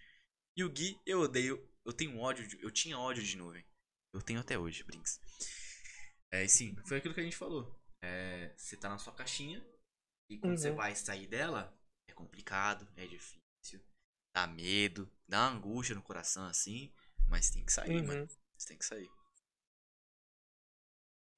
E 0.57 0.62
o 0.64 0.68
Gui, 0.70 1.01
eu 1.07 1.20
odeio. 1.20 1.66
Eu 1.84 1.93
tenho 1.93 2.18
ódio. 2.18 2.47
De, 2.47 2.62
eu 2.62 2.70
tinha 2.70 2.99
ódio 2.99 3.22
de 3.22 3.36
nuvem. 3.36 3.64
Eu 4.14 4.20
tenho 4.20 4.40
até 4.40 4.59
hoje, 4.59 4.84
Brinks. 4.84 5.18
É, 6.30 6.45
e 6.45 6.49
sim, 6.49 6.76
foi 6.86 6.99
aquilo 6.99 7.14
que 7.14 7.20
a 7.20 7.24
gente 7.24 7.36
falou. 7.36 7.74
É, 8.03 8.53
você 8.57 8.76
tá 8.76 8.88
na 8.88 8.99
sua 8.99 9.12
caixinha. 9.14 9.64
E 10.30 10.38
quando 10.38 10.57
você 10.59 10.70
Uhum. 10.70 10.76
vai 10.76 10.95
sair 10.95 11.26
dela, 11.26 11.74
é 12.09 12.12
complicado, 12.12 12.86
é 12.97 13.07
difícil. 13.07 13.80
Dá 14.34 14.47
medo, 14.47 15.11
dá 15.28 15.49
uma 15.49 15.57
angústia 15.59 15.95
no 15.95 16.03
coração 16.03 16.45
assim. 16.47 16.93
Mas 17.28 17.51
tem 17.51 17.64
que 17.64 17.72
sair, 17.72 18.01
Uhum. 18.01 18.07
mano. 18.07 18.28
Você 18.62 18.68
tem 18.68 18.78
que 18.78 18.84
sair. 18.84 19.10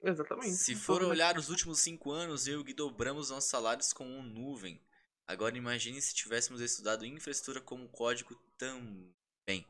Exatamente. 0.03 0.57
Se 0.57 0.75
for 0.75 1.03
olhar 1.03 1.39
os 1.39 1.49
últimos 1.49 1.81
cinco 1.81 2.11
anos, 2.11 2.47
eu 2.47 2.59
e 2.59 2.61
o 2.61 2.64
Gui 2.64 2.75
dobramos 2.75 3.31
nossos 3.31 3.49
salários 3.49 3.95
com 3.95 4.05
um 4.05 4.22
nuvem. 4.22 4.79
Agora 5.27 5.57
imagine 5.57 6.03
se 6.03 6.14
tivéssemos 6.14 6.61
estudado 6.61 7.07
infraestrutura 7.07 7.62
como 7.62 7.89
código 7.89 8.35
também. 8.59 9.66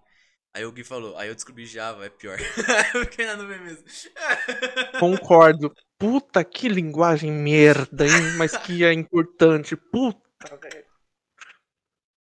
Aí 0.52 0.64
o 0.64 0.72
Gui 0.72 0.82
falou, 0.82 1.16
aí 1.16 1.28
eu 1.28 1.34
descobri 1.34 1.64
Java, 1.64 2.06
é 2.06 2.10
pior. 2.10 2.38
eu 2.94 3.04
fiquei 3.04 3.24
na 3.26 3.36
nuvem 3.36 3.60
mesmo. 3.60 3.84
Concordo. 4.98 5.72
Puta, 5.96 6.42
que 6.42 6.68
linguagem 6.68 7.30
merda, 7.30 8.04
hein? 8.04 8.36
Mas 8.36 8.56
que 8.56 8.84
é 8.84 8.92
importante. 8.92 9.76
Puta, 9.76 10.56
velho. 10.56 10.84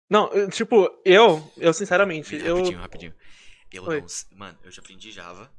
Não, 0.09 0.27
eu- 0.33 0.49
tipo, 0.49 1.01
eu, 1.05 1.53
eu 1.55 1.73
sinceramente, 1.73 2.35
eu. 2.35 2.57
Rapidinho, 2.57 2.79
rapidinho. 2.79 3.15
Eu 3.75 3.83
Oi. 3.83 4.01
não 4.01 4.07
sei. 4.07 4.37
Mano, 4.37 4.57
eu 4.63 4.71
já 4.71 4.81
aprendi 4.81 5.11
Java. 5.11 5.51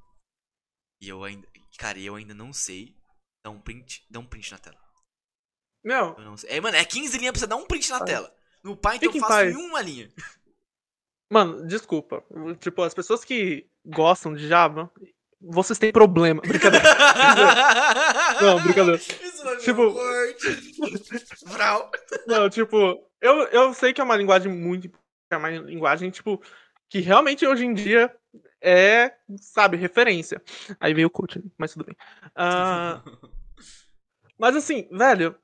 E 1.01 1.09
eu 1.09 1.23
ainda. 1.25 1.47
Cara, 1.79 1.99
eu 1.99 2.15
ainda 2.15 2.35
não 2.35 2.53
sei 2.53 2.97
dar 3.45 3.51
um 3.51 3.61
print. 3.61 4.05
Dar 4.11 4.21
um 4.21 4.27
print 4.27 4.51
na 4.53 4.59
tela. 4.59 4.79
Meu, 5.85 6.15
Eu 6.19 6.25
não 6.25 6.37
sei. 6.37 6.51
É, 6.51 6.61
mano, 6.61 6.77
é 6.77 6.85
15 6.85 7.17
linhas 7.19 7.33
pra 7.33 7.41
você 7.41 7.47
dar 7.47 7.57
um 7.57 7.67
print 7.67 7.91
na 7.91 7.99
Ai. 7.99 8.05
tela. 8.05 8.37
No 8.65 8.77
Python 8.77 9.07
eu 9.07 9.21
faço 9.21 9.45
em 9.51 9.55
uma 9.57 9.81
linha. 9.81 10.13
mano, 11.31 11.67
desculpa. 11.67 12.25
Tipo, 12.59 12.83
as 12.83 12.95
pessoas 12.95 13.25
que 13.25 13.69
gostam 13.85 14.35
de 14.35 14.49
Java, 14.49 14.91
vocês 15.41 15.79
têm 15.79 15.93
problema. 15.93 16.41
Brincadeira. 16.43 16.85
Não, 18.43 18.63
brincadeira. 18.63 18.97
Isso 18.99 19.45
vai 19.45 19.57
Tipo-. 19.59 19.95
Vral. 21.47 21.91
Não, 22.27 22.51
tipo, 22.51 22.77
eu, 23.21 23.35
eu 23.49 23.75
sei 23.75 23.93
que 23.93 24.01
é 24.01 24.05
uma 24.05 24.17
linguagem 24.17 24.53
muito. 24.53 24.91
É 25.31 25.37
uma 25.37 25.51
linguagem, 25.51 26.11
tipo, 26.11 26.43
que 26.89 27.01
realmente 27.01 27.47
hoje 27.47 27.65
em 27.65 27.75
dia 27.75 28.15
é, 28.61 29.15
sabe, 29.39 29.77
referência. 29.77 30.43
Aí 30.81 30.95
veio 30.95 31.09
o 31.09 31.11
coach, 31.11 31.43
mas 31.59 31.73
tudo 31.73 31.85
bem. 31.87 31.97
Ah, 32.35 33.03
mas 34.39 34.57
assim, 34.57 34.89
velho. 34.91 35.37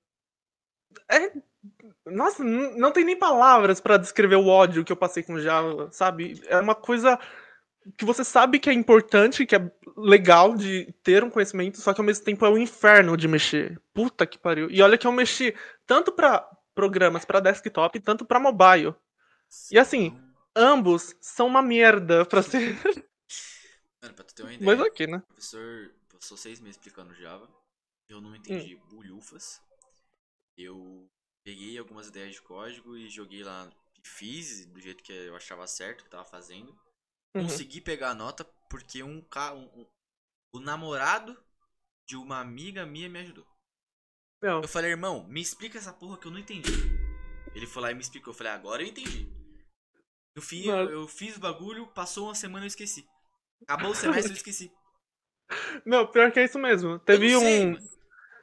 É. 1.11 1.33
Nossa, 2.05 2.43
não 2.43 2.91
tem 2.91 3.05
nem 3.05 3.17
palavras 3.17 3.81
pra 3.81 3.97
descrever 3.97 4.35
o 4.35 4.49
ódio 4.49 4.85
que 4.85 4.91
eu 4.91 4.97
passei 4.97 5.23
com 5.23 5.39
Java, 5.39 5.89
sabe? 5.93 6.41
É 6.49 6.59
uma 6.59 6.75
coisa 6.75 7.19
que 7.97 8.05
você 8.05 8.25
sabe 8.25 8.59
que 8.59 8.69
é 8.69 8.73
importante, 8.73 9.47
que 9.47 9.55
é 9.55 9.71
legal 9.97 10.57
de 10.57 10.93
ter 11.03 11.23
um 11.23 11.31
conhecimento, 11.31 11.81
só 11.81 11.93
que 11.95 12.01
ao 12.01 12.05
mesmo 12.05 12.25
tempo 12.25 12.45
é 12.45 12.51
um 12.51 12.59
inferno 12.59 13.17
de 13.17 13.29
mexer. 13.29 13.81
Puta 13.95 14.27
que 14.27 14.39
pariu. 14.39 14.69
E 14.71 14.83
olha 14.83 14.99
que 14.99 15.07
eu 15.07 15.13
mexi 15.13 15.55
tanto 15.87 16.13
pra 16.13 16.45
programas 16.75 17.25
pra 17.25 17.41
desktop, 17.41 18.01
tanto 18.01 18.25
pra 18.25 18.41
mobile. 18.41 18.95
E 19.71 19.79
assim, 19.79 20.19
ambos 20.57 21.15
são 21.21 21.47
uma 21.47 21.63
merda 21.63 22.25
pra 22.27 22.43
ser. 22.43 22.75
Mano, 24.03 24.15
pra 24.15 24.25
tu 24.25 24.35
ter 24.35 24.43
uma 24.43 24.53
ideia. 24.53 24.77
Mas 24.77 24.81
ok, 24.87 25.07
né? 25.07 25.19
O 25.19 25.23
professor 25.23 25.95
passou 26.11 26.37
seis 26.37 26.61
meses 26.61 26.77
explicando 26.77 27.15
Java. 27.15 27.49
Eu 28.09 28.21
não 28.21 28.35
entendi 28.37 28.77
Hum. 28.77 28.87
bulhufas. 28.89 29.61
Eu 30.57 31.09
peguei 31.45 31.79
algumas 31.79 32.09
ideias 32.09 32.35
de 32.35 32.43
código 32.43 32.97
e 32.97 33.09
joguei 33.09 33.43
lá. 33.43 33.71
e 33.97 34.09
Fiz 34.09 34.67
do 34.67 34.81
jeito 34.81 35.03
que 35.03 35.13
eu 35.13 35.37
achava 35.37 35.67
certo 35.67 36.05
que 36.05 36.11
tava 36.11 36.25
fazendo. 36.25 36.73
Uhum. 37.35 37.45
Consegui 37.45 37.81
pegar 37.81 38.11
a 38.11 38.15
nota 38.15 38.45
porque 38.69 39.03
um 39.03 39.21
cara. 39.23 39.55
Um, 39.55 39.65
um- 39.81 39.87
o 40.55 40.61
namorado 40.61 41.35
de 42.07 42.15
uma 42.17 42.39
amiga 42.41 42.85
minha 42.85 43.09
me 43.09 43.21
ajudou. 43.21 43.47
Não. 44.43 44.61
Eu 44.61 44.69
falei, 44.69 44.91
irmão, 44.91 45.27
me 45.29 45.41
explica 45.41 45.79
essa 45.79 45.93
porra 45.95 46.19
que 46.19 46.27
eu 46.27 46.31
não 46.31 46.39
entendi. 46.39 46.71
Ele 47.55 47.67
foi 47.67 47.81
lá 47.83 47.91
e 47.91 47.95
me 47.95 48.03
explicou. 48.03 48.33
Eu 48.35 48.37
falei, 48.37 48.53
agora 48.53 48.83
eu 48.83 48.89
entendi. 48.89 49.32
No 50.35 50.43
fim, 50.43 50.67
eu, 50.67 50.77
Mano. 50.77 50.91
eu 50.91 51.09
fiz 51.09 51.37
o 51.37 51.41
bagulho, 51.41 51.87
passou 51.89 52.27
uma 52.27 52.35
semana 52.35 52.65
e 52.65 52.67
eu 52.67 52.69
esqueci. 52.69 53.07
Acabou 53.69 53.91
o 53.91 53.95
semestre 53.95 54.33
e 54.33 54.35
eu 54.35 54.37
esqueci. 54.37 54.73
Não, 55.85 56.07
pior 56.07 56.33
que 56.33 56.41
é 56.41 56.45
isso 56.45 56.59
mesmo. 56.59 56.99
Teve 57.01 57.39
sei, 57.39 57.67
um. 57.67 57.73
mano. 57.73 57.87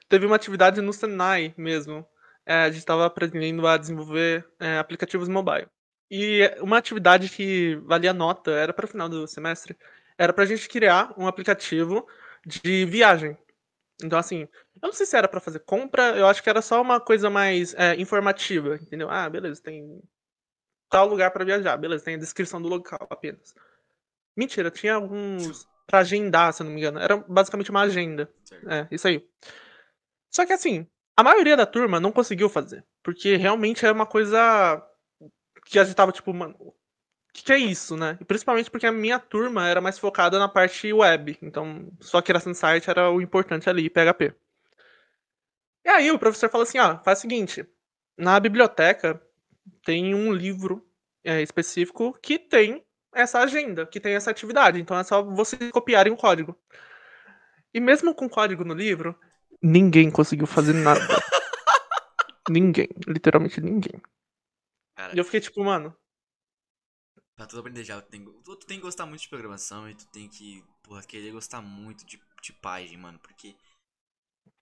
Teve 0.08 0.26
uma 0.26 0.36
atividade 0.36 0.82
no 0.82 0.94
Senai 0.94 1.54
mesmo. 1.58 2.06
É, 2.46 2.64
a 2.64 2.70
gente 2.70 2.80
estava 2.80 3.06
aprendendo 3.06 3.68
a 3.68 3.78
desenvolver 3.78 4.48
é, 4.60 4.78
aplicativos 4.80 5.28
mobile. 5.28 5.68
E 6.10 6.52
uma 6.62 6.78
atividade 6.78 7.30
que 7.30 7.76
valia 7.86 8.12
nota, 8.12 8.52
era 8.52 8.74
para 8.74 8.86
o 8.86 8.88
final 8.88 9.08
do 9.08 9.28
semestre, 9.28 9.78
era 10.18 10.34
pra 10.34 10.46
gente 10.46 10.68
criar 10.68 11.14
um 11.16 11.28
aplicativo 11.28 12.08
de 12.44 12.86
viagem. 12.86 13.38
Então, 14.04 14.18
assim, 14.18 14.48
eu 14.82 14.88
não 14.88 14.94
sei 14.94 15.06
se 15.06 15.16
era 15.16 15.28
pra 15.28 15.40
fazer 15.40 15.60
compra, 15.60 16.18
eu 16.18 16.26
acho 16.26 16.42
que 16.42 16.50
era 16.50 16.62
só 16.62 16.82
uma 16.82 17.00
coisa 17.00 17.30
mais 17.30 17.76
é, 17.76 17.96
informativa, 17.96 18.76
entendeu? 18.76 19.10
Ah, 19.12 19.30
beleza, 19.30 19.62
tem 19.62 20.02
tal 20.90 21.08
lugar 21.08 21.32
pra 21.32 21.46
viajar, 21.46 21.78
beleza, 21.78 22.04
tem 22.04 22.16
a 22.16 22.20
descrição 22.20 22.62
do 22.62 22.68
local 22.68 23.08
apenas. 23.10 23.54
Mentira, 24.36 24.72
tinha 24.72 24.96
alguns 24.96 25.68
pra 25.86 26.00
agendar, 26.00 26.54
se 26.54 26.62
eu 26.62 26.66
não 26.66 26.74
me 26.74 26.80
engano. 26.80 27.00
Era 27.00 27.18
basicamente 27.18 27.72
uma 27.72 27.82
agenda. 27.82 28.32
É, 28.68 28.88
isso 28.92 29.08
aí. 29.08 29.28
Só 30.30 30.46
que 30.46 30.54
assim, 30.54 30.88
a 31.18 31.24
maioria 31.24 31.58
da 31.58 31.66
turma 31.66 32.00
não 32.00 32.12
conseguiu 32.12 32.48
fazer. 32.48 32.86
Porque 33.04 33.36
realmente 33.36 33.86
é 33.86 33.92
uma 33.92 34.06
coisa 34.06 34.82
que 35.66 35.80
a 35.80 35.84
gente 35.84 35.96
tava 35.96 36.12
tipo, 36.12 36.34
mano, 36.34 36.56
o 36.60 36.74
que, 37.34 37.44
que 37.44 37.52
é 37.52 37.58
isso, 37.58 37.98
né? 37.98 38.18
E 38.22 38.26
principalmente 38.26 38.72
porque 38.72 38.86
a 38.86 38.92
minha 38.92 39.20
turma 39.20 39.68
era 39.68 39.82
mais 39.82 40.00
focada 40.00 40.40
na 40.40 40.48
parte 40.48 40.92
web. 40.94 41.38
Então, 41.42 41.92
só 42.00 42.22
criação 42.22 42.52
de 42.52 42.58
site 42.58 42.90
era 42.90 43.10
o 43.10 43.22
importante 43.22 43.70
ali, 43.70 43.90
PHP. 43.90 44.34
E 45.86 45.90
aí 45.90 46.12
o 46.12 46.20
professor 46.20 46.50
falou 46.50 46.64
assim, 46.64 46.78
ó, 46.78 47.00
faz 47.00 47.20
o 47.20 47.22
seguinte, 47.22 47.66
na 48.18 48.40
biblioteca 48.40 49.22
tem 49.84 50.14
um 50.16 50.32
livro 50.34 50.86
é, 51.24 51.42
específico 51.42 52.18
que 52.22 52.38
tem 52.40 52.86
essa 53.14 53.40
agenda, 53.40 53.86
que 53.86 54.00
tem 54.00 54.14
essa 54.14 54.32
atividade. 54.32 54.80
Então 54.80 54.98
é 54.98 55.04
só 55.04 55.24
vocês 55.24 55.72
copiarem 55.72 56.14
o 56.14 56.18
código. 56.18 56.58
E 57.74 57.80
mesmo 57.80 58.16
com 58.16 58.30
código 58.30 58.64
no 58.64 58.74
livro, 58.74 59.18
ninguém 59.62 60.10
conseguiu 60.10 60.48
fazer 60.48 60.74
nada. 60.74 61.00
ninguém, 62.50 62.88
literalmente 63.08 63.62
ninguém. 63.62 64.02
Cara, 64.96 65.16
E 65.16 65.18
eu 65.18 65.24
fiquei 65.24 65.40
tipo, 65.40 65.64
mano, 65.64 65.96
pra 67.36 67.46
tu 67.46 67.58
aprender 67.58 67.84
Java, 67.84 68.02
tu 68.02 68.10
tem, 68.10 68.26
tu, 68.26 68.56
tu 68.56 68.66
tem 68.66 68.78
que 68.78 68.84
gostar 68.84 69.06
muito 69.06 69.22
de 69.22 69.30
programação 69.30 69.90
e 69.90 69.96
tu 69.96 70.06
tem 70.08 70.28
que, 70.28 70.64
porra, 70.84 71.04
querer 71.04 71.32
gostar 71.32 71.62
muito 71.62 72.06
de, 72.06 72.20
de 72.42 72.54
Python, 72.54 72.98
mano, 72.98 73.20
porque... 73.20 73.56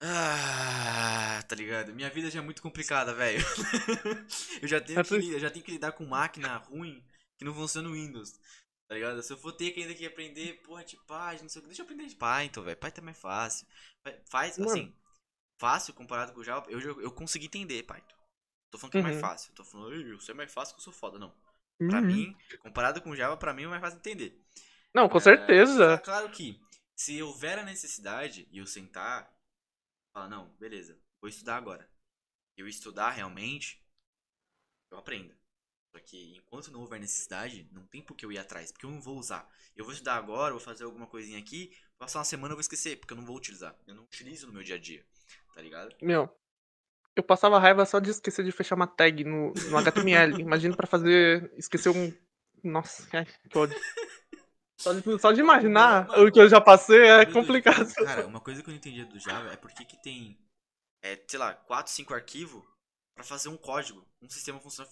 Ah, 0.01 1.41
tá 1.47 1.55
ligado? 1.55 1.93
Minha 1.93 2.09
vida 2.09 2.29
já 2.29 2.39
é 2.39 2.41
muito 2.41 2.61
complicada, 2.61 3.13
velho. 3.13 3.39
eu, 4.61 4.67
já 4.67 4.79
tenho 4.79 4.99
É 4.99 5.03
que, 5.03 5.09
por- 5.09 5.23
eu 5.23 5.39
já 5.39 5.49
tenho 5.49 5.65
que 5.65 5.71
lidar 5.71 5.91
com 5.93 6.05
máquina 6.05 6.55
ruim 6.57 7.03
que 7.37 7.43
não 7.45 7.53
funciona 7.53 7.87
no 7.89 7.95
Windows. 7.95 8.31
Tá 8.87 8.95
ligado? 8.95 9.21
Se 9.21 9.33
eu 9.33 9.37
for 9.37 9.51
ter 9.53 9.71
que 9.71 9.81
ainda 9.81 9.93
que 9.93 10.05
aprender, 10.05 10.61
porra, 10.61 10.83
de 10.83 10.95
Python, 10.97 11.43
não 11.43 11.49
sei 11.49 11.59
o 11.59 11.63
que, 11.63 11.67
deixa 11.67 11.81
eu 11.81 11.85
aprender 11.85 12.05
de 12.07 12.15
Python, 12.15 12.61
velho. 12.61 12.77
Python 12.77 13.01
é 13.01 13.05
mais 13.05 13.17
fácil. 13.19 13.67
Fa- 14.03 14.19
Faz, 14.29 14.57
Mano. 14.57 14.71
assim, 14.71 14.95
fácil 15.59 15.93
comparado 15.93 16.31
com 16.31 16.39
o 16.39 16.43
Java, 16.43 16.69
eu, 16.69 16.79
eu 16.79 17.11
consegui 17.11 17.47
entender 17.47 17.83
Python. 17.83 18.15
Tô 18.71 18.77
falando 18.77 18.91
que 18.91 18.97
é 18.99 19.01
mais 19.01 19.15
Uhum. 19.15 19.21
fácil. 19.21 19.53
Tô 19.53 19.63
falando, 19.63 19.93
"Ei, 19.93 20.13
você 20.13 20.31
é 20.31 20.35
mais 20.35 20.51
fácil 20.53 20.75
que 20.75 20.79
eu 20.81 20.83
sou 20.83 20.93
foda. 20.93 21.17
Não. 21.17 21.33
Pra 21.89 21.99
uhum. 21.99 22.05
mim, 22.05 22.37
comparado 22.59 23.01
com 23.01 23.15
Java, 23.15 23.35
pra 23.37 23.53
mim 23.53 23.63
é 23.63 23.67
mais 23.67 23.81
fácil 23.81 23.97
entender. 23.97 24.39
não, 24.93 25.09
com 25.09 25.17
É, 25.17 25.21
certeza. 25.21 25.97
Claro 25.99 26.29
que, 26.29 26.59
se 26.95 27.21
houver 27.21 27.59
a 27.59 27.63
necessidade 27.63 28.47
e 28.51 28.57
eu 28.57 28.65
sentar, 28.65 29.29
falar, 30.17 30.29
não, 30.29 30.49
beleza, 30.59 30.97
vou 31.21 31.29
estudar 31.29 31.57
agora. 31.57 31.87
Eu 32.55 32.67
estudar 32.67 33.11
realmente, 33.11 33.85
eu 34.91 34.97
aprendo. 34.97 35.35
Só 35.91 35.99
que 35.99 36.35
enquanto 36.35 36.71
não 36.71 36.81
houver 36.81 36.99
necessidade, 36.99 37.69
não 37.71 37.85
tem 37.85 38.01
por 38.01 38.15
que 38.15 38.25
eu 38.25 38.31
ir 38.31 38.39
atrás, 38.39 38.71
porque 38.71 38.85
eu 38.85 38.91
não 38.91 38.99
vou 38.99 39.17
usar. 39.17 39.47
Eu 39.75 39.85
vou 39.85 39.93
estudar 39.93 40.15
agora, 40.15 40.53
vou 40.53 40.59
fazer 40.59 40.83
alguma 40.83 41.05
coisinha 41.05 41.37
aqui, 41.37 41.71
passar 41.99 42.19
uma 42.19 42.25
semana 42.25 42.51
eu 42.51 42.55
vou 42.55 42.61
esquecer, 42.61 42.97
porque 42.97 43.13
eu 43.13 43.17
não 43.17 43.25
vou 43.25 43.37
utilizar. 43.37 43.75
Eu 43.85 43.95
não 43.95 44.03
utilizo 44.03 44.47
no 44.47 44.53
meu 44.53 44.63
dia 44.63 44.75
a 44.75 44.79
dia, 44.79 45.05
tá 45.53 45.61
ligado? 45.61 45.95
Meu, 46.01 46.29
eu 47.15 47.23
passava 47.23 47.59
raiva 47.59 47.85
só 47.85 47.99
de 47.99 48.09
esquecer 48.09 48.43
de 48.43 48.51
fechar 48.51 48.75
uma 48.75 48.87
tag 48.87 49.23
no, 49.23 49.53
no 49.69 49.77
HTML. 49.77 50.41
Imagina 50.41 50.75
pra 50.75 50.87
fazer. 50.87 51.51
Esquecer 51.57 51.89
um. 51.89 52.11
Nossa, 52.63 53.07
que 53.49 53.57
ódio. 53.57 53.79
Só 54.77 54.93
de, 54.93 55.19
só 55.19 55.31
de 55.31 55.39
imaginar 55.41 56.07
Mano, 56.07 56.27
o 56.27 56.31
que 56.31 56.39
eu 56.39 56.47
já 56.47 56.61
passei 56.61 57.01
é 57.07 57.25
complicado. 57.25 57.91
Cara, 57.95 58.27
uma 58.27 58.39
coisa 58.39 58.61
que 58.61 58.69
eu 58.69 58.71
não 58.71 58.77
entendia 58.77 59.05
do 59.05 59.19
Java 59.19 59.51
é 59.51 59.57
por 59.57 59.71
que 59.71 59.83
que 59.83 60.01
tem, 60.01 60.37
é, 61.01 61.19
sei 61.27 61.39
lá, 61.39 61.53
4, 61.53 61.91
5 61.91 62.13
arquivos 62.13 62.63
pra 63.15 63.23
fazer 63.23 63.49
um 63.49 63.57
código, 63.57 64.05
um 64.21 64.29
sistema 64.29 64.59
funcionar. 64.59 64.89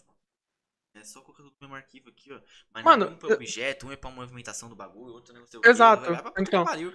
É 0.96 1.04
só 1.04 1.22
colocar 1.22 1.44
tudo 1.44 1.54
no 1.60 1.68
mesmo 1.68 1.76
arquivo 1.76 2.10
aqui, 2.10 2.32
ó. 2.32 2.40
Mas 2.74 2.84
Mano, 2.84 3.08
um 3.10 3.16
pra 3.18 3.30
eu- 3.30 3.36
objeto, 3.36 3.86
um 3.86 3.92
é 3.92 3.98
pra 3.98 4.10
movimentação 4.10 4.70
do 4.70 4.76
bagulho, 4.76 5.14
outro 5.14 5.34
não 5.34 5.46
sei 5.46 5.60
o. 5.60 5.68
Exato, 5.68 6.06
puta 6.06 6.32
que 6.34 6.42
então. 6.42 6.64
pariu. 6.64 6.92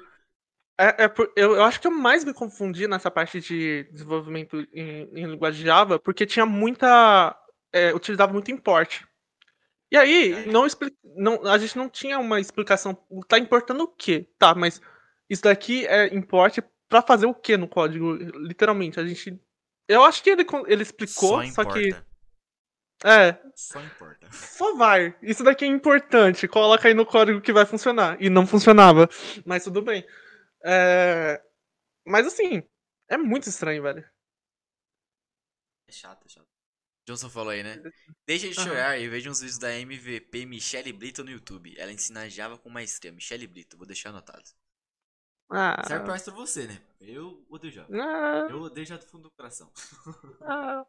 É, 0.79 1.05
é 1.05 1.09
por- 1.09 1.31
eu, 1.37 1.55
eu 1.57 1.62
acho 1.62 1.79
que 1.81 1.87
eu 1.87 1.91
mais 1.91 2.25
me 2.25 2.33
confundi 2.33 2.89
nessa 2.89 3.11
parte 3.11 3.41
de 3.41 3.85
desenvolvimento 3.93 4.67
em, 4.73 5.03
em 5.12 5.27
linguagem 5.27 5.65
Java, 5.67 5.99
porque 5.99 6.25
tinha 6.27 6.47
muita. 6.47 7.37
é, 7.73 7.95
utilizava 7.95 8.33
muito 8.33 8.51
import. 8.51 9.03
E 9.91 9.97
aí, 9.97 10.47
não, 10.47 10.67
expli- 10.67 10.97
não 11.17 11.47
a 11.47 11.59
gente 11.59 11.77
não 11.77 11.89
tinha 11.89 12.19
uma 12.19 12.39
explicação. 12.41 12.95
Tá 13.29 13.39
importando 13.39 13.85
o 13.85 13.89
quê? 13.89 14.29
Tá, 14.39 14.55
mas 14.55 14.81
isso 15.29 15.43
daqui 15.43 15.87
é 15.87 16.15
import 16.15 16.59
pra 16.89 17.03
fazer 17.03 17.27
o 17.27 17.35
quê 17.35 17.57
no 17.57 17.69
código? 17.69 18.15
Literalmente, 18.15 19.01
a 19.01 19.07
gente. 19.07 19.41
Eu 19.89 20.05
acho 20.05 20.23
que 20.23 20.31
ele, 20.31 20.47
ele 20.69 20.83
explicou, 20.83 21.45
Só 21.47 21.65
só, 21.65 21.65
que. 21.65 21.91
É, 23.05 23.39
Só 23.57 23.81
importa. 23.81 24.29
só 24.31 24.77
vai. 24.77 25.17
Isso 25.23 25.43
daqui 25.43 25.65
é 25.65 25.69
importante. 25.69 26.47
Coloca 26.47 26.87
aí 26.87 26.95
no 26.95 27.07
código 27.07 27.41
que 27.41 27.53
vai 27.53 27.67
funcionar. 27.67 28.17
E 28.23 28.29
não 28.31 28.47
funcionava. 28.47 29.09
Mas 29.45 29.65
tudo 29.65 29.83
bem. 29.83 30.07
É, 30.65 31.43
Mas 32.07 32.27
assim, 32.27 32.62
é 33.09 33.17
muito 33.19 33.49
estranho, 33.49 33.83
velho. 33.83 34.05
É 35.89 35.93
chato, 35.93 36.27
é 36.27 36.29
chato. 36.29 36.49
Johnson 37.11 37.28
falou 37.28 37.51
aí, 37.51 37.62
né? 37.62 37.82
Deixa 38.27 38.49
de 38.49 38.55
chorar 38.55 38.99
e 38.99 39.09
veja 39.09 39.28
uns 39.31 39.41
vídeos 39.41 39.59
da 39.59 39.73
MVP 39.74 40.47
Michelle 40.47 40.93
Brito 40.93 41.24
no 41.24 41.31
YouTube. 41.31 41.74
Ela 41.78 41.91
ensina 41.93 42.28
Java 42.31 42.57
com 42.57 42.70
maestria. 42.70 43.11
Michelle 43.12 43.47
Brito, 43.47 43.77
vou 43.77 43.87
deixar 43.87 44.11
anotado. 44.11 44.45
Ah, 45.51 45.82
Serve 45.87 46.05
pra 46.05 46.15
pra 46.19 46.32
você, 46.32 46.66
né? 46.69 46.81
Eu 47.01 47.45
odeio 47.49 47.73
Java. 47.73 47.89
ah, 47.93 48.47
Eu 48.49 48.61
odeio 48.61 48.87
Java 48.87 49.01
do 49.03 49.09
fundo 49.09 49.23
do 49.24 49.31
coração. 49.32 49.70
ah. 50.43 50.85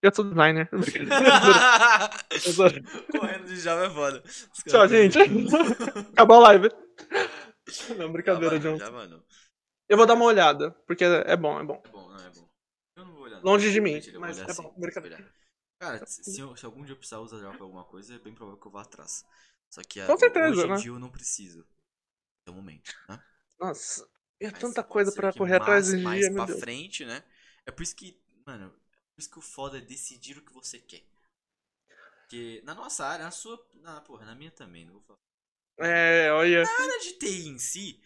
Eu 0.00 0.14
sou 0.14 0.24
designer. 0.24 0.68
Eu 0.72 0.80
sou- 2.40 2.70
Correndo 3.20 3.44
de 3.46 3.56
Java 3.60 3.86
é 3.86 3.90
foda. 3.90 4.22
Tchau, 4.68 4.88
gente. 4.88 5.18
Acabou 6.12 6.36
a 6.36 6.48
live. 6.48 6.68
Não, 7.98 8.12
brincadeira, 8.12 8.58
John. 8.58 8.78
Eu 9.88 9.96
vou 9.96 10.06
dar 10.06 10.14
uma 10.14 10.24
olhada, 10.24 10.70
porque 10.86 11.04
é 11.04 11.36
bom, 11.36 11.60
é 11.60 11.64
bom. 11.64 11.82
É 11.84 11.88
bom, 11.88 12.08
não 12.08 12.16
é 12.24 12.30
bom. 12.30 12.48
Eu 12.96 13.04
não 13.04 13.12
vou 13.14 13.22
olhar. 13.24 13.26
não. 13.26 13.30
Longe 13.42 13.70
de 13.72 13.80
mim, 13.80 14.00
mas 14.18 14.38
é 14.38 14.54
bom, 14.54 14.74
brincadeira. 14.78 15.16
olhar. 15.16 15.32
Cara, 15.78 16.06
se, 16.06 16.24
se 16.24 16.40
eu- 16.40 16.56
se 16.56 16.64
algum 16.64 16.84
dia 16.84 16.92
eu 16.92 16.96
precisar 16.98 17.18
usar 17.20 17.40
Java 17.40 17.54
pra 17.54 17.64
alguma 17.64 17.84
coisa, 17.84 18.14
é 18.14 18.18
bem 18.18 18.34
provável 18.34 18.60
que 18.60 18.66
eu 18.66 18.72
vá 18.72 18.82
atrás. 18.82 19.24
Só 19.70 19.82
que 19.82 20.00
Com 20.06 20.16
a- 20.16 20.16
certeza, 20.16 20.38
hoje 20.38 20.68
em 20.68 20.74
né? 20.74 20.76
dia 20.76 20.90
eu 20.90 20.98
não 20.98 21.10
preciso. 21.10 21.66
No 22.46 22.54
momento, 22.54 22.94
né? 23.08 23.22
Nossa, 23.58 24.06
é 24.40 24.50
Mas 24.50 24.60
tanta 24.60 24.82
coisa 24.84 25.10
pra 25.12 25.32
correr 25.32 25.56
atrás 25.56 25.86
mais, 25.86 25.86
de 25.86 25.96
mais 26.02 26.28
dia, 26.28 26.30
pra 26.30 26.44
meu 26.44 26.46
Deus. 26.46 26.60
frente, 26.60 27.04
né? 27.04 27.22
É 27.66 27.70
por 27.72 27.82
isso 27.82 27.96
que, 27.96 28.20
mano, 28.46 28.66
é 28.66 28.68
por 28.68 29.20
isso 29.20 29.30
que 29.30 29.38
o 29.38 29.42
foda 29.42 29.78
é 29.78 29.80
decidir 29.80 30.38
o 30.38 30.42
que 30.42 30.52
você 30.52 30.78
quer. 30.78 31.02
Porque 32.20 32.60
na 32.64 32.74
nossa 32.74 33.06
área, 33.06 33.24
na 33.24 33.30
sua. 33.30 33.56
Na, 33.74 34.00
porra, 34.00 34.24
na 34.24 34.34
minha 34.34 34.50
também, 34.50 34.84
não 34.84 34.94
vou 34.94 35.02
falar. 35.02 35.18
É, 35.78 36.30
olha. 36.32 36.64
A 36.64 36.82
área 36.82 36.98
de 37.00 37.12
TI 37.18 37.48
em 37.48 37.58
si, 37.58 38.00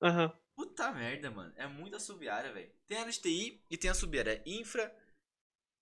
Aham. 0.00 0.32
Puta 0.54 0.92
merda, 0.92 1.30
mano. 1.30 1.52
É 1.56 1.66
muita 1.66 1.98
sub-área, 1.98 2.52
velho. 2.52 2.72
Tem 2.86 2.96
a 2.98 3.00
área 3.00 3.12
de 3.12 3.20
TI 3.20 3.64
e 3.70 3.76
tem 3.76 3.90
a 3.90 3.94
sub-área 3.94 4.42
infra 4.46 4.94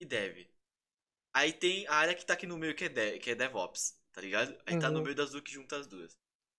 e 0.01 0.07
dev. 0.07 0.49
Aí 1.33 1.53
tem 1.53 1.87
a 1.89 1.95
área 1.95 2.15
que 2.15 2.27
tá 2.27 2.35
aqui 2.35 2.47
no 2.47 2.59
meio 2.59 2.75
que 2.75 2.85
é, 2.85 2.89
de, 2.89 3.19
que 3.19 3.31
é 3.31 3.35
DevOps, 3.35 3.99
tá 4.13 4.21
ligado? 4.21 4.57
Aí 4.67 4.77
tá 4.79 4.91
no 4.91 5.01
Uhum. 5.01 5.05
meio 5.05 5.15
das 5.15 5.31
duas 5.31 5.43
que 5.45 5.53
junta 5.53 5.77
as 5.79 5.87
duas. 5.87 6.17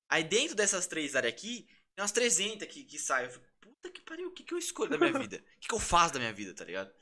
Aí 0.10 0.24
dentro 0.24 0.56
dessas 0.56 0.88
três 0.88 1.16
áreas 1.16 1.34
aqui, 1.34 1.66
tem 1.96 2.04
umas 2.04 2.12
300 2.12 2.68
que, 2.68 2.84
que 2.86 3.00
saem. 3.00 3.26
Eu 3.28 3.32
fico, 3.32 3.46
puta 3.62 3.92
que 3.92 4.02
pariu, 4.02 4.30
o 4.30 4.34
que, 4.34 4.44
que 4.44 4.54
eu 4.54 4.58
escolho 4.58 4.92
da 4.92 4.98
minha 4.98 5.14
vida? 5.14 5.38
O 5.38 5.60
que, 5.60 5.68
que 5.70 5.74
eu 5.76 5.80
faço 5.80 6.14
da 6.14 6.20
minha 6.20 6.34
vida, 6.34 6.54
tá 6.56 6.66
ligado? 6.66 6.94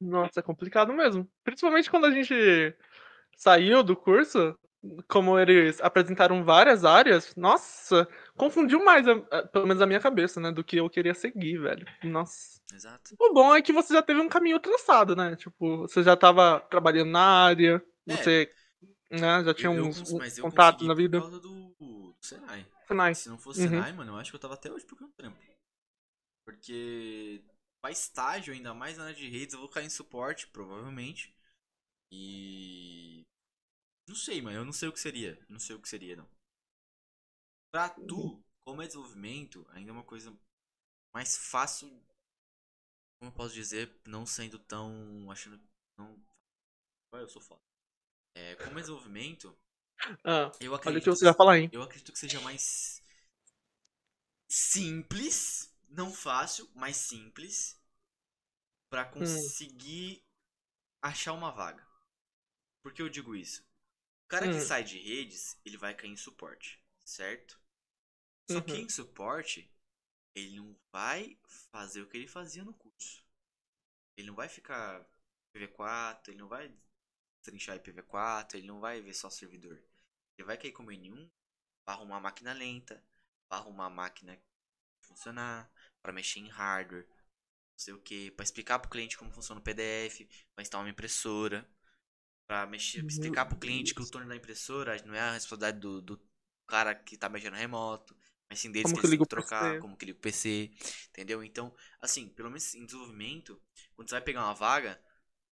Nossa, 0.00 0.40
é 0.40 0.42
complicado 0.42 0.92
mesmo. 0.92 1.28
Principalmente 1.42 1.90
quando 1.90 2.06
a 2.06 2.10
gente 2.10 2.34
saiu 3.36 3.82
do 3.82 3.96
curso, 3.96 4.58
como 5.08 5.38
eles 5.38 5.80
apresentaram 5.80 6.44
várias 6.44 6.84
áreas, 6.84 7.34
nossa, 7.34 8.08
confundiu 8.36 8.84
mais, 8.84 9.06
a- 9.08 9.12
a- 9.30 9.46
pelo 9.46 9.66
menos 9.66 9.82
a 9.82 9.86
minha 9.86 10.00
cabeça, 10.00 10.40
né, 10.40 10.52
do 10.52 10.62
que 10.62 10.76
eu 10.76 10.88
queria 10.88 11.14
seguir, 11.14 11.58
velho. 11.58 11.86
Nossa. 12.04 12.58
Exato. 12.72 13.14
O 13.18 13.32
bom 13.32 13.54
é 13.54 13.62
que 13.62 13.72
você 13.72 13.94
já 13.94 14.02
teve 14.02 14.20
um 14.20 14.28
caminho 14.28 14.60
traçado, 14.60 15.16
né? 15.16 15.34
Tipo, 15.36 15.78
você 15.88 16.02
já 16.02 16.16
tava 16.16 16.60
trabalhando 16.70 17.10
na 17.10 17.22
área, 17.46 17.82
É. 18.06 18.16
você 18.16 18.52
né, 19.10 19.42
já 19.42 19.54
tinha 19.54 19.70
Eu- 19.72 19.76
eu 19.76 19.86
uns, 19.86 19.98
cons- 19.98 20.12
uns 20.12 20.38
eu 20.38 20.44
contatos 20.44 20.86
na 20.86 20.94
por 20.94 21.00
vida. 21.00 21.18
causa 21.18 21.40
do, 21.40 21.74
do 21.80 22.14
Senai. 22.20 22.66
Senai. 22.86 23.14
Se 23.14 23.28
não 23.28 23.38
fosse 23.38 23.62
Uhum. 23.62 23.68
Senai, 23.70 23.92
mano, 23.92 24.12
eu 24.12 24.16
acho 24.16 24.30
que 24.30 24.36
eu 24.36 24.40
tava 24.40 24.54
até 24.54 24.70
hoje 24.70 24.84
procurando 24.84 25.14
trampo. 25.14 25.38
Porque 26.44 27.42
pra 27.82 27.90
estágio, 27.90 28.52
ainda 28.52 28.74
mais 28.74 28.98
na 28.98 29.04
área 29.04 29.14
de 29.16 29.28
redes, 29.28 29.54
eu 29.54 29.60
vou 29.60 29.68
cair 29.68 29.86
em 29.86 29.90
suporte, 29.90 30.46
provavelmente. 30.48 31.34
E. 32.12 33.17
Não 34.08 34.16
sei, 34.16 34.42
mano, 34.42 34.56
eu 34.58 34.64
não 34.64 34.72
sei 34.72 34.88
o 34.88 34.92
que 34.92 34.98
seria. 34.98 35.38
Não 35.48 35.60
sei 35.60 35.76
o 35.76 35.80
que 35.80 35.88
seria, 35.88 36.16
não. 36.16 36.26
Pra 37.70 37.88
tu, 37.88 38.38
como 38.60 38.82
é 38.82 38.86
desenvolvimento, 38.86 39.66
ainda 39.70 39.90
é 39.90 39.92
uma 39.94 40.04
coisa 40.04 40.36
mais 41.14 41.36
fácil. 41.38 41.88
Como 43.18 43.30
eu 43.30 43.34
posso 43.34 43.54
dizer, 43.54 43.90
não 44.06 44.26
sendo 44.26 44.58
tão. 44.58 45.30
achando. 45.30 45.60
Não. 45.96 46.16
Ah, 47.12 47.18
eu 47.18 47.28
sou 47.28 47.42
foda. 47.42 47.60
É, 48.34 48.56
como 48.56 48.78
é 48.78 48.82
desenvolvimento, 48.82 49.56
Ah, 50.24 50.52
eu 50.60 50.74
olha 50.84 50.98
o 50.98 51.00
acredito 51.00 51.04
que 51.04 51.10
você 51.10 51.24
já 51.24 51.34
fala 51.34 51.54
aí. 51.54 51.70
eu 51.72 51.82
acredito 51.82 52.12
que 52.12 52.18
seja 52.18 52.40
mais 52.40 53.02
simples, 54.46 55.72
não 55.88 56.12
fácil, 56.12 56.68
mas 56.74 56.96
simples, 56.98 57.80
pra 58.90 59.02
Hum. 59.18 59.52
conseguir 59.52 60.22
achar 61.02 61.34
uma 61.34 61.52
vaga. 61.52 61.86
Por 62.82 62.92
que 62.94 63.02
eu 63.02 63.08
digo 63.10 63.36
isso? 63.36 63.64
O 64.28 64.36
cara 64.36 64.46
que 64.46 64.60
Hum. 64.60 64.60
sai 64.60 64.84
de 64.84 64.98
redes, 64.98 65.58
ele 65.64 65.78
vai 65.78 65.94
cair 65.94 66.10
em 66.10 66.16
suporte, 66.16 66.78
certo? 67.02 67.58
Só 68.46 68.60
que 68.60 68.76
Uhum. 68.76 68.82
em 68.82 68.88
suporte, 68.90 69.72
ele 70.34 70.56
não 70.56 70.76
vai 70.92 71.38
fazer 71.72 72.02
o 72.02 72.08
que 72.08 72.18
ele 72.18 72.28
fazia 72.28 72.64
no 72.64 72.74
curso. 72.74 73.24
Ele 74.16 74.28
não 74.28 74.34
vai 74.34 74.48
ficar 74.48 75.06
PV4, 75.52 76.32
ele 76.32 76.38
não 76.40 76.48
vai 76.48 76.72
trinchar 77.42 77.76
IPv4, 77.76 78.58
ele 78.58 78.66
não 78.68 78.80
vai 78.80 79.00
ver 79.02 79.14
só 79.14 79.30
servidor. 79.30 79.82
Ele 80.38 80.46
vai 80.46 80.58
cair 80.58 80.72
como 80.72 80.92
N1 80.92 81.28
pra 81.84 81.94
arrumar 81.94 82.20
máquina 82.20 82.52
lenta, 82.52 83.02
pra 83.48 83.58
arrumar 83.58 83.90
máquina 83.90 84.38
funcionar, 85.02 85.70
pra 86.02 86.12
mexer 86.12 86.40
em 86.40 86.48
hardware, 86.48 87.06
não 87.08 87.78
sei 87.78 87.94
o 87.94 88.00
que, 88.02 88.30
pra 88.32 88.44
explicar 88.44 88.78
pro 88.78 88.90
cliente 88.90 89.18
como 89.18 89.32
funciona 89.32 89.60
o 89.60 89.64
PDF, 89.64 90.28
pra 90.54 90.62
instalar 90.62 90.84
uma 90.86 90.90
impressora, 90.92 91.68
pra 92.48 92.66
mexer, 92.66 93.02
Meu 93.02 93.08
explicar 93.08 93.46
pro 93.46 93.58
cliente 93.58 93.94
que 93.94 94.02
o 94.02 94.10
torno 94.10 94.28
da 94.28 94.34
impressora 94.36 94.96
não 95.04 95.14
é 95.14 95.20
a 95.20 95.32
responsabilidade 95.32 95.80
do, 95.80 96.00
do 96.00 96.20
cara 96.66 96.94
que 96.94 97.16
tá 97.16 97.28
mexendo 97.28 97.54
remoto, 97.54 98.16
mas 98.48 98.58
sim 98.58 98.72
deles 98.72 98.90
Como 98.90 98.94
que 98.94 99.00
eles 99.00 99.10
têm 99.10 99.18
que 99.20 99.28
trocar, 99.28 99.74
PC. 99.74 99.80
como 99.80 99.96
que 99.96 100.06
liga 100.06 100.18
o 100.18 100.22
PC, 100.22 100.70
entendeu? 101.10 101.44
Então, 101.44 101.74
assim, 102.00 102.28
pelo 102.28 102.48
menos 102.48 102.74
em 102.74 102.86
desenvolvimento, 102.86 103.60
quando 103.94 104.08
você 104.08 104.14
vai 104.14 104.22
pegar 104.24 104.44
uma 104.44 104.54
vaga, 104.54 104.98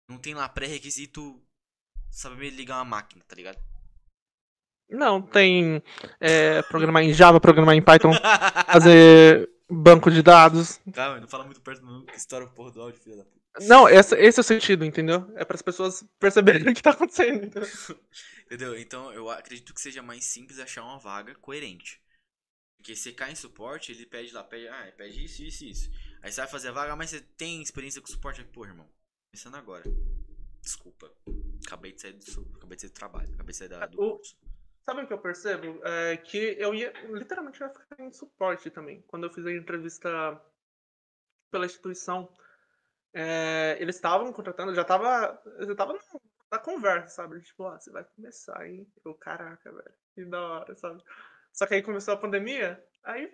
não 0.08 0.18
tem 0.18 0.34
lá 0.34 0.48
pré-requisito 0.48 1.44
saber 2.10 2.50
ligar 2.50 2.76
uma 2.78 2.84
máquina, 2.84 3.24
tá 3.26 3.34
ligado? 3.34 3.58
Não, 4.88 5.20
tem 5.20 5.82
é, 6.20 6.62
programar 6.62 7.02
em 7.02 7.12
Java, 7.12 7.40
programar 7.40 7.74
em 7.74 7.82
Python, 7.82 8.12
fazer 8.70 9.50
banco 9.68 10.10
de 10.10 10.22
dados. 10.22 10.80
Calma, 10.92 11.20
não 11.20 11.28
fala 11.28 11.44
muito 11.44 11.60
perto 11.60 11.82
não, 11.84 12.04
que 12.06 12.16
estoura 12.16 12.44
o 12.44 12.54
porra 12.54 12.70
do 12.70 12.82
áudio, 12.82 13.00
filha 13.00 13.16
da 13.16 13.24
puta. 13.24 13.43
Não, 13.60 13.86
essa- 13.88 14.18
esse 14.18 14.38
é 14.38 14.42
o 14.42 14.44
sentido, 14.44 14.84
entendeu? 14.84 15.30
É 15.36 15.44
para 15.44 15.54
as 15.54 15.62
pessoas 15.62 16.04
perceberem 16.18 16.68
o 16.68 16.74
que 16.74 16.82
tá 16.82 16.90
acontecendo. 16.90 17.44
entendeu? 17.46 17.62
Entendeu? 18.46 18.78
Então 18.78 19.12
eu 19.12 19.30
acredito 19.30 19.72
que 19.74 19.80
seja 19.80 20.02
mais 20.02 20.24
simples 20.24 20.58
achar 20.58 20.82
uma 20.84 20.98
vaga 20.98 21.34
coerente. 21.36 22.00
Porque 22.76 22.96
você 22.96 23.12
cai 23.12 23.32
em 23.32 23.36
suporte, 23.36 23.92
ele 23.92 24.06
pede 24.06 24.32
lá, 24.34 24.44
pede, 24.44 24.68
ah, 24.68 24.92
pede 24.96 25.24
isso, 25.24 25.42
isso, 25.42 25.64
isso. 25.64 25.90
Aí 26.22 26.32
você 26.32 26.40
vai 26.42 26.50
fazer 26.50 26.68
a 26.68 26.72
vaga, 26.72 26.96
mas 26.96 27.10
você 27.10 27.20
tem 27.20 27.62
experiência 27.62 28.00
com 28.00 28.08
suporte? 28.08 28.44
Pô, 28.44 28.64
irmão, 28.64 28.88
pensando 29.32 29.56
agora. 29.56 29.84
Desculpa. 30.62 31.10
Acabei 31.66 31.92
de 31.92 32.00
sair 32.00 32.12
do, 32.14 32.56
acabei 32.56 32.76
de 32.76 32.82
sair 32.82 32.90
do 32.90 32.94
trabalho, 32.94 33.34
acabei 33.34 33.52
de 33.52 33.56
sair 33.56 33.68
da, 33.68 33.86
do 33.86 34.00
O- 34.02 34.16
curso. 34.16 34.36
Sabe 34.84 35.02
o 35.02 35.06
que 35.06 35.12
eu 35.14 35.18
percebo? 35.18 35.80
É 35.86 36.16
que 36.18 36.56
eu 36.58 36.74
ia, 36.74 36.92
literalmente, 37.08 37.60
eu 37.60 37.66
ia 37.68 37.72
ficar 37.72 38.00
em 38.02 38.12
suporte 38.12 38.70
também. 38.70 39.02
Quando 39.08 39.24
eu 39.24 39.32
fiz 39.32 39.46
a 39.46 39.52
entrevista 39.52 40.10
pela 41.50 41.66
instituição, 41.66 42.28
é, 43.14 43.76
eles 43.80 43.94
estavam 43.94 44.32
contratando, 44.32 44.74
já 44.74 44.84
tava, 44.84 45.40
já 45.60 45.74
tava 45.74 45.96
na, 46.50 46.58
conversa, 46.58 47.08
sabe? 47.14 47.40
Tipo, 47.42 47.66
ah, 47.66 47.78
você 47.78 47.90
vai 47.90 48.04
começar, 48.04 48.68
hein? 48.68 48.86
Eu, 49.04 49.14
caraca, 49.14 49.72
velho, 49.72 49.94
que 50.14 50.24
da 50.24 50.40
hora, 50.40 50.74
sabe? 50.74 51.02
Só 51.52 51.64
que 51.66 51.74
aí 51.74 51.82
começou 51.82 52.14
a 52.14 52.18
pandemia, 52.18 52.84
aí 53.04 53.32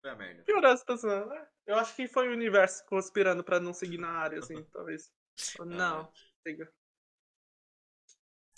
Foi 0.00 0.10
a 0.10 0.16
merda. 0.16 0.42
piorou 0.42 0.72
a 0.72 0.76
situação, 0.76 1.26
né? 1.26 1.46
Eu 1.64 1.76
acho 1.76 1.94
que 1.94 2.08
foi 2.08 2.28
o 2.28 2.32
universo 2.32 2.84
conspirando 2.86 3.44
pra 3.44 3.60
não 3.60 3.72
seguir 3.72 3.98
na 3.98 4.10
área, 4.10 4.40
assim, 4.40 4.64
talvez. 4.72 5.12
Falou, 5.56 5.72
Não, 5.72 6.12
siga. 6.42 6.72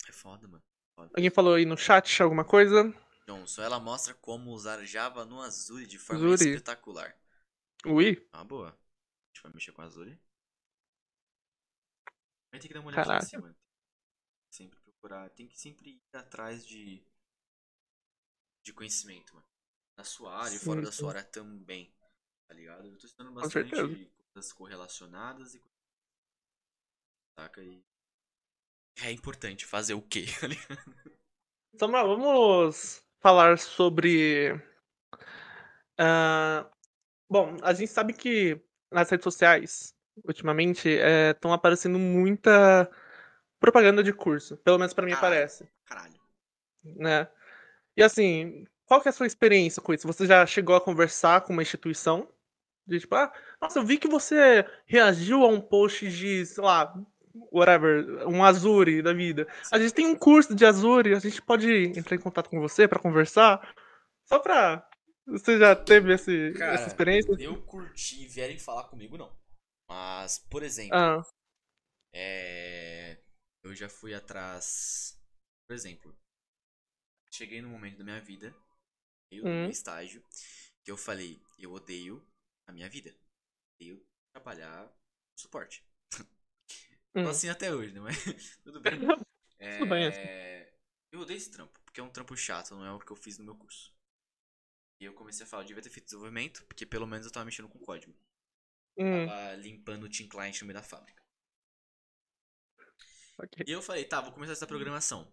É 0.09 0.11
foda, 0.11 0.47
mano. 0.47 0.63
Alguém 0.97 1.29
falou 1.29 1.53
aí 1.53 1.65
no 1.65 1.77
chat 1.77 2.21
alguma 2.21 2.43
coisa? 2.43 2.93
Johnson, 3.27 3.61
ela 3.61 3.79
mostra 3.79 4.13
como 4.15 4.51
usar 4.51 4.83
Java 4.85 5.23
no 5.25 5.41
Azure 5.41 5.85
de 5.85 5.99
forma 5.99 6.33
espetacular. 6.33 7.15
Ui, 7.85 8.27
Ah, 8.31 8.43
boa. 8.43 8.69
A 8.69 9.33
gente 9.33 9.43
vai 9.43 9.53
mexer 9.53 9.71
com 9.71 9.81
Azure. 9.81 10.19
Vai 12.51 12.59
ter 12.59 12.67
que 12.67 12.73
dar 12.73 12.81
uma 12.81 12.89
olhadinha 12.89 13.05
Caraca. 13.05 13.25
cima. 13.25 13.55
Sempre 14.51 14.79
procurar. 14.81 15.29
Tem 15.29 15.47
que 15.47 15.59
sempre 15.59 15.91
ir 15.91 16.17
atrás 16.17 16.65
de. 16.65 17.03
de 18.63 18.73
conhecimento, 18.73 19.33
mano. 19.33 19.47
Na 19.97 20.03
sua 20.03 20.35
área 20.35 20.55
e 20.55 20.59
fora 20.59 20.81
Sim, 20.81 20.85
da 20.85 20.91
sua 20.91 21.09
área 21.11 21.23
também. 21.23 21.93
Tá 22.47 22.53
ligado? 22.53 22.85
Eu 22.85 22.97
tô 22.97 23.05
estudando 23.05 23.33
bastante 23.33 23.71
coisas 24.33 24.53
correlacionadas 24.53 25.55
e. 25.55 25.63
Saca? 27.39 27.63
E. 27.63 27.83
É 28.97 29.11
importante 29.11 29.65
fazer 29.65 29.93
o 29.93 30.01
quê? 30.01 30.25
tá 30.39 30.47
ligado? 30.47 31.21
Samuel, 31.79 32.07
vamos 32.07 33.01
falar 33.21 33.57
sobre. 33.57 34.61
ah, 35.97 36.69
bom, 37.29 37.55
a 37.63 37.73
gente 37.73 37.91
sabe 37.91 38.13
que 38.13 38.61
nas 38.91 39.09
redes 39.09 39.23
sociais, 39.23 39.95
ultimamente, 40.25 40.89
estão 41.31 41.53
aparecendo 41.53 41.97
muita 41.99 42.89
propaganda 43.59 44.03
de 44.03 44.11
curso. 44.13 44.57
Pelo 44.57 44.77
menos 44.77 44.93
pra 44.93 45.05
mim 45.05 45.11
Caralho. 45.13 45.35
aparece, 45.35 45.69
Caralho. 45.85 46.19
né? 46.83 47.27
E 47.95 48.03
assim, 48.03 48.65
qual 48.85 49.01
que 49.01 49.07
é 49.07 49.11
a 49.11 49.13
sua 49.13 49.27
experiência 49.27 49.81
com 49.81 49.93
isso? 49.93 50.07
Você 50.07 50.25
já 50.25 50.45
chegou 50.45 50.75
a 50.75 50.81
conversar 50.81 51.41
com 51.41 51.53
uma 51.53 51.61
instituição? 51.61 52.27
De 52.87 52.99
tipo, 52.99 53.13
ah, 53.15 53.31
nossa, 53.61 53.79
eu 53.79 53.85
vi 53.85 53.97
que 53.97 54.07
você 54.07 54.65
reagiu 54.85 55.43
a 55.43 55.47
um 55.47 55.61
post 55.61 56.09
de, 56.09 56.45
sei 56.45 56.63
lá, 56.63 56.93
whatever, 57.51 58.27
um 58.27 58.43
Azure 58.43 59.01
da 59.01 59.13
vida. 59.13 59.47
A 59.71 59.77
gente 59.77 59.93
tem 59.93 60.07
um 60.07 60.15
curso 60.15 60.55
de 60.55 60.65
Azure, 60.65 61.13
a 61.13 61.19
gente 61.19 61.41
pode 61.41 61.71
entrar 61.97 62.15
em 62.15 62.19
contato 62.19 62.49
com 62.49 62.59
você 62.59 62.87
pra 62.87 62.99
conversar? 62.99 63.61
Só 64.25 64.39
pra. 64.39 64.85
Você 65.27 65.59
já 65.59 65.75
teve 65.75 66.13
esse, 66.13 66.53
Cara, 66.57 66.73
essa 66.73 66.87
experiência? 66.87 67.35
Eu 67.39 67.61
curti 67.61 68.27
vierem 68.27 68.57
falar 68.57 68.85
comigo, 68.85 69.17
não. 69.17 69.31
Mas, 69.91 70.39
por 70.39 70.63
exemplo, 70.63 70.97
Ah, 70.97 71.23
É, 72.13 73.17
eu 73.63 73.75
já 73.75 73.89
fui 73.89 74.13
atrás. 74.13 75.19
Por 75.67 75.73
exemplo, 75.75 76.15
cheguei 77.31 77.61
num 77.61 77.69
momento 77.69 77.97
da 77.97 78.03
minha 78.03 78.21
vida, 78.21 78.55
eu 79.31 79.47
no 79.49 79.49
Hum. 79.49 79.61
meu 79.61 79.71
estágio, 79.71 80.23
que 80.83 80.91
eu 80.91 80.97
falei, 80.97 81.41
eu 81.59 81.71
odeio 81.73 82.25
a 82.67 82.71
minha 82.73 82.89
vida. 82.89 83.15
Odeio 83.75 84.05
trabalhar 84.33 84.85
no 84.85 85.39
suporte. 85.39 85.83
hum. 87.15 87.25
Assim 87.29 87.49
até 87.49 87.73
hoje, 87.73 87.93
né? 87.93 87.99
Mas 87.99 88.17
tudo 88.63 88.79
bem. 88.81 89.01
Tudo 89.77 89.89
bem, 89.89 90.11
É, 90.13 90.73
Eu 91.11 91.21
odeio 91.21 91.37
esse 91.37 91.51
trampo, 91.51 91.79
porque 91.85 91.99
é 91.99 92.03
um 92.03 92.09
trampo 92.09 92.35
chato, 92.37 92.75
não 92.75 92.85
é 92.85 92.91
o 92.93 92.99
que 92.99 93.11
eu 93.11 93.15
fiz 93.17 93.37
no 93.37 93.45
meu 93.45 93.55
curso. 93.55 93.93
E 95.01 95.03
eu 95.05 95.11
comecei 95.13 95.45
a 95.45 95.49
falar, 95.49 95.63
eu 95.63 95.67
devia 95.67 95.83
ter 95.83 95.89
feito 95.89 96.05
desenvolvimento, 96.05 96.63
porque 96.65 96.85
pelo 96.85 97.05
menos 97.05 97.25
eu 97.25 97.31
tava 97.33 97.43
mexendo 97.45 97.67
com 97.67 97.77
código. 97.79 98.15
Hum, 98.97 99.27
Tava 99.27 99.55
limpando 99.55 100.05
o 100.05 100.09
team 100.09 100.29
client 100.29 100.61
no 100.61 100.67
meio 100.67 100.79
da 100.79 100.83
fábrica. 100.83 101.21
ok. 103.37 103.65
E 103.65 103.71
eu 103.71 103.81
falei, 103.81 104.05
tá, 104.05 104.21
vou 104.21 104.31
começar 104.31 104.53
essa 104.53 104.67
programação. 104.67 105.31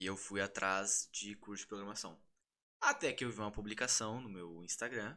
E 0.00 0.06
eu 0.06 0.16
fui 0.16 0.40
atrás 0.40 1.08
de 1.12 1.34
curso 1.36 1.62
de 1.64 1.68
programação. 1.68 2.18
Até 2.80 3.12
que 3.12 3.24
eu 3.24 3.30
vi 3.32 3.38
uma 3.40 3.52
publicação 3.52 4.20
no 4.20 4.28
meu 4.30 4.64
Instagram, 4.64 5.16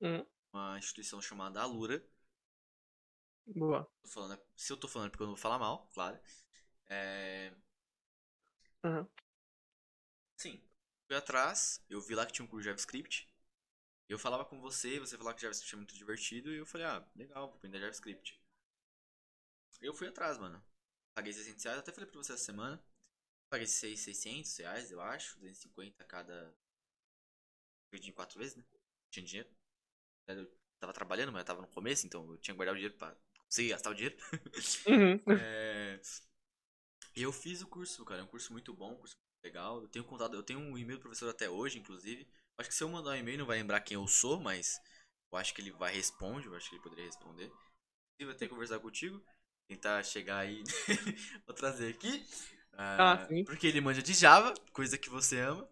Hum, 0.00 0.26
uma 0.52 0.76
instituição 0.78 1.22
chamada 1.22 1.60
Alura. 1.62 2.04
boa. 3.46 3.88
Falando, 4.06 4.40
se 4.56 4.72
eu 4.72 4.76
tô 4.76 4.88
falando 4.88 5.08
é 5.08 5.10
porque 5.10 5.22
eu 5.22 5.26
não 5.26 5.34
vou 5.34 5.42
falar 5.42 5.58
mal, 5.58 5.90
claro. 5.92 6.18
É, 6.88 7.52
Aham. 8.84 9.08
sim, 10.34 10.62
fui 11.06 11.14
atrás, 11.16 11.78
eu 11.90 12.00
vi 12.00 12.14
lá 12.14 12.24
que 12.24 12.32
tinha 12.32 12.44
um 12.44 12.48
curso 12.48 12.62
de 12.62 12.68
JavaScript. 12.70 13.28
Eu 14.08 14.18
falava 14.18 14.44
com 14.44 14.60
você, 14.60 14.98
você 14.98 15.16
falava 15.16 15.36
que 15.36 15.42
JavaScript 15.42 15.74
é 15.74 15.76
muito 15.76 15.94
divertido, 15.94 16.52
e 16.52 16.58
eu 16.58 16.66
falei, 16.66 16.86
ah, 16.86 17.06
legal, 17.14 17.48
vou 17.48 17.56
aprender 17.56 17.78
JavaScript. 17.80 18.40
Eu 19.80 19.94
fui 19.94 20.08
atrás, 20.08 20.38
mano. 20.38 20.62
Paguei 21.14 21.32
600 21.32 21.64
reais, 21.64 21.78
até 21.78 21.92
falei 21.92 22.08
pra 22.10 22.18
você 22.22 22.32
essa 22.32 22.44
semana. 22.44 22.82
Paguei 23.50 23.66
6, 23.66 24.00
600 24.00 24.56
reais, 24.58 24.90
eu 24.90 25.00
acho, 25.00 25.38
250 25.38 26.04
cada. 26.04 26.54
Perdi 27.90 28.10
em 28.10 28.12
4 28.12 28.38
vezes, 28.38 28.56
né? 28.56 28.64
Tinha 29.10 29.24
dinheiro. 29.24 29.48
Eu 30.28 30.50
tava 30.80 30.92
trabalhando, 30.92 31.32
mas 31.32 31.40
eu 31.40 31.46
tava 31.46 31.62
no 31.62 31.68
começo, 31.68 32.06
então 32.06 32.28
eu 32.30 32.38
tinha 32.38 32.54
que 32.54 32.56
guardar 32.56 32.74
o 32.74 32.76
dinheiro 32.76 32.96
pra 32.96 33.16
conseguir 33.46 33.70
gastar 33.70 33.90
o 33.90 33.94
dinheiro. 33.94 34.16
Uhum. 34.86 35.20
É, 35.40 36.00
E 37.16 37.22
eu 37.22 37.32
fiz 37.32 37.62
o 37.62 37.66
curso, 37.66 38.04
cara. 38.04 38.20
É 38.20 38.24
um 38.24 38.28
curso 38.28 38.52
muito 38.52 38.72
bom, 38.72 38.92
um 38.92 38.96
curso 38.96 39.16
muito 39.16 39.42
legal. 39.44 39.82
Eu 39.82 39.88
tenho 39.88 40.04
contato, 40.04 40.34
eu 40.34 40.42
tenho 40.42 40.60
um 40.60 40.78
e-mail 40.78 40.98
do 40.98 41.02
professor 41.02 41.28
até 41.28 41.48
hoje, 41.48 41.78
inclusive. 41.78 42.28
Acho 42.58 42.68
que 42.70 42.74
se 42.74 42.82
eu 42.84 42.88
mandar 42.88 43.10
um 43.10 43.16
e-mail 43.16 43.38
não 43.38 43.46
vai 43.46 43.58
lembrar 43.58 43.80
quem 43.80 43.94
eu 43.96 44.06
sou, 44.06 44.40
mas 44.40 44.80
eu 45.32 45.38
acho 45.38 45.54
que 45.54 45.60
ele 45.60 45.70
vai 45.72 45.94
responder, 45.94 46.46
eu 46.48 46.54
acho 46.56 46.68
que 46.70 46.76
ele 46.76 46.82
poderia 46.82 47.04
responder. 47.06 47.50
E 48.18 48.24
vou 48.24 48.34
ter 48.34 48.46
que 48.46 48.54
conversar 48.54 48.80
contigo, 48.80 49.22
tentar 49.68 50.02
chegar 50.04 50.38
aí, 50.38 50.62
vou 51.46 51.54
trazer 51.54 51.94
aqui. 51.94 52.26
Ah, 52.98 53.18
sim. 53.28 53.46
Porque 53.46 53.66
ele 53.66 53.80
manja 53.80 54.02
de 54.02 54.12
Java, 54.14 54.54
coisa 54.72 54.98
que 54.98 55.10
você 55.10 55.40
ama. 55.40 55.68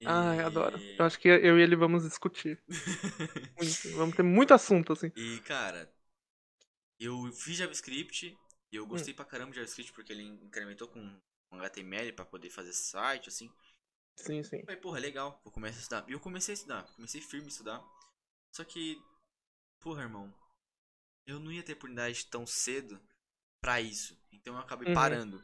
E- 0.00 0.06
Ai, 0.06 0.40
adoro. 0.40 0.80
Eu 0.98 1.04
acho 1.06 1.18
que 1.18 1.28
eu 1.28 1.58
e 1.58 1.62
ele 1.62 1.76
vamos 1.76 2.02
discutir. 2.04 2.62
Muito. 3.56 3.90
Vamos 3.92 4.16
ter 4.16 4.22
muito 4.22 4.54
assunto, 4.54 4.92
assim. 4.92 5.12
E, 5.14 5.38
cara, 5.46 5.88
eu 6.98 7.32
fiz 7.32 7.56
JavaScript 7.56 8.38
e 8.72 8.76
eu 8.76 8.86
gostei 8.86 9.12
pra 9.14 9.24
caramba 9.24 9.50
de 9.50 9.56
JavaScript 9.56 9.92
porque 9.92 10.12
ele 10.12 10.22
incrementou 10.22 10.86
com 10.88 11.18
HTML 11.52 12.12
pra 12.12 12.24
poder 12.24 12.50
fazer 12.50 12.72
site, 12.72 13.28
assim. 13.28 13.50
Sim, 14.24 14.42
sim. 14.44 14.62
Eu 14.62 14.66
falei, 14.66 14.80
porra, 14.80 14.98
legal, 15.00 15.40
vou 15.44 15.52
começar 15.52 15.78
a 15.78 15.80
estudar. 15.80 16.04
E 16.08 16.12
eu 16.12 16.20
comecei 16.20 16.52
a 16.52 16.56
estudar, 16.56 16.82
comecei 16.94 17.20
firme 17.20 17.46
a 17.46 17.50
estudar. 17.50 17.84
Só 18.52 18.64
que, 18.64 19.00
porra, 19.80 20.02
irmão, 20.02 20.32
eu 21.26 21.38
não 21.40 21.52
ia 21.52 21.62
ter 21.62 21.74
oportunidade 21.74 22.26
tão 22.26 22.46
cedo 22.46 23.00
pra 23.60 23.80
isso. 23.80 24.18
Então 24.32 24.54
eu 24.54 24.60
acabei 24.60 24.86
Uhum. 24.86 24.94
parando. 24.94 25.42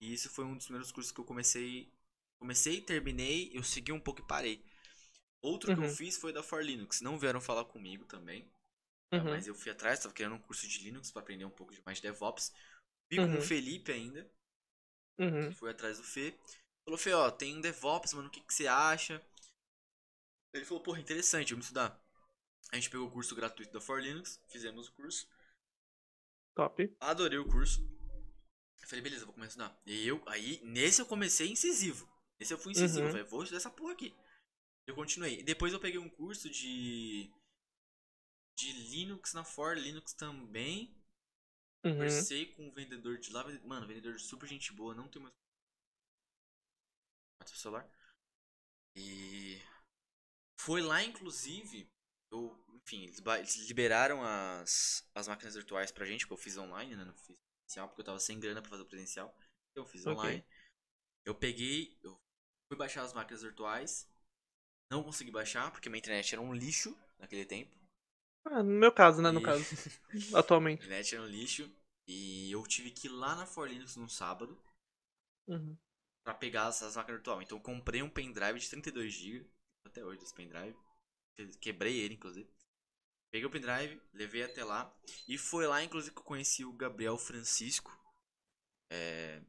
E 0.00 0.12
isso 0.12 0.30
foi 0.30 0.44
um 0.44 0.56
dos 0.56 0.66
primeiros 0.66 0.92
cursos 0.92 1.12
que 1.12 1.20
eu 1.20 1.24
comecei. 1.24 1.92
Comecei, 2.38 2.80
terminei, 2.82 3.50
eu 3.54 3.62
segui 3.62 3.92
um 3.92 4.00
pouco 4.00 4.20
e 4.20 4.26
parei. 4.26 4.64
Outro 5.42 5.72
que 5.72 5.78
eu 5.78 5.82
Uhum. 5.82 5.96
fiz 5.96 6.18
foi 6.18 6.32
da 6.32 6.42
For 6.42 6.62
Linux. 6.64 7.00
Não 7.00 7.18
vieram 7.18 7.40
falar 7.40 7.64
comigo 7.66 8.04
também. 8.06 8.50
tá? 9.10 9.18
Uhum. 9.18 9.30
Mas 9.30 9.46
eu 9.46 9.54
fui 9.54 9.72
atrás, 9.72 10.00
tava 10.00 10.14
querendo 10.14 10.34
um 10.36 10.40
curso 10.42 10.68
de 10.68 10.78
Linux 10.84 11.10
pra 11.12 11.22
aprender 11.22 11.44
um 11.44 11.50
pouco 11.50 11.74
de 11.74 11.82
mais 11.86 11.98
de 11.98 12.02
DevOps. 12.02 12.52
Vi 13.10 13.18
com 13.20 13.24
Uhum. 13.24 13.38
o 13.38 13.42
Felipe 13.42 13.92
ainda. 13.92 14.30
Uhum. 15.18 15.52
Fui 15.58 15.70
atrás 15.70 15.98
do 15.98 16.04
Fê. 16.04 16.34
Falou, 16.86 16.96
Fê, 16.96 17.12
ó, 17.12 17.30
tem 17.32 17.56
um 17.56 17.60
DevOps, 17.60 18.14
mano, 18.14 18.28
o 18.28 18.30
que, 18.30 18.40
que 18.40 18.54
você 18.54 18.68
acha? 18.68 19.20
Ele 20.54 20.64
falou, 20.64 20.80
porra, 20.80 21.00
interessante, 21.00 21.52
vamos 21.52 21.66
estudar. 21.66 22.00
A 22.70 22.76
gente 22.76 22.88
pegou 22.88 23.08
o 23.08 23.10
curso 23.10 23.34
gratuito 23.34 23.72
da 23.72 23.80
For 23.80 24.00
Linux, 24.00 24.40
fizemos 24.46 24.86
o 24.86 24.92
curso. 24.92 25.28
Top. 26.54 26.96
Adorei 27.00 27.38
o 27.38 27.44
curso. 27.44 27.82
Eu 28.80 28.88
falei, 28.88 29.02
beleza, 29.02 29.24
vou 29.24 29.34
começar 29.34 29.64
a 29.64 29.66
estudar. 29.66 29.82
E 29.84 30.06
eu, 30.06 30.22
aí, 30.28 30.60
nesse 30.64 31.02
eu 31.02 31.06
comecei 31.06 31.50
incisivo. 31.50 32.08
Nesse 32.38 32.54
eu 32.54 32.58
fui 32.58 32.70
incisivo. 32.70 33.06
Uhum. 33.06 33.10
Falei, 33.10 33.24
vou 33.24 33.42
estudar 33.42 33.58
essa 33.58 33.70
porra 33.70 33.92
aqui. 33.92 34.16
Eu 34.86 34.94
continuei. 34.94 35.42
Depois 35.42 35.72
eu 35.72 35.80
peguei 35.80 35.98
um 35.98 36.08
curso 36.08 36.48
de. 36.48 37.28
De 38.56 38.72
Linux 38.72 39.34
na 39.34 39.42
For 39.42 39.76
Linux 39.76 40.12
também. 40.12 40.96
Uhum. 41.84 41.94
Conversei 41.94 42.46
com 42.54 42.68
um 42.68 42.72
vendedor 42.72 43.18
de 43.18 43.32
lá. 43.32 43.44
Mano, 43.64 43.88
vendedor 43.88 44.20
super 44.20 44.48
gente 44.48 44.72
boa, 44.72 44.94
não 44.94 45.08
tem 45.08 45.20
mais. 45.20 45.34
Mata 47.40 47.52
o 47.52 47.56
celular. 47.56 47.88
E. 48.96 49.60
Foi 50.58 50.80
lá, 50.82 51.02
inclusive. 51.02 51.88
Eu, 52.32 52.56
enfim, 52.74 53.04
eles, 53.04 53.56
liberaram 53.68 54.22
as, 54.22 55.08
as 55.14 55.28
máquinas 55.28 55.54
virtuais 55.54 55.92
pra 55.92 56.04
gente, 56.06 56.26
porque 56.26 56.34
eu 56.34 56.44
fiz 56.44 56.56
online, 56.56 56.96
né? 56.96 57.04
Não 57.04 57.14
fiz 57.14 57.36
presencial, 57.60 57.88
porque 57.88 58.00
eu 58.00 58.06
tava 58.06 58.18
sem 58.18 58.40
grana 58.40 58.60
pra 58.60 58.70
fazer 58.70 58.82
o 58.82 58.86
presencial. 58.86 59.34
Então 59.70 59.84
eu 59.84 59.88
fiz 59.88 60.04
Ok. 60.06 60.18
online. 60.18 60.44
Eu 61.24 61.34
peguei. 61.34 61.98
Eu 62.02 62.18
fui 62.68 62.76
baixar 62.76 63.02
as 63.02 63.12
máquinas 63.12 63.42
virtuais. 63.42 64.08
Não 64.90 65.02
consegui 65.02 65.30
baixar, 65.30 65.70
porque 65.72 65.88
minha 65.88 65.98
internet 65.98 66.32
era 66.32 66.40
um 66.42 66.54
lixo 66.54 66.96
naquele 67.18 67.44
tempo. 67.44 67.76
Ah, 68.44 68.62
no 68.62 68.70
meu 68.70 68.92
caso, 68.92 69.20
né? 69.20 69.30
No 69.30 69.40
E- 69.40 69.42
caso. 69.42 69.64
Atualmente. 70.36 70.82
A 70.82 70.84
internet 70.86 71.14
era 71.14 71.24
um 71.24 71.28
lixo. 71.28 71.70
E 72.08 72.50
eu 72.52 72.62
tive 72.66 72.92
que 72.92 73.08
ir 73.08 73.10
lá 73.10 73.34
na 73.34 73.46
For 73.46 73.68
Linux 73.68 73.96
num 73.96 74.08
sábado. 74.08 74.56
Uhum. 75.48 75.76
Pra 76.26 76.34
pegar 76.34 76.70
essas 76.70 76.96
máquinas 76.96 77.18
virtual. 77.18 77.40
Então 77.40 77.56
eu 77.56 77.62
comprei 77.62 78.02
um 78.02 78.10
pendrive 78.10 78.58
de 78.58 78.66
32GB, 78.66 79.46
até 79.84 80.04
hoje 80.04 80.24
esse 80.24 80.34
pendrive. 80.34 80.76
Quebrei 81.60 82.00
ele, 82.00 82.14
inclusive. 82.14 82.50
Peguei 83.30 83.46
o 83.46 83.50
pendrive, 83.50 84.02
levei 84.12 84.42
até 84.42 84.64
lá. 84.64 84.92
E 85.28 85.38
foi 85.38 85.68
lá, 85.68 85.84
inclusive, 85.84 86.12
que 86.12 86.20
eu 86.20 86.24
conheci 86.24 86.64
o 86.64 86.72
Gabriel 86.72 87.16
Francisco. 87.16 87.96
É... 88.90 89.40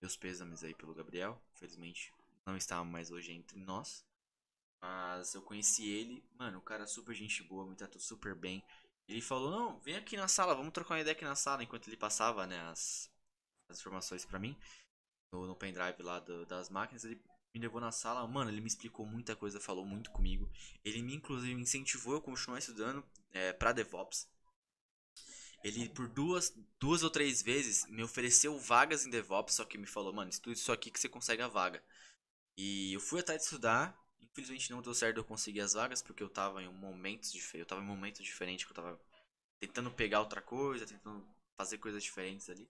Meus 0.00 0.16
pêsames 0.16 0.64
aí 0.64 0.74
pelo 0.74 0.94
Gabriel. 0.94 1.38
Infelizmente, 1.52 2.10
não 2.46 2.56
está 2.56 2.82
mais 2.82 3.10
hoje 3.10 3.32
entre 3.32 3.58
nós. 3.58 4.02
Mas 4.80 5.34
eu 5.34 5.42
conheci 5.42 5.90
ele. 5.90 6.24
Mano, 6.38 6.58
o 6.58 6.62
cara 6.62 6.84
é 6.84 6.86
super 6.86 7.14
gente 7.14 7.42
boa, 7.42 7.66
me 7.66 7.76
tratou 7.76 8.00
super 8.00 8.34
bem. 8.34 8.64
Ele 9.06 9.20
falou, 9.20 9.50
não, 9.50 9.78
vem 9.80 9.96
aqui 9.96 10.16
na 10.16 10.28
sala, 10.28 10.54
vamos 10.54 10.72
trocar 10.72 10.94
uma 10.94 11.00
ideia 11.00 11.14
aqui 11.14 11.24
na 11.24 11.34
sala. 11.34 11.62
Enquanto 11.62 11.86
ele 11.86 11.98
passava, 11.98 12.46
né, 12.46 12.60
as, 12.70 13.10
as 13.68 13.78
informações 13.78 14.24
pra 14.24 14.38
mim 14.38 14.56
no, 15.32 15.46
no 15.46 15.56
pendrive 15.56 16.02
lá 16.02 16.20
do- 16.20 16.46
das 16.46 16.68
máquinas, 16.70 17.04
ele 17.04 17.20
me 17.54 17.60
levou 17.60 17.80
na 17.80 17.92
sala, 17.92 18.26
mano, 18.26 18.50
ele 18.50 18.60
me 18.60 18.68
explicou 18.68 19.06
muita 19.06 19.34
coisa, 19.36 19.60
falou 19.60 19.84
muito 19.86 20.10
comigo. 20.10 20.50
Ele 20.84 21.02
me, 21.02 21.14
inclusive, 21.14 21.60
incentivou 21.60 22.16
a 22.16 22.20
continuar 22.22 22.58
estudando 22.58 23.04
é, 23.32 23.52
pra 23.52 23.72
DevOps. 23.72 24.28
Ele, 25.62 25.88
por 25.88 26.08
duas, 26.08 26.54
duas 26.78 27.02
ou 27.02 27.10
três 27.10 27.42
vezes, 27.42 27.86
me 27.88 28.02
ofereceu 28.02 28.58
vagas 28.58 29.04
em 29.06 29.10
DevOps, 29.10 29.54
só 29.54 29.64
que 29.64 29.76
me 29.78 29.86
falou, 29.86 30.12
mano, 30.12 30.30
estude 30.30 30.58
isso 30.58 30.72
aqui 30.72 30.90
que 30.90 31.00
você 31.00 31.08
consegue 31.08 31.42
a 31.42 31.48
vaga. 31.48 31.82
E 32.56 32.94
eu 32.94 33.00
fui 33.00 33.22
de 33.22 33.32
estudar, 33.36 33.98
infelizmente 34.20 34.70
não 34.70 34.82
deu 34.82 34.94
certo 34.94 35.18
eu 35.18 35.24
conseguir 35.24 35.60
as 35.62 35.74
vagas, 35.74 36.02
porque 36.02 36.22
eu 36.22 36.30
tava 36.30 36.62
em 36.62 36.68
um 36.68 36.72
momento 36.74 37.30
diferente, 37.32 37.60
eu 37.62 37.66
tava 37.66 37.80
em 37.82 37.84
um 37.84 37.88
momento 37.88 38.22
diferente, 38.22 38.66
que 38.66 38.72
eu 38.72 38.76
tava 38.76 39.00
tentando 39.60 39.90
pegar 39.92 40.20
outra 40.20 40.42
coisa, 40.42 40.86
tentando 40.86 41.26
fazer 41.58 41.78
coisas 41.78 42.02
diferentes 42.02 42.50
ali. 42.50 42.68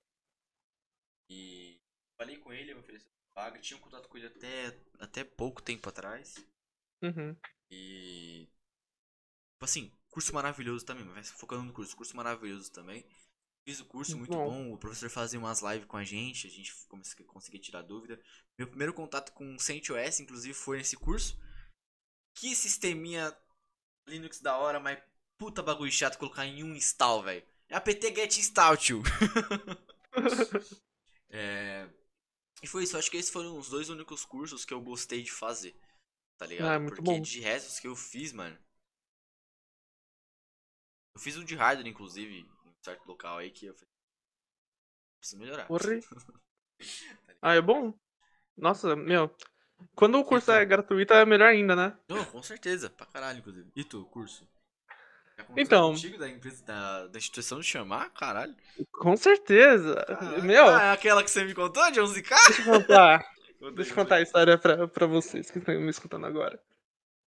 E 1.30 1.78
falei 2.18 2.36
com 2.38 2.52
ele, 2.52 2.74
me 2.74 2.80
ofereceu 2.80 3.08
vaga, 3.34 3.58
tinha 3.60 3.78
um 3.78 3.80
contato 3.80 4.08
com 4.08 4.18
ele 4.18 4.26
até, 4.26 4.76
até 4.98 5.24
pouco 5.24 5.62
tempo 5.62 5.88
atrás. 5.88 6.34
Uhum. 7.02 7.36
E. 7.70 8.48
Tipo 9.52 9.64
assim, 9.64 9.92
curso 10.10 10.34
maravilhoso 10.34 10.84
também, 10.84 11.04
mas 11.04 11.30
focando 11.30 11.64
no 11.64 11.72
curso, 11.72 11.96
curso 11.96 12.16
maravilhoso 12.16 12.70
também. 12.72 13.04
Fiz 13.64 13.80
o 13.80 13.84
curso 13.84 14.16
muito 14.16 14.32
Bom. 14.32 14.48
bom, 14.48 14.72
o 14.72 14.78
professor 14.78 15.10
fazia 15.10 15.38
umas 15.38 15.60
lives 15.60 15.86
com 15.86 15.96
a 15.96 16.04
gente, 16.04 16.46
a 16.46 16.50
gente 16.50 16.74
cons- 16.86 17.14
conseguia 17.26 17.60
tirar 17.60 17.82
dúvida. 17.82 18.20
Meu 18.56 18.66
primeiro 18.66 18.94
contato 18.94 19.32
com 19.32 19.54
o 19.54 19.60
CentOS, 19.60 20.20
inclusive, 20.20 20.54
foi 20.54 20.78
nesse 20.78 20.96
curso. 20.96 21.38
Que 22.34 22.54
sisteminha 22.56 23.36
Linux 24.06 24.40
da 24.40 24.56
hora, 24.56 24.80
mas 24.80 24.98
puta 25.36 25.62
bagulho 25.62 25.92
chato 25.92 26.18
colocar 26.18 26.46
em 26.46 26.64
um 26.64 26.74
install, 26.74 27.22
velho. 27.22 27.46
É 27.68 27.76
apt 27.76 28.14
get 28.14 28.38
install, 28.38 28.76
tio. 28.76 29.02
é... 31.30 31.88
E 32.62 32.66
foi 32.66 32.82
isso, 32.82 32.96
acho 32.96 33.10
que 33.10 33.16
esses 33.16 33.30
foram 33.30 33.58
os 33.58 33.68
dois 33.68 33.88
únicos 33.88 34.24
cursos 34.24 34.64
que 34.64 34.74
eu 34.74 34.80
gostei 34.80 35.22
de 35.22 35.30
fazer. 35.30 35.74
Tá 36.36 36.46
ligado? 36.46 36.68
Ah, 36.68 36.74
é 36.74 36.78
muito 36.78 36.96
Porque 36.96 37.10
bom. 37.10 37.20
de 37.20 37.40
restos 37.40 37.78
que 37.80 37.86
eu 37.88 37.96
fiz, 37.96 38.32
mano. 38.32 38.56
Eu 41.14 41.20
fiz 41.20 41.36
um 41.36 41.44
de 41.44 41.54
hardware, 41.54 41.88
inclusive, 41.88 42.38
em 42.38 42.44
um 42.44 42.74
certo 42.82 43.06
local 43.06 43.38
aí 43.38 43.50
que 43.50 43.66
eu 43.66 43.74
falei. 43.74 43.88
Preciso 45.18 45.40
melhorar. 45.40 45.66
Porra. 45.66 45.98
Ah, 47.42 47.54
é 47.54 47.60
bom? 47.60 47.92
Nossa, 48.56 48.96
meu. 48.96 49.32
Quando 49.94 50.18
o 50.18 50.24
curso 50.24 50.50
é 50.50 50.64
gratuito 50.64 51.12
é 51.12 51.24
melhor 51.24 51.48
ainda, 51.48 51.76
né? 51.76 51.96
Não, 52.08 52.24
com 52.24 52.42
certeza, 52.42 52.90
pra 52.90 53.06
caralho, 53.06 53.38
inclusive. 53.38 53.70
E 53.76 53.84
tu, 53.84 54.04
curso? 54.06 54.48
Aconteceu 55.38 55.62
Então. 55.64 55.90
contigo 55.92 56.18
da 56.18 56.28
empresa, 56.28 56.64
da, 56.64 57.06
da 57.06 57.18
instituição 57.18 57.60
de 57.60 57.66
chamar? 57.66 58.10
Caralho. 58.10 58.54
Com 58.92 59.16
certeza. 59.16 60.04
Meu, 60.42 60.68
Ah, 60.68 60.82
é 60.82 60.92
aquela 60.92 61.22
que 61.22 61.30
você 61.30 61.44
me 61.44 61.54
contou 61.54 61.90
de 61.90 62.00
11k? 62.00 62.34
deixa 62.46 62.62
eu 62.62 62.64
contar. 62.66 63.24
Conta 63.58 63.72
Deixa 63.74 63.90
eu 63.90 63.94
contar 63.96 64.16
a 64.16 64.22
história 64.22 64.56
pra, 64.56 64.86
pra 64.86 65.06
vocês 65.06 65.50
que 65.50 65.58
estão 65.58 65.74
me 65.80 65.90
escutando 65.90 66.26
agora. 66.26 66.60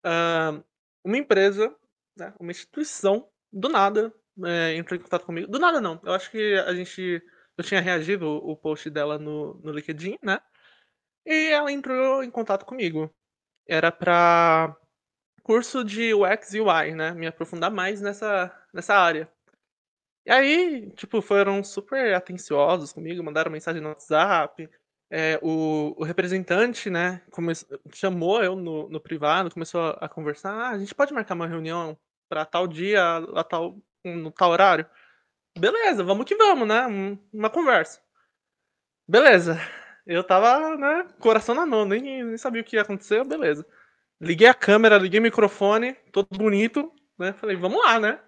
Ah, 0.03 0.59
uma 1.05 1.19
empresa, 1.19 1.75
né, 2.17 2.33
uma 2.41 2.51
instituição, 2.51 3.29
do 3.53 3.69
nada, 3.69 4.11
é, 4.45 4.75
entrou 4.75 4.99
em 4.99 5.03
contato 5.03 5.27
comigo. 5.27 5.47
Do 5.51 5.59
nada 5.59 5.81
não. 5.83 6.01
Eu 6.03 6.13
acho 6.15 6.31
que 6.31 6.55
a 6.67 6.75
gente. 6.75 7.23
Eu 7.59 7.63
tinha 7.65 7.81
reagido 7.81 8.27
o, 8.27 8.53
o 8.53 8.57
post 8.57 8.89
dela 8.91 9.19
no, 9.19 9.55
no 9.63 9.71
LinkedIn, 9.71 10.19
né? 10.23 10.41
E 11.27 11.51
ela 11.53 11.71
entrou 11.71 12.25
em 12.25 12.31
contato 12.31 12.65
comigo. 12.65 13.15
Era 13.69 13.93
pra 13.93 14.75
curso 15.45 15.85
de 15.85 16.15
UX 16.15 16.55
e 16.55 16.61
UI, 16.61 16.95
né? 16.97 17.13
Me 17.13 17.29
aprofundar 17.29 17.71
mais 17.73 18.03
nessa, 18.03 18.53
nessa 18.75 18.97
área. 18.97 19.31
E 20.27 20.31
aí, 20.33 20.91
tipo, 20.93 21.21
foram 21.23 21.63
super 21.63 22.15
atenciosos 22.15 22.93
comigo, 22.93 23.23
mandaram 23.23 23.51
mensagem 23.53 23.81
no 23.83 23.89
WhatsApp. 23.91 24.69
É, 25.11 25.39
o, 25.43 25.95
o 25.99 26.05
representante, 26.05 26.91
né, 26.91 27.23
come- 27.31 27.53
chamou 27.93 28.43
eu 28.43 28.57
no, 28.57 28.89
no 28.89 29.01
privado, 29.01 29.51
começou 29.53 29.81
a, 29.83 29.91
a 30.07 30.09
conversar. 30.09 30.53
Ah, 30.55 30.71
a 30.71 30.79
gente 30.79 30.95
pode 30.95 31.13
marcar 31.13 31.35
uma 31.35 31.47
reunião 31.47 31.97
pra 32.29 32.45
tal 32.47 32.67
dia, 32.67 33.03
a 33.35 33.45
tal, 33.45 33.79
no 34.05 34.31
tal 34.33 34.51
horário? 34.51 34.87
Beleza, 35.59 36.05
vamos 36.05 36.27
que 36.27 36.37
vamos, 36.37 36.69
né? 36.69 36.87
um- 36.89 37.19
Uma 37.33 37.51
conversa. 37.51 38.01
Beleza. 39.09 39.59
Eu 40.07 40.23
tava, 40.25 40.77
né, 40.77 41.09
coração 41.19 41.55
na 41.55 41.65
mão, 41.67 41.85
nem, 41.87 42.23
nem 42.25 42.37
sabia 42.39 42.61
o 42.63 42.65
que 42.65 42.77
ia 42.77 42.83
acontecer, 42.83 43.25
beleza. 43.25 43.67
Liguei 44.21 44.47
a 44.47 44.55
câmera, 44.55 44.97
liguei 44.99 45.21
o 45.21 45.23
microfone, 45.23 45.95
todo 46.13 46.29
bonito, 46.37 46.93
né? 47.19 47.33
Falei, 47.35 47.57
vamos 47.57 47.79
lá, 47.85 47.99
né? 47.99 48.21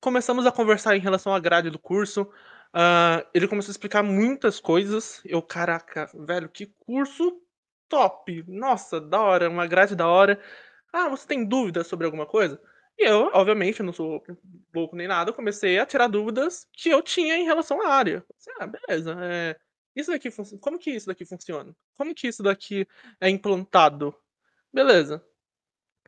Começamos 0.00 0.46
a 0.46 0.52
conversar 0.52 0.96
em 0.96 1.00
relação 1.00 1.34
à 1.34 1.40
grade 1.40 1.70
do 1.70 1.78
curso. 1.78 2.30
ah, 2.72 3.26
ele 3.34 3.48
começou 3.48 3.70
a 3.70 3.74
explicar 3.74 4.02
muitas 4.02 4.60
coisas. 4.60 5.20
Eu, 5.24 5.42
caraca, 5.42 6.10
velho, 6.14 6.48
que 6.48 6.66
curso 6.80 7.40
top! 7.88 8.44
Nossa, 8.48 9.00
da 9.00 9.20
hora, 9.22 9.50
uma 9.50 9.66
grade 9.66 9.96
da 9.96 10.08
hora. 10.08 10.40
Ah, 10.92 11.08
você 11.08 11.26
tem 11.26 11.44
dúvidas 11.46 11.86
sobre 11.86 12.06
alguma 12.06 12.26
coisa? 12.26 12.60
E 12.98 13.08
eu, 13.08 13.30
obviamente, 13.34 13.80
eu 13.80 13.86
não 13.86 13.92
sou 13.92 14.22
louco 14.74 14.96
nem 14.96 15.08
nada, 15.08 15.32
comecei 15.32 15.78
a 15.78 15.86
tirar 15.86 16.08
dúvidas 16.08 16.66
que 16.72 16.90
eu 16.90 17.02
tinha 17.02 17.36
em 17.36 17.44
relação 17.44 17.82
à 17.82 17.88
área. 17.94 18.24
Ah, 18.60 18.66
beleza. 18.66 19.16
É, 19.22 19.56
isso 19.96 20.10
daqui 20.12 20.30
Como 20.60 20.78
que 20.78 20.90
isso 20.92 21.06
daqui 21.08 21.24
funciona? 21.26 21.74
Como 21.96 22.14
que 22.14 22.28
isso 22.28 22.42
daqui 22.42 22.86
é 23.20 23.28
implantado? 23.28 24.14
Beleza. 24.74 25.24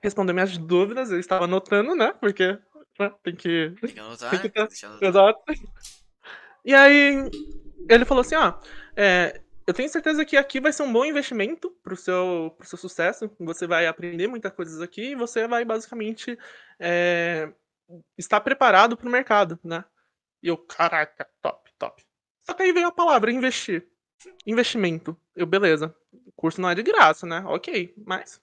Respondeu 0.03 0.35
minhas 0.35 0.59
dúvidas, 0.59 1.11
eu 1.11 1.21
estava 1.21 1.45
anotando, 1.45 1.95
né? 1.95 2.13
Porque 2.21 2.59
né, 2.99 3.13
tem 3.23 3.35
que 3.37 3.73
Tem 3.81 3.91
que 3.95 4.01
anotar, 4.01 4.31
Tem 4.31 4.41
né? 4.41 4.49
que 4.49 4.59
eu 4.59 4.63
anotar. 4.89 5.09
Exato. 5.09 5.41
E 6.65 6.75
aí 6.75 7.31
ele 7.89 8.05
falou 8.05 8.23
assim, 8.23 8.35
ó, 8.35 8.55
é, 8.97 9.41
eu 9.67 9.73
tenho 9.73 9.89
certeza 9.89 10.25
que 10.25 10.37
aqui 10.37 10.61
vai 10.61 10.73
ser 10.73 10.83
um 10.83 10.93
bom 10.93 11.05
investimento 11.05 11.71
pro 11.83 11.97
seu, 11.97 12.55
pro 12.59 12.67
seu 12.67 12.77
sucesso. 12.77 13.31
Você 13.39 13.67
vai 13.67 13.87
aprender 13.87 14.27
muitas 14.27 14.53
coisas 14.53 14.81
aqui 14.81 15.13
e 15.13 15.17
você 15.17 15.47
vai 15.47 15.65
basicamente 15.65 16.37
é, 16.81 17.53
estar 18.19 18.41
preparado 18.41 18.97
pro 18.97 19.11
mercado, 19.11 19.59
né? 19.63 19.85
E 20.43 20.49
eu, 20.49 20.57
caraca, 20.57 21.29
top, 21.41 21.71
top. 21.79 22.05
Só 22.43 22.53
que 22.55 22.65
aí 22.65 22.73
veio 22.73 22.89
a 22.89 22.93
palavra 22.93 23.31
investir. 23.31 23.89
Investimento. 24.47 25.17
Eu, 25.35 25.47
beleza. 25.47 25.95
O 26.13 26.33
curso 26.33 26.61
não 26.61 26.71
é 26.71 26.75
de 26.75 26.83
graça, 26.83 27.27
né? 27.27 27.43
Ok, 27.47 27.95
mas. 28.07 28.41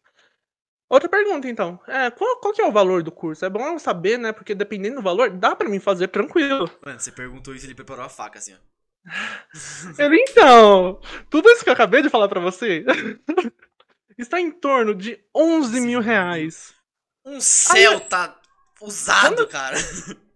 Outra 0.93 1.09
pergunta, 1.09 1.47
então. 1.49 1.79
É, 1.87 2.11
qual, 2.11 2.37
qual 2.39 2.53
que 2.53 2.61
é 2.61 2.67
o 2.67 2.71
valor 2.71 3.01
do 3.01 3.11
curso? 3.11 3.43
É 3.43 3.49
bom 3.49 3.65
eu 3.67 3.79
saber, 3.79 4.19
né? 4.19 4.31
Porque 4.31 4.53
dependendo 4.53 4.97
do 4.97 5.01
valor, 5.01 5.31
dá 5.31 5.55
pra 5.55 5.67
mim 5.67 5.79
fazer 5.79 6.07
tranquilo. 6.09 6.69
Mano, 6.85 6.99
você 6.99 7.11
perguntou 7.11 7.55
isso, 7.55 7.65
ele 7.65 7.73
preparou 7.73 8.05
a 8.05 8.09
faca, 8.09 8.37
assim, 8.37 8.53
ó. 8.53 8.57
Ele, 9.97 10.17
então, 10.29 11.01
tudo 11.31 11.49
isso 11.49 11.63
que 11.63 11.69
eu 11.69 11.73
acabei 11.73 12.03
de 12.03 12.11
falar 12.11 12.29
pra 12.29 12.39
você 12.39 12.85
está 14.19 14.39
em 14.39 14.51
torno 14.51 14.93
de 14.93 15.19
11 15.35 15.81
mil 15.81 15.99
reais. 15.99 16.75
Um 17.25 17.41
Celta 17.41 18.35
usado, 18.79 19.35
Quando- 19.35 19.47
cara. 19.47 19.77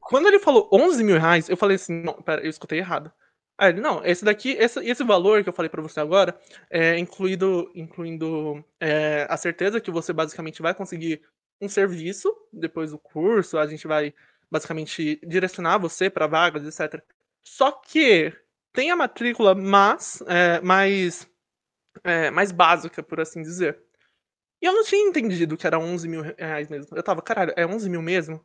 Quando 0.02 0.28
ele 0.28 0.40
falou 0.40 0.68
11 0.74 1.04
mil 1.04 1.20
reais, 1.20 1.50
eu 1.50 1.56
falei 1.56 1.76
assim, 1.76 2.02
não, 2.02 2.14
pera, 2.16 2.42
eu 2.42 2.50
escutei 2.50 2.80
errado. 2.80 3.12
Ele, 3.60 3.82
não, 3.82 4.06
esse 4.06 4.24
daqui, 4.24 4.52
esse, 4.52 4.80
esse 4.86 5.04
valor 5.04 5.44
que 5.44 5.50
eu 5.50 5.54
falei 5.54 5.70
pra 5.70 5.82
você 5.82 6.00
agora, 6.00 6.40
é 6.70 6.98
incluído, 7.00 7.72
incluindo 7.74 8.64
é, 8.80 9.26
a 9.30 9.36
certeza 9.36 9.82
que 9.82 9.90
você 9.90 10.14
basicamente 10.14 10.62
vai 10.62 10.76
conseguir 10.76 11.22
um 11.60 11.68
serviço 11.68 12.32
depois 12.54 12.92
do 12.92 13.00
curso, 13.00 13.58
a 13.58 13.66
gente 13.66 13.88
vai 13.88 14.14
basicamente 14.50 15.20
direcionar 15.26 15.80
você 15.80 16.10
pra 16.10 16.28
vagas, 16.28 16.64
etc. 16.66 17.04
Só 17.44 17.72
que 17.72 18.32
tem 18.72 18.92
a 18.92 18.96
matrícula 18.96 19.56
mas, 19.56 20.22
é, 20.28 20.62
mais, 20.62 21.28
é, 22.04 22.30
mais 22.32 22.52
básica, 22.52 23.04
por 23.04 23.20
assim 23.20 23.42
dizer. 23.42 23.80
E 24.62 24.66
eu 24.66 24.74
não 24.74 24.84
tinha 24.84 25.08
entendido 25.08 25.58
que 25.58 25.68
era 25.68 25.80
11 25.80 26.08
mil 26.08 26.22
reais 26.22 26.68
mesmo. 26.70 26.96
Eu 26.98 27.04
tava, 27.04 27.22
caralho, 27.22 27.54
é 27.56 27.66
11 27.66 27.90
mil 27.90 28.02
mesmo? 28.02 28.44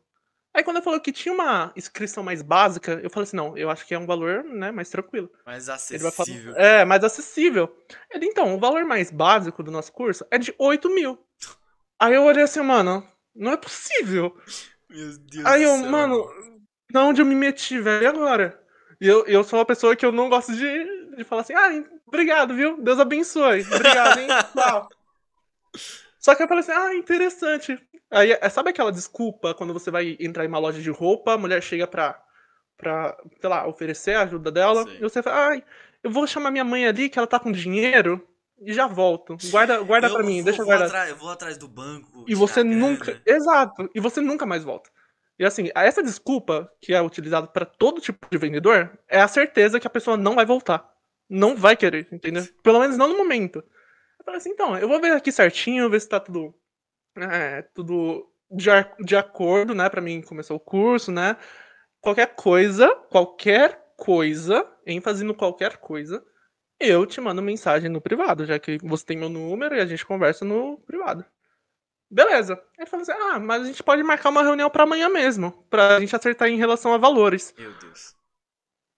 Aí 0.54 0.62
quando 0.62 0.76
eu 0.76 0.82
falou 0.82 1.00
que 1.00 1.12
tinha 1.12 1.32
uma 1.34 1.72
inscrição 1.74 2.22
mais 2.22 2.42
básica, 2.42 3.00
eu 3.02 3.08
falei 3.08 3.24
assim, 3.24 3.36
não, 3.36 3.56
eu 3.56 3.70
acho 3.70 3.86
que 3.86 3.94
é 3.94 3.98
um 3.98 4.06
valor, 4.06 4.44
né, 4.44 4.70
mais 4.70 4.90
tranquilo. 4.90 5.30
Mais 5.46 5.66
Ele 5.90 6.02
vai 6.02 6.12
falar, 6.12 6.28
acessível. 6.28 6.54
é, 6.56 6.84
mais 6.84 7.04
acessível. 7.04 7.76
Ele, 8.10 8.26
então, 8.26 8.54
o 8.54 8.58
valor 8.58 8.84
mais 8.84 9.10
básico 9.10 9.62
do 9.62 9.70
nosso 9.70 9.92
curso 9.92 10.26
é 10.30 10.36
de 10.36 10.54
8 10.58 10.90
mil. 10.90 11.18
Aí 11.98 12.14
eu 12.14 12.24
olhei 12.24 12.42
assim, 12.42 12.60
mano, 12.60 13.06
não 13.34 13.52
é 13.52 13.56
possível. 13.56 14.36
Meu 14.90 15.18
Deus 15.18 15.46
Aí 15.46 15.62
eu, 15.62 15.76
céu. 15.78 15.90
mano, 15.90 16.28
pra 16.88 17.04
onde 17.04 17.22
eu 17.22 17.26
me 17.26 17.34
meti, 17.34 17.80
velho, 17.80 18.02
e 18.02 18.06
agora? 18.06 18.60
E 19.00 19.08
eu, 19.08 19.24
eu 19.26 19.42
sou 19.42 19.58
uma 19.58 19.64
pessoa 19.64 19.96
que 19.96 20.04
eu 20.04 20.12
não 20.12 20.28
gosto 20.28 20.54
de, 20.54 21.16
de 21.16 21.24
falar 21.24 21.42
assim, 21.42 21.54
ah, 21.54 21.82
obrigado, 22.06 22.54
viu? 22.54 22.76
Deus 22.82 23.00
abençoe. 23.00 23.62
Obrigado, 23.62 24.20
hein? 24.20 24.28
Tchau. 24.54 24.88
Só 26.18 26.34
que 26.34 26.42
eu 26.42 26.48
falei 26.48 26.60
assim, 26.60 26.72
ah, 26.72 26.94
interessante. 26.94 27.80
Aí, 28.12 28.36
é, 28.39 28.48
sabe 28.48 28.70
aquela 28.70 28.93
desculpa 28.93 29.55
quando 29.55 29.72
você 29.72 29.90
vai 29.90 30.16
entrar 30.20 30.44
em 30.44 30.48
uma 30.48 30.59
loja 30.59 30.80
de 30.80 30.90
roupa, 30.90 31.32
a 31.32 31.39
mulher 31.39 31.62
chega 31.62 31.86
pra, 31.86 32.22
pra 32.76 33.16
sei 33.40 33.48
lá, 33.48 33.66
oferecer 33.66 34.14
a 34.14 34.22
ajuda 34.22 34.52
dela, 34.52 34.84
Sei. 34.84 34.97
e 34.98 35.01
você 35.01 35.22
fala, 35.22 35.48
ai, 35.48 35.64
eu 36.02 36.10
vou 36.10 36.26
chamar 36.26 36.51
minha 36.51 36.64
mãe 36.64 36.86
ali, 36.86 37.09
que 37.09 37.18
ela 37.18 37.26
tá 37.26 37.40
com 37.40 37.51
dinheiro, 37.51 38.24
e 38.60 38.72
já 38.72 38.86
volto. 38.86 39.36
Guarda, 39.51 39.80
guarda 39.80 40.09
eu 40.09 40.14
pra 40.14 40.22
mim, 40.22 40.36
vou, 40.36 40.44
deixa 40.44 40.62
eu 40.62 40.66
guardar. 40.66 41.09
eu 41.09 41.16
vou 41.16 41.30
atrás 41.30 41.56
do 41.56 41.66
banco. 41.66 42.24
E 42.28 42.34
você 42.34 42.60
a 42.60 42.62
grana. 42.62 42.78
nunca. 42.78 43.22
Exato. 43.26 43.90
E 43.94 43.98
você 44.01 44.20
nunca 44.20 44.47
mais 44.47 44.62
volta. 44.62 44.90
E 45.39 45.44
assim, 45.44 45.70
essa 45.74 46.02
desculpa 46.02 46.70
que 46.80 46.94
é 46.94 47.01
utilizada 47.01 47.47
pra 47.47 47.64
todo 47.64 48.01
tipo 48.01 48.26
de 48.30 48.39
vendedor 48.39 48.97
é 49.09 49.20
a 49.20 49.26
certeza 49.26 49.80
que 49.80 49.86
a 49.86 49.90
pessoa 49.90 50.16
não 50.16 50.34
vai 50.34 50.44
voltar. 50.44 50.89
Não 51.28 51.56
vai 51.56 51.74
querer, 51.74 52.06
entendeu? 52.12 52.47
Pelo 52.62 52.78
menos 52.78 52.97
não 52.97 53.09
no 53.09 53.16
momento. 53.16 53.59
Eu 53.59 54.24
falei 54.24 54.39
assim, 54.39 54.51
então, 54.51 54.78
eu 54.78 54.86
vou 54.86 55.01
ver 55.01 55.12
aqui 55.12 55.32
certinho, 55.32 55.90
ver 55.90 56.01
se 56.01 56.09
tá 56.09 56.20
tudo. 56.20 56.55
É, 57.16 57.62
tudo 57.74 58.30
de, 58.51 58.70
de 59.05 59.16
acordo, 59.16 59.74
né? 59.74 59.89
Pra 59.89 60.01
mim 60.01 60.22
começar 60.22 60.55
o 60.55 60.60
curso, 60.60 61.10
né? 61.12 61.36
Qualquer 62.01 62.34
coisa, 62.34 62.94
qualquer 63.10 63.94
coisa, 63.97 64.66
ênfase 64.86 65.24
no 65.24 65.34
qualquer 65.34 65.76
coisa, 65.76 66.24
eu 66.80 67.06
te 67.06 67.20
mando 67.20 67.40
mensagem 67.40 67.89
no 67.89 68.01
privado, 68.01 68.44
já 68.44 68.59
que 68.59 68.78
você 68.78 69.05
tem 69.06 69.16
meu 69.16 69.28
número 69.28 69.76
e 69.76 69.80
a 69.80 69.86
gente 69.86 70.05
conversa 70.05 70.44
no 70.44 70.78
privado. 70.78 71.24
Beleza. 72.10 72.62
Ele 72.76 72.86
falou 72.86 73.02
assim: 73.02 73.12
ah, 73.12 73.39
mas 73.39 73.62
a 73.62 73.66
gente 73.66 73.82
pode 73.82 74.02
marcar 74.02 74.28
uma 74.30 74.43
reunião 74.43 74.68
pra 74.68 74.82
amanhã 74.82 75.09
mesmo, 75.09 75.52
pra 75.70 75.98
gente 76.01 76.14
acertar 76.14 76.48
em 76.48 76.56
relação 76.56 76.93
a 76.93 76.98
valores. 76.98 77.55
Meu 77.56 77.72
Deus. 77.78 78.14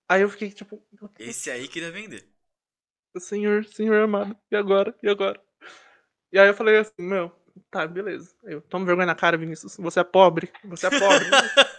Aí 0.09 0.23
eu 0.23 0.29
fiquei 0.29 0.51
tipo, 0.51 0.83
Esse 1.19 1.51
aí 1.51 1.69
queria 1.69 1.91
vender. 1.91 2.29
senhor, 3.19 3.65
senhor 3.67 4.03
amado, 4.03 4.37
e 4.51 4.57
agora? 4.57 4.95
E 5.03 5.09
agora? 5.09 5.41
E 6.33 6.39
aí 6.39 6.49
eu 6.49 6.55
falei 6.55 6.79
assim, 6.79 6.93
meu, 6.99 7.31
tá, 7.71 7.87
beleza. 7.87 8.35
Eu, 8.45 8.61
toma 8.63 8.85
vergonha 8.85 9.07
na 9.07 9.15
cara, 9.15 9.37
Vinícius. 9.37 9.77
Você 9.77 10.01
é 10.01 10.05
pobre, 10.05 10.51
você 10.65 10.87
é 10.87 10.91
pobre, 10.91 11.27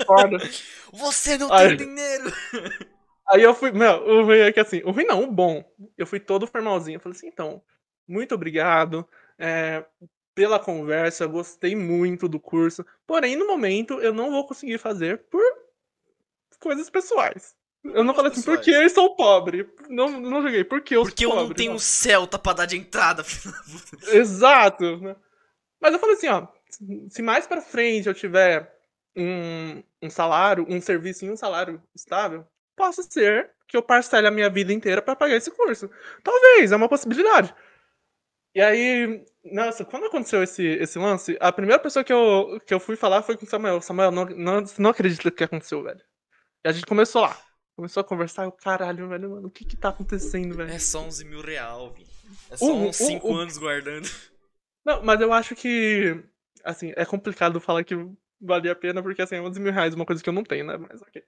foda. 0.06 0.38
Você 0.94 1.38
não 1.38 1.52
Ai. 1.52 1.76
tem 1.76 1.88
dinheiro! 1.88 2.32
Aí 3.28 3.42
eu 3.42 3.56
fui, 3.56 3.72
meu, 3.72 4.04
o 4.08 4.24
ruim 4.24 4.38
é 4.38 4.52
que 4.52 4.60
assim, 4.60 4.82
o 4.86 4.92
ruim 4.92 5.06
não, 5.06 5.24
o 5.24 5.32
bom. 5.32 5.64
Eu 5.98 6.06
fui 6.06 6.20
todo 6.20 6.46
formalzinho. 6.46 6.98
Eu 6.98 7.00
falei 7.00 7.18
assim, 7.18 7.28
então, 7.28 7.62
muito 8.08 8.36
obrigado 8.36 9.08
é, 9.40 9.84
pela 10.36 10.60
conversa, 10.60 11.26
gostei 11.26 11.76
muito 11.76 12.28
do 12.28 12.40
curso. 12.40 12.86
Porém, 13.08 13.36
no 13.36 13.48
momento, 13.48 14.00
eu 14.00 14.14
não 14.14 14.30
vou 14.30 14.46
conseguir 14.48 14.78
fazer 14.78 15.24
por 15.30 15.42
coisas 16.60 16.90
pessoais. 16.90 17.56
Eu 17.84 18.04
não 18.04 18.14
falei 18.14 18.32
assim, 18.32 18.42
pessoais. 18.42 18.60
porque 18.60 18.72
eu 18.72 18.90
sou 18.90 19.16
pobre. 19.16 19.70
Não, 19.90 20.20
não 20.22 20.42
joguei, 20.44 20.64
porque 20.64 20.96
eu 20.96 21.04
Porque 21.04 21.24
sou 21.24 21.34
eu 21.34 21.38
pobre. 21.38 21.48
não 21.50 21.56
tenho 21.56 21.70
não. 21.72 21.76
um 21.78 21.80
Celta 21.80 22.38
pra 22.38 22.54
dar 22.54 22.66
de 22.66 22.78
entrada. 22.78 23.24
Exato. 24.14 24.98
né? 24.98 25.16
Mas 25.82 25.94
eu 25.94 26.00
falei 26.00 26.16
assim, 26.16 26.28
ó, 26.28 26.48
se 27.10 27.22
mais 27.22 27.46
pra 27.48 27.62
frente 27.62 28.08
eu 28.08 28.14
tiver 28.14 28.74
um, 29.16 29.84
um 30.02 30.10
salário, 30.10 30.66
um 30.70 30.82
serviço 30.82 31.26
e 31.26 31.30
um 31.32 31.38
salário 31.38 31.82
estável, 31.96 32.46
possa 32.76 33.04
ser 33.04 33.52
que 33.68 33.78
eu 33.78 33.82
parcele 33.84 34.28
a 34.28 34.32
minha 34.32 34.50
vida 34.50 34.74
inteira 34.74 35.02
pra 35.02 35.16
pagar 35.16 35.36
esse 35.36 35.52
curso. 35.52 35.90
Talvez, 36.24 36.72
é 36.72 36.76
uma 36.76 36.90
possibilidade. 36.90 37.54
E 38.54 38.62
aí, 38.62 39.26
nossa, 39.44 39.84
quando 39.84 40.06
aconteceu 40.06 40.42
esse, 40.42 40.64
esse 40.66 40.98
lance, 40.98 41.38
a 41.42 41.52
primeira 41.52 41.82
pessoa 41.82 42.04
que 42.06 42.14
eu, 42.14 42.60
que 42.66 42.74
eu 42.74 42.80
fui 42.80 42.96
falar 42.96 43.22
foi 43.22 43.36
com 43.36 43.46
o 43.46 43.50
Samuel. 43.50 43.82
Samuel, 43.82 44.12
não, 44.12 44.26
não, 44.26 44.66
você 44.66 44.82
não 44.82 44.92
acredita 44.92 45.30
que 45.30 45.44
aconteceu, 45.44 45.84
velho. 45.84 46.02
E 46.64 46.70
a 46.70 46.72
gente 46.72 46.86
começou 46.86 47.22
lá. 47.22 47.38
Começou 47.76 48.00
a 48.00 48.04
conversar, 48.06 48.46
eu, 48.46 48.52
caralho, 48.54 49.10
velho, 49.10 49.30
mano, 49.32 49.48
o 49.50 49.52
que 49.52 49.66
que 49.66 49.76
tá 49.76 49.90
acontecendo, 49.90 50.56
velho? 50.56 50.72
É 50.72 50.80
só 50.80 51.02
11 51.02 51.26
mil 51.26 51.42
real, 51.42 51.92
vi. 51.92 52.08
É 52.50 52.56
só 52.56 52.66
O- 52.66 52.74
uns 52.88 53.00
o- 53.02 53.06
5 53.06 53.28
o- 53.30 53.36
anos 53.36 53.58
guardando. 53.58 54.08
Não, 54.86 55.02
mas 55.04 55.20
eu 55.20 55.34
acho 55.34 55.56
que, 55.56 56.24
assim, 56.64 56.94
é 56.96 57.04
complicado 57.06 57.60
falar 57.60 57.84
que 57.84 57.96
valia 58.40 58.74
a 58.74 58.76
pena, 58.76 59.02
porque, 59.02 59.22
assim, 59.22 59.36
é 59.36 59.42
11 59.42 59.60
mil 59.60 59.74
reais, 59.74 59.96
uma 59.96 60.06
coisa 60.06 60.22
que 60.22 60.30
eu 60.30 60.34
não 60.34 60.44
tenho, 60.44 60.66
né? 60.66 60.78
Mas, 60.78 61.02
ok. 61.02 61.24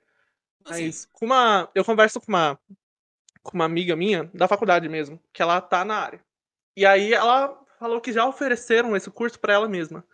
Assim, 0.65 0.85
Mas, 0.85 1.09
com 1.11 1.25
uma, 1.25 1.69
eu 1.73 1.83
converso 1.83 2.21
com 2.21 2.27
uma, 2.27 2.59
com 3.41 3.55
uma 3.55 3.65
amiga 3.65 3.95
minha, 3.95 4.29
da 4.33 4.47
faculdade 4.47 4.87
mesmo, 4.87 5.19
que 5.33 5.41
ela 5.41 5.59
tá 5.59 5.83
na 5.83 5.95
área. 5.95 6.23
E 6.75 6.85
aí 6.85 7.13
ela 7.13 7.59
falou 7.79 7.99
que 7.99 8.13
já 8.13 8.25
ofereceram 8.25 8.95
esse 8.95 9.09
curso 9.09 9.39
pra 9.39 9.53
ela 9.53 9.67
mesma. 9.67 10.05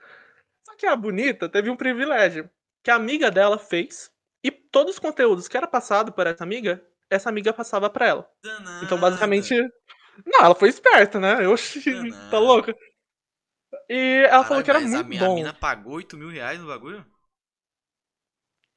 Só 0.66 0.76
que 0.76 0.86
a 0.86 0.96
bonita 0.96 1.50
teve 1.50 1.70
um 1.70 1.76
privilégio, 1.76 2.50
que 2.82 2.90
a 2.90 2.96
amiga 2.96 3.30
dela 3.30 3.58
fez, 3.58 4.12
e 4.44 4.52
todos 4.52 4.94
os 4.94 5.00
conteúdos 5.00 5.48
que 5.48 5.58
era 5.58 5.68
passado 5.68 6.12
por 6.14 6.28
essa 6.28 6.44
amiga, 6.44 6.84
essa 7.10 7.30
amiga 7.30 7.52
passava 7.52 7.90
pra 7.90 8.08
ela. 8.08 8.30
danada. 8.42 8.86
Então, 8.86 8.98
basicamente. 8.98 9.56
Não, 10.26 10.46
ela 10.46 10.56
foi 10.56 10.70
esperta, 10.70 11.20
né? 11.20 11.44
Eu 11.44 11.56
tá 12.30 12.38
louca. 12.38 12.76
E 13.96 14.26
ela 14.26 14.44
falou 14.44 14.64
Caralho, 14.64 14.66
que 14.66 14.72
era 14.72 14.80
muito 14.80 15.00
a, 15.00 15.04
mi- 15.04 15.18
a 15.18 15.26
bom. 15.28 15.36
mina 15.36 15.54
pagou 15.54 15.94
8 15.94 16.18
mil 16.18 16.30
reais 16.30 16.60
no 16.60 16.68
bagulho? 16.68 17.06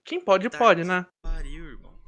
Quem 0.05 0.21
pode, 0.21 0.49
Tá 0.51 0.59
pode, 0.59 0.85
né? 0.85 1.07
Pariu, 1.23 1.65
irmão. 1.65 1.99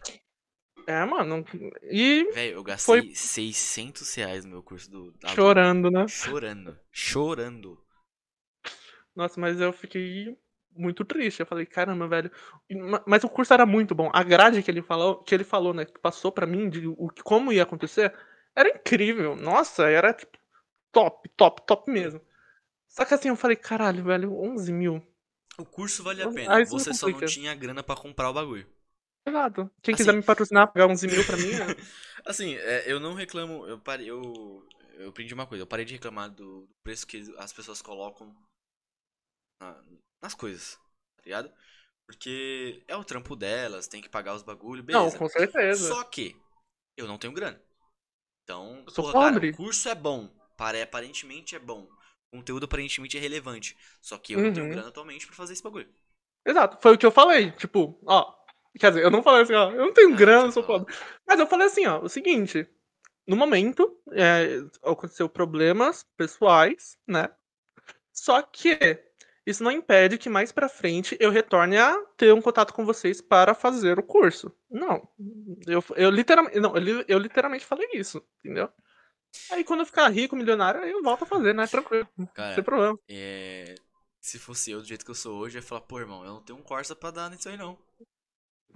É, 0.87 1.05
mano. 1.05 1.45
E 1.83 2.31
Velho, 2.33 2.55
eu 2.57 2.63
gastei 2.63 3.01
Foi- 3.03 3.15
600 3.15 4.15
reais 4.15 4.45
no 4.45 4.51
meu 4.53 4.63
curso 4.63 4.91
do. 4.91 5.13
da- 5.13 5.29
chorando, 5.29 5.91
né? 5.91 6.07
Chorando. 6.07 6.79
Chorando. 6.93 7.83
Nossa, 9.15 9.41
mas 9.41 9.61
eu 9.61 9.73
fiquei 9.73 10.39
muito 10.71 11.05
triste. 11.05 11.41
Eu 11.41 11.47
falei, 11.47 11.67
caramba, 11.67 12.07
velho. 12.07 12.31
Ma- 12.71 13.03
Mas 13.07 13.25
o 13.25 13.29
curso 13.29 13.53
era 13.53 13.67
muito 13.67 13.95
bom. 13.95 14.11
A 14.15 14.23
grade 14.23 14.63
que 14.63 14.71
ele 14.71 14.83
falou, 14.83 15.23
que 15.23 15.35
ele 15.35 15.45
falou, 15.45 15.75
né? 15.75 15.85
Que 15.85 15.99
passou 15.99 16.31
pra 16.31 16.47
mim 16.47 16.69
de 16.71 16.87
o, 16.87 17.09
que- 17.09 17.23
como 17.23 17.53
ia 17.53 17.63
acontecer, 17.65 18.15
era 18.55 18.69
incrível. 18.69 19.35
Nossa, 19.35 19.89
era 19.89 20.13
tipo 20.15 20.39
top, 20.93 21.29
top, 21.37 21.63
top 21.67 21.91
mesmo. 21.91 22.21
Só 22.89 23.05
que 23.05 23.15
assim, 23.15 23.29
eu 23.29 23.37
falei, 23.37 23.57
caralho, 23.57 24.03
velho, 24.05 24.33
11 24.41 24.73
mil. 24.73 25.03
O 25.59 25.65
curso 25.65 26.03
vale 26.03 26.23
a 26.23 26.27
Ah, 26.29 26.33
pena. 26.33 26.61
isso 26.63 26.75
me 26.75 26.81
Você 26.81 26.95
só 26.95 27.07
não 27.07 27.13
complica. 27.15 27.33
tinha 27.33 27.55
grana 27.55 27.83
pra 27.83 27.97
comprar 27.97 28.31
o 28.31 28.35
bagulho. 28.35 28.67
Exato. 29.27 29.71
Quem 29.83 29.93
Assim- 29.95 30.05
quiser 30.05 30.13
me 30.15 30.23
patrocinar, 30.23 30.73
pagar 30.73 30.87
11 30.89 31.07
mil 31.07 31.25
pra 31.27 31.37
mim, 31.37 31.51
né? 31.53 31.67
Assim, 32.25 32.55
é, 32.55 32.91
eu 32.91 32.99
não 32.99 33.15
reclamo. 33.15 33.67
Eu 33.67 33.79
parei. 33.79 34.09
Eu, 34.11 34.23
eu 34.95 35.09
aprendi 35.11 35.35
uma 35.35 35.47
coisa. 35.47 35.63
Eu 35.63 35.67
parei 35.67 35.85
de 35.85 35.95
reclamar 35.95 36.31
do, 36.31 36.63
do 36.67 36.75
preço 36.83 37.07
que 37.07 37.23
as 37.39 37.53
pessoas 37.53 37.83
colocam 37.83 38.35
na- 39.61 39.85
nas 40.23 40.35
coisas. 40.35 40.75
Tá 41.17 41.25
ligado? 41.25 41.53
Porque 42.07 42.83
é 42.89 42.97
o 42.97 43.05
trampo 43.05 43.37
delas, 43.37 43.87
tem 43.87 44.01
que 44.01 44.09
pagar 44.09 44.35
os 44.35 44.43
bagulho, 44.43 44.83
Não, 44.83 44.87
beleza. 45.01 45.19
com 45.19 45.29
certeza. 45.29 45.89
Só 45.89 46.03
que 46.05 46.35
eu 46.97 47.07
não 47.07 47.19
tenho 47.19 47.35
grana. 47.35 47.61
Então, 48.45 48.83
Eu 48.87 48.91
sou 48.93 49.05
porra, 49.05 49.13
cara, 49.25 49.33
pobre. 49.35 49.51
o 49.51 49.57
curso 49.57 49.89
é 49.91 49.95
bom. 49.95 50.29
Pare- 50.57 50.81
Aparentemente 50.81 51.55
é 51.55 51.59
bom. 51.59 51.87
Conteúdo 52.31 52.65
aparentemente 52.65 53.17
é 53.17 53.21
relevante. 53.21 53.77
Só 54.01 54.19
que 54.19 54.35
eu 54.35 54.41
não 54.41 54.51
tenho 54.51 54.67
Uhum. 54.67 54.73
grana 54.73 54.89
atualmente 54.89 55.27
pra 55.27 55.37
fazer 55.37 55.53
esse 55.55 55.63
bagulho. 55.63 55.89
Exato, 56.45 56.79
foi 56.81 56.95
o 56.95 56.99
que 56.99 57.07
eu 57.07 57.11
falei. 57.11 57.51
Tipo, 57.53 57.99
ó. 58.07 58.35
Quer 58.79 58.91
dizer, 58.91 59.03
eu 59.05 59.11
não 59.11 59.23
falei 59.23 59.43
assim, 59.43 59.55
ó, 59.55 59.71
eu 59.73 59.87
não 59.87 59.93
tenho 59.93 60.13
Ah, 60.13 60.17
grana, 60.17 60.53
sou 60.53 60.63
pobre. 60.63 60.95
Mas 61.27 61.41
eu 61.41 61.47
falei 61.47 61.67
assim, 61.67 61.87
ó, 61.87 62.01
o 62.01 62.09
seguinte. 62.09 62.69
No 63.27 63.37
momento, 63.37 63.99
é, 64.13 64.61
aconteceu 64.83 65.29
problemas 65.29 66.05
pessoais, 66.17 66.99
né? 67.07 67.29
Só 68.13 68.43
que 68.43 68.79
isso 69.47 69.63
não 69.65 69.71
impede 69.73 70.19
que 70.19 70.29
mais 70.29 70.53
pra 70.53 70.69
frente 70.69 71.17
eu 71.21 71.31
retorne 71.31 71.79
a 71.79 71.97
ter 72.17 72.33
um 72.35 72.43
contato 72.43 72.75
com 72.75 72.85
vocês 72.85 73.21
para 73.21 73.55
fazer 73.55 73.99
o 73.99 74.03
curso. 74.03 74.55
Não. 74.71 75.09
Eu, 75.67 75.85
eu 75.97 76.11
literalmente. 76.11 76.61
Não, 76.61 76.77
eu, 76.77 77.05
eu 77.09 77.19
literalmente 77.19 77.65
falei 77.65 77.89
isso, 77.95 78.23
entendeu? 78.45 78.71
Aí 79.51 79.65
quando 79.65 79.81
eu 79.81 79.87
ficar 79.87 80.09
rico, 80.09 80.37
milionário, 80.37 80.81
aí 80.83 80.91
eu 80.91 81.03
volto 81.03 81.23
a 81.25 81.27
fazer, 81.27 81.55
né? 81.55 81.67
Tranquilo, 81.67 82.09
Cara, 82.35 82.55
sem 82.55 82.65
problema. 82.65 82.99
é... 83.09 83.75
se 84.21 84.39
fosse 84.39 84.71
eu 84.71 84.81
do 84.81 84.87
jeito 84.87 85.05
que 85.05 85.11
eu 85.11 85.15
sou 85.15 85.39
hoje, 85.39 85.57
eu 85.59 85.63
ia 85.63 85.67
falar, 85.67 85.81
pô, 85.83 85.99
irmão, 85.99 86.25
eu 86.25 86.35
não 86.35 86.43
tenho 86.43 86.59
um 86.59 86.63
Corsa 86.63 86.95
pra 86.97 87.11
dar 87.11 87.31
nisso 87.31 87.49
aí, 87.49 87.57
não. 87.57 87.79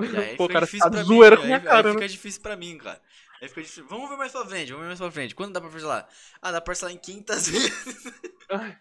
E 0.00 0.16
aí 0.16 0.36
Pô, 0.36 0.44
fica 0.46 0.54
cara, 0.54 0.66
difícil 0.66 0.86
tá 0.86 0.90
pra 0.90 1.02
zoeira 1.02 1.36
mim. 1.36 1.42
com 1.42 1.46
minha 1.46 1.58
aí, 1.58 1.64
cara, 1.64 1.76
aí 1.88 1.94
né? 1.94 2.00
fica 2.00 2.08
difícil 2.08 2.40
pra 2.42 2.56
mim, 2.56 2.78
cara. 2.78 3.00
Aí 3.40 3.48
fica 3.48 3.62
difícil. 3.62 3.86
Vamos 3.88 4.08
ver 4.08 4.16
mais 4.16 4.32
pra 4.32 4.46
frente, 4.46 4.68
vamos 4.70 4.82
ver 4.82 4.88
mais 4.88 4.98
pra 5.00 5.10
frente. 5.10 5.34
Quando 5.34 5.52
dá 5.52 5.60
pra 5.60 5.70
parcelar? 5.70 6.08
Ah, 6.40 6.52
dá 6.52 6.60
pra 6.60 6.66
parcelar 6.66 6.94
em 6.94 6.98
500 6.98 7.48
vezes. 7.50 8.04
Ai, 8.50 8.78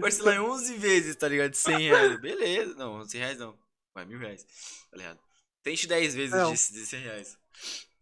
parcelar 0.00 0.34
em 0.36 0.40
11 0.40 0.74
vezes, 0.78 1.16
tá 1.16 1.28
ligado? 1.28 1.50
De 1.50 1.58
100 1.58 1.78
reais. 1.78 2.20
Beleza. 2.20 2.74
Não, 2.76 3.04
100 3.06 3.20
reais 3.20 3.38
não. 3.38 3.58
Vai, 3.94 4.04
mil 4.06 4.18
reais. 4.18 4.44
Tá 4.90 4.96
ligado? 4.96 5.20
Tente 5.62 5.86
10 5.86 6.14
vezes 6.14 6.34
Não. 6.34 6.52
de, 6.52 6.58
de 6.72 6.86
100 6.86 7.00
reais. 7.02 7.38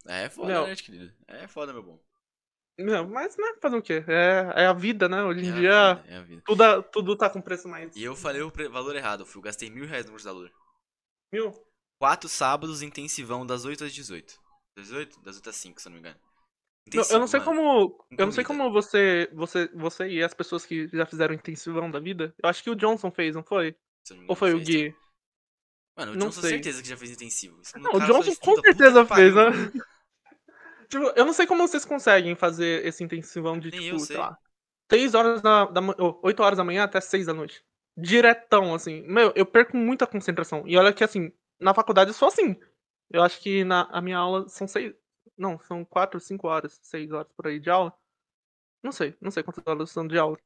É 0.06 0.28
foda, 0.30 0.54
Não. 0.54 0.66
né, 0.68 0.76
querido? 0.76 1.12
É 1.26 1.48
foda, 1.48 1.72
meu 1.72 1.82
bom. 1.82 1.98
Não, 2.78 3.08
mas 3.08 3.36
né, 3.36 3.54
fazer 3.60 3.76
o 3.76 3.82
quê? 3.82 4.04
É, 4.06 4.62
é 4.62 4.66
a 4.66 4.72
vida, 4.72 5.08
né? 5.08 5.22
Hoje 5.24 5.40
É 5.40 5.44
em 5.44 5.50
a 5.50 5.54
dia, 5.54 5.94
vida, 5.94 6.04
é 6.08 6.16
a 6.16 6.22
vida. 6.22 6.42
tudo, 6.46 6.82
tudo 6.84 7.16
tá 7.16 7.28
com 7.28 7.40
preço 7.40 7.68
mais. 7.68 7.94
E 7.96 8.04
eu 8.04 8.14
falei 8.14 8.40
o 8.40 8.52
valor 8.70 8.94
errado. 8.94 9.26
Eu 9.34 9.40
gastei 9.40 9.68
mil 9.68 9.86
reais 9.86 10.04
no 10.04 10.12
curso 10.12 10.26
da 10.26 10.32
Lura. 10.32 10.50
Mil? 11.32 11.52
Quatro 12.00 12.28
sábados 12.28 12.80
intensivão 12.80 13.44
das 13.44 13.64
8 13.64 13.84
às 13.84 13.92
18. 13.92 14.32
Das 14.76 14.92
8? 14.92 15.20
Das 15.22 15.36
8 15.36 15.50
às 15.50 15.56
5, 15.56 15.80
se 15.80 15.88
eu 15.88 15.90
não 15.90 15.94
me 15.96 16.00
engano. 16.00 16.20
Não, 16.94 17.04
eu 17.10 17.18
não 17.18 17.26
sei 17.26 17.40
mano. 17.40 17.50
como. 17.50 18.06
Eu 18.16 18.26
não 18.26 18.32
sei 18.32 18.44
como 18.44 18.72
você, 18.72 19.28
você, 19.34 19.68
você 19.74 20.08
e 20.08 20.22
as 20.22 20.32
pessoas 20.32 20.64
que 20.64 20.88
já 20.88 21.04
fizeram 21.04 21.34
intensivão 21.34 21.90
da 21.90 21.98
vida. 21.98 22.32
Eu 22.42 22.48
acho 22.48 22.62
que 22.62 22.70
o 22.70 22.76
Johnson 22.76 23.10
fez, 23.10 23.34
não 23.34 23.42
foi? 23.42 23.76
Ou 24.28 24.36
foi 24.36 24.54
o 24.54 24.60
Gui? 24.60 24.92
tá? 24.92 24.98
Mano, 25.98 26.12
o 26.12 26.14
Não 26.14 26.26
Johnson 26.26 26.40
sei. 26.42 26.50
certeza 26.50 26.80
que 26.80 26.88
já 26.88 26.96
fez 26.96 27.10
intensivo. 27.10 27.60
Não, 27.74 27.90
o 27.92 28.00
Johnson 28.00 28.32
com 28.36 28.54
certeza 28.62 29.04
fez, 29.04 29.34
né? 29.34 29.42
Tipo, 30.88 31.04
eu 31.16 31.24
não 31.24 31.32
sei 31.32 31.46
como 31.46 31.66
vocês 31.66 31.84
conseguem 31.84 32.34
fazer 32.34 32.84
esse 32.86 33.04
intensivão 33.04 33.58
de, 33.58 33.70
Nem 33.70 33.80
tipo, 33.90 33.98
sei 34.06 34.16
sei. 34.16 34.16
lá, 34.16 34.38
6 34.90 35.14
horas 35.14 35.42
da, 35.42 35.66
da 35.66 35.80
ma- 35.80 35.94
ou 35.98 36.18
8 36.22 36.42
horas 36.42 36.56
da 36.58 36.64
manhã 36.64 36.84
até 36.84 37.00
6 37.00 37.26
da 37.26 37.34
noite. 37.34 37.64
Diretão, 37.96 38.74
assim. 38.74 39.02
Meu, 39.02 39.32
eu 39.36 39.44
perco 39.46 39.76
muita 39.76 40.06
concentração. 40.06 40.62
E 40.66 40.76
olha 40.76 40.92
que, 40.92 41.04
assim, 41.04 41.32
na 41.60 41.74
faculdade 41.74 42.10
eu 42.10 42.14
sou 42.14 42.28
assim. 42.28 42.56
Eu 43.10 43.22
acho 43.22 43.40
que 43.40 43.64
na 43.64 43.82
a 43.90 44.00
minha 44.00 44.18
aula 44.18 44.48
são 44.48 44.66
6. 44.68 44.94
Não, 45.36 45.58
são 45.60 45.84
4, 45.84 46.18
5 46.20 46.48
horas, 46.48 46.78
6 46.82 47.10
horas 47.12 47.30
por 47.36 47.46
aí 47.46 47.60
de 47.60 47.70
aula. 47.70 47.92
Não 48.82 48.92
sei, 48.92 49.16
não 49.20 49.30
sei 49.30 49.42
quantas 49.42 49.64
horas 49.66 49.90
são 49.90 50.06
de 50.06 50.18
aula. 50.18 50.38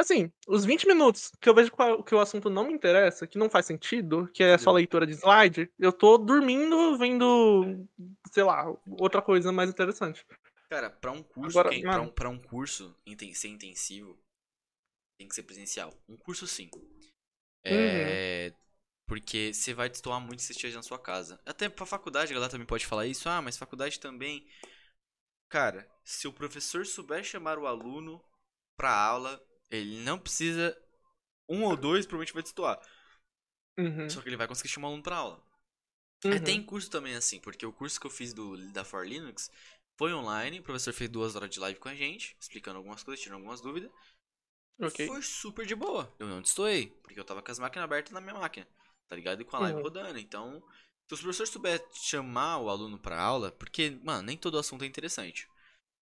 Assim, 0.00 0.32
os 0.48 0.64
20 0.64 0.86
minutos 0.86 1.30
que 1.38 1.46
eu 1.46 1.54
vejo 1.54 1.70
que 2.06 2.14
o 2.14 2.20
assunto 2.20 2.48
não 2.48 2.66
me 2.66 2.72
interessa, 2.72 3.26
que 3.26 3.36
não 3.36 3.50
faz 3.50 3.66
sentido, 3.66 4.30
que 4.32 4.42
é 4.42 4.56
só 4.56 4.72
leitura 4.72 5.06
de 5.06 5.12
slide, 5.12 5.70
eu 5.78 5.92
tô 5.92 6.16
dormindo 6.16 6.96
vendo, 6.96 7.86
sei 8.32 8.42
lá, 8.42 8.64
outra 8.98 9.20
coisa 9.20 9.52
mais 9.52 9.68
interessante. 9.68 10.24
Cara, 10.70 10.88
pra 10.88 11.12
um 11.12 11.22
curso, 11.22 11.58
Agora, 11.58 11.68
quem- 11.68 11.82
pra, 11.82 12.00
um, 12.00 12.08
pra 12.08 12.30
um 12.30 12.38
curso 12.38 12.96
ser 13.34 13.48
intensivo, 13.48 14.18
tem 15.18 15.28
que 15.28 15.34
ser 15.34 15.42
presencial. 15.42 15.92
Um 16.08 16.16
curso 16.16 16.46
sim. 16.46 16.70
Uhum. 16.74 16.80
É. 17.66 18.54
Porque 19.06 19.52
você 19.52 19.74
vai 19.74 19.90
destoar 19.90 20.18
muito 20.18 20.40
se 20.40 20.46
você 20.46 20.52
esteja 20.54 20.76
na 20.78 20.82
sua 20.82 20.98
casa. 20.98 21.38
Até 21.44 21.68
pra 21.68 21.84
faculdade, 21.84 22.32
a 22.32 22.34
galera 22.34 22.50
também 22.50 22.66
pode 22.66 22.86
falar 22.86 23.06
isso. 23.06 23.28
Ah, 23.28 23.42
mas 23.42 23.58
faculdade 23.58 24.00
também. 24.00 24.48
Cara, 25.50 25.86
se 26.04 26.26
o 26.26 26.32
professor 26.32 26.86
souber 26.86 27.22
chamar 27.22 27.58
o 27.58 27.66
aluno 27.66 28.24
pra 28.78 28.94
aula, 28.94 29.38
ele 29.70 30.00
não 30.00 30.18
precisa. 30.18 30.76
Um 31.48 31.64
ou 31.64 31.76
dois, 31.76 32.06
provavelmente 32.06 32.34
vai 32.34 32.42
destoar. 32.42 32.80
Uhum, 33.78 34.08
Só 34.10 34.20
que 34.20 34.28
ele 34.28 34.36
vai 34.36 34.46
conseguir 34.48 34.68
chamar 34.68 34.88
o 34.88 34.90
aluno 34.90 35.02
pra 35.02 35.16
aula. 35.16 35.42
uhum. 36.24 36.30
É, 36.30 36.38
tem 36.40 36.62
curso 36.62 36.90
também 36.90 37.16
assim, 37.16 37.40
porque 37.40 37.66
o 37.66 37.72
curso 37.72 38.00
que 38.00 38.06
eu 38.06 38.10
fiz 38.10 38.34
do, 38.34 38.56
da 38.72 38.84
For 38.84 39.06
Linux 39.06 39.50
foi 39.98 40.14
online, 40.14 40.60
o 40.60 40.64
professor 40.64 40.92
fez 40.94 41.10
duas 41.10 41.36
horas 41.36 41.50
de 41.50 41.60
live 41.60 41.80
com 41.80 41.88
a 41.88 41.94
gente, 41.94 42.36
explicando 42.40 42.78
algumas 42.78 43.02
coisas, 43.02 43.22
tirando 43.22 43.38
algumas 43.38 43.60
dúvidas. 43.60 43.90
Ok. 44.80 45.00
Foi 45.06 45.22
super 45.22 45.66
de 45.66 45.74
boa. 45.74 46.12
Eu 46.18 46.26
não 46.26 46.42
destoei, 46.42 46.88
porque 47.02 47.18
eu 47.18 47.24
tava 47.24 47.42
com 47.42 47.50
as 47.50 47.58
máquinas 47.58 47.84
abertas 47.84 48.12
na 48.12 48.20
minha 48.20 48.34
máquina, 48.34 48.66
tá 49.08 49.16
ligado? 49.16 49.40
E 49.40 49.44
com 49.44 49.56
a 49.56 49.60
live 49.60 49.78
Uhum. 49.78 49.82
rodando. 49.82 50.18
Então, 50.18 50.62
se 51.08 51.14
o 51.14 51.18
professor 51.18 51.46
souber 51.46 51.84
chamar 51.94 52.58
o 52.58 52.68
aluno 52.68 52.98
pra 52.98 53.20
aula, 53.20 53.52
porque, 53.52 53.90
mano, 54.02 54.22
nem 54.22 54.36
todo 54.36 54.58
assunto 54.58 54.84
é 54.84 54.86
interessante. 54.86 55.48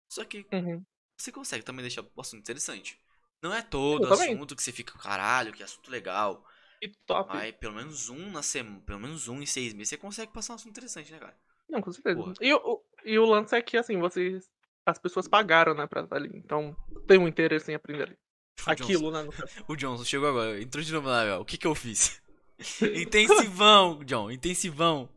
Só 0.08 0.24
que 0.24 0.46
Uhum. 0.52 0.86
você 1.18 1.32
consegue 1.32 1.64
também 1.64 1.82
deixar 1.84 2.02
o 2.02 2.22
assunto 2.22 2.40
interessante. 2.40 3.00
Não 3.44 3.54
é 3.54 3.60
todo 3.60 4.04
Eu 4.04 4.08
também. 4.08 4.32
assunto 4.34 4.56
que 4.56 4.62
você 4.62 4.72
fica, 4.72 4.96
caralho, 4.98 5.52
que 5.52 5.62
assunto 5.62 5.90
legal. 5.90 6.42
E 6.80 6.88
top. 7.06 7.28
Mas 7.28 7.54
pelo 7.56 7.74
menos 7.74 8.08
um 8.08 8.30
na 8.30 8.42
semana, 8.42 8.80
pelo 8.86 8.98
menos 9.00 9.28
um 9.28 9.42
em 9.42 9.46
seis 9.46 9.74
meses, 9.74 9.90
você 9.90 9.98
consegue 9.98 10.32
passar 10.32 10.54
um 10.54 10.56
assunto 10.56 10.70
interessante, 10.70 11.12
né, 11.12 11.18
cara? 11.18 11.36
Não, 11.68 11.82
com 11.82 11.92
certeza. 11.92 12.16
Porra. 12.18 12.32
E, 12.40 12.54
o- 12.54 12.82
e 13.04 13.18
o 13.18 13.26
lance 13.26 13.54
é 13.54 13.60
que, 13.60 13.76
assim, 13.76 13.98
vocês. 13.98 14.48
As 14.86 14.98
pessoas 14.98 15.28
pagaram, 15.28 15.74
né, 15.74 15.86
pra 15.86 16.04
estar 16.04 16.16
ali. 16.16 16.30
Então, 16.34 16.74
tem 17.06 17.18
um 17.18 17.28
interesse 17.28 17.70
em 17.70 17.74
aprender 17.74 18.04
ali. 18.04 18.18
O 18.66 18.74
Johnson- 18.74 18.84
Aquilo, 18.84 19.10
né? 19.10 19.28
O 19.68 19.76
Johnson 19.76 20.04
chegou 20.06 20.28
agora, 20.30 20.58
entrou 20.62 20.82
de 20.82 20.90
novo 20.92 21.08
na 21.08 21.36
ó. 21.36 21.40
O 21.40 21.44
que 21.44 21.58
que 21.58 21.66
eu 21.66 21.74
fiz? 21.74 22.22
intensivão, 22.80 24.02
John, 24.04 24.30
intensivão. 24.30 25.10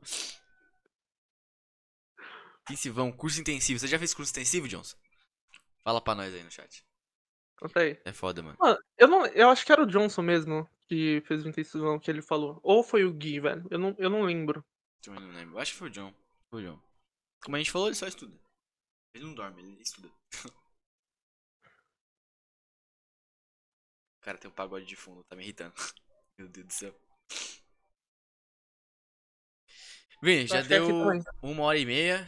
Intensivão, 2.63 3.11
curso 3.11 3.39
intensivo. 3.39 3.79
Você 3.79 3.87
já 3.87 3.97
fez 3.97 4.13
curso 4.13 4.31
intensivo, 4.31 4.67
Johnson? 4.67 4.97
Fala 5.83 6.01
pra 6.01 6.13
nós 6.15 6.33
aí 6.33 6.43
no 6.43 6.51
chat. 6.51 6.83
Conta 7.57 7.79
aí. 7.81 7.99
É 8.05 8.13
foda, 8.13 8.43
mano. 8.43 8.57
Mano, 8.59 8.77
eu, 8.97 9.07
não, 9.07 9.25
eu 9.27 9.49
acho 9.49 9.65
que 9.65 9.71
era 9.71 9.81
o 9.81 9.87
Johnson 9.87 10.21
mesmo 10.21 10.69
que 10.87 11.21
fez 11.25 11.43
o 11.43 11.49
intensivão 11.49 11.99
que 11.99 12.09
ele 12.09 12.21
falou. 12.21 12.59
Ou 12.63 12.83
foi 12.83 13.03
o 13.03 13.13
Gui, 13.13 13.39
velho. 13.39 13.65
Eu 13.69 13.79
não, 13.79 13.95
eu 13.97 14.09
não 14.09 14.21
lembro. 14.21 14.63
Também 15.01 15.21
não 15.21 15.33
lembro. 15.33 15.59
Acho 15.59 15.73
que 15.73 15.79
foi 15.79 15.89
o 15.89 15.91
John. 15.91 16.13
Foi 16.49 16.63
o 16.63 16.71
John. 16.71 16.79
Como 17.43 17.55
a 17.55 17.59
gente 17.59 17.71
falou, 17.71 17.87
ele 17.87 17.95
só 17.95 18.07
estuda. 18.07 18.37
Ele 19.13 19.25
não 19.25 19.33
dorme, 19.33 19.61
ele 19.61 19.81
estuda. 19.81 20.09
Cara, 24.21 24.37
tem 24.37 24.51
um 24.51 24.53
pagode 24.53 24.85
de 24.85 24.95
fundo, 24.95 25.23
tá 25.23 25.35
me 25.35 25.43
irritando. 25.43 25.73
Meu 26.37 26.47
Deus 26.47 26.67
do 26.67 26.73
céu. 26.73 26.93
Bem, 30.21 30.45
já 30.47 30.59
é 30.59 30.63
deu 30.63 30.87
também. 30.87 31.23
uma 31.41 31.63
hora 31.63 31.77
e 31.77 31.85
meia. 31.85 32.27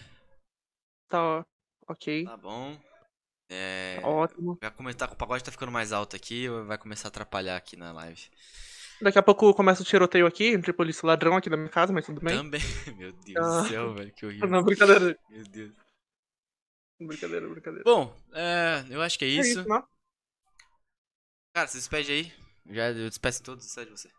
Tá, 1.07 1.45
ok. 1.87 2.23
Tá 2.23 2.37
bom. 2.37 2.88
É. 3.49 3.99
Ótimo. 4.03 4.57
Vai 4.61 4.71
começar, 4.71 5.11
o 5.11 5.15
pagode 5.15 5.43
tá 5.43 5.51
ficando 5.51 5.71
mais 5.71 5.91
alto 5.91 6.15
aqui, 6.15 6.47
vai 6.67 6.77
começar 6.77 7.07
a 7.07 7.09
atrapalhar 7.09 7.55
aqui 7.57 7.75
na 7.75 7.91
live. 7.91 8.21
Daqui 9.01 9.17
a 9.17 9.23
pouco 9.23 9.53
começa 9.53 9.81
o 9.81 9.85
tiroteio 9.85 10.27
aqui, 10.27 10.47
entre 10.47 10.73
polícia 10.73 11.05
e 11.05 11.07
ladrão 11.07 11.35
aqui 11.35 11.49
na 11.49 11.57
minha 11.57 11.69
casa, 11.69 11.91
mas 11.93 12.05
tudo 12.05 12.19
bem. 12.21 12.35
Também. 12.37 12.59
Meu 12.97 13.11
Deus 13.13 13.37
Ah. 13.45 13.61
do 13.61 13.67
céu, 13.69 13.93
velho, 13.93 14.13
que 14.13 14.25
horrível. 14.25 14.49
Não, 14.49 14.61
brincadeira. 14.63 15.17
Meu 15.29 15.43
Deus. 15.45 15.71
Brincadeira, 17.01 17.47
brincadeira. 17.47 17.83
Bom, 17.85 18.13
é, 18.33 18.83
eu 18.89 19.01
acho 19.01 19.17
que 19.17 19.23
é 19.25 19.29
É 19.29 19.31
isso. 19.31 19.67
né? 19.67 19.83
Cara, 21.53 21.67
se 21.67 21.77
despede 21.77 22.11
aí. 22.11 22.33
Já 22.69 22.91
eu 22.91 23.07
despeço 23.09 23.41
em 23.41 23.45
todos, 23.45 23.65
despede 23.65 23.89
você. 23.89 24.09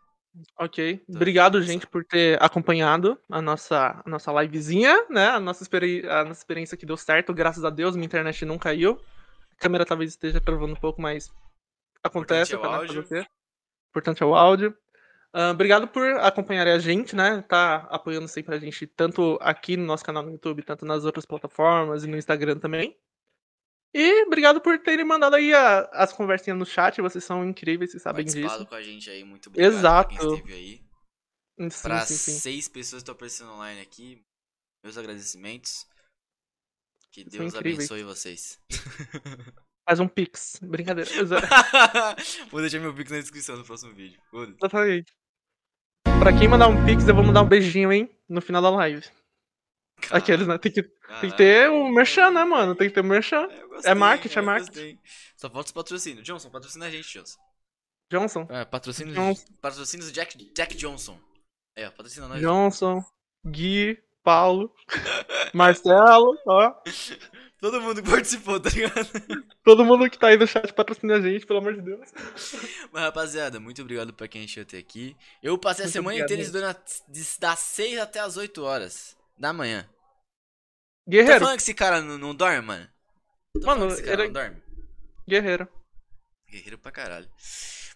Ok. 0.57 1.03
Obrigado, 1.09 1.61
gente, 1.61 1.85
por 1.85 2.03
ter 2.03 2.41
acompanhado 2.41 3.19
a 3.29 3.41
nossa, 3.41 4.01
a 4.03 4.09
nossa 4.09 4.31
livezinha, 4.41 5.05
né? 5.09 5.27
A 5.27 5.39
nossa, 5.39 5.63
a 5.63 6.25
nossa 6.25 6.39
experiência 6.39 6.75
que 6.77 6.85
deu 6.85 6.97
certo, 6.97 7.33
graças 7.33 7.63
a 7.63 7.69
Deus, 7.69 7.95
minha 7.95 8.05
internet 8.05 8.43
não 8.45 8.57
caiu. 8.57 8.99
A 9.61 9.63
câmera 9.63 9.85
talvez 9.85 10.09
esteja 10.09 10.41
travando 10.41 10.73
um 10.73 10.79
pouco, 10.79 10.99
mas 10.99 11.31
acontece. 12.03 12.55
Importante 12.55 12.65
é 12.65 12.95
o 12.95 12.97
áudio. 12.97 13.27
Importante 13.91 14.23
é 14.23 14.25
o 14.25 14.35
áudio. 14.35 14.77
Ah, 15.31 15.51
obrigado 15.51 15.87
por 15.87 16.03
acompanharem 16.19 16.73
a 16.73 16.79
gente, 16.79 17.15
né? 17.15 17.43
Tá 17.43 17.87
apoiando 17.91 18.27
sempre 18.27 18.55
a 18.55 18.59
gente, 18.59 18.87
tanto 18.87 19.37
aqui 19.39 19.77
no 19.77 19.85
nosso 19.85 20.03
canal 20.03 20.23
no 20.23 20.31
YouTube, 20.31 20.63
tanto 20.63 20.83
nas 20.83 21.05
outras 21.05 21.27
plataformas 21.27 22.03
e 22.03 22.07
no 22.07 22.17
Instagram 22.17 22.57
também. 22.57 22.97
E 23.93 24.23
obrigado 24.25 24.59
por 24.61 24.79
terem 24.79 25.05
mandado 25.05 25.35
aí 25.35 25.53
a- 25.53 25.87
as 25.93 26.11
conversinhas 26.11 26.57
no 26.57 26.65
chat, 26.65 26.99
vocês 26.99 27.23
são 27.23 27.45
incríveis, 27.45 27.91
vocês 27.91 28.01
sabem 28.01 28.25
Participado 28.25 28.57
disso. 28.59 28.69
com 28.69 28.75
a 28.75 28.81
gente 28.81 29.09
aí, 29.11 29.23
muito 29.23 29.47
obrigado 29.49 29.71
Exato. 29.73 30.15
pra 30.15 30.19
quem 30.25 30.33
esteve 30.35 30.53
aí. 30.53 30.81
Sim, 31.69 31.81
Pra 31.83 31.99
sim, 32.07 32.15
sim. 32.15 32.31
seis 32.39 32.67
pessoas 32.67 33.03
que 33.03 33.03
estão 33.03 33.13
aparecendo 33.13 33.51
online 33.51 33.79
aqui, 33.81 34.25
meus 34.83 34.97
agradecimentos. 34.97 35.85
Que 37.11 37.29
São 37.29 37.39
Deus 37.41 37.55
abençoe 37.55 38.03
vocês. 38.03 38.57
Faz 39.85 39.99
um 39.99 40.07
pix. 40.07 40.59
Brincadeira. 40.61 41.09
Vou 42.49 42.61
deixar 42.61 42.79
meu 42.79 42.93
pix 42.93 43.11
na 43.11 43.19
descrição 43.19 43.57
do 43.57 43.65
próximo 43.65 43.93
vídeo. 43.93 44.17
Exatamente. 44.33 45.11
Pra 46.03 46.31
quem 46.31 46.47
mandar 46.47 46.69
um 46.69 46.85
pix, 46.85 47.07
eu 47.07 47.15
vou 47.15 47.23
mandar 47.23 47.41
um 47.41 47.47
beijinho, 47.47 47.91
hein? 47.91 48.09
No 48.29 48.41
final 48.41 48.61
da 48.61 48.69
live. 48.69 49.03
Aqueles, 50.09 50.47
né? 50.47 50.57
Tem 50.57 50.71
que, 50.71 50.83
tem 50.83 51.29
que 51.29 51.37
ter 51.37 51.69
o 51.69 51.89
merchan, 51.89 52.31
né, 52.31 52.43
mano? 52.45 52.75
Tem 52.75 52.87
que 52.87 52.93
ter 52.93 53.01
o 53.01 53.03
merchan. 53.03 53.41
Eu 53.43 53.69
gostei, 53.69 53.93
marketing, 53.93 54.39
é 54.39 54.41
marketing. 54.41 54.71
gostei. 54.71 54.99
Só 55.35 55.49
falta 55.49 55.67
os 55.67 55.71
patrocínios. 55.71 56.25
Johnson, 56.25 56.49
patrocina 56.49 56.85
a 56.85 56.89
gente, 56.89 57.11
Johnson. 57.11 57.39
Johnson. 58.09 58.47
É, 58.49 58.65
patrocínios, 58.65 59.15
Johnson. 59.15 59.45
patrocínios 59.61 60.11
Jack, 60.11 60.37
Jack 60.53 60.75
Johnson. 60.77 61.19
É, 61.75 61.89
patrocina 61.89 62.27
nós. 62.27 62.39
Johnson, 62.39 63.03
Gui, 63.45 64.01
Paulo, 64.23 64.73
Marcelo, 65.53 66.37
ó. 66.47 66.73
Todo 67.59 67.79
mundo 67.79 68.01
que 68.01 68.09
participou, 68.09 68.59
tá 68.59 68.69
ligado? 68.71 69.07
Todo 69.63 69.85
mundo 69.85 70.09
que 70.09 70.17
tá 70.17 70.27
aí 70.27 70.37
no 70.37 70.47
chat 70.47 70.73
patrocina 70.73 71.15
a 71.17 71.21
gente, 71.21 71.45
pelo 71.45 71.59
amor 71.59 71.75
de 71.75 71.81
Deus. 71.81 72.09
Mas, 72.91 73.03
rapaziada, 73.03 73.59
muito 73.59 73.81
obrigado 73.83 74.13
pra 74.13 74.27
quem 74.27 74.43
encheu 74.43 74.63
até 74.63 74.77
aqui. 74.79 75.15
Eu 75.43 75.57
passei 75.59 75.83
a 75.83 75.85
Muito 75.85 75.93
semana 75.93 76.09
obrigado, 76.23 76.25
inteira 76.31 76.41
estudando 76.41 77.39
das 77.39 77.59
6 77.59 77.99
até 77.99 78.19
as 78.19 78.35
8 78.35 78.63
horas 78.63 79.15
da 79.37 79.53
manhã. 79.53 79.83
Tá 79.83 79.89
Guerreiro, 81.07 81.39
falando 81.39 81.55
que 81.57 81.61
esse 81.63 81.73
cara 81.75 82.01
não, 82.01 82.17
não 82.17 82.33
dorme, 82.33 82.61
mano? 82.61 82.87
Tá 83.59 83.65
Mano, 83.67 83.87
esse 83.87 84.01
cara 84.03 84.23
ele- 84.23 84.25
não 84.25 84.33
dorme? 84.33 84.61
guerreiro. 85.27 85.67
Guerreiro 86.49 86.77
pra 86.79 86.91
caralho. 86.91 87.29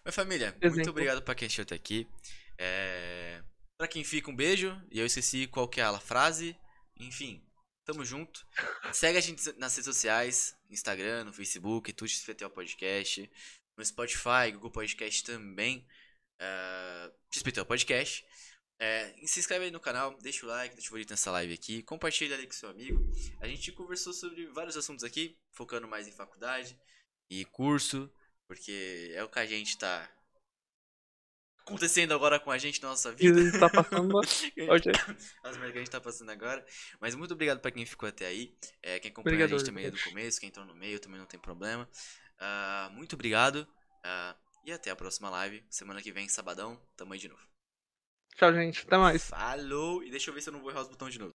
Mas 0.03 0.13
família, 0.15 0.51
muito 0.51 0.65
Exemplo. 0.65 0.91
obrigado 0.91 1.21
pra 1.23 1.33
quem 1.33 1.47
assistiu 1.47 1.63
até 1.63 1.73
aqui. 1.75 2.07
É... 2.57 3.34
Pra 3.77 3.87
quem 3.87 4.03
fica, 4.03 4.31
um 4.31 4.35
beijo. 4.35 4.81
E 4.91 4.99
eu 4.99 5.05
esqueci 5.05 5.47
qual 5.47 5.67
que 5.67 5.81
é 5.81 5.83
a 5.83 5.99
frase. 5.99 6.57
Enfim, 6.97 7.43
tamo 7.83 8.05
junto. 8.05 8.45
Segue 8.93 9.17
a 9.17 9.21
gente 9.21 9.51
nas 9.57 9.75
redes 9.75 9.85
sociais. 9.85 10.55
Instagram, 10.69 11.25
no 11.25 11.33
Facebook, 11.33 11.91
Twitch, 11.91 12.13
XPTO 12.13 12.49
Podcast. 12.49 13.29
No 13.77 13.85
Spotify, 13.85 14.51
Google 14.53 14.71
Podcast 14.71 15.23
também. 15.23 15.85
Uh, 16.39 17.13
XPTO 17.31 17.65
Podcast. 17.65 18.25
É, 18.77 19.13
se 19.25 19.39
inscreve 19.39 19.65
aí 19.65 19.71
no 19.71 19.79
canal, 19.79 20.17
deixa 20.21 20.45
o 20.45 20.49
like, 20.49 20.75
deixa 20.75 20.87
o 20.87 20.89
favorito 20.89 21.09
nessa 21.09 21.31
live 21.31 21.53
aqui, 21.53 21.81
compartilha 21.83 22.35
ali 22.35 22.45
com 22.45 22.51
seu 22.51 22.69
amigo. 22.69 23.09
A 23.39 23.47
gente 23.47 23.71
conversou 23.71 24.11
sobre 24.11 24.47
vários 24.47 24.75
assuntos 24.75 25.03
aqui, 25.03 25.37
focando 25.53 25.87
mais 25.87 26.07
em 26.07 26.11
faculdade 26.11 26.77
e 27.29 27.45
curso, 27.45 28.11
porque 28.47 29.13
é 29.15 29.23
o 29.23 29.29
que 29.29 29.39
a 29.39 29.45
gente 29.45 29.77
tá 29.77 30.11
acontecendo 31.65 32.13
agora 32.13 32.39
com 32.39 32.51
a 32.51 32.57
gente 32.57 32.81
na 32.81 32.89
nossa 32.89 33.13
Que 33.13 33.31
vida. 33.31 33.59
tá 33.59 33.69
passando. 33.69 34.13
Hoje. 34.69 34.91
As 35.43 35.57
merdas 35.57 35.71
que 35.71 35.77
a 35.77 35.81
gente 35.81 35.91
tá 35.91 35.99
passando 36.01 36.29
agora. 36.31 36.65
Mas 36.99 37.15
muito 37.15 37.33
obrigado 37.33 37.59
pra 37.59 37.71
quem 37.71 37.85
ficou 37.85 38.07
até 38.07 38.27
aí. 38.27 38.55
É, 38.81 38.99
quem 38.99 39.11
acompanhou 39.11 39.41
a 39.41 39.45
Obrigado, 39.45 39.59
gente 39.59 39.65
também 39.65 39.89
do 39.89 39.97
Lucas. 39.97 40.03
começo, 40.03 40.39
quem 40.39 40.49
entrou 40.49 40.65
no 40.65 40.75
meio 40.75 40.99
também 40.99 41.19
não 41.19 41.25
tem 41.25 41.39
problema. 41.39 41.89
Ah, 42.39 42.89
muito 42.93 43.13
obrigado. 43.13 43.67
ah, 44.03 44.35
e 44.63 44.71
até 44.71 44.89
a 44.89 44.95
próxima 44.95 45.29
live. 45.29 45.63
Semana 45.69 46.01
que 46.01 46.11
vem, 46.11 46.27
sabadão, 46.27 46.81
tamo 46.97 47.13
aí 47.13 47.19
de 47.19 47.27
novo. 47.27 47.41
Tchau, 48.35 48.51
gente. 48.53 48.81
Até 48.81 48.97
mais. 48.97 49.29
Falou! 49.29 50.03
E 50.03 50.09
deixa 50.09 50.29
eu 50.29 50.33
ver 50.33 50.41
se 50.41 50.49
eu 50.49 50.53
não 50.53 50.61
vou 50.61 50.71
errar 50.71 50.81
os 50.81 50.87
botões 50.89 51.13
de 51.13 51.19
novo. 51.19 51.34